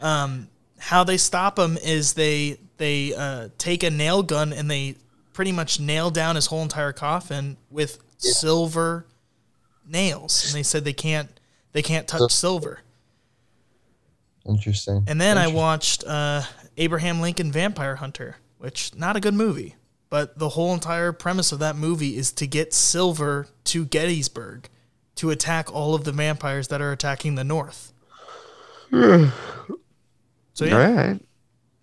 [0.01, 4.95] Um, how they stop him is they they uh, take a nail gun and they
[5.33, 9.07] pretty much nail down his whole entire coffin with silver
[9.89, 11.29] nails, and they said they can't
[11.73, 12.79] they can't touch silver.
[14.47, 15.05] Interesting.
[15.09, 16.43] And then I watched uh,
[16.81, 19.77] Abraham Lincoln Vampire Hunter, which not a good movie,
[20.09, 24.69] but the whole entire premise of that movie is to get silver to Gettysburg
[25.17, 27.93] to attack all of the vampires that are attacking the North.
[30.53, 31.21] So yeah, All right.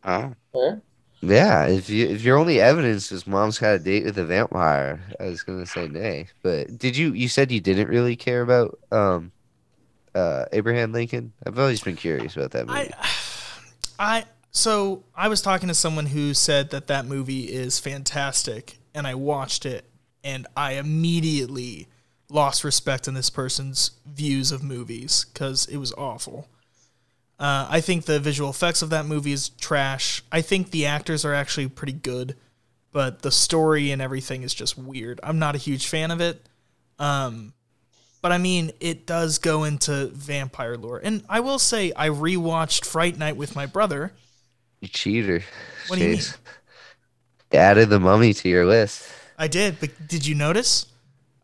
[0.04, 0.36] Oh.
[0.54, 0.76] Yeah.
[1.22, 5.02] Yeah, if you if your only evidence is mom's got a date with a vampire,
[5.20, 6.28] I was gonna say nay.
[6.44, 9.32] But did you you said you didn't really care about um
[10.14, 11.34] uh Abraham Lincoln?
[11.44, 12.92] I've always been curious about that movie.
[14.00, 14.26] I, I
[14.58, 19.16] so I was talking to someone who said that that movie is fantastic, and I
[19.16, 19.86] watched it,
[20.24, 21.88] and I immediately
[22.30, 26.48] lost respect in this person's views of movies because it was awful.
[27.40, 30.24] Uh, I think the visual effects of that movie is trash.
[30.32, 32.36] I think the actors are actually pretty good,
[32.92, 35.20] but the story and everything is just weird.
[35.22, 36.44] I'm not a huge fan of it.
[37.00, 37.54] Um,
[38.22, 41.00] but I mean, it does go into vampire lore.
[41.02, 44.14] And I will say, I rewatched Fright Night with my brother.
[44.82, 45.44] You cheater.
[45.88, 46.22] What do you mean?
[47.52, 49.10] You added the mummy to your list.
[49.38, 50.88] I did, but did you notice?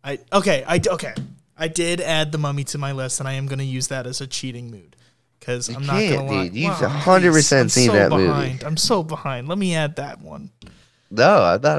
[0.04, 1.14] I okay, I okay,
[1.58, 4.06] I did add the mummy to my list, and I am going to use that
[4.06, 4.96] as a cheating mood
[5.40, 6.44] because I'm not going to lie.
[6.48, 6.56] dude.
[6.56, 8.28] You've Wow, 100% please, I'm seen so that movie.
[8.28, 8.64] behind.
[8.64, 9.48] I'm so behind.
[9.48, 10.52] Let me add that one.
[11.12, 11.78] No, I'm not.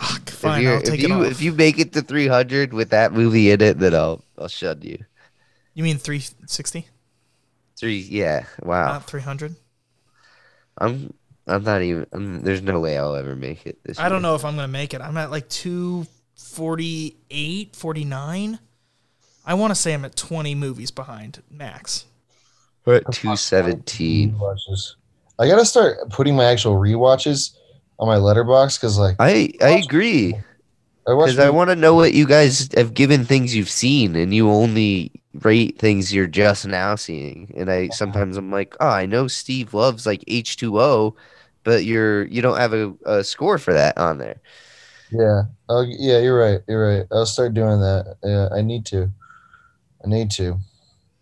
[0.00, 1.30] Fuck, If, fine, I'll take if it you off.
[1.32, 4.80] if you make it to 300 with that movie in it, then I'll I'll shun
[4.82, 5.04] you.
[5.74, 6.86] You mean 360,
[7.78, 8.46] Three, yeah.
[8.62, 8.86] Wow.
[8.92, 9.56] not 300?
[10.78, 11.12] I'm
[11.46, 12.06] I'm not even.
[12.12, 13.78] I'm, there's no way I'll ever make it.
[13.84, 15.00] This I don't know if I'm going to make it.
[15.00, 18.58] I'm at like 248, 49.
[19.46, 22.04] I want to say I'm at 20 movies behind max.
[22.84, 24.38] We're at 217.
[25.40, 27.52] I gotta start putting my actual rewatches
[27.98, 30.47] on my letterbox because like I I agree I watched
[31.16, 34.50] because I want to know what you guys have given things you've seen, and you
[34.50, 35.12] only
[35.42, 37.52] rate things you're just now seeing.
[37.56, 37.94] And I uh-huh.
[37.94, 41.14] sometimes I'm like, oh, I know Steve loves like H2O,
[41.64, 44.40] but you're you don't have a, a score for that on there.
[45.10, 49.10] yeah oh yeah you're right you're right I'll start doing that yeah I need to
[50.04, 50.58] I need to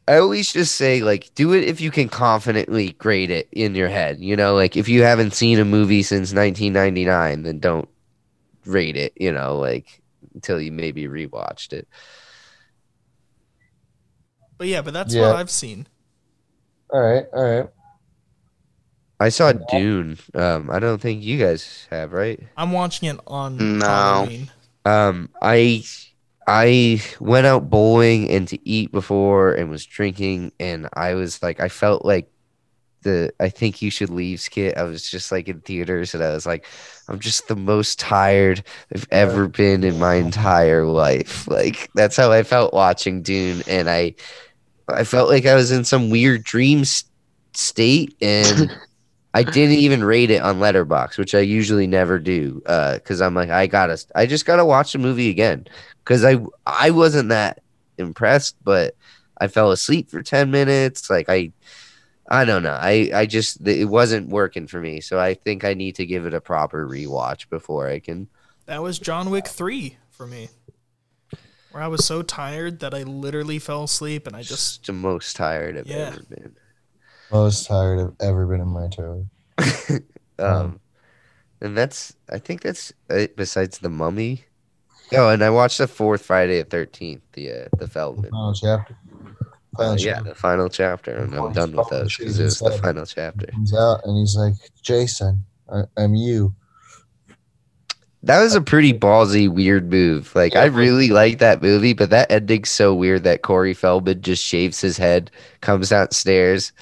[0.08, 3.88] I always just say like do it if you can confidently grade it in your
[3.88, 4.20] head.
[4.20, 7.88] You know, like if you haven't seen a movie since 1999, then don't
[8.66, 9.12] rate it.
[9.16, 10.02] You know, like
[10.34, 11.88] until you maybe rewatched it.
[14.58, 15.28] But yeah, but that's Yeah.
[15.28, 15.86] what I've seen.
[16.90, 17.68] all right all right
[19.18, 20.18] I saw Dune.
[20.34, 22.38] Um, I don't think you guys have, right?
[22.56, 23.84] I'm watching it on No.
[23.86, 24.50] Halloween.
[24.84, 25.84] Um, I
[26.46, 31.60] I went out bowling and to eat before and was drinking, and I was like,
[31.60, 32.30] I felt like
[33.06, 34.76] the I think you should leave skit.
[34.76, 36.66] I was just like in theaters, and I was like,
[37.08, 38.62] I'm just the most tired
[38.94, 41.48] I've ever been in my entire life.
[41.48, 44.14] Like that's how I felt watching Dune, and I
[44.88, 46.82] I felt like I was in some weird dream
[47.54, 48.76] state, and
[49.34, 53.34] I didn't even rate it on Letterbox, which I usually never do, uh, because I'm
[53.34, 55.66] like, I gotta, I just gotta watch the movie again,
[56.04, 57.62] because I I wasn't that
[57.98, 58.96] impressed, but
[59.38, 61.08] I fell asleep for ten minutes.
[61.08, 61.52] Like I,
[62.28, 65.74] I don't know, I I just it wasn't working for me, so I think I
[65.74, 68.28] need to give it a proper rewatch before I can.
[68.66, 70.48] That was John Wick 3 for me.
[71.70, 74.50] Where I was so tired that I literally fell asleep and I just
[74.82, 76.14] Just the most tired I've Yeah.
[76.14, 76.56] ever been.
[77.30, 79.24] most tired I've ever been in my entire
[79.58, 80.00] life
[80.38, 80.80] Um,
[81.60, 83.36] and that's I think that's it.
[83.36, 84.44] Besides the Mummy.
[85.12, 88.30] Oh, and I watched the fourth Friday the Thirteenth, the uh, the Feldman.
[88.34, 88.96] oh chapter
[89.78, 93.06] Oh, yeah, the final chapter, and I'm done with those because it was the final
[93.06, 93.46] chapter.
[93.46, 96.54] comes out and he's like, Jason, I, I'm you.
[98.22, 100.34] That was a pretty ballsy, weird move.
[100.34, 104.42] Like I really like that movie, but that ending's so weird that Corey Feldman just
[104.42, 105.30] shaves his head,
[105.60, 106.72] comes downstairs,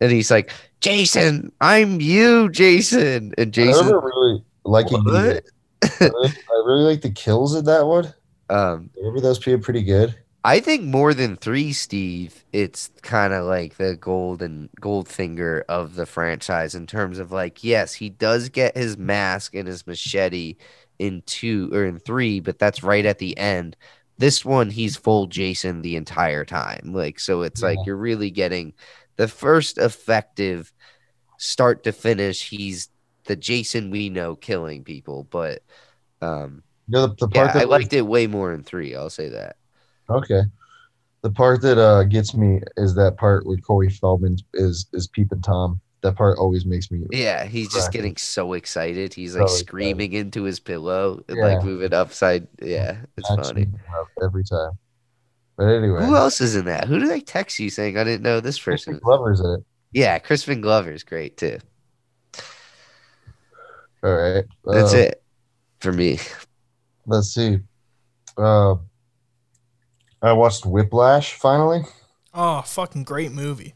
[0.00, 5.02] and he's like, "Jason, I'm you, Jason." And I Jason, remember really liking.
[5.08, 5.40] I really,
[6.02, 8.12] I really like the kills in that one.
[8.50, 10.14] um, I remember those being pretty good.
[10.44, 12.44] I think more than three, Steve.
[12.52, 17.62] It's kind of like the golden gold finger of the franchise in terms of like,
[17.62, 20.56] yes, he does get his mask and his machete
[20.98, 23.76] in two or in three, but that's right at the end.
[24.18, 26.92] This one, he's full Jason the entire time.
[26.92, 28.74] Like, so it's like you're really getting
[29.16, 30.72] the first effective
[31.38, 32.48] start to finish.
[32.48, 32.90] He's
[33.26, 35.62] the Jason we know killing people, but
[36.22, 38.94] um, You know the, the yeah, part that I liked it way more in three.
[38.94, 39.56] I'll say that.
[40.10, 40.42] Okay.
[41.22, 45.40] The part that uh, gets me is that part where Corey Feldman is is peeping
[45.42, 45.80] Tom.
[46.02, 47.04] That part always makes me.
[47.12, 49.14] Yeah, he's just getting so excited.
[49.14, 49.66] He's like So excited.
[49.68, 51.44] screaming into his pillow and Yeah.
[51.44, 52.48] like moving upside.
[52.60, 53.68] Yeah, it's cracks funny.
[54.20, 54.72] every time.
[55.56, 56.88] But anyway, Who else is in that?
[56.88, 59.04] Who did I text you saying I didn't know this Crispin person?
[59.04, 59.64] Glover's in it.
[59.92, 61.58] Yeah, Crispin Glover's great too.
[64.02, 64.44] All right.
[64.64, 65.22] That's Uh, it
[65.80, 66.18] for me.
[67.06, 67.60] Let's see.
[68.36, 68.76] Uh,
[70.22, 71.82] I watched Whiplash finally.
[72.34, 73.74] Oh, fucking great movie.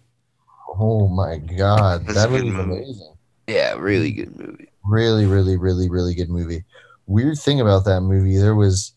[0.78, 3.14] Oh my god, That's that a good movie amazing.
[3.48, 4.68] Yeah, really good movie.
[4.84, 6.64] Really, really, really, really good movie.
[7.06, 8.92] Weird thing about that movie, there was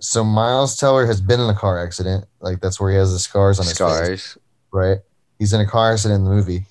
[0.00, 2.24] so Miles Teller has been in a car accident.
[2.40, 3.78] Like that's where he has the scars on his face.
[3.78, 4.38] Scars.
[4.72, 4.98] right?
[5.38, 6.64] He's in a car accident in the movie.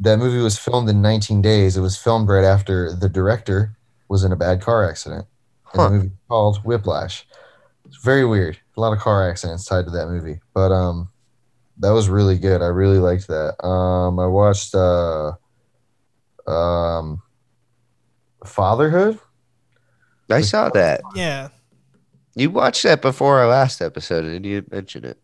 [0.00, 1.76] That movie was filmed in 19 days.
[1.76, 3.76] It was filmed right after the director
[4.08, 5.26] was in a bad car accident.
[5.74, 5.86] In Huh.
[5.86, 7.26] a movie called Whiplash.
[7.86, 8.58] It's very weird.
[8.76, 10.40] A lot of car accidents tied to that movie.
[10.54, 11.10] But um
[11.78, 12.62] that was really good.
[12.62, 13.62] I really liked that.
[13.64, 15.32] Um I watched uh
[16.46, 17.22] um
[18.44, 19.18] Fatherhood.
[20.30, 21.02] I saw that.
[21.14, 21.48] Yeah.
[22.34, 25.20] You watched that before our last episode and you didn't mention it.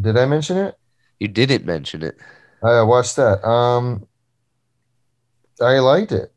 [0.00, 0.74] Did I mention it?
[1.20, 2.16] You didn't mention it.
[2.62, 3.46] I watched that.
[3.46, 4.06] Um,
[5.60, 6.33] I liked it.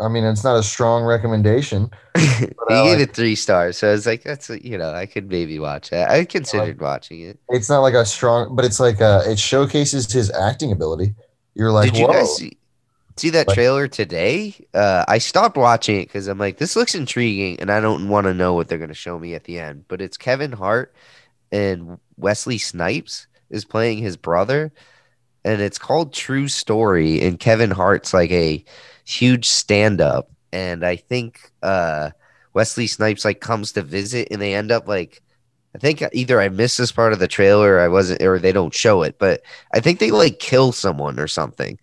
[0.00, 1.90] I mean, it's not a strong recommendation.
[2.18, 5.28] he gave like it three stars, so I was like, "That's you know, I could
[5.28, 7.38] maybe watch that." I considered watching it.
[7.50, 11.14] It's not like a strong, but it's like uh, it showcases his acting ability.
[11.54, 12.56] You're like, Did you guys see,
[13.16, 14.54] see that Like- trailer today?
[14.72, 18.24] Uh, I stopped watching it because I'm like, this looks intriguing, and I don't want
[18.26, 19.84] to know what they're going to show me at the end.
[19.88, 20.94] But it's Kevin Hart
[21.52, 24.72] and Wesley Snipes is playing his brother,
[25.44, 27.20] and it's called True Story.
[27.20, 28.64] And Kevin Hart's like a
[29.10, 32.10] huge stand up, and I think uh,
[32.54, 35.22] Wesley Snipes like comes to visit, and they end up like.
[35.72, 38.50] I think either I missed this part of the trailer, or I wasn't, or they
[38.50, 41.78] don't show it, but I think they like kill someone or something.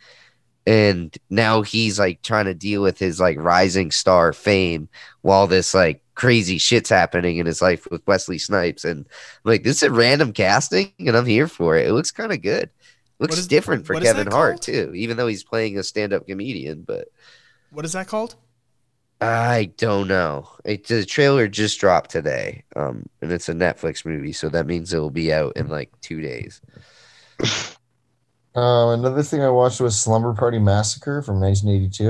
[0.65, 4.89] And now he's like trying to deal with his like rising star fame
[5.21, 8.83] while this like crazy shit's happening in his life with Wesley Snipes.
[8.83, 11.87] And I'm like, this is a random casting, and I'm here for it.
[11.87, 12.69] It looks kind of good.
[13.19, 14.61] Looks is- different for Kevin Hart called?
[14.61, 16.83] too, even though he's playing a stand-up comedian.
[16.83, 17.07] But
[17.71, 18.35] What is that called?
[19.19, 20.47] I don't know.
[20.63, 24.93] It the trailer just dropped today, um, and it's a Netflix movie, so that means
[24.93, 26.61] it will be out in like two days.
[28.55, 32.03] Um, another thing I watched was Slumber Party Massacre from 1982.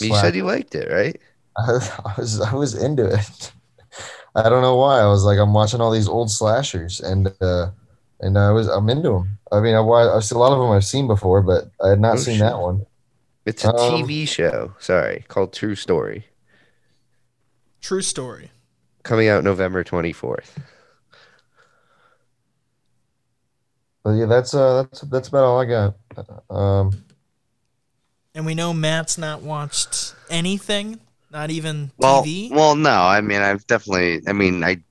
[0.00, 1.18] You Slash- said you liked it, right?
[1.56, 3.52] I was I was into it.
[4.34, 5.00] I don't know why.
[5.00, 7.70] I was like, I'm watching all these old slashers, and uh,
[8.20, 9.38] and I was I'm into them.
[9.52, 11.90] I mean, I wa- I've seen a lot of them I've seen before, but I
[11.90, 12.40] had not Oh, seen shit.
[12.40, 12.86] that one.
[13.46, 16.26] It's a Um, TV show, sorry, called True Story,
[17.80, 18.50] True story.
[19.02, 20.58] coming out November 24th.
[24.02, 25.96] But yeah, that's uh that's that's about all I got.
[26.50, 26.92] Um,
[28.34, 32.50] And we know Matt's not watched anything, not even Well, TV.
[32.50, 32.90] well, no.
[32.90, 34.20] I mean, I've definitely.
[34.26, 34.82] I mean, I.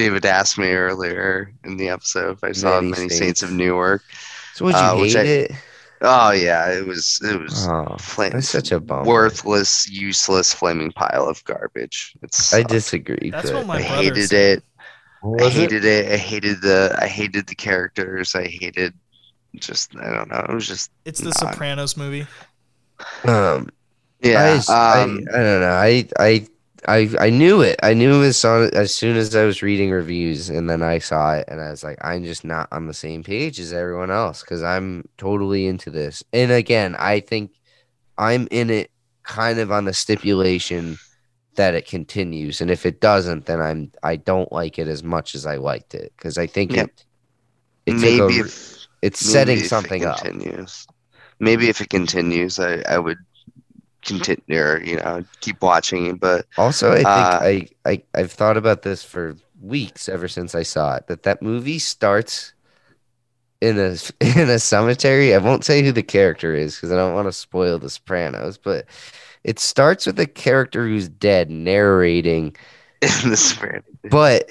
[0.00, 3.18] David asked me earlier in the episode if I saw Many Many, Saints.
[3.18, 3.42] Saints.
[3.42, 4.02] of Newark.
[4.54, 5.52] So would you Uh, hate I- it?
[6.02, 7.20] Oh yeah, it was.
[7.22, 9.04] It was Oh, fla- that's such a bummer.
[9.04, 12.14] worthless, useless, flaming pile of garbage.
[12.22, 12.54] It's.
[12.54, 13.30] I disagree.
[13.30, 14.58] That's what my I hated said.
[14.58, 14.64] it.
[15.22, 15.60] I was it?
[15.60, 16.10] hated it?
[16.12, 16.96] I hated the.
[16.98, 18.34] I hated the characters.
[18.34, 18.94] I hated.
[19.56, 20.38] Just I don't know.
[20.48, 21.50] It was just It's the Nah.
[21.50, 22.26] Sopranos movie.
[23.24, 23.68] um,
[24.22, 24.58] yeah.
[24.68, 25.72] I, I, um, I don't know.
[25.72, 26.46] I, I,
[26.88, 27.78] I, I knew it.
[27.82, 30.98] I knew it was on as soon as I was reading reviews, and then I
[30.98, 34.10] saw it, and I was like, I'm just not on the same page as everyone
[34.10, 36.22] else because I'm totally into this.
[36.32, 37.52] And again, I think
[38.18, 38.90] I'm in it
[39.24, 40.98] kind of on the stipulation
[41.56, 45.34] that it continues, and if it doesn't, then I'm I don't like it as much
[45.34, 46.78] as I liked it because I think Yep.
[46.78, 47.04] it
[47.86, 50.30] it maybe if, it's maybe setting if it something up.
[50.32, 50.86] continues.
[51.38, 53.18] Maybe if it continues, I, I would
[54.02, 56.16] continue or you know keep watching.
[56.16, 60.54] But Also, I think Uh, I, I I've thought about this for weeks ever since
[60.54, 61.06] I saw it.
[61.06, 62.52] That that movie starts
[63.60, 63.96] in a
[64.40, 65.34] in a cemetery.
[65.34, 68.58] I won't say who the character is because I don't want to spoil The Sopranos.
[68.58, 68.86] But
[69.44, 72.56] it starts with a character who's dead narrating,
[73.02, 74.50] in the spirit, but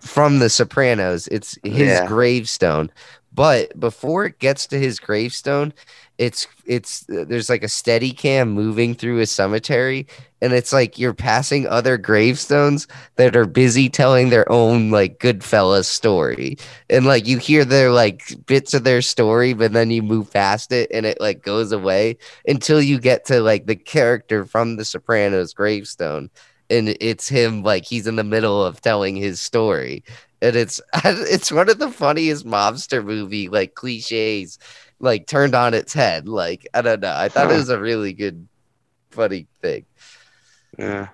[0.00, 2.02] from The Sopranos, it's his Yeah.
[2.02, 2.90] gravestone.
[3.32, 5.74] But before it gets to his gravestone,
[6.22, 10.06] it's it's there's like a steady cam moving through a cemetery
[10.40, 12.86] and it's like you're passing other gravestones
[13.16, 16.58] that are busy telling their own like goodfellas story.
[16.88, 20.70] And like you hear their like bits of their story but then you move past
[20.70, 24.84] it and it like goes away until you get to like the character from the
[24.84, 26.30] sopranos gravestone.
[26.70, 30.04] And it's him like he's in the middle of telling his story.
[30.40, 34.60] And it's it's one of the funniest mobster movie like cliches
[35.02, 38.14] like turned on its head like i don't know i thought it was a really
[38.14, 38.48] good
[39.10, 39.84] funny thing
[40.78, 41.08] yeah.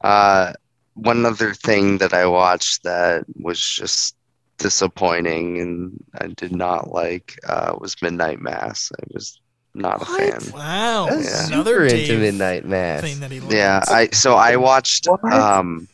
[0.00, 0.52] Uh,
[0.94, 4.16] one other thing that I watched that was just
[4.58, 8.90] disappointing and I did not like uh, was Midnight Mass.
[8.98, 9.40] I was
[9.74, 10.40] not a fan.
[10.52, 11.06] Wow.
[11.08, 11.46] That's Yeah.
[11.54, 13.40] Another super Dave into midnight mass thing that he.
[13.48, 15.32] Yeah, I so I watched What?
[15.32, 15.86] um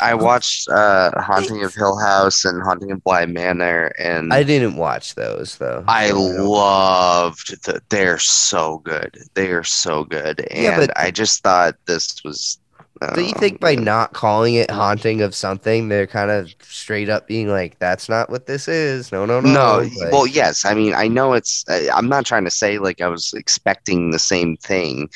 [0.00, 4.76] I watched uh Haunting of Hill House and Haunting of Bly Manor and i didn't
[4.76, 9.18] watch those though I loved the, they're so good.
[9.34, 10.40] They are so good.
[10.50, 12.58] And Yeah, but- I just thought this was
[13.02, 17.08] I Do you think by not calling it haunting of something, they're kind of straight
[17.08, 19.52] up being like, "That's not what this is." No, no, no.
[19.52, 20.66] No, Like, well, yes.
[20.66, 21.64] I mean, I know it's.
[21.94, 25.08] I'm not trying to say like I was expecting the same thing,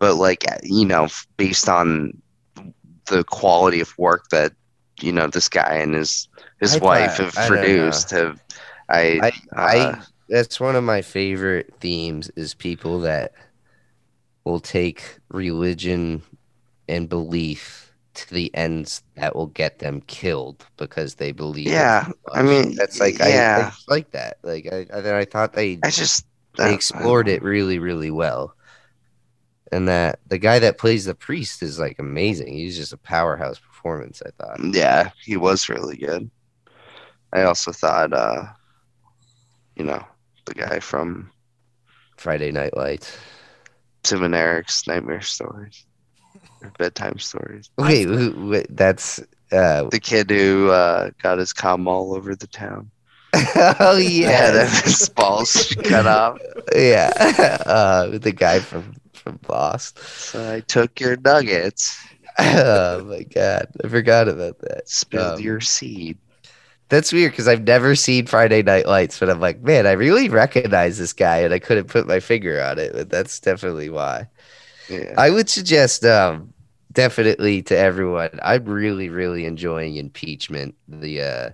[0.00, 1.06] but like you know,
[1.36, 2.12] based on
[3.08, 4.52] the quality of work that
[5.00, 6.28] you know this guy and his
[6.60, 8.40] his I wife thought- have I produced, have
[8.88, 9.20] I?
[9.22, 13.32] I, I, uh, that's one of my favorite themes is people that
[14.44, 16.22] will take religion
[16.88, 21.68] and belief to the ends that will get them killed because they believe.
[21.68, 23.70] Yeah, I mean, that's like I, I yeah.
[23.86, 24.38] like that.
[24.42, 28.54] Like I, I, I thought they I just they uh, explored it really, really well.
[29.70, 32.52] And that the guy that plays the priest is like amazing.
[32.54, 34.74] He's just a powerhouse performance, I thought.
[34.74, 36.30] Yeah, he was really good.
[37.32, 38.44] I also thought, uh,
[39.76, 40.02] you know,
[40.46, 41.30] the guy from
[42.16, 43.16] Friday Night Lights.
[44.02, 45.84] Tim and Eric's Nightmare Stories,
[46.78, 47.68] bedtime stories.
[47.76, 49.18] Wait, who, wait that's
[49.52, 52.90] uh The kid who uh, got his cum all over the town.
[53.34, 56.38] oh Yeah, yeah, his balls cut off.
[56.74, 57.58] yeah.
[57.66, 58.94] Uh, the guy from
[59.28, 59.98] from Lost.
[60.16, 61.98] So I took your nuggets,
[62.38, 64.88] Oh my god, I forgot about that.
[64.88, 66.18] spilled Um, your seed.
[66.88, 70.28] That's weird because I've never seen Friday Night Lights, but I'm like, man, I really
[70.30, 72.92] recognize this guy, and I couldn't put my finger on it.
[72.94, 74.28] But that's definitely why.
[74.88, 75.14] Yeah.
[75.16, 76.54] I would suggest um
[76.92, 78.30] definitely to everyone.
[78.42, 81.50] I'm really, really enjoying impeachment, the uh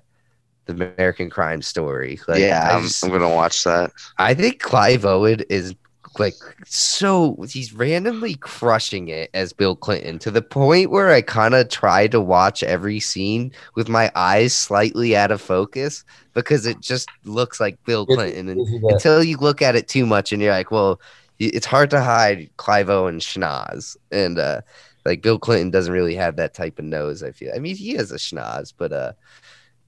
[0.67, 2.21] the American crime story.
[2.29, 3.93] Like yeah, I'm, just- I'm gonna watch that.
[4.19, 5.75] I think Clive Owen is
[6.19, 6.35] like
[6.67, 11.69] so he's randomly crushing it as Bill Clinton to the point where I kind of
[11.69, 17.09] try to watch every scene with my eyes slightly out of focus because it just
[17.25, 20.33] looks like Bill Clinton and gives you that- until you look at it too much
[20.33, 21.01] and you're like, well,
[21.39, 23.97] it's hard to hide Clive Owen schnoz.
[24.11, 24.61] And uh
[25.05, 27.53] like Bill Clinton doesn't really have that type of nose, I feel.
[27.55, 29.13] I mean, he has a schnoz, but uh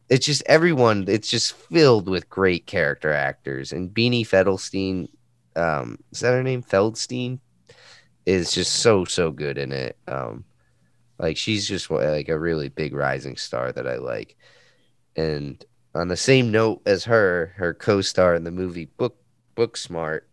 [0.08, 3.72] it's just everyone, it's just filled with great character actors.
[3.72, 5.08] And Beanie Fedelstein,
[5.57, 6.62] um, is that her name?
[6.62, 7.41] Feldstein
[8.25, 9.97] is just so, so good in it.
[10.07, 10.44] Um,
[11.18, 14.36] like she's just like a really big rising star that I like.
[15.17, 19.17] And on the same note as her, her co-star in the movie Book
[19.55, 20.28] Book Smart,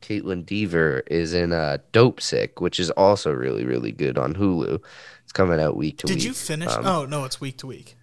[0.00, 4.78] Kaitlyn Dever is in uh, Dopesick, which is also really, really good on Hulu.
[5.22, 6.22] It's coming out week to Did week.
[6.22, 6.70] Did you finish?
[6.70, 7.96] um, oh no, it's week to week.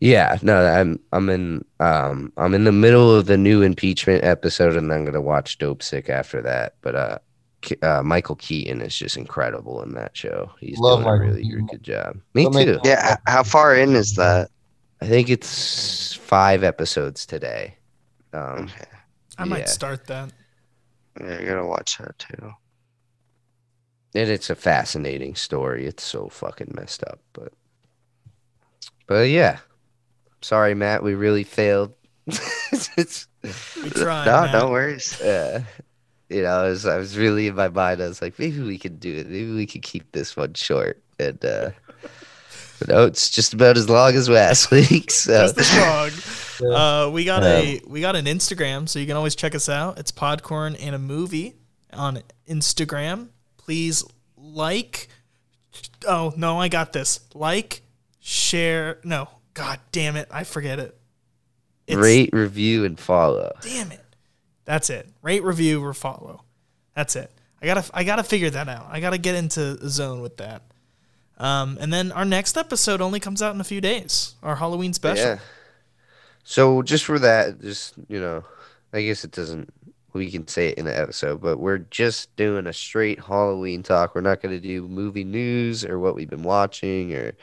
[0.00, 4.76] Yeah, no, I'm I'm in um I'm in the middle of the new impeachment episode,
[4.76, 6.74] and I'm gonna watch Dopesick after that.
[6.82, 7.18] But uh,
[7.82, 10.52] uh Michael Keaton is just incredible in that show.
[10.60, 11.66] He's Love doing a really Keaton.
[11.66, 12.20] good job.
[12.34, 12.78] Me Don't too.
[12.84, 14.50] Yeah, how far in is that?
[15.00, 17.76] I think it's five episodes today.
[18.32, 18.84] Um, Okay.
[19.38, 19.66] I might yeah.
[19.66, 20.32] start that.
[21.20, 22.52] Yeah, I gotta watch that too.
[24.14, 25.86] and it's a fascinating story.
[25.86, 27.52] It's so fucking messed up, but
[29.06, 29.58] but yeah.
[30.40, 31.02] Sorry, Matt.
[31.02, 31.92] We really failed.
[32.26, 34.26] it's, We tried.
[34.26, 34.52] no, Matt.
[34.52, 35.20] no worries.
[35.20, 35.62] uh,
[36.28, 38.02] you know, I was, I was really in my mind.
[38.02, 39.26] I was like, maybe we can do it.
[39.28, 41.02] Maybe we can keep this one short.
[41.18, 41.70] And uh,
[42.78, 45.10] but no, it's just about as long as last week.
[45.10, 46.72] So Just as long.
[46.72, 49.98] Uh, we got a we got an Instagram, so you can always check us out.
[49.98, 51.54] It's Podcorn and a movie
[51.92, 53.28] on Instagram.
[53.56, 54.04] Please
[54.36, 55.08] like.
[56.06, 57.20] Oh no, I got this.
[57.34, 57.82] Like,
[58.20, 58.98] share.
[59.04, 59.28] No,
[59.58, 60.96] god damn it, I forget it.
[61.86, 63.52] It's, rate, review, and follow.
[63.62, 64.04] Damn it.
[64.64, 65.08] That's it.
[65.22, 66.44] Rate, review, or follow.
[66.94, 67.30] That's it.
[67.60, 68.86] I gotta I gotta figure that out.
[68.90, 70.62] I gotta get into the zone with that.
[71.38, 74.34] Um, and then our next episode only comes out in a few days.
[74.42, 75.24] Our Halloween special.
[75.24, 75.38] Yeah.
[76.44, 78.44] So just for that, just you know,
[78.92, 79.72] I guess it doesn't.
[80.12, 84.14] We can say it in the episode, but we're just doing a straight Halloween talk.
[84.14, 87.34] We're not going to do movie news or what we've been watching or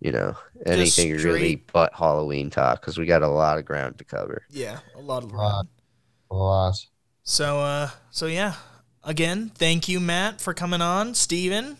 [0.00, 0.36] you know
[0.66, 4.42] anything really but Halloween talk because we got a lot of ground to cover.
[4.50, 5.66] Yeah, a lot of Lot.
[6.30, 6.86] A lot.
[7.22, 8.54] So uh so yeah.
[9.04, 11.14] Again, thank you, Matt, for coming on.
[11.14, 11.78] Steven.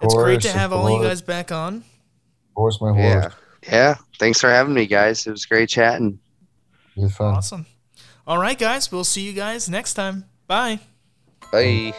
[0.00, 1.76] It's great to have all you guys back on.
[1.76, 3.02] Of course, my horse.
[3.02, 3.30] Yeah.
[3.70, 3.94] Yeah.
[4.18, 5.26] Thanks for having me, guys.
[5.26, 6.18] It was great chatting.
[6.96, 7.34] It was fun.
[7.34, 7.66] Awesome.
[8.26, 10.24] All right, guys, we'll see you guys next time.
[10.46, 10.80] Bye.
[11.52, 11.94] Bye.